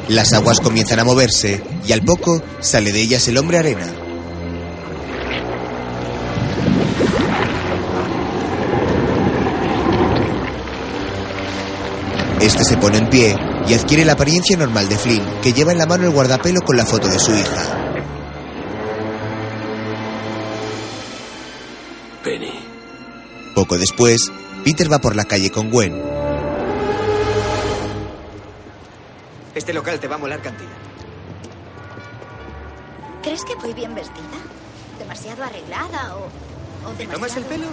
Las 0.06 0.32
aguas 0.32 0.60
comienzan 0.60 1.00
a 1.00 1.04
moverse 1.04 1.60
y 1.84 1.90
al 1.90 2.02
poco 2.02 2.40
sale 2.60 2.92
de 2.92 3.00
ellas 3.00 3.26
el 3.26 3.36
hombre 3.36 3.58
arena. 3.58 3.92
Este 12.40 12.62
se 12.62 12.76
pone 12.76 12.98
en 12.98 13.10
pie 13.10 13.36
y 13.66 13.74
adquiere 13.74 14.04
la 14.04 14.12
apariencia 14.12 14.56
normal 14.56 14.88
de 14.88 14.98
Flynn, 14.98 15.40
que 15.42 15.52
lleva 15.52 15.72
en 15.72 15.78
la 15.78 15.86
mano 15.86 16.04
el 16.04 16.10
guardapelo 16.10 16.60
con 16.60 16.76
la 16.76 16.86
foto 16.86 17.08
de 17.08 17.18
su 17.18 17.32
hija. 17.32 17.84
Poco 23.55 23.78
después, 23.78 24.32
Peter 24.64 24.90
va 24.93 24.98
por 24.98 25.14
la 25.16 25.24
calle 25.24 25.51
con 25.51 25.70
Gwen. 25.70 26.02
Este 29.55 29.72
local 29.72 30.01
te 30.01 30.09
va 30.09 30.16
a 30.16 30.18
molar 30.18 30.40
cantidad. 30.43 30.70
¿Crees 33.22 33.44
que 33.44 33.55
voy 33.55 33.72
bien 33.72 33.94
vestida? 33.94 34.20
¿Demasiado 34.98 35.44
arreglada 35.44 36.16
o, 36.16 36.24
o 36.24 36.93
¿Me 36.93 36.98
demasiado... 36.98 37.12
tomas 37.12 37.36
el 37.36 37.44
pelo? 37.44 37.66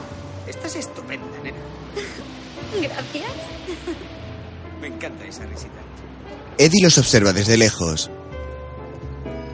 Estás 0.48 0.76
estupenda, 0.76 1.26
nena. 1.44 1.58
Gracias. 2.82 3.32
Me 4.80 4.88
encanta 4.88 5.26
esa 5.26 5.46
risita. 5.46 5.74
Eddie 6.58 6.84
los 6.84 6.98
observa 6.98 7.34
desde 7.34 7.58
lejos. 7.58 8.10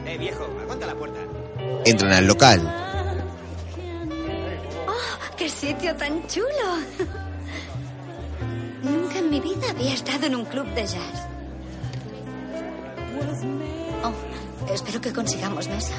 Eh, 0.06 0.18
viejo, 0.18 0.46
aguanta 0.62 0.86
la 0.86 0.94
puerta. 0.94 1.18
Entran 1.84 2.12
al 2.12 2.26
local. 2.26 2.87
¡Oh, 5.38 5.44
qué 5.44 5.48
sitio 5.48 5.94
tan 5.94 6.26
chulo! 6.26 6.48
Nunca 8.82 9.18
en 9.18 9.30
mi 9.30 9.40
vida 9.40 9.70
había 9.70 9.94
estado 9.94 10.26
en 10.26 10.34
un 10.34 10.44
club 10.44 10.66
de 10.74 10.82
jazz. 10.82 11.26
Oh, 14.02 14.72
espero 14.72 15.00
que 15.00 15.12
consigamos 15.12 15.68
mesa. 15.68 15.94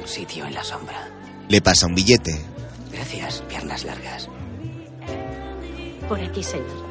Un 0.00 0.08
sitio 0.08 0.44
en 0.46 0.54
la 0.54 0.64
sombra. 0.64 1.08
Le 1.48 1.60
pasa 1.60 1.86
un 1.86 1.94
billete. 1.94 2.44
Gracias, 2.92 3.42
piernas 3.48 3.84
largas. 3.84 4.28
Por 6.08 6.20
aquí, 6.20 6.42
señor. 6.42 6.88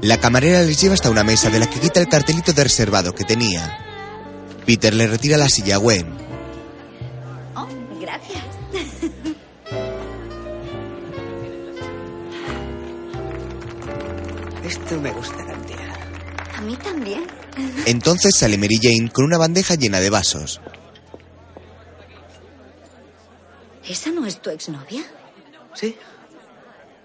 La 0.00 0.18
camarera 0.18 0.62
les 0.62 0.80
lleva 0.80 0.94
hasta 0.94 1.10
una 1.10 1.24
mesa 1.24 1.50
de 1.50 1.58
la 1.58 1.68
que 1.68 1.80
quita 1.80 2.00
el 2.00 2.08
cartelito 2.08 2.54
de 2.54 2.64
reservado 2.64 3.14
que 3.14 3.24
tenía. 3.24 3.87
Peter 4.68 4.92
le 4.92 5.06
retira 5.06 5.38
la 5.38 5.48
silla 5.48 5.76
a 5.76 5.78
Gwen. 5.78 6.06
Oh, 7.56 7.66
gracias. 7.98 8.44
Esto 14.62 15.00
me 15.00 15.10
gusta 15.12 15.46
cantidad. 15.46 15.96
A 16.54 16.60
mí 16.60 16.76
también. 16.76 17.26
Entonces 17.86 18.36
sale 18.36 18.58
Mary 18.58 18.78
Jane 18.78 19.10
con 19.10 19.24
una 19.24 19.38
bandeja 19.38 19.74
llena 19.74 20.00
de 20.00 20.10
vasos. 20.10 20.60
¿Esa 23.88 24.10
no 24.10 24.26
es 24.26 24.38
tu 24.42 24.50
exnovia? 24.50 25.02
Sí. 25.72 25.96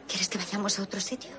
¿Quieres 0.05 0.27
que 0.27 0.37
vayamos 0.37 0.77
a 0.79 0.83
otro 0.83 0.99
sitio? 0.99 1.31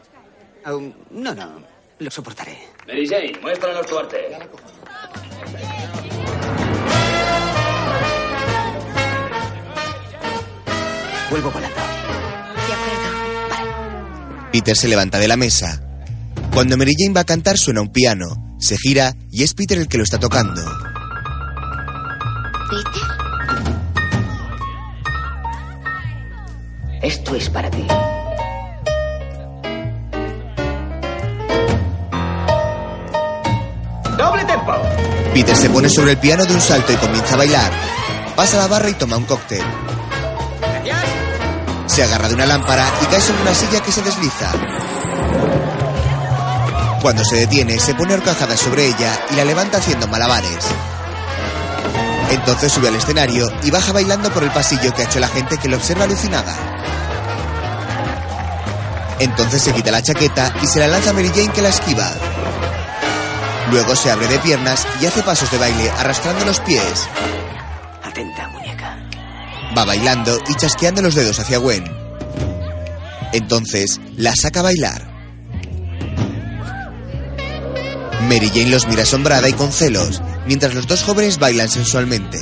No, 1.10 1.34
no. 1.34 1.62
Lo 1.98 2.10
soportaré. 2.10 2.70
Mary 2.86 3.06
Jane, 3.06 3.38
muéstranos 3.42 3.86
tu 3.86 3.98
arte. 3.98 4.16
Vuelvo 11.35 11.51
volando. 11.51 11.74
De 11.74 12.73
acuerdo. 12.73 14.51
Peter 14.52 14.77
se 14.77 14.86
levanta 14.86 15.19
de 15.19 15.27
la 15.27 15.36
mesa. 15.36 15.82
Cuando 16.52 16.77
Mary 16.77 16.93
Jane 16.97 17.12
va 17.12 17.23
a 17.23 17.24
cantar 17.24 17.59
suena 17.59 17.81
un 17.81 17.89
piano. 17.89 18.55
Se 18.61 18.77
gira 18.78 19.16
y 19.32 19.43
es 19.43 19.52
Peter 19.52 19.77
el 19.77 19.89
que 19.89 19.98
lo 19.98 20.05
está 20.05 20.20
tocando. 20.20 20.62
¿Peter? 22.70 23.02
Esto 27.02 27.35
es 27.35 27.51
para 27.51 27.69
ti. 27.69 27.85
¡Doble 34.16 34.44
tempo! 34.44 34.73
Peter 35.35 35.56
se 35.56 35.69
pone 35.69 35.89
sobre 35.89 36.12
el 36.12 36.19
piano 36.19 36.44
de 36.44 36.55
un 36.55 36.61
salto 36.61 36.93
y 36.93 36.97
comienza 36.97 37.35
a 37.35 37.39
bailar. 37.39 37.73
Pasa 38.36 38.56
a 38.56 38.61
la 38.61 38.69
barra 38.69 38.89
y 38.89 38.94
toma 38.94 39.16
un 39.16 39.24
cóctel. 39.24 39.65
Se 41.94 42.02
agarra 42.02 42.26
de 42.26 42.34
una 42.34 42.44
lámpara 42.44 42.84
y 43.02 43.06
cae 43.06 43.20
sobre 43.20 43.42
una 43.42 43.54
silla 43.54 43.80
que 43.80 43.92
se 43.92 44.02
desliza. 44.02 44.50
Cuando 47.00 47.24
se 47.24 47.36
detiene, 47.36 47.78
se 47.78 47.94
pone 47.94 48.14
horcajada 48.14 48.56
sobre 48.56 48.86
ella 48.86 49.16
y 49.30 49.36
la 49.36 49.44
levanta 49.44 49.78
haciendo 49.78 50.08
malabares. 50.08 50.64
Entonces 52.30 52.72
sube 52.72 52.88
al 52.88 52.96
escenario 52.96 53.46
y 53.62 53.70
baja 53.70 53.92
bailando 53.92 54.28
por 54.32 54.42
el 54.42 54.50
pasillo 54.50 54.92
que 54.92 55.02
ha 55.02 55.04
hecho 55.04 55.20
la 55.20 55.28
gente 55.28 55.56
que 55.56 55.68
lo 55.68 55.76
observa 55.76 56.02
alucinada. 56.02 56.52
Entonces 59.20 59.62
se 59.62 59.72
quita 59.72 59.92
la 59.92 60.02
chaqueta 60.02 60.52
y 60.62 60.66
se 60.66 60.80
la 60.80 60.88
lanza 60.88 61.10
a 61.10 61.12
Mary 61.12 61.30
Jane 61.32 61.52
que 61.52 61.62
la 61.62 61.68
esquiva. 61.68 62.10
Luego 63.70 63.94
se 63.94 64.10
abre 64.10 64.26
de 64.26 64.40
piernas 64.40 64.84
y 65.00 65.06
hace 65.06 65.22
pasos 65.22 65.48
de 65.52 65.58
baile 65.58 65.92
arrastrando 65.96 66.44
los 66.44 66.58
pies. 66.58 67.06
Atenta. 68.02 68.50
Va 69.76 69.84
bailando 69.84 70.38
y 70.48 70.55
chasqueando 70.55 71.02
los 71.02 71.14
dedos 71.14 71.38
hacia 71.40 71.59
Gwen. 71.59 71.84
Entonces 73.32 74.01
la 74.16 74.34
saca 74.36 74.60
a 74.60 74.64
bailar. 74.64 75.14
Mary 78.28 78.48
Jane 78.48 78.70
los 78.70 78.86
mira 78.86 79.02
asombrada 79.02 79.48
y 79.48 79.52
con 79.52 79.72
celos, 79.72 80.22
mientras 80.46 80.74
los 80.74 80.86
dos 80.86 81.02
jóvenes 81.02 81.38
bailan 81.38 81.68
sensualmente. 81.68 82.38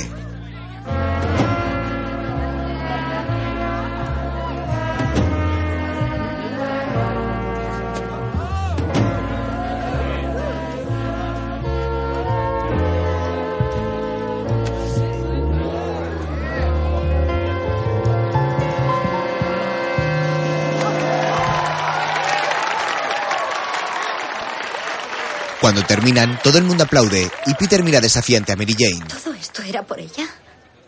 Terminan, 25.93 26.39
todo 26.41 26.57
el 26.57 26.63
mundo 26.63 26.85
aplaude 26.85 27.29
y 27.45 27.53
Peter 27.53 27.83
mira 27.83 28.01
desafiante 28.01 28.51
a 28.51 28.55
Mary 28.55 28.75
Jane. 28.75 29.05
¿Todo 29.05 29.31
esto 29.35 29.61
era 29.61 29.83
por 29.83 29.99
ella? 29.99 30.27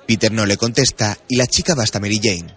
Peter 0.07 0.31
no 0.31 0.47
le 0.47 0.57
contesta 0.57 1.15
y 1.27 1.35
la 1.35 1.45
chica 1.45 1.75
va 1.75 1.83
hasta 1.83 1.99
Mary 1.99 2.19
Jane. 2.19 2.55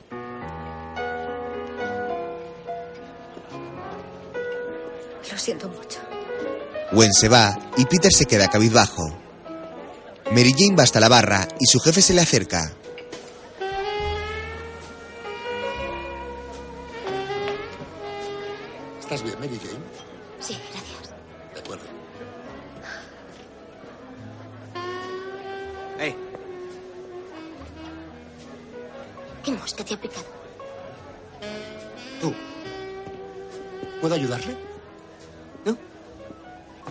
Lo 5.31 5.39
siento 5.39 5.69
mucho. 5.69 5.99
Gwen 6.91 7.13
se 7.13 7.29
va 7.29 7.55
y 7.77 7.85
Peter 7.85 8.11
se 8.11 8.25
queda 8.25 8.49
cabizbajo. 8.49 9.15
Mary 10.31 10.55
Jane 10.57 10.75
va 10.75 10.85
hasta 10.85 11.01
la 11.01 11.11
barra 11.11 11.47
y 11.61 11.67
su 11.67 11.79
jefe 11.81 12.01
se 12.01 12.15
le 12.15 12.23
acerca. 12.23 12.73
¿Estás 19.01 19.23
bien, 19.23 19.39
Mary 19.39 19.61
Jane? 19.63 19.78
¿Qué 29.45 29.53
mosca 29.53 29.85
te 29.85 29.95
ha 29.95 30.01
picado? 30.01 30.27
Tú. 32.21 32.35
¿Puedo 34.01 34.15
ayudarle? 34.15 34.57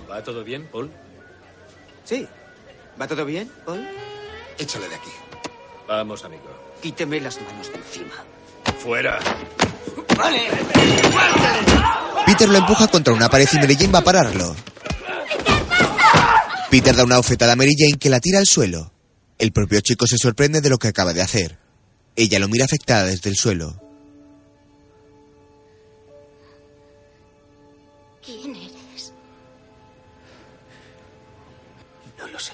¿Va 0.10 0.24
todo 0.24 0.44
bien, 0.44 0.68
Paul? 0.72 0.90
sí. 2.06 2.28
¿Va 3.00 3.08
todo 3.08 3.26
bien, 3.26 3.52
Paul? 3.66 3.88
Échale 4.58 4.90
de 4.90 4.96
aquí. 4.96 5.12
Vamos, 5.88 6.24
amigo. 6.24 6.44
Quíteme 6.82 7.20
las 7.20 7.40
manos 7.42 7.68
de 7.68 7.76
encima. 7.76 8.16
¡Fuera! 8.80 9.20
¡Vale! 10.18 10.48
Peter 12.26 12.50
lo 12.50 12.58
empuja 12.58 12.88
contra 12.88 13.14
una 13.14 13.30
pared 13.30 13.48
y 13.52 13.58
Mary 13.58 13.76
Jane 13.76 13.92
va 13.92 14.00
a 14.00 14.04
pararlo. 14.04 14.56
Peter 16.72 16.96
da 16.96 17.04
una 17.04 17.20
ofetada 17.20 17.54
a 17.54 17.56
Mary 17.56 17.76
Jane 17.78 18.00
que 18.00 18.10
la 18.10 18.20
tira 18.20 18.40
al 18.40 18.46
suelo. 18.48 18.92
El 19.38 19.52
propio 19.52 19.80
chico 19.82 20.08
se 20.08 20.18
sorprende 20.18 20.62
de 20.62 20.70
lo 20.70 20.78
que 20.78 20.88
acaba 20.88 21.14
de 21.14 21.22
hacer. 21.22 21.58
Ella 22.18 22.40
lo 22.40 22.50
mira 22.50 22.66
afectada 22.66 23.06
desde 23.06 23.30
el 23.30 23.36
suelo. 23.36 23.80
¿Quién 28.26 28.56
eres? 28.56 29.14
No 32.18 32.28
lo 32.28 32.40
sé. 32.40 32.54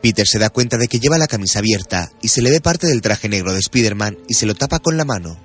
Peter 0.00 0.26
se 0.26 0.38
da 0.38 0.48
cuenta 0.48 0.78
de 0.78 0.86
que 0.86 1.00
lleva 1.00 1.18
la 1.18 1.26
camisa 1.26 1.58
abierta 1.58 2.12
y 2.22 2.28
se 2.28 2.40
le 2.40 2.50
ve 2.50 2.60
parte 2.60 2.86
del 2.86 3.02
traje 3.02 3.28
negro 3.28 3.52
de 3.52 3.58
Spider-Man 3.58 4.16
y 4.28 4.34
se 4.34 4.46
lo 4.46 4.54
tapa 4.54 4.78
con 4.78 4.96
la 4.96 5.04
mano. 5.04 5.36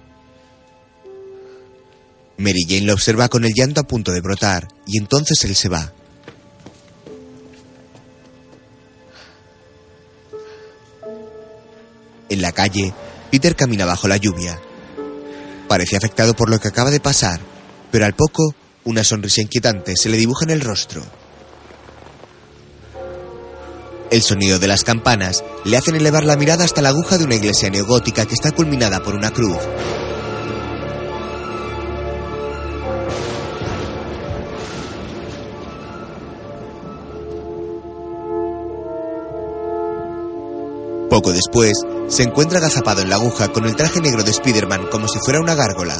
Mary 2.38 2.66
Jane 2.68 2.86
lo 2.86 2.94
observa 2.94 3.30
con 3.30 3.46
el 3.46 3.54
llanto 3.54 3.82
a 3.82 3.88
punto 3.88 4.12
de 4.12 4.22
brotar 4.22 4.68
y 4.86 5.00
entonces 5.00 5.44
él 5.44 5.56
se 5.56 5.70
va. 5.70 5.92
Peter 13.32 13.56
camina 13.56 13.86
bajo 13.86 14.08
la 14.08 14.18
lluvia. 14.18 14.60
Parece 15.68 15.98
afectado 15.98 16.34
por 16.36 16.50
lo 16.50 16.60
que 16.60 16.68
acaba 16.68 16.92
de 16.92 17.00
pasar, 17.00 17.40
pero 17.92 18.06
al 18.06 18.14
poco, 18.14 18.56
una 18.84 19.04
sonrisa 19.04 19.42
inquietante 19.42 19.96
se 19.96 20.10
le 20.10 20.18
dibuja 20.18 20.46
en 20.46 20.52
el 20.52 20.62
rostro. 20.62 21.04
El 24.12 24.22
sonido 24.22 24.60
de 24.60 24.68
las 24.68 24.84
campanas 24.84 25.44
le 25.64 25.78
hacen 25.78 25.96
elevar 25.96 26.24
la 26.24 26.38
mirada 26.38 26.64
hasta 26.64 26.82
la 26.82 26.90
aguja 26.90 27.18
de 27.18 27.26
una 27.26 27.36
iglesia 27.36 27.70
neogótica 27.70 28.26
que 28.26 28.36
está 28.36 28.52
culminada 28.52 29.02
por 29.02 29.16
una 29.16 29.32
cruz. 29.32 29.58
Poco 41.10 41.32
después, 41.32 41.74
se 42.08 42.24
encuentra 42.24 42.60
agazapado 42.60 43.02
en 43.02 43.10
la 43.10 43.16
aguja 43.16 43.50
con 43.50 43.66
el 43.66 43.76
traje 43.76 44.00
negro 44.00 44.24
de 44.24 44.32
Spider-Man 44.32 44.88
como 44.92 45.08
si 45.08 45.20
fuera 45.20 45.40
una 45.40 45.56
gárgola. 45.56 45.96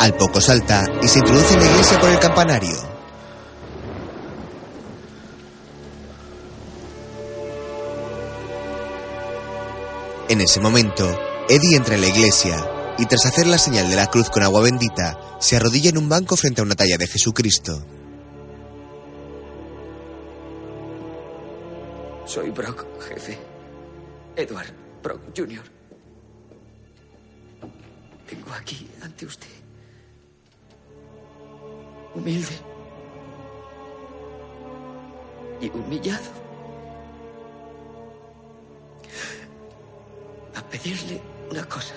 Al 0.00 0.14
poco 0.16 0.40
salta 0.40 0.84
y 1.02 1.08
se 1.08 1.18
introduce 1.18 1.54
en 1.54 1.60
la 1.60 1.66
iglesia 1.70 1.98
por 1.98 2.10
el 2.10 2.18
campanario. 2.18 2.94
En 10.28 10.40
ese 10.40 10.58
momento, 10.58 11.33
Eddie 11.46 11.76
entra 11.76 11.96
en 11.96 12.00
la 12.00 12.08
iglesia 12.08 12.56
y 12.96 13.04
tras 13.04 13.26
hacer 13.26 13.46
la 13.46 13.58
señal 13.58 13.86
de 13.90 13.96
la 13.96 14.06
cruz 14.06 14.30
con 14.30 14.42
agua 14.42 14.62
bendita, 14.62 15.36
se 15.40 15.56
arrodilla 15.56 15.90
en 15.90 15.98
un 15.98 16.08
banco 16.08 16.36
frente 16.36 16.62
a 16.62 16.64
una 16.64 16.74
talla 16.74 16.96
de 16.96 17.06
Jesucristo. 17.06 17.84
Soy 22.24 22.48
Brock, 22.50 22.86
jefe. 22.98 23.38
Edward 24.36 24.72
Brock 25.02 25.20
Jr. 25.36 25.62
Vengo 28.30 28.52
aquí 28.58 28.88
ante 29.02 29.26
usted. 29.26 29.48
Humilde. 32.14 32.54
Y 35.60 35.68
humillado. 35.68 36.24
A 40.54 40.62
pedirle 40.70 41.33
una 41.50 41.64
cosa. 41.64 41.94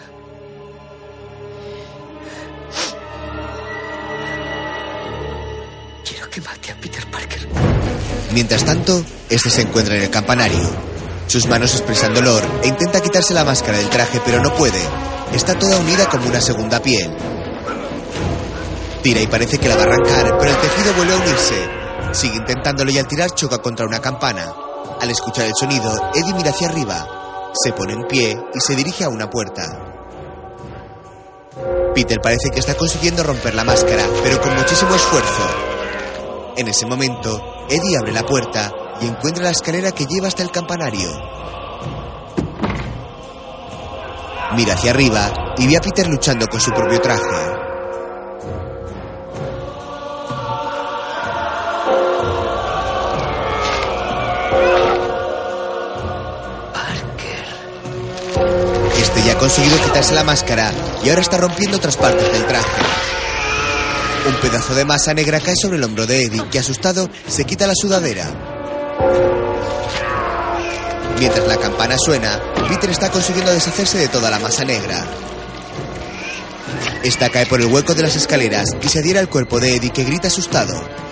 Quiero 6.08 6.30
que 6.30 6.42
mate 6.42 6.72
a 6.72 6.76
Peter 6.76 7.06
Parker. 7.12 7.48
Mientras 8.34 8.64
tanto, 8.66 9.04
este 9.30 9.50
se 9.50 9.62
encuentra 9.62 9.96
en 9.96 10.04
el 10.04 10.10
campanario. 10.10 10.70
Sus 11.28 11.46
manos 11.48 11.74
expresan 11.74 12.14
dolor 12.14 12.44
e 12.64 12.68
intenta 12.68 13.02
quitarse 13.02 13.34
la 13.34 13.44
máscara 13.44 13.78
del 13.78 13.90
traje, 13.90 14.22
pero 14.26 14.42
no 14.42 14.54
puede. 14.54 14.80
Está 15.34 15.58
toda 15.60 15.78
unida 15.78 16.08
como 16.10 16.28
una 16.28 16.40
segunda 16.40 16.82
piel. 16.82 17.14
Tira 19.02 19.22
y 19.22 19.28
parece 19.28 19.58
que 19.58 19.68
la 19.68 19.76
va 19.76 19.84
a 19.84 19.86
arrancar, 19.86 20.38
pero 20.38 20.52
el 20.52 20.58
tejido 20.58 20.94
vuelve 20.96 21.14
a 21.14 21.18
unirse. 21.18 21.70
Sigue 22.14 22.38
intentándolo 22.38 22.92
y 22.92 22.98
al 22.98 23.08
tirar 23.08 23.32
choca 23.32 23.58
contra 23.58 23.86
una 23.86 24.00
campana. 24.00 24.54
Al 25.00 25.10
escuchar 25.10 25.46
el 25.46 25.54
sonido, 25.56 26.12
Eddie 26.16 26.34
mira 26.34 26.52
hacia 26.52 26.70
arriba. 26.70 27.27
Se 27.64 27.74
pone 27.74 27.94
en 27.94 28.06
pie 28.08 28.38
y 28.54 28.60
se 28.60 28.76
dirige 28.76 29.04
a 29.04 29.10
una 29.10 29.30
puerta. 29.30 29.64
Peter 31.96 32.20
parece 32.22 32.50
que 32.52 32.60
está 32.60 32.76
consiguiendo 32.76 33.24
romper 33.24 33.56
la 33.56 33.64
máscara, 33.64 34.06
pero 34.24 34.40
con 34.40 34.56
muchísimo 34.56 34.94
esfuerzo. 34.94 35.44
En 36.56 36.68
ese 36.68 36.86
momento, 36.86 37.42
Eddie 37.68 37.98
abre 37.98 38.12
la 38.12 38.24
puerta 38.24 38.72
y 39.02 39.08
encuentra 39.08 39.46
la 39.46 39.52
escalera 39.52 39.92
que 39.92 40.06
lleva 40.06 40.28
hasta 40.28 40.44
el 40.44 40.52
campanario. 40.52 41.10
Mira 44.56 44.74
hacia 44.76 44.92
arriba 44.92 45.56
y 45.58 45.68
ve 45.68 45.78
a 45.78 45.82
Peter 45.82 46.08
luchando 46.08 46.48
con 46.48 46.60
su 46.60 46.72
propio 46.72 47.02
traje. 47.02 47.57
Conseguido 59.38 59.82
quitarse 59.84 60.14
la 60.14 60.24
máscara 60.24 60.72
y 61.04 61.10
ahora 61.10 61.22
está 61.22 61.38
rompiendo 61.38 61.78
otras 61.78 61.98
partes 61.98 62.32
del 62.32 62.46
traje. 62.46 62.82
Un 64.28 64.36
pedazo 64.36 64.76
de 64.76 64.86
masa 64.86 65.14
negra 65.14 65.40
cae 65.40 65.56
sobre 65.56 65.78
el 65.78 65.84
hombro 65.84 66.06
de 66.06 66.24
Eddie, 66.24 66.50
que 66.50 66.60
asustado 66.60 67.10
se 67.28 67.46
quita 67.46 67.68
la 67.68 67.74
sudadera. 67.76 68.26
Mientras 71.20 71.48
la 71.48 71.58
campana 71.58 71.98
suena, 71.98 72.40
Peter 72.68 72.90
está 72.90 73.10
consiguiendo 73.10 73.52
deshacerse 73.52 73.98
de 73.98 74.08
toda 74.08 74.30
la 74.30 74.40
masa 74.40 74.66
negra. 74.66 75.06
Esta 77.04 77.30
cae 77.30 77.46
por 77.46 77.62
el 77.62 77.68
hueco 77.68 77.96
de 77.96 78.04
las 78.04 78.16
escaleras 78.16 78.76
y 78.82 78.90
se 78.90 79.00
adhiere 79.00 79.20
al 79.20 79.30
cuerpo 79.30 79.60
de 79.60 79.76
Eddie, 79.76 79.92
que 79.92 80.04
grita 80.04 80.28
asustado. 80.28 81.07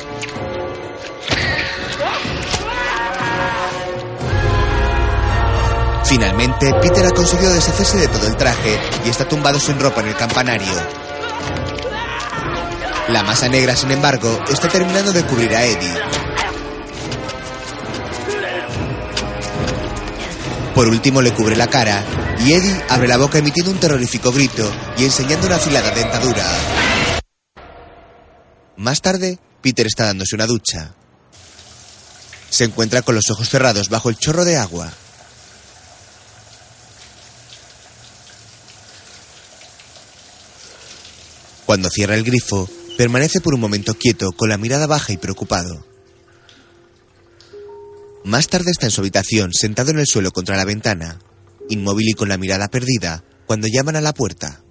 Finalmente, 6.06 6.74
Peter 6.82 7.06
ha 7.06 7.12
conseguido 7.12 7.54
deshacerse 7.54 7.98
de 7.98 8.08
todo 8.08 8.28
el 8.28 8.38
traje 8.38 8.80
y 9.06 9.10
está 9.10 9.28
tumbado 9.28 9.60
sin 9.60 9.80
ropa 9.80 10.02
en 10.02 10.08
el 10.08 10.16
campanario. 10.16 10.74
La 13.10 13.24
masa 13.24 13.50
negra, 13.50 13.76
sin 13.76 13.92
embargo, 13.92 14.40
está 14.52 14.68
terminando 14.68 15.12
de 15.12 15.24
cubrir 15.24 15.56
a 15.56 15.64
Eddie. 15.64 15.94
Por 20.76 20.88
último 20.88 21.22
le 21.22 21.34
cubre 21.34 21.56
la 21.56 21.68
cara 21.68 22.04
y 22.46 22.54
Eddie 22.54 22.84
abre 22.90 23.08
la 23.08 23.18
boca 23.18 23.38
emitiendo 23.38 23.72
un 23.72 23.80
terrorífico 23.80 24.32
grito 24.32 24.70
y 24.98 25.06
enseñando 25.06 25.48
una 25.48 25.56
afilada 25.56 25.92
dentadura. 25.92 26.44
Más 28.78 29.02
tarde, 29.02 29.40
Peter 29.62 29.88
está 29.88 30.06
dándose 30.06 30.36
una 30.36 30.48
ducha. 30.48 30.94
Se 32.50 32.66
encuentra 32.66 33.02
con 33.02 33.16
los 33.16 33.30
ojos 33.32 33.50
cerrados 33.50 33.90
bajo 33.90 34.10
el 34.10 34.18
chorro 34.18 34.46
de 34.46 34.58
agua. 34.58 34.92
Cuando 41.66 41.90
cierra 41.90 42.16
el 42.16 42.24
grifo, 42.24 42.70
permanece 42.98 43.42
por 43.42 43.56
un 43.56 43.62
momento 43.62 43.96
quieto, 43.96 44.32
con 44.32 44.50
la 44.50 44.58
mirada 44.58 44.88
baja 44.88 45.14
y 45.14 45.18
preocupado. 45.18 45.86
Más 48.24 48.48
tarde 48.48 48.72
está 48.72 48.86
en 48.86 48.92
su 48.92 49.02
habitación, 49.02 49.52
sentado 49.54 49.92
en 49.92 50.00
el 50.00 50.08
suelo 50.08 50.32
contra 50.32 50.58
la 50.58 50.66
ventana, 50.66 51.20
inmóvil 51.70 52.10
y 52.10 52.14
con 52.14 52.30
la 52.30 52.38
mirada 52.38 52.68
perdida, 52.68 53.24
cuando 53.46 53.68
llaman 53.68 53.96
a 53.96 54.02
la 54.02 54.14
puerta. 54.14 54.64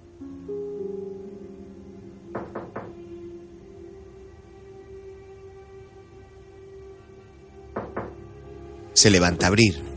Se 8.93 9.09
levanta 9.09 9.45
a 9.45 9.49
abrir. 9.49 9.94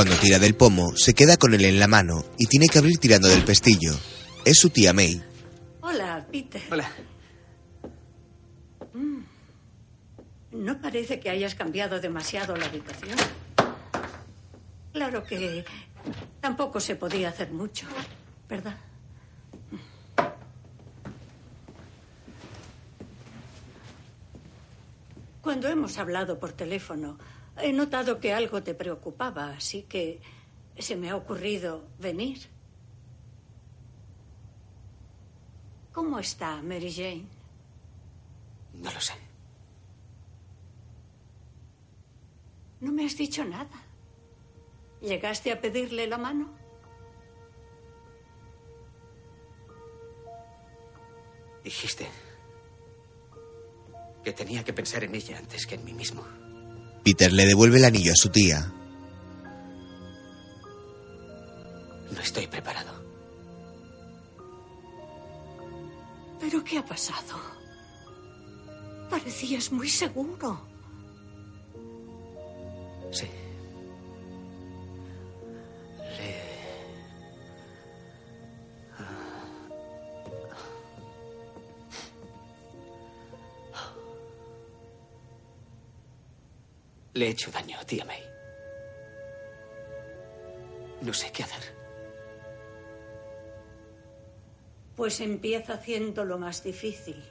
Cuando 0.00 0.16
tira 0.16 0.38
del 0.38 0.54
pomo, 0.54 0.96
se 0.96 1.12
queda 1.12 1.36
con 1.36 1.52
él 1.52 1.62
en 1.62 1.78
la 1.78 1.86
mano 1.86 2.24
y 2.38 2.46
tiene 2.46 2.68
que 2.68 2.78
abrir 2.78 2.96
tirando 2.96 3.28
del 3.28 3.44
pestillo. 3.44 3.92
Es 4.46 4.58
su 4.58 4.70
tía 4.70 4.94
May. 4.94 5.22
Hola, 5.82 6.26
Peter. 6.32 6.62
Hola. 6.70 6.90
Mm. 8.94 9.20
No 10.52 10.80
parece 10.80 11.20
que 11.20 11.28
hayas 11.28 11.54
cambiado 11.54 12.00
demasiado 12.00 12.56
la 12.56 12.64
habitación. 12.64 13.18
Claro 14.94 15.22
que 15.22 15.66
tampoco 16.40 16.80
se 16.80 16.96
podía 16.96 17.28
hacer 17.28 17.50
mucho, 17.50 17.86
¿verdad? 18.48 18.78
Cuando 25.42 25.68
hemos 25.68 25.98
hablado 25.98 26.38
por 26.38 26.52
teléfono, 26.52 27.18
he 27.62 27.72
notado 27.72 28.20
que 28.20 28.32
algo 28.32 28.62
te 28.62 28.74
preocupaba, 28.74 29.50
así 29.50 29.82
que 29.82 30.20
se 30.78 30.96
me 30.96 31.10
ha 31.10 31.16
ocurrido 31.16 31.84
venir. 31.98 32.48
¿Cómo 35.92 36.18
está 36.18 36.62
Mary 36.62 36.92
Jane? 36.92 37.26
No 38.74 38.90
lo 38.92 39.00
sé. 39.00 39.14
No 42.80 42.92
me 42.92 43.04
has 43.04 43.16
dicho 43.16 43.44
nada. 43.44 43.82
¿Llegaste 45.00 45.52
a 45.52 45.60
pedirle 45.60 46.06
la 46.06 46.18
mano? 46.18 46.48
Dijiste 51.64 52.08
que 54.24 54.32
tenía 54.32 54.64
que 54.64 54.72
pensar 54.72 55.04
en 55.04 55.14
ella 55.14 55.38
antes 55.38 55.66
que 55.66 55.74
en 55.74 55.84
mí 55.84 55.92
mismo. 55.92 56.39
Peter 57.02 57.32
le 57.32 57.46
devuelve 57.46 57.78
el 57.78 57.84
anillo 57.84 58.12
a 58.12 58.16
su 58.16 58.28
tía. 58.28 58.72
No 62.12 62.20
estoy 62.20 62.46
preparado. 62.46 62.92
¿Pero 66.40 66.64
qué 66.64 66.78
ha 66.78 66.84
pasado? 66.84 67.38
Parecías 69.08 69.72
muy 69.72 69.88
seguro. 69.88 70.60
Sí. 73.12 73.26
Le 87.14 87.26
he 87.26 87.30
hecho 87.30 87.50
daño, 87.50 87.76
tía 87.86 88.04
May. 88.04 88.22
No 91.00 91.12
sé 91.12 91.32
qué 91.32 91.42
hacer. 91.42 91.62
Pues 94.96 95.20
empieza 95.20 95.74
haciendo 95.74 96.24
lo 96.24 96.38
más 96.38 96.62
difícil. 96.62 97.22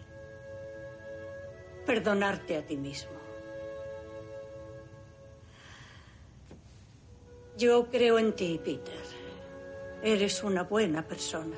Perdonarte 1.86 2.58
a 2.58 2.66
ti 2.66 2.78
mismo. 2.78 3.20
Yo 7.58 7.90
creo 7.90 8.18
en 8.20 8.34
ti, 8.34 8.60
Peter. 8.64 9.04
Eres 10.02 10.44
una 10.44 10.64
buena 10.64 11.06
persona. 11.06 11.58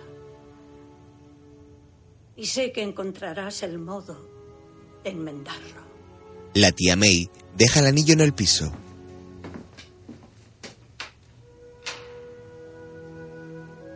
Y 2.35 2.45
sé 2.47 2.71
que 2.71 2.81
encontrarás 2.81 3.61
el 3.63 3.77
modo 3.77 4.17
de 5.03 5.11
enmendarlo. 5.11 5.81
La 6.55 6.71
tía 6.71 6.95
May 6.95 7.29
deja 7.55 7.79
el 7.79 7.87
anillo 7.87 8.13
en 8.13 8.21
el 8.21 8.33
piso. 8.33 8.71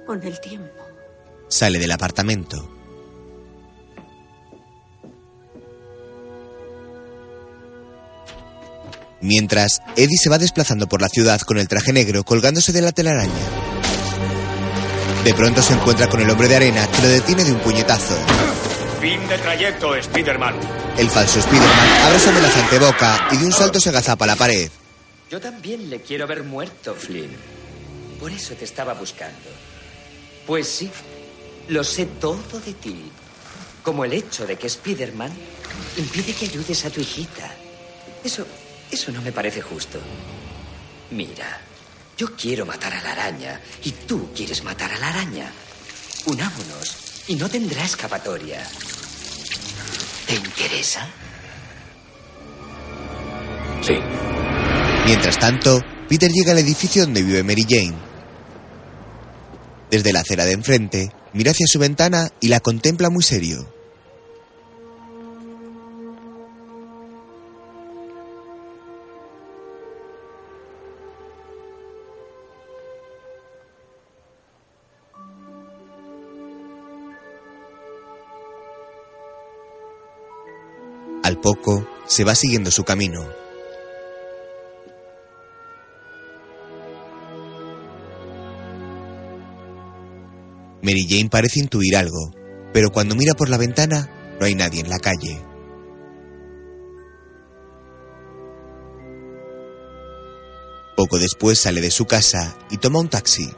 Con 0.06 0.22
el 0.24 0.40
tiempo. 0.40 0.70
Sale 1.48 1.80
del 1.80 1.92
apartamento. 1.92 2.72
Mientras, 9.22 9.82
Eddie 9.96 10.18
se 10.22 10.30
va 10.30 10.38
desplazando 10.38 10.88
por 10.88 11.02
la 11.02 11.10
ciudad 11.10 11.42
con 11.42 11.58
el 11.58 11.68
traje 11.68 11.92
negro 11.92 12.24
colgándose 12.24 12.72
de 12.72 12.82
la 12.82 12.92
telaraña. 12.92 13.32
De 15.24 15.34
pronto 15.34 15.64
se 15.64 15.74
encuentra 15.74 16.08
con 16.08 16.22
el 16.22 16.30
hombre 16.30 16.48
de 16.48 16.56
arena 16.56 16.88
que 16.92 17.02
lo 17.02 17.08
detiene 17.08 17.44
de 17.44 17.52
un 17.52 17.60
puñetazo. 17.60 18.16
Fin 19.06 19.28
de 19.28 19.38
trayecto, 19.38 19.94
Spider-Man. 19.94 20.56
El 20.98 21.08
falso 21.12 21.38
Spider-Man 21.38 21.90
abre 22.06 22.20
su 22.20 22.30
amenazante 22.30 22.80
boca 22.80 23.28
y 23.32 23.38
de 23.38 23.46
un 23.46 23.52
salto 23.52 23.80
se 23.80 23.90
agazapa 23.90 24.26
a 24.26 24.30
la 24.30 24.36
pared. 24.36 24.68
Yo 25.30 25.40
también 25.40 25.92
le 25.92 26.02
quiero 26.02 26.26
ver 26.26 26.42
muerto, 26.42 26.96
Flynn. 26.96 27.30
Por 28.20 28.32
eso 28.32 28.56
te 28.56 28.66
estaba 28.66 28.96
buscando. 28.96 29.48
Pues 30.48 30.68
sí, 30.68 30.90
lo 31.68 31.84
sé 31.84 32.08
todo 32.20 32.60
de 32.66 32.74
ti. 32.74 33.12
Como 33.84 34.06
el 34.06 34.14
hecho 34.14 34.48
de 34.48 34.56
que 34.56 34.66
Spider-Man 34.66 35.32
impide 35.98 36.34
que 36.34 36.46
ayudes 36.46 36.84
a 36.86 36.90
tu 36.90 37.00
hijita. 37.00 37.52
Eso, 38.24 38.48
eso 38.90 39.12
no 39.12 39.22
me 39.22 39.32
parece 39.32 39.62
justo. 39.62 40.00
Mira, 41.12 41.62
yo 42.18 42.36
quiero 42.36 42.66
matar 42.66 42.96
a 42.96 43.04
la 43.04 43.12
araña 43.12 43.62
y 43.84 43.92
tú 43.92 44.32
quieres 44.36 44.64
matar 44.64 44.92
a 44.92 44.98
la 44.98 45.10
araña. 45.10 45.52
Unámonos 46.26 47.06
y 47.28 47.36
no 47.36 47.48
tendrá 47.48 47.84
escapatoria. 47.84 48.66
¿Te 50.28 50.36
interesa? 50.36 51.08
Sí. 53.82 53.94
Mientras 55.06 55.38
tanto, 55.38 55.82
Peter 56.10 56.32
llega 56.32 56.52
al 56.52 56.58
edificio 56.58 57.04
donde 57.04 57.22
vive 57.22 57.44
Mary 57.44 57.66
Jane. 57.68 57.96
Desde 59.92 60.12
la 60.12 60.22
acera 60.22 60.46
de 60.46 60.54
enfrente, 60.54 61.12
mira 61.34 61.52
hacia 61.52 61.68
su 61.68 61.78
ventana 61.78 62.30
y 62.40 62.48
la 62.48 62.60
contempla 62.60 63.10
muy 63.10 63.24
serio. 63.24 63.75
Al 81.26 81.40
poco, 81.40 81.88
se 82.06 82.24
va 82.24 82.36
siguiendo 82.36 82.70
su 82.70 82.84
camino. 82.84 83.26
Mary 90.84 91.08
Jane 91.10 91.32
parece 91.32 91.62
intuir 91.62 91.98
algo, 91.98 92.32
pero 92.74 92.92
cuando 92.92 93.16
mira 93.16 93.34
por 93.34 93.50
la 93.50 93.58
ventana 93.58 94.08
no 94.40 94.46
hay 94.46 94.54
nadie 94.54 94.82
en 94.82 94.90
la 94.92 95.00
calle. 95.00 95.42
Poco 100.96 101.18
después 101.18 101.60
sale 101.60 101.82
de 101.82 101.90
su 101.90 102.06
casa 102.06 102.56
y 102.70 102.78
toma 102.78 103.00
un 103.00 103.10
taxi. 103.10 103.50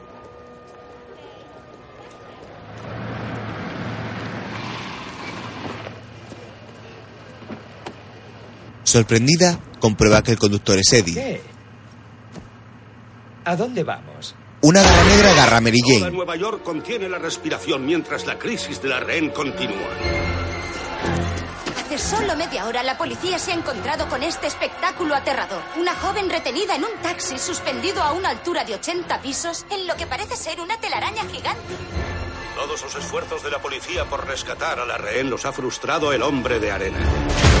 Sorprendida, 8.88 9.60
comprueba 9.80 10.22
que 10.22 10.30
el 10.30 10.38
conductor 10.38 10.78
es 10.78 10.90
Eddie. 10.94 11.12
¿Qué? 11.12 11.40
¿A 13.44 13.54
dónde 13.54 13.84
vamos? 13.84 14.34
Una 14.62 14.80
garra 14.80 15.04
negra 15.04 15.30
agarra 15.32 15.56
a 15.58 15.60
Mary 15.60 15.80
Toda 15.80 15.98
Jane. 15.98 16.10
Nueva 16.10 16.36
York 16.36 16.62
contiene 16.62 17.06
la 17.06 17.18
respiración 17.18 17.84
mientras 17.84 18.24
la 18.24 18.38
crisis 18.38 18.80
de 18.80 18.88
la 18.88 19.00
rehén 19.00 19.28
continúa. 19.28 19.90
Hace 21.84 21.98
solo 21.98 22.34
media 22.34 22.64
hora 22.64 22.82
la 22.82 22.96
policía 22.96 23.38
se 23.38 23.52
ha 23.52 23.56
encontrado 23.56 24.08
con 24.08 24.22
este 24.22 24.46
espectáculo 24.46 25.14
aterrador. 25.14 25.62
Una 25.78 25.94
joven 25.94 26.30
retenida 26.30 26.74
en 26.74 26.84
un 26.84 27.02
taxi 27.02 27.38
suspendido 27.38 28.02
a 28.02 28.12
una 28.12 28.30
altura 28.30 28.64
de 28.64 28.74
80 28.74 29.20
pisos 29.20 29.66
en 29.70 29.86
lo 29.86 29.96
que 29.96 30.06
parece 30.06 30.34
ser 30.34 30.62
una 30.62 30.80
telaraña 30.80 31.24
gigante. 31.26 31.74
Todos 32.68 32.82
los 32.82 32.96
esfuerzos 32.96 33.42
de 33.42 33.50
la 33.50 33.60
policía 33.60 34.04
por 34.04 34.26
rescatar 34.26 34.78
a 34.78 34.84
la 34.84 34.98
rehén 34.98 35.30
los 35.30 35.46
ha 35.46 35.52
frustrado 35.52 36.12
el 36.12 36.20
hombre 36.20 36.60
de 36.60 36.70
arena. 36.70 36.98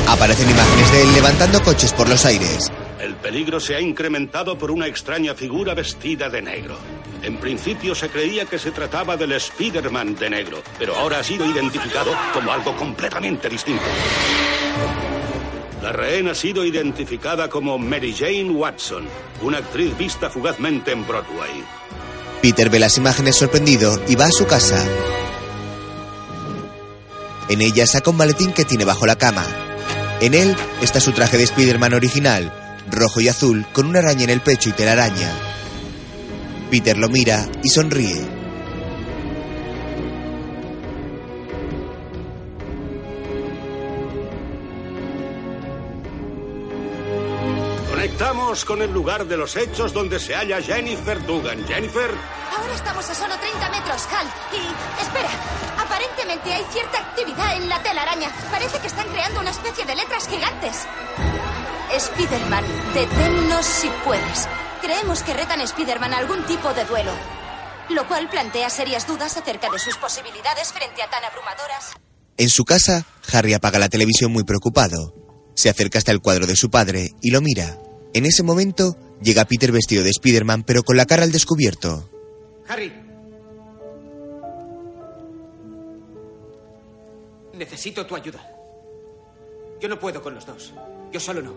Aparecen 0.06 0.50
imágenes 0.50 0.92
de 0.92 1.02
él 1.02 1.12
levantando 1.14 1.62
coches 1.62 1.94
por 1.94 2.10
los 2.10 2.26
aires. 2.26 2.70
El 3.00 3.14
peligro 3.14 3.58
se 3.58 3.74
ha 3.74 3.80
incrementado 3.80 4.58
por 4.58 4.70
una 4.70 4.86
extraña 4.86 5.34
figura 5.34 5.72
vestida 5.72 6.28
de 6.28 6.42
negro. 6.42 6.76
En 7.22 7.38
principio 7.38 7.94
se 7.94 8.10
creía 8.10 8.44
que 8.44 8.58
se 8.58 8.70
trataba 8.70 9.16
del 9.16 9.32
Spider-Man 9.32 10.14
de 10.16 10.28
negro, 10.28 10.62
pero 10.78 10.94
ahora 10.94 11.20
ha 11.20 11.24
sido 11.24 11.46
identificado 11.46 12.14
como 12.34 12.52
algo 12.52 12.76
completamente 12.76 13.48
distinto. 13.48 13.86
La 15.82 15.90
rehén 15.90 16.28
ha 16.28 16.34
sido 16.34 16.66
identificada 16.66 17.48
como 17.48 17.78
Mary 17.78 18.12
Jane 18.12 18.50
Watson, 18.50 19.08
una 19.40 19.56
actriz 19.56 19.96
vista 19.96 20.28
fugazmente 20.28 20.92
en 20.92 21.06
Broadway. 21.06 21.64
Peter 22.42 22.70
ve 22.70 22.78
las 22.78 22.96
imágenes 22.96 23.36
sorprendido 23.36 24.00
y 24.08 24.14
va 24.14 24.26
a 24.26 24.32
su 24.32 24.46
casa. 24.46 24.84
En 27.48 27.62
ella 27.62 27.86
saca 27.86 28.10
un 28.10 28.16
maletín 28.16 28.52
que 28.52 28.64
tiene 28.64 28.84
bajo 28.84 29.06
la 29.06 29.16
cama. 29.16 29.44
En 30.20 30.34
él 30.34 30.56
está 30.80 31.00
su 31.00 31.12
traje 31.12 31.36
de 31.36 31.44
Spider-Man 31.44 31.94
original, 31.94 32.52
rojo 32.90 33.20
y 33.20 33.28
azul, 33.28 33.66
con 33.72 33.86
una 33.86 34.00
araña 34.00 34.24
en 34.24 34.30
el 34.30 34.40
pecho 34.40 34.68
y 34.68 34.72
telaraña. 34.72 35.30
Peter 36.70 36.96
lo 36.96 37.08
mira 37.08 37.48
y 37.62 37.68
sonríe. 37.68 38.37
Con 48.64 48.82
el 48.82 48.92
lugar 48.92 49.26
de 49.26 49.36
los 49.36 49.56
hechos 49.56 49.92
donde 49.92 50.18
se 50.18 50.34
halla 50.34 50.60
Jennifer 50.60 51.24
Dugan. 51.24 51.66
Jennifer, 51.66 52.10
Ahora 52.56 52.74
estamos 52.74 53.08
a 53.08 53.14
solo 53.14 53.34
30 53.38 53.70
metros, 53.70 54.02
Hal. 54.12 54.26
Y 54.52 55.02
espera, 55.02 55.30
aparentemente 55.78 56.52
hay 56.52 56.64
cierta 56.72 56.98
actividad 56.98 57.56
en 57.56 57.68
la 57.68 57.82
telaraña. 57.82 58.30
Parece 58.50 58.78
que 58.78 58.88
están 58.88 59.08
creando 59.08 59.40
una 59.40 59.50
especie 59.50 59.84
de 59.84 59.94
letras 59.94 60.28
gigantes. 60.28 60.86
Spiderman, 61.98 62.64
deténnos 62.94 63.64
si 63.64 63.88
puedes. 64.04 64.48
Creemos 64.82 65.22
que 65.22 65.34
retan 65.34 65.60
a 65.60 65.66
Spiderman 65.66 66.12
a 66.12 66.18
algún 66.18 66.44
tipo 66.46 66.72
de 66.74 66.84
duelo. 66.84 67.12
Lo 67.90 68.06
cual 68.06 68.28
plantea 68.28 68.68
serias 68.70 69.06
dudas 69.06 69.36
acerca 69.36 69.70
de 69.70 69.78
sus 69.78 69.96
posibilidades 69.96 70.72
frente 70.72 71.02
a 71.02 71.08
tan 71.08 71.24
abrumadoras 71.24 71.92
En 72.36 72.50
su 72.50 72.64
casa, 72.64 73.06
Harry 73.32 73.54
apaga 73.54 73.78
la 73.78 73.88
televisión 73.88 74.32
muy 74.32 74.44
preocupado. 74.44 75.14
Se 75.54 75.70
acerca 75.70 75.98
hasta 75.98 76.12
el 76.12 76.20
cuadro 76.20 76.46
de 76.46 76.54
su 76.54 76.70
padre 76.70 77.12
y 77.22 77.30
lo 77.30 77.40
mira. 77.40 77.78
En 78.18 78.26
ese 78.26 78.42
momento, 78.42 78.96
llega 79.22 79.44
Peter 79.44 79.70
vestido 79.70 80.02
de 80.02 80.10
Spider-Man 80.10 80.64
pero 80.64 80.82
con 80.82 80.96
la 80.96 81.06
cara 81.06 81.22
al 81.22 81.30
descubierto. 81.30 82.10
Harry. 82.66 82.92
Necesito 87.54 88.04
tu 88.04 88.16
ayuda. 88.16 88.44
Yo 89.80 89.88
no 89.88 90.00
puedo 90.00 90.20
con 90.20 90.34
los 90.34 90.44
dos. 90.44 90.74
Yo 91.12 91.20
solo 91.20 91.42
no. 91.42 91.54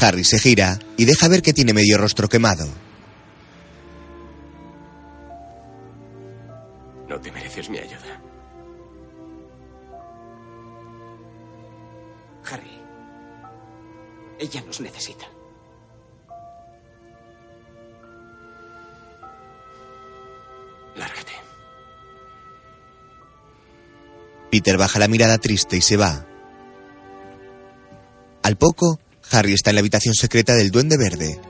Harry 0.00 0.22
se 0.22 0.38
gira 0.38 0.78
y 0.96 1.04
deja 1.04 1.26
ver 1.26 1.42
que 1.42 1.52
tiene 1.52 1.72
medio 1.72 1.98
rostro 1.98 2.28
quemado. 2.28 2.68
No 7.08 7.20
te 7.20 7.32
mereces 7.32 7.68
mi 7.68 7.78
ayuda. 7.78 8.22
Harry. 12.48 12.78
Ella 14.38 14.62
nos 14.64 14.80
necesita. 14.80 15.31
Lárgate. 20.96 21.32
Peter 24.50 24.76
baja 24.76 24.98
la 24.98 25.08
mirada 25.08 25.38
triste 25.38 25.76
y 25.76 25.80
se 25.80 25.96
va. 25.96 26.26
Al 28.42 28.56
poco, 28.56 29.00
Harry 29.30 29.54
está 29.54 29.70
en 29.70 29.76
la 29.76 29.80
habitación 29.80 30.14
secreta 30.14 30.54
del 30.54 30.70
Duende 30.70 30.98
Verde. 30.98 31.40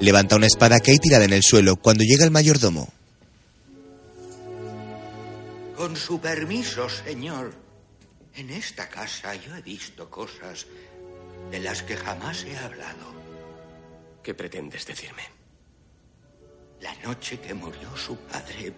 Levanta 0.00 0.36
una 0.36 0.46
espada 0.46 0.80
que 0.80 0.92
hay 0.92 0.98
tirada 0.98 1.24
en 1.24 1.32
el 1.32 1.42
suelo 1.42 1.76
cuando 1.76 2.04
llega 2.04 2.24
el 2.24 2.30
mayordomo. 2.30 2.92
Con 5.76 5.96
su 5.96 6.20
permiso, 6.20 6.88
señor. 6.88 7.52
En 8.36 8.50
esta 8.50 8.88
casa 8.88 9.34
yo 9.34 9.54
he 9.56 9.62
visto 9.62 10.10
cosas 10.10 10.66
de 11.50 11.60
las 11.60 11.82
que 11.82 11.96
jamás 11.96 12.44
he 12.44 12.56
hablado. 12.56 13.14
¿Qué 14.22 14.34
pretendes 14.34 14.86
decirme? 14.86 15.33
La 16.80 16.94
noche 17.02 17.40
que 17.40 17.54
murió 17.54 17.96
su 17.96 18.16
padre, 18.16 18.72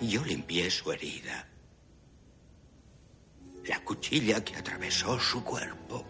yo 0.00 0.24
limpié 0.24 0.70
su 0.70 0.90
herida. 0.92 1.46
La 3.66 3.80
cuchilla 3.84 4.42
que 4.44 4.56
atravesó 4.56 5.18
su 5.18 5.44
cuerpo 5.44 6.04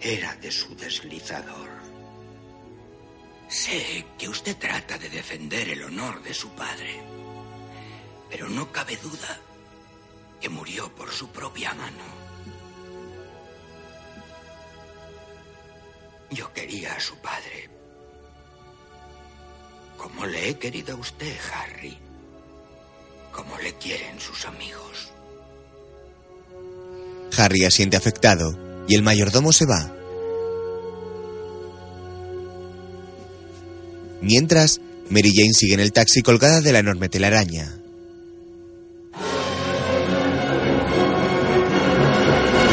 era 0.00 0.34
de 0.36 0.50
su 0.50 0.74
deslizador. 0.74 1.68
Sé 3.48 4.04
que 4.18 4.28
usted 4.28 4.56
trata 4.58 4.98
de 4.98 5.08
defender 5.08 5.68
el 5.70 5.82
honor 5.84 6.22
de 6.22 6.34
su 6.34 6.50
padre, 6.50 7.00
pero 8.28 8.48
no 8.48 8.70
cabe 8.70 8.96
duda 8.96 9.40
que 10.40 10.48
murió 10.48 10.94
por 10.94 11.10
su 11.10 11.28
propia 11.30 11.72
mano. 11.74 12.04
Yo 16.30 16.52
quería 16.52 16.94
a 16.94 17.00
su 17.00 17.16
padre, 17.16 17.70
como 19.98 20.24
le 20.24 20.48
he 20.48 20.54
querido 20.54 20.94
a 20.94 20.98
usted, 20.98 21.34
Harry, 21.52 21.98
como 23.32 23.58
le 23.58 23.74
quieren 23.74 24.18
sus 24.18 24.46
amigos. 24.46 25.10
Harry 27.36 27.64
asiente 27.64 27.96
afectado 27.96 28.84
y 28.88 28.94
el 28.94 29.02
mayordomo 29.02 29.52
se 29.52 29.66
va. 29.66 29.92
Mientras, 34.22 34.80
Mary 35.10 35.32
Jane 35.34 35.52
sigue 35.52 35.74
en 35.74 35.80
el 35.80 35.92
taxi 35.92 36.22
colgada 36.22 36.60
de 36.60 36.72
la 36.72 36.78
enorme 36.78 37.08
telaraña. 37.08 37.74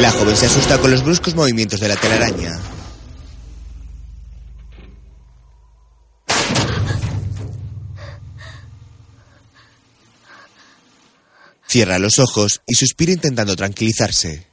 La 0.00 0.10
joven 0.10 0.36
se 0.36 0.46
asusta 0.46 0.78
con 0.78 0.90
los 0.90 1.02
bruscos 1.04 1.34
movimientos 1.34 1.80
de 1.80 1.88
la 1.88 1.96
telaraña. 1.96 2.75
Cierra 11.76 11.98
los 11.98 12.18
ojos 12.20 12.62
y 12.66 12.74
suspira 12.74 13.12
intentando 13.12 13.54
tranquilizarse. 13.54 14.46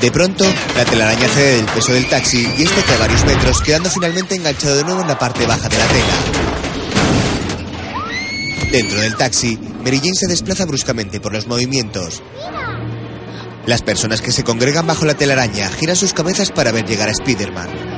De 0.00 0.12
pronto, 0.12 0.44
la 0.76 0.84
telaraña 0.84 1.26
cede 1.26 1.56
del 1.56 1.66
peso 1.66 1.92
del 1.92 2.08
taxi 2.08 2.48
y 2.56 2.62
este 2.62 2.82
cae 2.82 2.96
varios 2.98 3.24
metros, 3.24 3.60
quedando 3.62 3.90
finalmente 3.90 4.36
enganchado 4.36 4.76
de 4.76 4.84
nuevo 4.84 5.00
en 5.00 5.08
la 5.08 5.18
parte 5.18 5.44
baja 5.44 5.68
de 5.68 5.76
la 5.76 5.86
tela. 5.88 6.14
Dentro 8.70 9.00
del 9.00 9.16
taxi, 9.16 9.58
Mary 9.82 9.98
Jane 9.98 10.14
se 10.14 10.28
desplaza 10.28 10.66
bruscamente 10.66 11.18
por 11.18 11.32
los 11.32 11.48
movimientos. 11.48 12.22
Las 13.66 13.82
personas 13.82 14.20
que 14.20 14.30
se 14.30 14.44
congregan 14.44 14.86
bajo 14.86 15.04
la 15.04 15.14
telaraña 15.14 15.68
giran 15.72 15.96
sus 15.96 16.12
cabezas 16.12 16.52
para 16.52 16.70
ver 16.70 16.86
llegar 16.86 17.08
a 17.08 17.10
Spider-Man. 17.10 17.95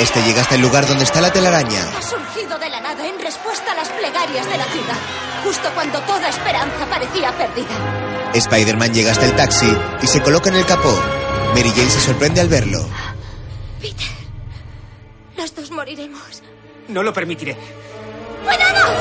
Este 0.00 0.22
llega 0.22 0.40
hasta 0.40 0.54
el 0.54 0.62
lugar 0.62 0.86
donde 0.86 1.04
está 1.04 1.20
la 1.20 1.30
telaraña. 1.30 1.86
Ha 1.94 2.00
surgido 2.00 2.58
de 2.58 2.70
la 2.70 2.80
nada 2.80 3.06
en 3.06 3.20
respuesta 3.20 3.72
a 3.72 3.74
las 3.74 3.90
plegarias 3.90 4.46
de 4.46 4.56
la 4.56 4.64
ciudad, 4.64 4.96
justo 5.44 5.68
cuando 5.74 6.00
toda 6.00 6.26
esperanza 6.26 6.86
parecía 6.88 7.36
perdida. 7.36 8.32
Spider-Man 8.32 8.94
llega 8.94 9.12
hasta 9.12 9.26
el 9.26 9.36
taxi 9.36 9.70
y 10.00 10.06
se 10.06 10.22
coloca 10.22 10.48
en 10.48 10.56
el 10.56 10.64
capó. 10.64 10.98
Mary 11.54 11.68
Jane 11.68 11.90
se 11.90 12.00
sorprende 12.00 12.40
al 12.40 12.48
verlo. 12.48 12.78
Peter, 13.78 14.08
los 15.36 15.54
dos 15.54 15.70
moriremos. 15.70 16.42
No 16.88 17.02
lo 17.02 17.12
permitiré. 17.12 17.58
¡Cuidado! 18.42 18.94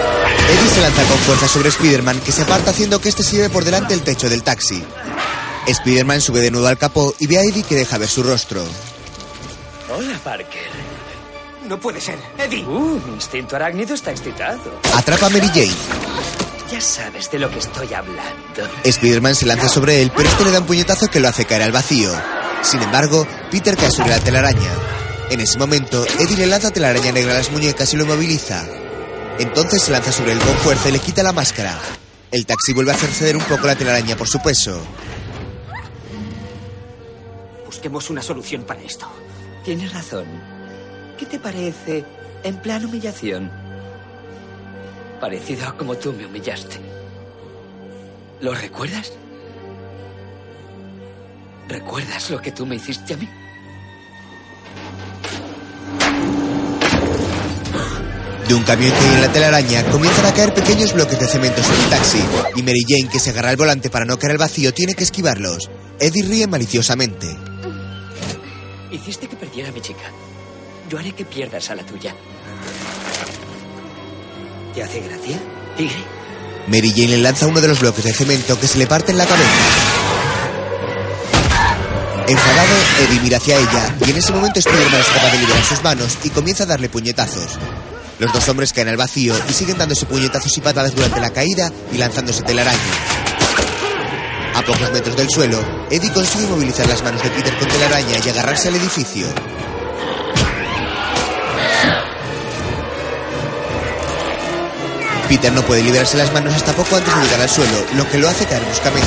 Eddie 0.49 0.69
se 0.69 0.81
lanza 0.81 1.03
con 1.05 1.17
fuerza 1.19 1.47
sobre 1.47 1.69
Spider-Man, 1.69 2.19
que 2.19 2.33
se 2.33 2.41
aparta 2.41 2.71
haciendo 2.71 2.99
que 2.99 3.07
este 3.07 3.23
se 3.23 3.37
lleve 3.37 3.49
por 3.49 3.63
delante 3.63 3.93
el 3.93 4.01
techo 4.01 4.29
del 4.29 4.43
taxi. 4.43 4.83
Spider-Man 5.65 6.19
sube 6.19 6.41
de 6.41 6.51
nuevo 6.51 6.67
al 6.67 6.77
capó 6.77 7.15
y 7.19 7.27
ve 7.27 7.37
a 7.37 7.43
Eddie 7.43 7.63
que 7.63 7.75
deja 7.75 7.97
ver 7.97 8.09
su 8.09 8.21
rostro. 8.21 8.65
Hola, 9.89 10.19
Parker. 10.23 10.88
No 11.69 11.79
puede 11.79 12.01
ser. 12.01 12.17
Eddie. 12.39 12.65
Uh, 12.65 12.99
mi 13.05 13.13
instinto 13.13 13.55
arácnido 13.55 13.93
está 13.93 14.09
excitado. 14.09 14.81
Atrapa 14.95 15.27
a 15.27 15.29
Mary 15.29 15.47
Jane. 15.49 15.71
Ya 16.71 16.81
sabes 16.81 17.29
de 17.29 17.37
lo 17.37 17.47
que 17.51 17.59
estoy 17.59 17.93
hablando. 17.93 18.67
Spider-Man 18.83 19.35
se 19.35 19.45
lanza 19.45 19.69
sobre 19.69 20.01
él, 20.01 20.11
pero 20.15 20.27
este 20.27 20.45
le 20.45 20.51
da 20.51 20.61
un 20.61 20.65
puñetazo 20.65 21.07
que 21.09 21.19
lo 21.19 21.27
hace 21.27 21.45
caer 21.45 21.61
al 21.61 21.71
vacío. 21.71 22.11
Sin 22.63 22.81
embargo, 22.81 23.27
Peter 23.51 23.77
cae 23.77 23.91
sobre 23.91 24.09
la 24.09 24.19
telaraña. 24.19 24.71
En 25.29 25.41
ese 25.41 25.59
momento, 25.59 26.03
Eddie 26.17 26.37
le 26.37 26.47
lanza 26.47 26.71
telaraña 26.71 27.11
negra 27.11 27.33
a 27.33 27.37
las 27.37 27.51
muñecas 27.51 27.93
y 27.93 27.97
lo 27.97 28.07
moviliza. 28.07 28.65
Entonces 29.37 29.83
se 29.83 29.91
lanza 29.91 30.11
sobre 30.11 30.31
él 30.31 30.39
con 30.39 30.55
fuerza 30.57 30.89
y 30.89 30.93
le 30.93 30.99
quita 30.99 31.21
la 31.21 31.33
máscara. 31.33 31.77
El 32.31 32.47
taxi 32.47 32.73
vuelve 32.73 32.93
a 32.93 32.95
hacer 32.95 33.11
ceder 33.11 33.37
un 33.37 33.43
poco 33.43 33.67
la 33.67 33.75
telaraña 33.75 34.17
por 34.17 34.27
su 34.27 34.41
peso. 34.41 34.81
Busquemos 37.63 38.09
una 38.09 38.23
solución 38.23 38.63
para 38.63 38.81
esto. 38.81 39.07
Tienes 39.63 39.93
razón. 39.93 40.58
¿Qué 41.19 41.25
te 41.25 41.37
parece 41.37 42.05
en 42.45 42.55
plan 42.61 42.85
humillación? 42.85 43.51
Parecido 45.19 45.67
a 45.67 45.75
como 45.75 45.97
tú 45.97 46.13
me 46.13 46.25
humillaste. 46.25 46.77
¿Lo 48.39 48.55
recuerdas? 48.55 49.11
¿Recuerdas 51.67 52.29
lo 52.29 52.41
que 52.41 52.53
tú 52.53 52.65
me 52.65 52.77
hiciste 52.77 53.15
a 53.15 53.17
mí? 53.17 53.27
De 58.47 58.53
un 58.53 58.63
camión 58.63 58.91
que 58.93 58.97
hay 58.97 59.15
en 59.15 59.21
la 59.21 59.31
telaraña 59.33 59.83
comienzan 59.91 60.25
a 60.25 60.33
caer 60.33 60.53
pequeños 60.53 60.93
bloques 60.93 61.19
de 61.19 61.27
cemento 61.27 61.61
sobre 61.61 61.83
el 61.83 61.89
taxi 61.89 62.23
y 62.55 62.63
Mary 62.63 62.85
Jane, 62.87 63.09
que 63.11 63.19
se 63.19 63.31
agarra 63.31 63.49
al 63.49 63.57
volante 63.57 63.89
para 63.89 64.05
no 64.05 64.17
caer 64.17 64.31
al 64.31 64.37
vacío, 64.37 64.73
tiene 64.73 64.93
que 64.95 65.03
esquivarlos. 65.03 65.69
Eddie 65.99 66.23
ríe 66.23 66.47
maliciosamente. 66.47 67.27
Hiciste 68.89 69.27
que 69.27 69.35
perdiera 69.35 69.67
a 69.67 69.73
mi 69.73 69.81
chica. 69.81 70.09
Yo 70.89 70.97
haré 70.97 71.11
que 71.11 71.23
pierdas 71.23 71.69
a 71.69 71.75
la 71.75 71.83
tuya. 71.83 72.15
¿Te 74.73 74.81
hace 74.83 75.01
gracia, 75.01 75.39
tigre? 75.77 76.03
Mary 76.67 76.91
Jane 76.91 77.09
le 77.09 77.17
lanza 77.19 77.45
uno 77.45 77.61
de 77.61 77.67
los 77.67 77.79
bloques 77.79 78.03
de 78.03 78.11
cemento 78.11 78.59
que 78.59 78.67
se 78.67 78.79
le 78.79 78.87
parte 78.87 79.11
en 79.11 79.19
la 79.19 79.25
cabeza. 79.25 79.49
Enfadado, 82.27 82.75
Eddie 83.01 83.19
mira 83.21 83.37
hacia 83.37 83.57
ella 83.57 83.95
y 84.05 84.09
en 84.09 84.17
ese 84.17 84.31
momento 84.31 84.59
Spider-Man 84.59 85.01
es 85.01 85.07
capaz 85.07 85.31
de 85.31 85.37
liberar 85.39 85.63
sus 85.63 85.83
manos 85.83 86.17
y 86.23 86.29
comienza 86.29 86.63
a 86.63 86.67
darle 86.67 86.89
puñetazos. 86.89 87.59
Los 88.17 88.33
dos 88.33 88.49
hombres 88.49 88.73
caen 88.73 88.89
al 88.89 88.97
vacío 88.97 89.35
y 89.47 89.53
siguen 89.53 89.77
dándose 89.77 90.07
puñetazos 90.07 90.57
y 90.57 90.61
patadas 90.61 90.95
durante 90.95 91.21
la 91.21 91.29
caída 91.29 91.71
y 91.91 91.97
lanzándose 91.97 92.41
telaraña. 92.41 92.79
A 94.55 94.61
pocos 94.63 94.91
metros 94.91 95.15
del 95.15 95.29
suelo, 95.29 95.59
Eddie 95.89 96.11
consigue 96.11 96.47
movilizar 96.47 96.87
las 96.87 97.03
manos 97.03 97.21
de 97.23 97.29
Peter 97.29 97.55
con 97.57 97.67
telaraña 97.67 98.17
y 98.23 98.29
agarrarse 98.29 98.69
al 98.69 98.75
edificio. 98.75 99.27
Peter 105.29 105.53
no 105.53 105.61
puede 105.61 105.83
liberarse 105.83 106.17
las 106.17 106.33
manos 106.33 106.55
hasta 106.55 106.73
poco 106.73 106.95
antes 106.95 107.15
de 107.15 107.21
llegar 107.21 107.41
al 107.41 107.49
suelo, 107.49 107.85
lo 107.95 108.09
que 108.09 108.17
lo 108.17 108.27
hace 108.27 108.45
caer 108.45 108.65
bruscamente. 108.65 109.05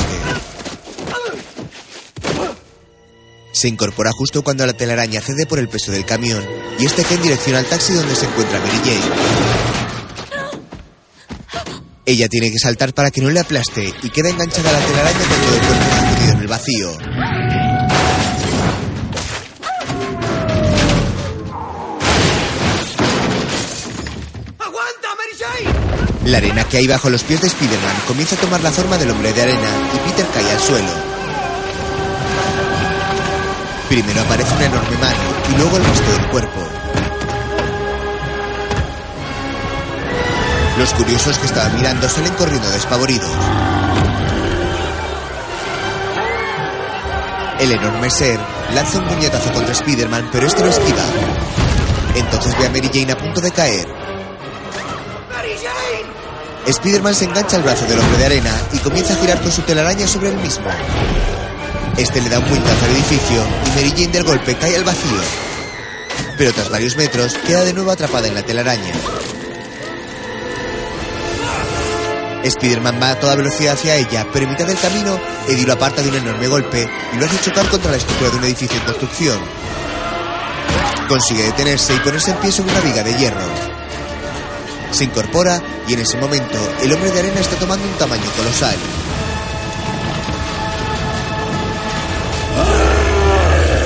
Se 3.51 3.67
incorpora 3.67 4.13
justo 4.13 4.43
cuando 4.43 4.65
la 4.65 4.73
telaraña 4.73 5.21
cede 5.21 5.47
por 5.47 5.59
el 5.59 5.69
peso 5.69 5.91
del 5.91 6.07
camión 6.07 6.43
y 6.79 6.87
este 6.87 7.03
cae 7.03 7.17
en 7.17 7.23
dirección 7.23 7.57
al 7.57 7.67
taxi 7.67 7.93
donde 7.93 8.15
se 8.15 8.27
encuentra 8.27 8.61
Mary 8.61 8.81
Jane. 8.85 9.15
Ella 12.07 12.29
tiene 12.29 12.53
que 12.53 12.59
saltar 12.59 12.95
para 12.95 13.11
que 13.11 13.21
no 13.21 13.29
le 13.29 13.41
aplaste 13.41 13.93
y 14.03 14.11
queda 14.11 14.31
enganchada 14.31 14.71
a 14.71 14.73
la 14.73 14.87
telaraña 14.87 15.19
con 15.19 15.41
todo 15.41 15.55
el 15.57 15.61
cuerpo 15.61 16.33
en 16.33 16.39
el 16.41 16.47
vacío. 16.47 17.42
La 26.25 26.39
arena 26.39 26.65
que 26.65 26.77
hay 26.77 26.87
bajo 26.87 27.11
los 27.11 27.25
pies 27.25 27.41
de 27.41 27.49
Spider-Man 27.49 27.97
comienza 28.07 28.37
a 28.37 28.39
tomar 28.39 28.63
la 28.63 28.71
forma 28.71 28.97
del 28.97 29.11
hombre 29.11 29.33
de 29.33 29.43
arena 29.43 29.69
y 29.93 30.09
Peter 30.09 30.27
cae 30.33 30.53
al 30.53 30.61
suelo. 30.61 30.91
Primero 33.89 34.21
aparece 34.23 34.55
una 34.55 34.67
enorme 34.67 34.97
mano 34.99 35.19
y 35.53 35.59
luego 35.59 35.77
el 35.77 35.85
resto 35.85 36.13
del 36.13 36.27
cuerpo. 36.29 36.61
Los 40.79 40.95
curiosos 40.95 41.39
que 41.39 41.47
estaban 41.47 41.75
mirando 41.75 42.09
salen 42.09 42.33
corriendo 42.35 42.71
despavoridos. 42.71 43.31
El 47.59 47.73
enorme 47.73 48.11
ser 48.11 48.39
lanza 48.75 48.99
un 48.99 49.09
puñetazo 49.09 49.53
contra 49.53 49.73
Spider-Man, 49.73 50.29
pero 50.33 50.47
este 50.47 50.63
lo 50.63 50.69
esquiva. 50.69 51.03
Entonces 52.15 52.57
ve 52.59 52.67
a 52.67 52.71
Mary 52.71 52.91
Jane 52.93 53.13
a 53.13 53.19
punto 53.19 53.41
de 53.41 53.51
caer. 53.51 54.12
Spider-Man 56.67 57.15
se 57.15 57.25
engancha 57.25 57.57
al 57.57 57.63
brazo 57.63 57.87
del 57.87 57.99
hombre 57.99 58.19
de 58.19 58.27
arena 58.27 58.53
y 58.73 58.79
comienza 58.79 59.15
a 59.15 59.17
girar 59.17 59.41
con 59.41 59.51
su 59.51 59.63
telaraña 59.63 60.07
sobre 60.07 60.29
el 60.29 60.37
mismo. 60.37 60.67
Este 61.97 62.21
le 62.21 62.31
da 62.31 62.39
un 62.39 62.45
puñetazo 62.45 62.85
al 62.85 62.91
edificio 62.93 63.43
y 63.67 63.71
Mary 63.71 63.91
Jane 63.91 64.13
del 64.13 64.25
golpe 64.25 64.55
cae 64.57 64.77
al 64.77 64.85
vacío. 64.85 65.21
Pero 66.39 66.53
tras 66.53 66.71
varios 66.71 66.97
metros 66.97 67.35
queda 67.47 67.65
de 67.65 67.75
nuevo 67.75 67.91
atrapada 67.91 68.29
en 68.29 68.35
la 68.35 68.43
telaraña. 68.43 68.93
Spider-Man 72.45 72.99
va 73.01 73.11
a 73.11 73.21
toda 73.21 73.37
velocidad 73.37 73.75
hacia 73.75 73.97
ella, 73.97 74.27
pero 74.33 74.45
en 74.45 74.51
mitad 74.51 74.67
del 74.67 74.79
camino, 74.79 75.21
Eddie 75.49 75.67
lo 75.67 75.75
aparta 75.75 76.03
de 76.03 76.09
un 76.09 76.17
enorme 76.17 76.49
golpe 76.49 76.89
y 77.13 77.17
lo 77.17 77.27
hace 77.27 77.41
chocar 77.41 77.69
contra 77.69 77.91
la 77.91 77.97
estructura 77.99 78.31
de 78.31 78.37
un 78.37 78.45
edificio 78.45 78.79
en 78.79 78.85
construcción. 78.85 79.39
Consigue 81.09 81.45
detenerse 81.45 81.95
y 81.95 81.99
ponerse 81.99 82.31
en 82.31 82.39
pie 82.39 82.51
sobre 82.51 82.73
una 82.73 82.81
viga 82.81 83.03
de 83.03 83.15
hierro. 83.15 83.72
Se 84.93 85.05
incorpora 85.05 85.61
y 85.89 85.95
en 85.95 86.01
ese 86.01 86.17
momento 86.19 86.59
el 86.83 86.93
hombre 86.93 87.11
de 87.11 87.19
arena 87.19 87.41
está 87.41 87.57
tomando 87.57 87.87
un 87.87 87.95
tamaño 87.95 88.31
colosal. 88.37 88.77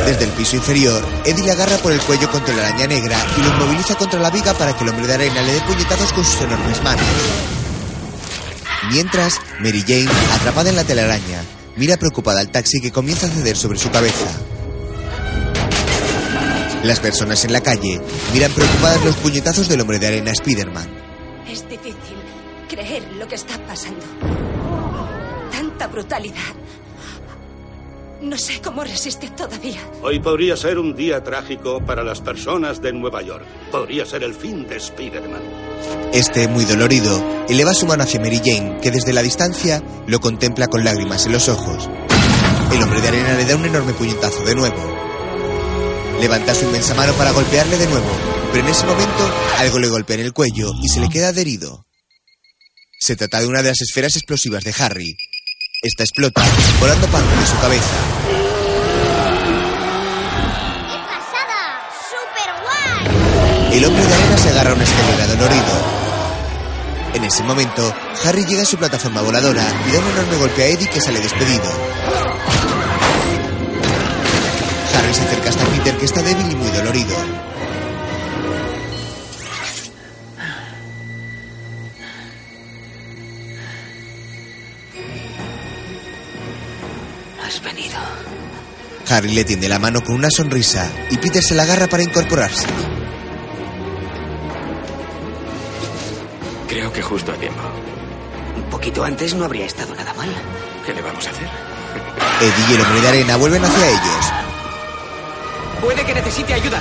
Desde 0.07 0.25
el 0.25 0.31
piso 0.31 0.57
inferior, 0.57 1.05
Eddie 1.25 1.45
le 1.45 1.51
agarra 1.51 1.77
por 1.79 1.91
el 1.91 2.01
cuello 2.01 2.31
contra 2.31 2.55
la 2.55 2.69
araña 2.69 2.87
negra 2.87 3.19
y 3.37 3.41
lo 3.41 3.49
inmoviliza 3.49 3.97
contra 3.97 4.21
la 4.21 4.31
viga 4.31 4.55
para 4.55 4.77
que 4.77 4.85
el 4.85 4.91
hombre 4.91 5.07
de 5.07 5.15
arena 5.15 5.43
le 5.43 5.55
dé 5.55 5.61
puñetazos 5.63 6.13
con 6.13 6.25
sus 6.25 6.43
enormes 6.43 6.83
manos. 6.83 7.05
Mientras, 8.91 9.41
Mary 9.61 9.83
Jane, 9.83 10.09
atrapada 10.35 10.71
en 10.71 10.77
la 10.77 10.85
telaraña, 10.85 11.43
mira 11.77 11.97
preocupada 11.97 12.41
al 12.41 12.51
taxi 12.51 12.81
que 12.81 12.93
comienza 12.93 13.27
a 13.27 13.31
ceder 13.31 13.57
sobre 13.57 13.79
su 13.79 13.91
cabeza. 13.91 14.56
Las 16.87 17.01
personas 17.01 17.45
en 17.45 17.53
la 17.53 17.61
calle 17.61 18.01
miran 18.33 18.53
preocupadas 18.53 19.05
los 19.05 19.17
puñetazos 19.17 19.69
del 19.69 19.81
hombre 19.81 19.99
de 19.99 20.07
arena 20.07 20.31
Spider-Man. 20.31 20.89
Es 21.51 21.69
difícil 21.69 22.17
creer 22.69 23.03
lo 23.19 23.27
que 23.27 23.35
está 23.35 23.59
pasando. 23.67 24.07
Tanta 25.51 25.89
brutalidad. 25.89 26.55
No 28.23 28.39
sé 28.39 28.61
cómo 28.63 28.85
resiste 28.85 29.29
todavía. 29.31 29.81
Hoy 30.01 30.21
podría 30.21 30.57
ser 30.57 30.79
un 30.79 30.95
día 30.95 31.25
trágico 31.25 31.81
para 31.81 32.05
las 32.05 32.21
personas 32.21 32.81
de 32.81 32.93
Nueva 32.93 33.21
York. 33.21 33.45
Podría 33.73 34.07
ser 34.07 34.23
el 34.23 34.35
fin 34.35 34.69
de 34.69 34.77
Spider-Man. 34.77 35.43
Este, 36.13 36.47
muy 36.47 36.65
dolorido, 36.67 37.45
eleva 37.49 37.75
su 37.75 37.87
mano 37.87 38.05
hacia 38.05 38.21
Mary 38.21 38.41
Jane, 38.45 38.79
que 38.81 38.93
desde 38.93 39.13
la 39.13 39.23
distancia 39.23 39.83
lo 40.07 40.21
contempla 40.21 40.69
con 40.69 40.85
lágrimas 40.85 41.27
en 41.27 41.33
los 41.33 41.49
ojos. 41.49 41.91
El 42.73 42.81
hombre 42.81 43.01
de 43.01 43.09
arena 43.09 43.35
le 43.35 43.45
da 43.45 43.57
un 43.57 43.65
enorme 43.65 43.93
puñetazo 43.93 44.45
de 44.45 44.55
nuevo. 44.55 45.16
Levanta 46.21 46.55
su 46.55 46.65
inmensa 46.65 46.95
mano 46.95 47.13
para 47.15 47.33
golpearle 47.33 47.77
de 47.77 47.87
nuevo, 47.87 48.11
pero 48.53 48.65
en 48.65 48.71
ese 48.71 48.87
momento 48.87 49.35
algo 49.59 49.79
le 49.79 49.89
golpea 49.89 50.17
en 50.17 50.23
el 50.23 50.33
cuello 50.33 50.73
y 50.83 50.89
se 50.89 51.01
le 51.01 51.09
queda 51.09 51.29
adherido. 51.29 51.87
Se 52.99 53.17
trata 53.17 53.41
de 53.41 53.47
una 53.47 53.63
de 53.63 53.69
las 53.69 53.81
esferas 53.83 54.17
explosivas 54.17 54.65
de 54.65 54.75
Harry. 54.79 55.17
Esta 55.83 56.03
explota, 56.03 56.43
volando 56.81 57.07
parte 57.09 57.37
de 57.37 57.47
su 57.47 57.59
cabeza. 57.61 57.97
El 63.73 63.85
hombre 63.85 64.07
de 64.07 64.15
arena 64.15 64.39
se 64.39 64.49
agarra 64.49 64.71
a 64.71 64.75
una 64.75 64.85
escalera 64.85 65.27
dolorido. 65.27 66.07
En 67.13 67.25
ese 67.25 67.43
momento, 67.43 67.95
Harry 68.25 68.47
llega 68.47 68.63
a 68.63 68.67
su 68.67 68.79
plataforma 68.79 69.21
voladora 69.21 69.63
y 69.87 69.93
da 69.93 69.99
un 69.99 70.07
enorme 70.09 70.37
golpe 70.37 70.63
a 70.63 70.67
Eddie 70.69 70.89
que 70.89 71.01
sale 71.01 71.21
despedido. 71.21 71.71
Harry 75.07 75.15
se 75.15 75.23
acerca 75.23 75.51
hasta 75.51 75.65
Peter 75.67 75.97
que 75.99 76.05
está 76.05 76.21
débil 76.21 76.51
y 76.51 76.55
muy 76.57 76.69
dolorido. 76.71 77.17
Has 87.47 87.63
venido. 87.63 87.97
Harry 89.09 89.33
le 89.33 89.45
tiende 89.45 89.69
la 89.69 89.79
mano 89.79 90.03
con 90.03 90.17
una 90.17 90.29
sonrisa 90.29 90.91
y 91.09 91.19
Peter 91.19 91.41
se 91.41 91.55
la 91.55 91.63
agarra 91.63 91.87
para 91.87 92.03
incorporarse. 92.03 92.67
Creo 96.67 96.93
que 96.93 97.03
justo 97.03 97.31
a 97.31 97.37
tiempo. 97.37 97.63
Un 98.57 98.65
poquito 98.65 99.05
antes 99.05 99.35
no 99.35 99.45
habría 99.45 99.67
estado 99.67 99.95
nada 99.95 100.13
mal. 100.15 100.29
¿Qué 100.85 100.93
le 100.93 101.01
vamos 101.01 101.25
a 101.29 101.31
hacer? 101.31 101.49
Eddie 102.41 102.71
y 102.71 102.75
el 102.75 102.81
hombre 102.81 103.01
de 103.03 103.09
arena 103.09 103.37
vuelven 103.37 103.65
hacia 103.65 103.89
ellos. 103.89 104.46
Puede 105.81 106.05
que 106.05 106.15
necesite 106.15 106.55
ayuda. 106.55 106.81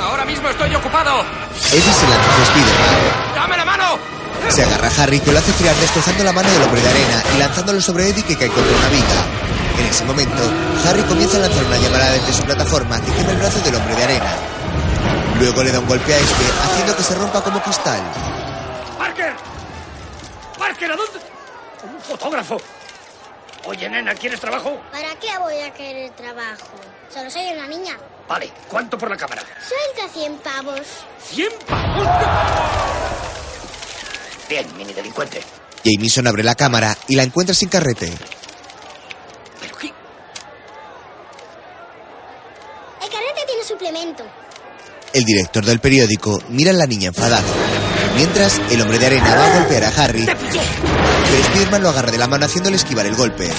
Ahora 0.00 0.24
mismo 0.24 0.48
estoy 0.48 0.74
ocupado. 0.74 1.24
Eddie 1.70 1.92
se 1.92 2.08
lanza 2.08 2.30
hacia 2.30 2.44
Spider-Man. 2.44 3.34
¡Dame 3.34 3.56
la 3.56 3.64
mano! 3.64 3.98
Se 4.48 4.62
agarra 4.62 4.88
a 4.88 5.02
Harry 5.02 5.20
que 5.20 5.32
lo 5.32 5.38
hace 5.38 5.52
girar 5.52 5.74
destrozando 5.76 6.24
la 6.24 6.32
mano 6.32 6.50
del 6.50 6.62
hombre 6.62 6.80
de 6.80 6.88
arena 6.88 7.22
y 7.34 7.38
lanzándolo 7.38 7.80
sobre 7.80 8.08
Eddie 8.08 8.24
que 8.24 8.36
cae 8.36 8.48
contra 8.48 8.76
una 8.76 8.88
viga. 8.88 9.26
En 9.78 9.86
ese 9.86 10.04
momento, 10.04 10.42
Harry 10.88 11.02
comienza 11.02 11.36
a 11.36 11.40
lanzar 11.40 11.64
una 11.64 11.76
llamada 11.76 12.10
desde 12.12 12.32
su 12.32 12.42
plataforma 12.42 13.00
que 13.00 13.12
quema 13.12 13.32
el 13.32 13.38
brazo 13.38 13.60
del 13.60 13.74
hombre 13.74 13.94
de 13.94 14.04
arena. 14.04 14.34
Luego 15.38 15.62
le 15.62 15.72
da 15.72 15.80
un 15.80 15.86
golpe 15.86 16.14
a 16.14 16.18
este, 16.18 16.44
haciendo 16.64 16.96
que 16.96 17.02
se 17.02 17.14
rompa 17.14 17.42
como 17.42 17.62
cristal. 17.62 18.00
¡Parker! 18.98 19.34
¡Parker, 20.58 20.92
¿a 20.92 20.96
dónde? 20.96 21.18
¡Un 21.82 22.00
fotógrafo! 22.00 22.60
Oye, 23.64 23.88
nena, 23.88 24.14
¿quieres 24.14 24.40
trabajo? 24.40 24.80
¿Para 24.90 25.14
qué 25.20 25.28
voy 25.38 25.58
a 25.60 25.72
querer 25.72 26.10
trabajo? 26.12 26.66
Solo 27.12 27.30
soy 27.30 27.46
una 27.52 27.66
niña. 27.66 27.96
Vale, 28.28 28.50
¿cuánto 28.68 28.96
por 28.96 29.10
la 29.10 29.16
cámara? 29.16 29.42
Suelta 29.66 30.12
100 30.12 30.36
pavos. 30.38 30.80
¡Cien 31.22 31.50
pavos! 31.66 32.06
Bien, 34.48 34.66
mini 34.76 34.92
delincuente. 34.92 35.42
Jameson 35.84 36.26
abre 36.26 36.42
la 36.42 36.54
cámara 36.54 36.96
y 37.08 37.16
la 37.16 37.22
encuentra 37.22 37.54
sin 37.54 37.68
carrete. 37.68 38.06
El 43.02 43.08
carrete 43.10 43.46
tiene 43.46 43.64
suplemento. 43.64 44.24
El 45.12 45.24
director 45.24 45.64
del 45.64 45.80
periódico 45.80 46.40
mira 46.48 46.70
a 46.70 46.74
la 46.74 46.86
niña 46.86 47.08
enfadada. 47.08 47.42
Mientras, 48.14 48.60
el 48.70 48.82
hombre 48.82 48.98
de 48.98 49.06
arena 49.06 49.34
va 49.34 49.46
a 49.46 49.58
golpear 49.58 49.84
a 49.84 49.88
Harry. 49.88 50.26
Pero 50.26 51.44
Spiderman 51.44 51.82
lo 51.82 51.88
agarra 51.90 52.10
de 52.10 52.18
la 52.18 52.26
mano 52.26 52.46
haciéndole 52.46 52.76
esquivar 52.76 53.06
el 53.06 53.14
golpe. 53.14 53.50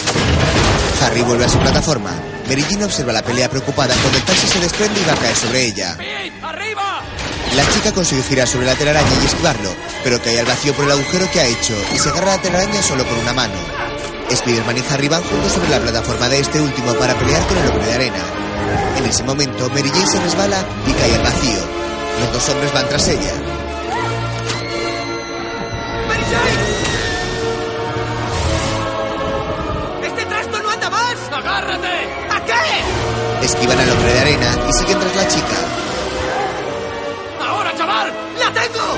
Harry 1.02 1.22
vuelve 1.22 1.46
a 1.46 1.50
su 1.50 1.58
plataforma. 1.60 2.12
Mary 2.48 2.64
Jane 2.64 2.86
observa 2.86 3.14
la 3.14 3.24
pelea 3.24 3.50
preocupada 3.50 3.94
cuando 3.96 4.18
el 4.18 4.24
taxi 4.24 4.48
se 4.48 4.60
desprende 4.60 5.00
y 5.00 5.06
va 5.06 5.14
a 5.14 5.18
caer 5.18 5.36
sobre 5.36 5.66
ella. 5.66 5.98
¡Arriba! 6.44 7.02
La 7.56 7.68
chica 7.70 7.92
consigue 7.92 8.24
girar 8.24 8.48
sobre 8.48 8.66
la 8.66 8.76
telaraña 8.76 9.10
y 9.22 9.26
esquivarlo, 9.26 9.74
pero 10.04 10.22
cae 10.22 10.40
al 10.40 10.46
vacío 10.46 10.74
por 10.74 10.86
el 10.86 10.92
agujero 10.92 11.30
que 11.32 11.40
ha 11.40 11.46
hecho 11.46 11.74
y 11.94 11.98
se 11.98 12.10
agarra 12.10 12.34
a 12.34 12.36
la 12.38 12.42
telaraña 12.42 12.82
solo 12.82 13.06
con 13.08 13.18
una 13.18 13.34
mano. 13.34 13.56
Spiderman 14.34 14.78
y 14.78 14.84
Harry 14.90 15.08
van 15.08 15.24
juntos 15.24 15.52
sobre 15.52 15.70
la 15.70 15.80
plataforma 15.80 16.30
de 16.30 16.40
este 16.40 16.62
último 16.62 16.94
para 16.96 17.18
pelear 17.18 17.46
con 17.48 17.58
el 17.58 17.68
hombre 17.68 17.86
de 17.86 17.94
arena. 17.94 18.24
En 18.98 19.06
ese 19.06 19.24
momento, 19.24 19.70
Mary 19.70 19.90
Jane 19.90 20.08
se 20.08 20.20
resbala 20.20 20.66
y 20.88 20.94
cae 20.94 21.16
al 21.16 21.24
vacío. 21.24 21.60
Los 22.20 22.34
dos 22.34 22.50
hombres 22.50 22.74
van 22.74 22.88
tras 22.88 23.08
ella. 23.08 23.34
¡Este 30.04 30.26
trasto 30.26 30.62
no 30.62 30.70
anda 30.70 30.90
más! 30.90 31.16
¡Agárrate! 31.32 31.88
¿A 32.30 32.46
qué? 32.46 33.46
Esquivan 33.46 33.80
al 33.80 33.90
hombre 33.92 34.14
de 34.14 34.20
arena 34.20 34.48
y 34.70 34.74
siguen 34.74 35.00
tras 35.00 35.16
la 35.16 35.28
chica. 35.28 35.58
¡Ahora, 37.42 37.76
chaval! 37.76 38.12
¡La 38.40 38.54
tengo! 38.54 38.98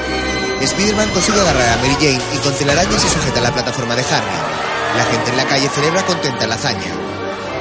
Spider-Man 0.61 1.09
consigue 1.09 1.39
agarrar 1.39 1.69
a 1.69 1.77
Mary 1.77 1.95
Jane 1.95 2.21
y 2.33 2.37
con 2.37 2.53
telaraña 2.53 2.99
se 2.99 3.09
sujeta 3.09 3.39
a 3.39 3.43
la 3.43 3.51
plataforma 3.53 3.95
de 3.95 4.01
Harry. 4.01 4.97
La 4.97 5.05
gente 5.05 5.31
en 5.31 5.37
la 5.37 5.45
calle 5.45 5.69
celebra 5.69 6.05
contenta 6.05 6.47
la 6.47 6.55
hazaña. 6.55 6.93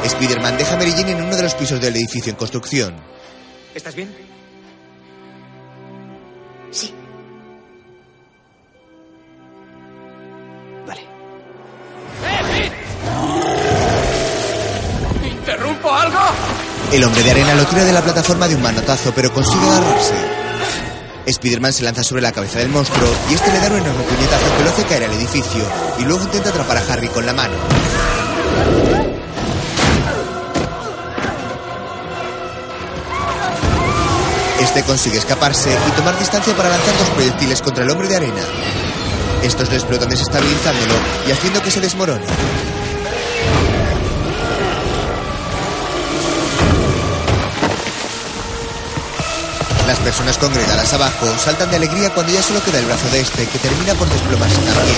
Spider-Man 0.04 0.56
deja 0.58 0.74
a 0.74 0.76
Mary 0.76 0.92
Jane 0.92 1.12
en 1.12 1.22
uno 1.22 1.36
de 1.36 1.42
los 1.42 1.54
pisos 1.54 1.80
del 1.80 1.96
edificio 1.96 2.30
en 2.30 2.36
construcción. 2.36 2.94
¿Estás 3.74 3.94
bien? 3.94 4.14
Sí. 6.70 6.94
El 16.92 17.04
hombre 17.04 17.22
de 17.22 17.30
arena 17.30 17.54
lo 17.54 17.64
tira 17.64 17.84
de 17.84 17.92
la 17.92 18.02
plataforma 18.02 18.46
de 18.46 18.54
un 18.54 18.60
manotazo, 18.60 19.12
pero 19.14 19.32
consigue 19.32 19.66
agarrarse. 19.66 20.14
Spider-Man 21.24 21.72
se 21.72 21.84
lanza 21.84 22.02
sobre 22.02 22.20
la 22.20 22.32
cabeza 22.32 22.58
del 22.58 22.68
monstruo 22.68 23.08
y 23.30 23.34
este 23.34 23.50
le 23.50 23.60
da 23.60 23.68
un 23.68 23.78
enorme 23.78 24.02
puñetazo 24.02 24.56
que 24.56 24.62
lo 24.62 24.70
hace 24.70 24.84
caer 24.84 25.04
al 25.04 25.12
edificio 25.14 25.64
y 25.98 26.02
luego 26.02 26.24
intenta 26.24 26.50
atrapar 26.50 26.76
a 26.76 26.92
Harry 26.92 27.08
con 27.08 27.24
la 27.24 27.32
mano. 27.32 27.54
Este 34.60 34.82
consigue 34.82 35.16
escaparse 35.16 35.70
y 35.88 35.90
tomar 35.92 36.18
distancia 36.18 36.54
para 36.54 36.68
lanzar 36.68 36.96
dos 36.98 37.08
proyectiles 37.10 37.62
contra 37.62 37.84
el 37.84 37.90
hombre 37.90 38.08
de 38.08 38.16
arena. 38.16 38.42
Estos 39.42 39.70
le 39.70 39.76
explotan 39.76 40.10
desestabilizándolo 40.10 40.94
y 41.26 41.32
haciendo 41.32 41.62
que 41.62 41.70
se 41.70 41.80
desmorone. 41.80 42.26
Las 49.92 50.00
personas 50.00 50.38
congregadas 50.38 50.90
abajo 50.94 51.26
saltan 51.36 51.68
de 51.68 51.76
alegría 51.76 52.08
cuando 52.14 52.32
ya 52.32 52.42
solo 52.42 52.64
queda 52.64 52.78
el 52.78 52.86
brazo 52.86 53.10
de 53.10 53.20
este, 53.20 53.44
que 53.44 53.58
termina 53.58 53.92
por 53.92 54.08
desplomarse 54.08 54.56
también. 54.56 54.96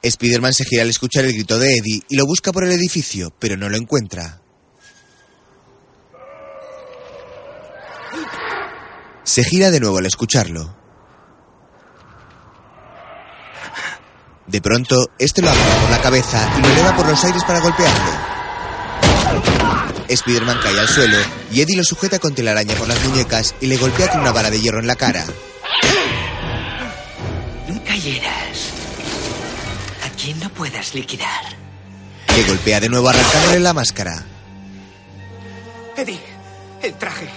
Spider-Man 0.00 0.52
se 0.52 0.64
gira 0.64 0.82
al 0.82 0.90
escuchar 0.90 1.24
el 1.24 1.32
grito 1.32 1.58
de 1.58 1.78
Eddie 1.78 2.02
y 2.08 2.14
lo 2.14 2.24
busca 2.24 2.52
por 2.52 2.62
el 2.62 2.70
edificio, 2.70 3.34
pero 3.40 3.56
no 3.56 3.68
lo 3.68 3.76
encuentra. 3.76 4.40
Se 9.24 9.42
gira 9.42 9.72
de 9.72 9.80
nuevo 9.80 9.98
al 9.98 10.06
escucharlo. 10.06 10.81
De 14.52 14.60
pronto, 14.60 15.10
este 15.18 15.40
lo 15.40 15.48
agarra 15.50 15.80
por 15.80 15.90
la 15.90 16.02
cabeza 16.02 16.52
y 16.58 16.60
lo 16.60 16.68
eleva 16.68 16.94
por 16.94 17.08
los 17.08 17.24
aires 17.24 17.42
para 17.42 17.60
golpearlo. 17.60 18.12
Spider-Man 20.06 20.58
cae 20.62 20.78
al 20.78 20.88
suelo 20.88 21.16
y 21.50 21.62
Eddie 21.62 21.78
lo 21.78 21.84
sujeta 21.84 22.18
con 22.18 22.34
telaraña 22.34 22.74
por 22.74 22.86
las 22.86 23.02
muñecas 23.02 23.54
y 23.62 23.66
le 23.66 23.78
golpea 23.78 24.10
con 24.10 24.20
una 24.20 24.30
vara 24.30 24.50
de 24.50 24.60
hierro 24.60 24.80
en 24.80 24.86
la 24.86 24.96
cara. 24.96 25.24
Nunca 27.66 27.96
hieras 27.96 28.74
a 30.04 30.10
quien 30.20 30.38
no 30.38 30.50
puedas 30.50 30.94
liquidar. 30.94 31.44
Le 32.36 32.44
golpea 32.44 32.78
de 32.78 32.90
nuevo 32.90 33.08
arrancándole 33.08 33.58
la 33.58 33.72
máscara. 33.72 34.22
Eddie, 35.96 36.20
el 36.82 36.92
traje. 36.98 37.30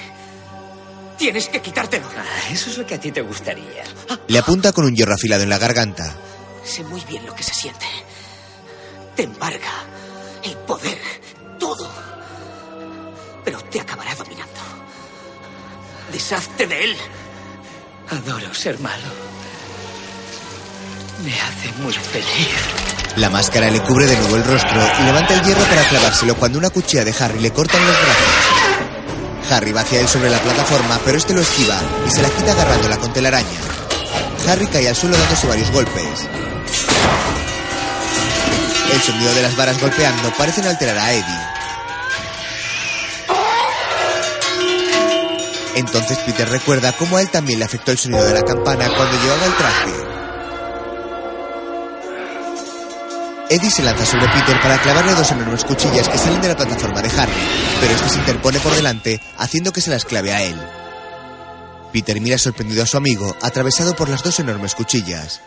Tienes 1.17 1.47
que 1.47 1.61
quitártelo. 1.61 2.07
Ah, 2.17 2.51
eso 2.51 2.69
es 2.69 2.77
lo 2.77 2.85
que 2.85 2.95
a 2.95 2.99
ti 2.99 3.13
te 3.13 3.21
gustaría. 3.21 3.85
Le 4.27 4.37
apunta 4.37 4.73
con 4.73 4.83
un 4.83 4.93
hierro 4.93 5.13
afilado 5.13 5.43
en 5.43 5.49
la 5.49 5.57
garganta. 5.57 6.13
Sé 6.65 6.83
muy 6.83 7.01
bien 7.01 7.25
lo 7.25 7.35
que 7.35 7.43
se 7.43 7.53
siente. 7.53 7.85
Te 9.15 9.23
embarga 9.23 9.71
el 10.43 10.57
poder, 10.57 10.99
todo. 11.59 11.89
Pero 13.43 13.61
te 13.65 13.79
acabará 13.79 14.15
dominando. 14.15 14.59
Deshazte 16.11 16.65
de 16.65 16.83
él. 16.83 16.97
Adoro 18.09 18.53
ser 18.53 18.79
malo. 18.79 19.35
Me 21.23 21.33
hace 21.39 21.71
muy 21.81 21.93
feliz. 21.93 23.15
La 23.17 23.29
máscara 23.29 23.69
le 23.69 23.81
cubre 23.81 24.05
de 24.05 24.17
nuevo 24.17 24.35
el 24.35 24.43
rostro 24.43 24.81
y 24.99 25.03
levanta 25.03 25.33
el 25.35 25.43
hierro 25.43 25.63
para 25.63 25.87
clavárselo 25.87 26.35
cuando 26.35 26.59
una 26.59 26.69
cuchilla 26.69 27.05
de 27.05 27.15
Harry 27.17 27.39
le 27.39 27.51
corta 27.51 27.77
en 27.77 27.87
los 27.87 27.95
brazos. 27.95 29.51
Harry 29.51 29.71
va 29.71 29.81
hacia 29.81 30.01
él 30.01 30.07
sobre 30.07 30.29
la 30.29 30.39
plataforma, 30.39 30.99
pero 31.05 31.17
este 31.17 31.33
lo 31.33 31.41
esquiva 31.41 31.79
y 32.05 32.11
se 32.11 32.21
la 32.21 32.29
quita 32.29 32.51
agarrándola 32.51 32.97
con 32.97 33.13
telaraña. 33.13 33.59
Harry 34.49 34.67
cae 34.67 34.89
al 34.89 34.95
suelo 34.95 35.17
dándose 35.17 35.47
varios 35.47 35.71
golpes. 35.71 36.27
El 38.94 39.02
sonido 39.02 39.34
de 39.34 39.41
las 39.41 39.56
varas 39.56 39.80
golpeando 39.82 40.32
parecen 40.38 40.65
alterar 40.65 40.98
a 40.98 41.14
Eddie. 41.14 41.56
Entonces 45.76 46.18
Peter 46.19 46.48
recuerda 46.48 46.94
cómo 46.94 47.18
a 47.18 47.22
él 47.22 47.30
también 47.30 47.60
le 47.60 47.65
afectó 47.65 47.91
el 47.91 47.98
sonido 47.98 48.23
de 48.23 48.34
la 48.34 48.44
campana 48.44 48.88
cuando 48.95 49.22
llevaba 49.22 49.45
el 49.45 49.56
traje. 49.56 50.15
Eddie 53.49 53.69
se 53.69 53.84
lanza 53.84 54.06
sobre 54.06 54.27
Peter 54.30 54.60
para 54.61 54.82
clavarle 54.82 55.14
dos 55.14 55.30
enormes 55.32 55.64
cuchillas 55.65 56.10
que 56.10 56.18
salen 56.18 56.41
de 56.41 56.48
la 56.48 56.56
plataforma 56.56 57.02
de 57.02 57.10
Harry, 57.19 57.34
pero 57.80 57.94
este 57.94 58.10
se 58.10 58.18
interpone 58.18 58.60
por 58.60 58.73
delante, 58.73 59.22
haciendo 59.38 59.72
que 59.72 59.82
se 59.82 59.91
las 59.91 60.06
clave 60.06 60.34
a 60.34 60.41
él. 60.41 60.56
Peter 61.91 62.19
mira 62.19 62.38
sorprendido 62.38 62.84
a 62.84 62.88
su 62.88 62.98
amigo, 62.98 63.36
atravesado 63.41 63.95
por 63.95 64.10
las 64.10 64.23
dos 64.23 64.40
enormes 64.40 64.73
cuchillas. 64.73 65.41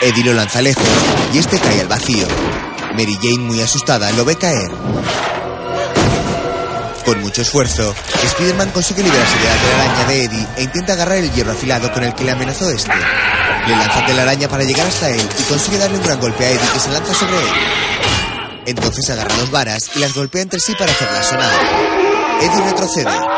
Eddie 0.00 0.24
lo 0.24 0.34
lanza 0.34 0.60
lejos 0.60 0.84
y 1.32 1.38
este 1.38 1.58
cae 1.58 1.80
al 1.80 1.88
vacío. 1.88 2.26
Mary 2.92 3.18
Jane, 3.20 3.38
muy 3.38 3.60
asustada, 3.60 4.10
lo 4.12 4.24
ve 4.24 4.36
caer. 4.36 4.70
Con 7.04 7.20
mucho 7.20 7.42
esfuerzo, 7.42 7.94
Spider-Man 8.22 8.70
consigue 8.70 9.02
librarse 9.02 9.38
de 9.38 9.44
la 9.44 9.56
telaraña 9.56 10.08
de 10.08 10.24
Eddie 10.24 10.46
e 10.56 10.62
intenta 10.62 10.92
agarrar 10.92 11.18
el 11.18 11.32
hierro 11.32 11.52
afilado 11.52 11.92
con 11.92 12.02
el 12.02 12.14
que 12.14 12.24
le 12.24 12.32
amenazó 12.32 12.70
este. 12.70 12.92
Le 13.66 13.76
lanza 13.76 14.04
telaraña 14.06 14.48
para 14.48 14.64
llegar 14.64 14.86
hasta 14.86 15.08
él 15.08 15.28
y 15.38 15.42
consigue 15.44 15.78
darle 15.78 15.98
un 15.98 16.04
gran 16.04 16.20
golpe 16.20 16.44
a 16.44 16.50
Eddie 16.50 16.72
que 16.72 16.80
se 16.80 16.90
lanza 16.90 17.14
sobre 17.14 17.38
él. 17.38 17.48
Entonces 18.66 19.08
agarra 19.10 19.36
dos 19.36 19.50
varas 19.50 19.90
y 19.94 19.98
las 19.98 20.14
golpea 20.14 20.42
entre 20.42 20.60
sí 20.60 20.74
para 20.78 20.92
hacerlas 20.92 21.26
sonar. 21.26 21.50
Eddie 22.40 22.64
retrocede. 22.64 23.33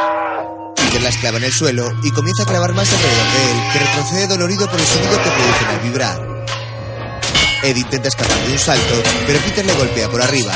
Peter 0.96 1.12
las 1.12 1.18
clava 1.18 1.36
en 1.36 1.44
el 1.44 1.52
suelo 1.52 1.92
y 2.02 2.10
comienza 2.10 2.44
a 2.44 2.46
clavar 2.46 2.72
más 2.72 2.90
alrededor 2.90 3.26
de 3.32 3.50
él, 3.52 3.72
que 3.72 3.78
retrocede 3.80 4.26
dolorido 4.28 4.66
por 4.66 4.80
el 4.80 4.86
sonido 4.86 5.22
que 5.22 5.30
producen 5.30 5.68
al 5.68 5.80
vibrar. 5.80 6.46
Eddie 7.62 7.82
intenta 7.82 8.08
escapar 8.08 8.38
de 8.38 8.52
un 8.52 8.58
salto, 8.58 9.02
pero 9.26 9.38
Peter 9.40 9.66
le 9.66 9.74
golpea 9.74 10.08
por 10.08 10.22
arriba. 10.22 10.52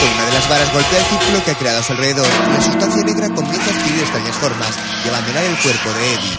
Con 0.00 0.08
una 0.08 0.24
de 0.24 0.32
las 0.32 0.48
varas 0.48 0.72
golpea 0.72 0.98
el 0.98 1.04
círculo 1.04 1.44
que 1.44 1.50
ha 1.50 1.58
creado 1.58 1.80
a 1.80 1.82
su 1.82 1.92
alrededor 1.92 2.26
y 2.26 2.52
la 2.52 2.62
sustancia 2.62 3.02
negra 3.02 3.28
comienza 3.28 3.70
a 3.70 3.78
adquirir 3.78 4.00
extrañas 4.00 4.36
formas 4.36 4.70
y 5.04 5.08
abandonar 5.08 5.44
el 5.44 5.58
cuerpo 5.58 5.92
de 5.92 6.14
Eddie. 6.14 6.38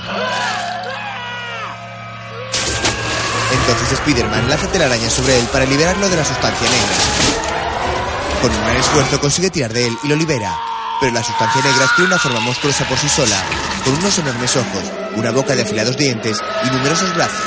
Entonces 3.52 3.92
Spider-Man 4.00 4.50
lanza 4.50 4.72
telaraña 4.72 5.10
sobre 5.12 5.40
él 5.40 5.46
para 5.52 5.66
liberarlo 5.66 6.10
de 6.10 6.16
la 6.16 6.26
sustancia 6.26 6.68
negra. 6.68 8.42
Con 8.42 8.52
un 8.52 8.62
gran 8.64 8.78
esfuerzo 8.78 9.20
consigue 9.20 9.52
tirar 9.52 9.72
de 9.72 9.86
él 9.86 9.98
y 10.04 10.08
lo 10.08 10.16
libera, 10.16 10.58
pero 11.00 11.14
la 11.14 11.24
sustancia 11.24 11.62
negra 11.62 11.86
adquiere 11.86 12.08
una 12.08 12.20
forma 12.20 12.40
monstruosa 12.40 12.86
por 12.86 12.98
sí 12.98 13.08
sola, 13.08 13.38
con 13.84 13.94
unos 13.94 14.18
enormes 14.18 14.56
ojos, 14.58 14.84
una 15.16 15.32
boca 15.32 15.56
de 15.56 15.62
afilados 15.62 15.96
dientes 15.98 16.38
y 16.64 16.70
numerosos 16.70 17.14
brazos. 17.16 17.46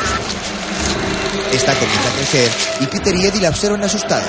Esta 1.52 1.74
comienza 1.74 2.08
a 2.08 2.12
crecer 2.12 2.50
y 2.80 2.86
Peter 2.86 3.14
y 3.14 3.26
Eddie 3.26 3.42
la 3.42 3.50
observan 3.50 3.82
asustados. 3.82 4.28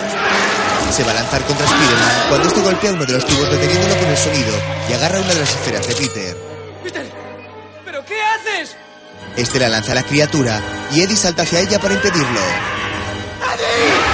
Se 0.92 1.04
va 1.04 1.12
a 1.12 1.16
lanzar 1.16 1.42
contra 1.46 1.66
Spider-Man 1.66 2.26
cuando 2.30 2.48
este 2.50 2.62
golpea 2.62 2.94
uno 2.94 3.06
de 3.06 3.14
los 3.14 3.26
tubos 3.26 3.50
deteniéndolo 3.50 3.98
con 3.98 4.10
el 4.10 4.18
sonido 4.18 4.54
y 4.90 4.94
agarra 4.94 5.20
una 5.20 5.34
de 5.34 5.40
las 5.40 5.50
esferas 5.50 5.88
de 5.88 5.96
Peter. 5.96 6.38
Peter, 6.84 7.12
¿pero 7.86 8.06
qué 8.06 8.16
haces? 8.22 8.76
Este 9.38 9.60
la 9.60 9.70
lanza 9.70 9.94
a 9.94 9.96
la 9.96 10.04
criatura 10.04 10.62
y 10.92 11.02
Eddie 11.02 11.16
salta 11.16 11.44
hacia 11.44 11.62
ella 11.62 11.80
para 11.80 11.94
impedirlo. 11.94 12.42
La 13.40 14.13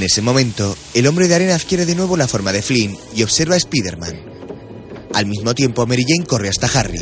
En 0.00 0.06
ese 0.06 0.22
momento, 0.22 0.74
el 0.94 1.06
hombre 1.06 1.28
de 1.28 1.34
arena 1.34 1.54
adquiere 1.54 1.84
de 1.84 1.94
nuevo 1.94 2.16
la 2.16 2.26
forma 2.26 2.52
de 2.52 2.62
Flynn 2.62 2.98
y 3.14 3.22
observa 3.22 3.54
a 3.54 3.58
Spider-Man. 3.58 5.10
Al 5.12 5.26
mismo 5.26 5.54
tiempo, 5.54 5.86
Mary 5.86 6.06
Jane 6.08 6.24
corre 6.24 6.48
hasta 6.48 6.68
Harry. 6.68 7.00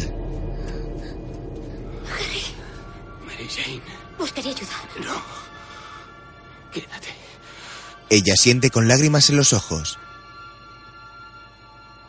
Mary 3.25 3.49
Jane, 3.49 3.81
Buscaré 4.19 4.49
ayuda. 4.49 4.73
no. 5.05 5.23
Quédate. 6.73 7.07
Ella 8.11 8.35
siente 8.37 8.69
con 8.69 8.89
lágrimas 8.89 9.31
en 9.31 9.37
los 9.37 9.53
ojos. 9.53 9.97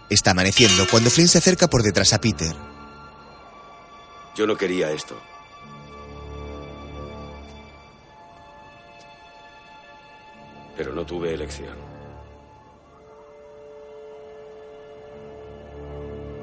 Está 0.09 0.31
amaneciendo 0.31 0.87
cuando 0.89 1.11
Flynn 1.11 1.27
se 1.27 1.37
acerca 1.37 1.67
por 1.67 1.83
detrás 1.83 2.13
a 2.13 2.19
Peter. 2.19 2.55
Yo 4.35 4.47
no 4.47 4.57
quería 4.57 4.91
esto. 4.91 5.21
Pero 10.79 10.93
no 10.93 11.05
tuve 11.05 11.33
elección. 11.33 11.75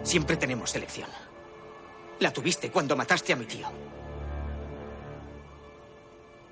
Siempre 0.02 0.36
tenemos 0.36 0.76
elección. 0.76 1.08
La 2.20 2.30
tuviste 2.30 2.70
cuando 2.70 2.94
mataste 2.94 3.32
a 3.32 3.36
mi 3.36 3.46
tío. 3.46 3.66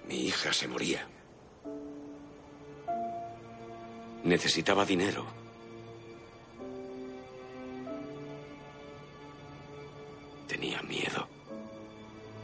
Mi 0.09 0.15
hija 0.15 0.51
se 0.55 0.67
moría. 0.67 1.07
Necesitaba 4.25 4.87
dinero. 4.87 5.27
Tenía 10.49 10.81
miedo. 10.85 11.29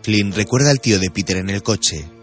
Flynn 0.03 0.35
recuerda 0.35 0.71
al 0.71 0.81
tío 0.81 0.99
de 0.99 1.11
Peter 1.11 1.39
en 1.39 1.49
el 1.49 1.63
coche. 1.63 2.20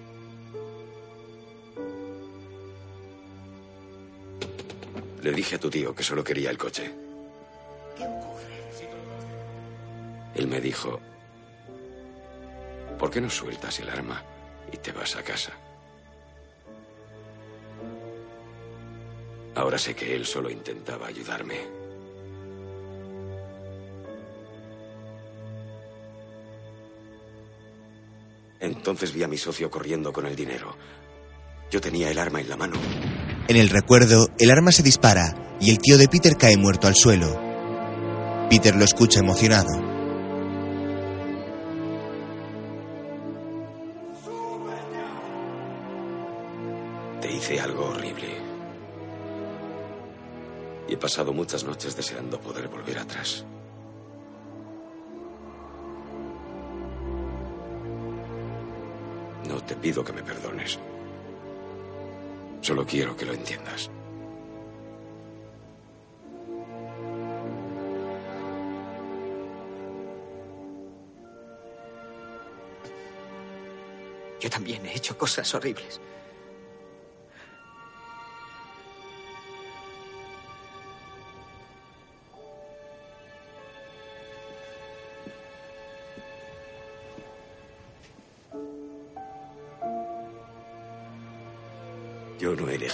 Le 5.21 5.31
dije 5.31 5.55
a 5.55 5.59
tu 5.59 5.69
tío 5.69 5.95
que 5.95 6.03
solo 6.03 6.23
quería 6.23 6.49
el 6.49 6.57
coche. 6.57 6.91
Él 10.35 10.47
me 10.47 10.61
dijo, 10.61 10.99
¿por 12.99 13.09
qué 13.09 13.19
no 13.19 13.29
sueltas 13.29 13.79
el 13.79 13.89
arma 13.89 14.23
y 14.71 14.77
te 14.77 14.91
vas 14.91 15.15
a 15.15 15.23
casa? 15.23 15.53
Ahora 19.55 19.79
sé 19.79 19.95
que 19.95 20.15
él 20.15 20.25
solo 20.27 20.51
intentaba 20.51 21.07
ayudarme. 21.07 21.57
Entonces 28.59 29.11
vi 29.13 29.23
a 29.23 29.27
mi 29.27 29.37
socio 29.37 29.71
corriendo 29.71 30.13
con 30.13 30.27
el 30.27 30.35
dinero. 30.35 30.75
Yo 31.71 31.81
tenía 31.81 32.11
el 32.11 32.19
arma 32.19 32.41
en 32.41 32.49
la 32.49 32.57
mano. 32.57 32.77
En 33.49 33.55
el 33.55 33.69
recuerdo, 33.69 34.29
el 34.39 34.51
arma 34.51 34.73
se 34.73 34.83
dispara 34.83 35.55
y 35.61 35.71
el 35.71 35.79
tío 35.79 35.97
de 35.97 36.09
Peter 36.09 36.35
cae 36.35 36.57
muerto 36.57 36.87
al 36.87 36.95
suelo. 36.95 37.39
Peter 38.49 38.75
lo 38.75 38.83
escucha 38.83 39.21
emocionado. 39.21 39.69
Te 47.21 47.31
hice 47.31 47.61
algo 47.61 47.85
horrible. 47.85 48.35
Y 50.89 50.93
he 50.95 50.97
pasado 50.97 51.31
muchas 51.31 51.63
noches 51.63 51.95
deseando 51.95 52.41
poder 52.41 52.67
volver 52.67 52.99
atrás. 52.99 53.45
No 59.47 59.63
te 59.63 59.75
pido 59.77 60.03
que 60.03 60.11
me 60.11 60.21
perdones. 60.21 60.77
Solo 62.61 62.85
quiero 62.85 63.15
que 63.15 63.25
lo 63.25 63.33
entiendas. 63.33 63.89
Yo 74.39 74.49
también 74.49 74.85
he 74.85 74.95
hecho 74.95 75.17
cosas 75.17 75.53
horribles. 75.55 75.99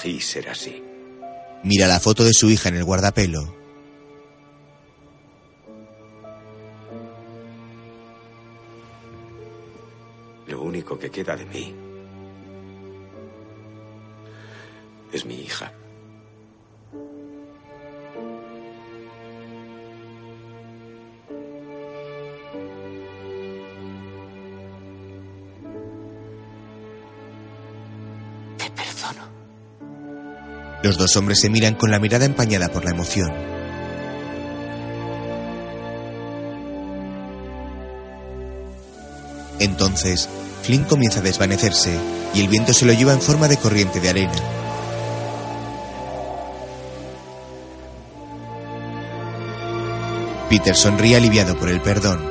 Yo 0.03 0.09
no 0.09 0.11
elegí 0.11 0.21
ser 0.21 0.49
así. 0.49 0.83
Mira 1.63 1.87
la 1.87 1.99
foto 1.99 2.23
de 2.23 2.33
su 2.33 2.49
hija 2.49 2.69
en 2.69 2.75
el 2.75 2.83
guardapelo. 2.83 3.55
Lo 10.47 10.61
único 10.61 10.99
que 10.99 11.09
queda 11.09 11.35
de 11.37 11.45
mí 11.45 11.73
es 15.13 15.25
mi 15.25 15.35
hija. 15.35 15.71
Los 30.93 30.99
dos 30.99 31.17
hombres 31.17 31.39
se 31.39 31.49
miran 31.49 31.73
con 31.73 31.89
la 31.89 31.97
mirada 31.97 32.25
empañada 32.25 32.69
por 32.69 32.85
la 32.85 32.91
emoción. 32.91 33.31
Entonces, 39.57 40.29
Flynn 40.61 40.83
comienza 40.83 41.21
a 41.21 41.23
desvanecerse 41.23 41.97
y 42.35 42.41
el 42.41 42.47
viento 42.47 42.73
se 42.73 42.85
lo 42.85 42.93
lleva 42.93 43.11
en 43.11 43.21
forma 43.21 43.47
de 43.47 43.57
corriente 43.57 43.99
de 44.01 44.09
arena. 44.09 44.33
Peter 50.47 50.75
sonríe 50.75 51.15
aliviado 51.15 51.57
por 51.57 51.69
el 51.69 51.81
perdón. 51.81 52.21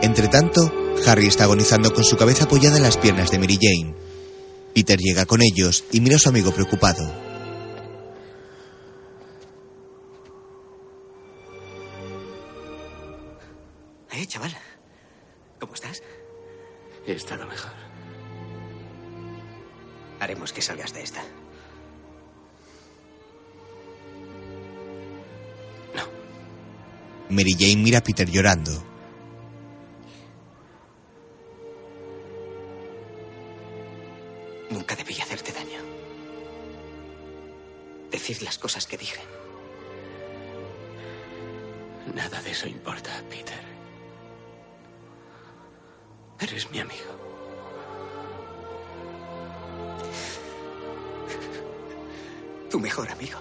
Entretanto, 0.00 0.81
Harry 1.06 1.26
está 1.26 1.44
agonizando 1.44 1.92
con 1.92 2.04
su 2.04 2.16
cabeza 2.16 2.44
apoyada 2.44 2.76
en 2.76 2.82
las 2.82 2.96
piernas 2.96 3.30
de 3.30 3.38
Mary 3.38 3.58
Jane. 3.60 3.94
Peter 4.74 4.98
llega 4.98 5.26
con 5.26 5.42
ellos 5.42 5.84
y 5.92 6.00
mira 6.00 6.16
a 6.16 6.18
su 6.18 6.28
amigo 6.28 6.52
preocupado. 6.52 7.12
Eh, 14.12 14.26
chaval. 14.26 14.56
¿Cómo 15.58 15.74
estás? 15.74 16.02
He 17.06 17.12
estado 17.12 17.46
mejor. 17.46 17.72
Haremos 20.20 20.52
que 20.52 20.62
salgas 20.62 20.92
de 20.94 21.02
esta. 21.02 21.22
Mary 27.32 27.56
Jane 27.58 27.76
mira 27.76 27.98
a 27.98 28.02
Peter 28.02 28.30
llorando. 28.30 28.91
Decir 38.32 38.46
las 38.46 38.56
cosas 38.56 38.86
que 38.86 38.96
dije. 38.96 39.20
Nada 42.14 42.40
de 42.40 42.50
eso 42.50 42.66
importa, 42.66 43.10
Peter. 43.28 43.60
Eres 46.40 46.70
mi 46.70 46.78
amigo. 46.78 47.12
Tu 52.70 52.80
mejor 52.80 53.10
amigo. 53.10 53.38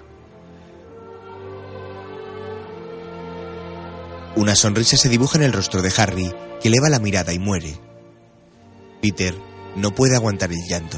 Una 4.35 4.57
sonrisa 4.57 4.97
se 4.97 5.07
dibuja 5.07 5.37
en 5.37 5.45
el 5.45 5.53
rostro 5.53 5.81
de 5.81 5.93
Harry, 5.95 6.35
que 6.61 6.67
eleva 6.67 6.89
la 6.89 6.99
mirada 6.99 7.31
y 7.31 7.39
muere. 7.39 7.79
Peter 9.01 9.33
no 9.77 9.91
puede 9.91 10.17
aguantar 10.17 10.51
el 10.51 10.59
llanto. 10.67 10.97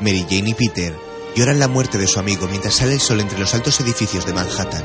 Mary 0.00 0.24
Jane 0.28 0.50
y 0.50 0.54
Peter 0.54 0.94
lloran 1.34 1.58
la 1.58 1.68
muerte 1.68 1.98
de 1.98 2.06
su 2.06 2.20
amigo 2.20 2.46
mientras 2.48 2.74
sale 2.74 2.94
el 2.94 3.00
sol 3.00 3.20
entre 3.20 3.38
los 3.38 3.54
altos 3.54 3.80
edificios 3.80 4.26
de 4.26 4.32
Manhattan. 4.32 4.84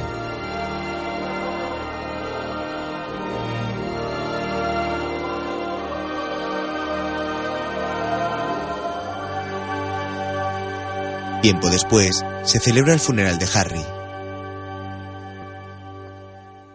Tiempo 11.44 11.70
después, 11.70 12.24
se 12.46 12.60
celebra 12.60 12.94
el 12.94 13.02
funeral 13.02 13.38
de 13.38 13.48
Harry. 13.54 13.86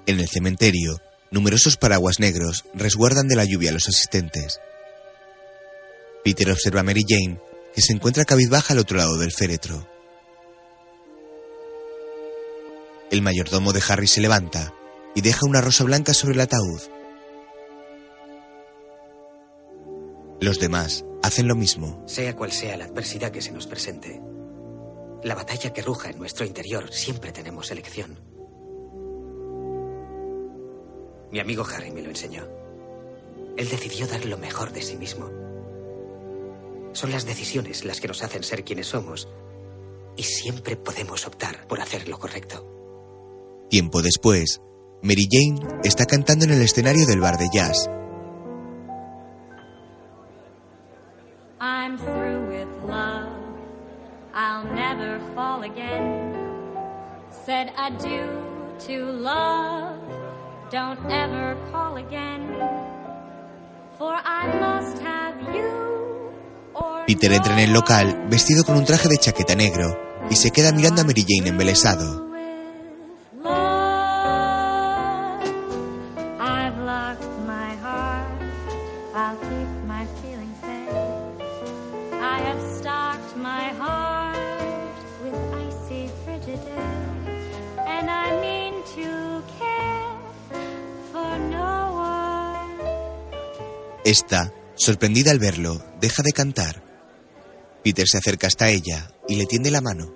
En 0.07 0.21
el 0.21 0.29
cementerio, 0.29 1.01
numerosos 1.31 1.79
paraguas 1.79 2.21
negros 2.21 2.67
resguardan 2.75 3.29
de 3.29 3.37
la 3.37 3.45
lluvia 3.45 3.71
a 3.71 3.73
los 3.73 3.89
asistentes. 3.89 4.61
Peter 6.23 6.51
observa 6.51 6.81
a 6.81 6.83
Mary 6.83 7.05
Jane, 7.09 7.39
que 7.75 7.83
se 7.83 7.93
encuentra 7.93 8.25
cabizbaja 8.25 8.75
al 8.75 8.81
otro 8.81 8.99
lado 8.99 9.17
del 9.19 9.33
féretro. 9.33 9.87
El 13.11 13.23
mayordomo 13.23 13.73
de 13.73 13.83
Harry 13.89 14.07
se 14.07 14.21
levanta 14.21 14.75
y 15.15 15.23
deja 15.23 15.47
una 15.47 15.61
rosa 15.61 15.85
blanca 15.85 16.13
sobre 16.13 16.35
el 16.35 16.41
ataúd. 16.41 16.81
Los 20.41 20.61
demás 20.61 21.05
hacen 21.23 21.49
lo 21.49 21.57
mismo. 21.57 22.03
Sea 22.07 22.37
cual 22.37 22.53
sea 22.53 22.77
la 22.77 22.85
adversidad 22.85 23.31
que 23.31 23.43
se 23.43 23.51
nos 23.51 23.67
presente, 23.67 24.21
la 25.25 25.35
batalla 25.35 25.73
que 25.73 25.83
ruja 25.83 26.11
en 26.11 26.19
nuestro 26.19 26.47
interior, 26.47 26.93
siempre 26.93 27.33
tenemos 27.33 27.71
elección. 27.71 28.19
Mi 31.33 31.41
amigo 31.41 31.65
Harry 31.65 31.91
me 31.91 32.03
lo 32.03 32.11
enseñó. 32.11 32.47
Él 33.57 33.69
decidió 33.69 34.07
dar 34.07 34.25
lo 34.25 34.39
mejor 34.39 34.73
de 34.73 34.83
sí 34.83 34.97
mismo. 34.97 35.29
Son 36.99 37.13
las 37.13 37.27
decisiones 37.27 37.85
las 37.85 38.01
que 38.01 38.09
nos 38.09 38.25
hacen 38.25 38.43
ser 38.43 38.65
quienes 38.65 38.89
somos. 38.89 39.29
Y 40.17 40.25
siempre 40.25 40.75
podemos 40.75 41.29
optar 41.29 41.69
por 41.69 41.81
hacer 41.81 42.09
lo 42.09 42.19
correcto. 42.19 42.67
Tiempo 43.71 44.03
después, 44.03 44.61
Mary 45.01 45.29
Jane 45.31 45.79
está 45.85 46.07
cantando 46.07 46.47
en 46.47 46.51
el 46.51 46.61
escenario 46.61 47.07
del 47.07 47.21
bar 47.21 47.39
de 47.39 47.49
jazz. 47.53 47.89
I'm 51.61 51.97
through 51.99 52.49
with 52.49 52.67
love. 52.85 53.31
I'll 54.35 54.65
never 54.75 55.21
fall 55.37 55.63
again. 55.63 56.35
Said 57.47 57.71
adieu 57.79 58.27
to 58.89 59.05
love. 59.13 60.01
Don't 60.73 60.99
ever 61.09 61.57
call 61.71 61.97
again. 61.97 62.57
For 63.97 64.15
I 64.15 64.49
must 64.59 64.99
have 64.99 65.55
you 65.55 65.88
Peter 67.09 67.33
entra 67.33 67.55
en 67.55 67.61
el 67.61 67.73
local 67.73 68.27
vestido 68.29 68.65
con 68.65 68.77
un 68.77 68.85
traje 68.85 69.09
de 69.09 69.17
chaqueta 69.17 69.55
negro 69.55 69.99
y 70.29 70.37
se 70.37 70.51
queda 70.51 70.73
mirando 70.73 71.01
a 71.01 71.05
Mary 71.05 71.25
Jane 71.27 71.49
embelesado. 71.49 72.29
Esta, 94.05 94.53
sorprendida 94.75 95.31
al 95.31 95.39
verlo, 95.39 95.83
deja 96.01 96.23
de 96.23 96.33
cantar. 96.33 96.88
Peter 97.89 98.07
se 98.07 98.19
acerca 98.19 98.49
hasta 98.49 98.69
ella 98.69 99.11
y 99.27 99.37
le 99.37 99.47
tiende 99.47 99.71
la 99.71 99.81
mano. 99.81 100.13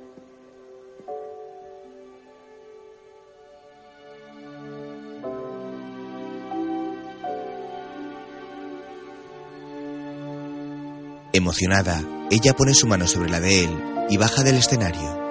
Emocionada, 11.32 12.04
ella 12.30 12.52
pone 12.52 12.74
su 12.74 12.86
mano 12.86 13.06
sobre 13.06 13.30
la 13.30 13.40
de 13.40 13.64
él 13.64 13.70
y 14.10 14.18
baja 14.18 14.42
del 14.42 14.56
escenario. 14.56 15.21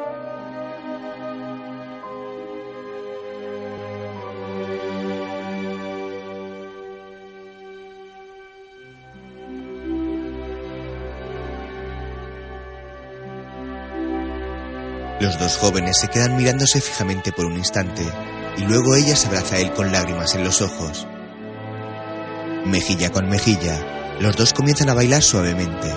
Los 15.32 15.40
dos 15.40 15.56
jóvenes 15.56 15.98
se 15.98 16.10
quedan 16.10 16.36
mirándose 16.36 16.82
fijamente 16.82 17.32
por 17.32 17.46
un 17.46 17.56
instante 17.56 18.04
y 18.58 18.64
luego 18.64 18.96
ella 18.96 19.16
se 19.16 19.28
abraza 19.28 19.56
a 19.56 19.60
él 19.60 19.72
con 19.72 19.90
lágrimas 19.90 20.36
en 20.36 20.44
los 20.44 20.62
ojos. 20.62 21.08
Mejilla 22.66 23.14
con 23.14 23.30
mejilla, 23.30 24.18
los 24.20 24.36
dos 24.36 24.52
comienzan 24.52 24.90
a 24.90 24.94
bailar 24.94 25.24
suavemente. 25.24 25.88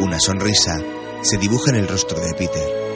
Una 0.00 0.20
sonrisa 0.20 0.76
se 1.22 1.38
dibuja 1.38 1.70
en 1.70 1.76
el 1.76 1.88
rostro 1.88 2.20
de 2.20 2.34
Peter. 2.34 2.87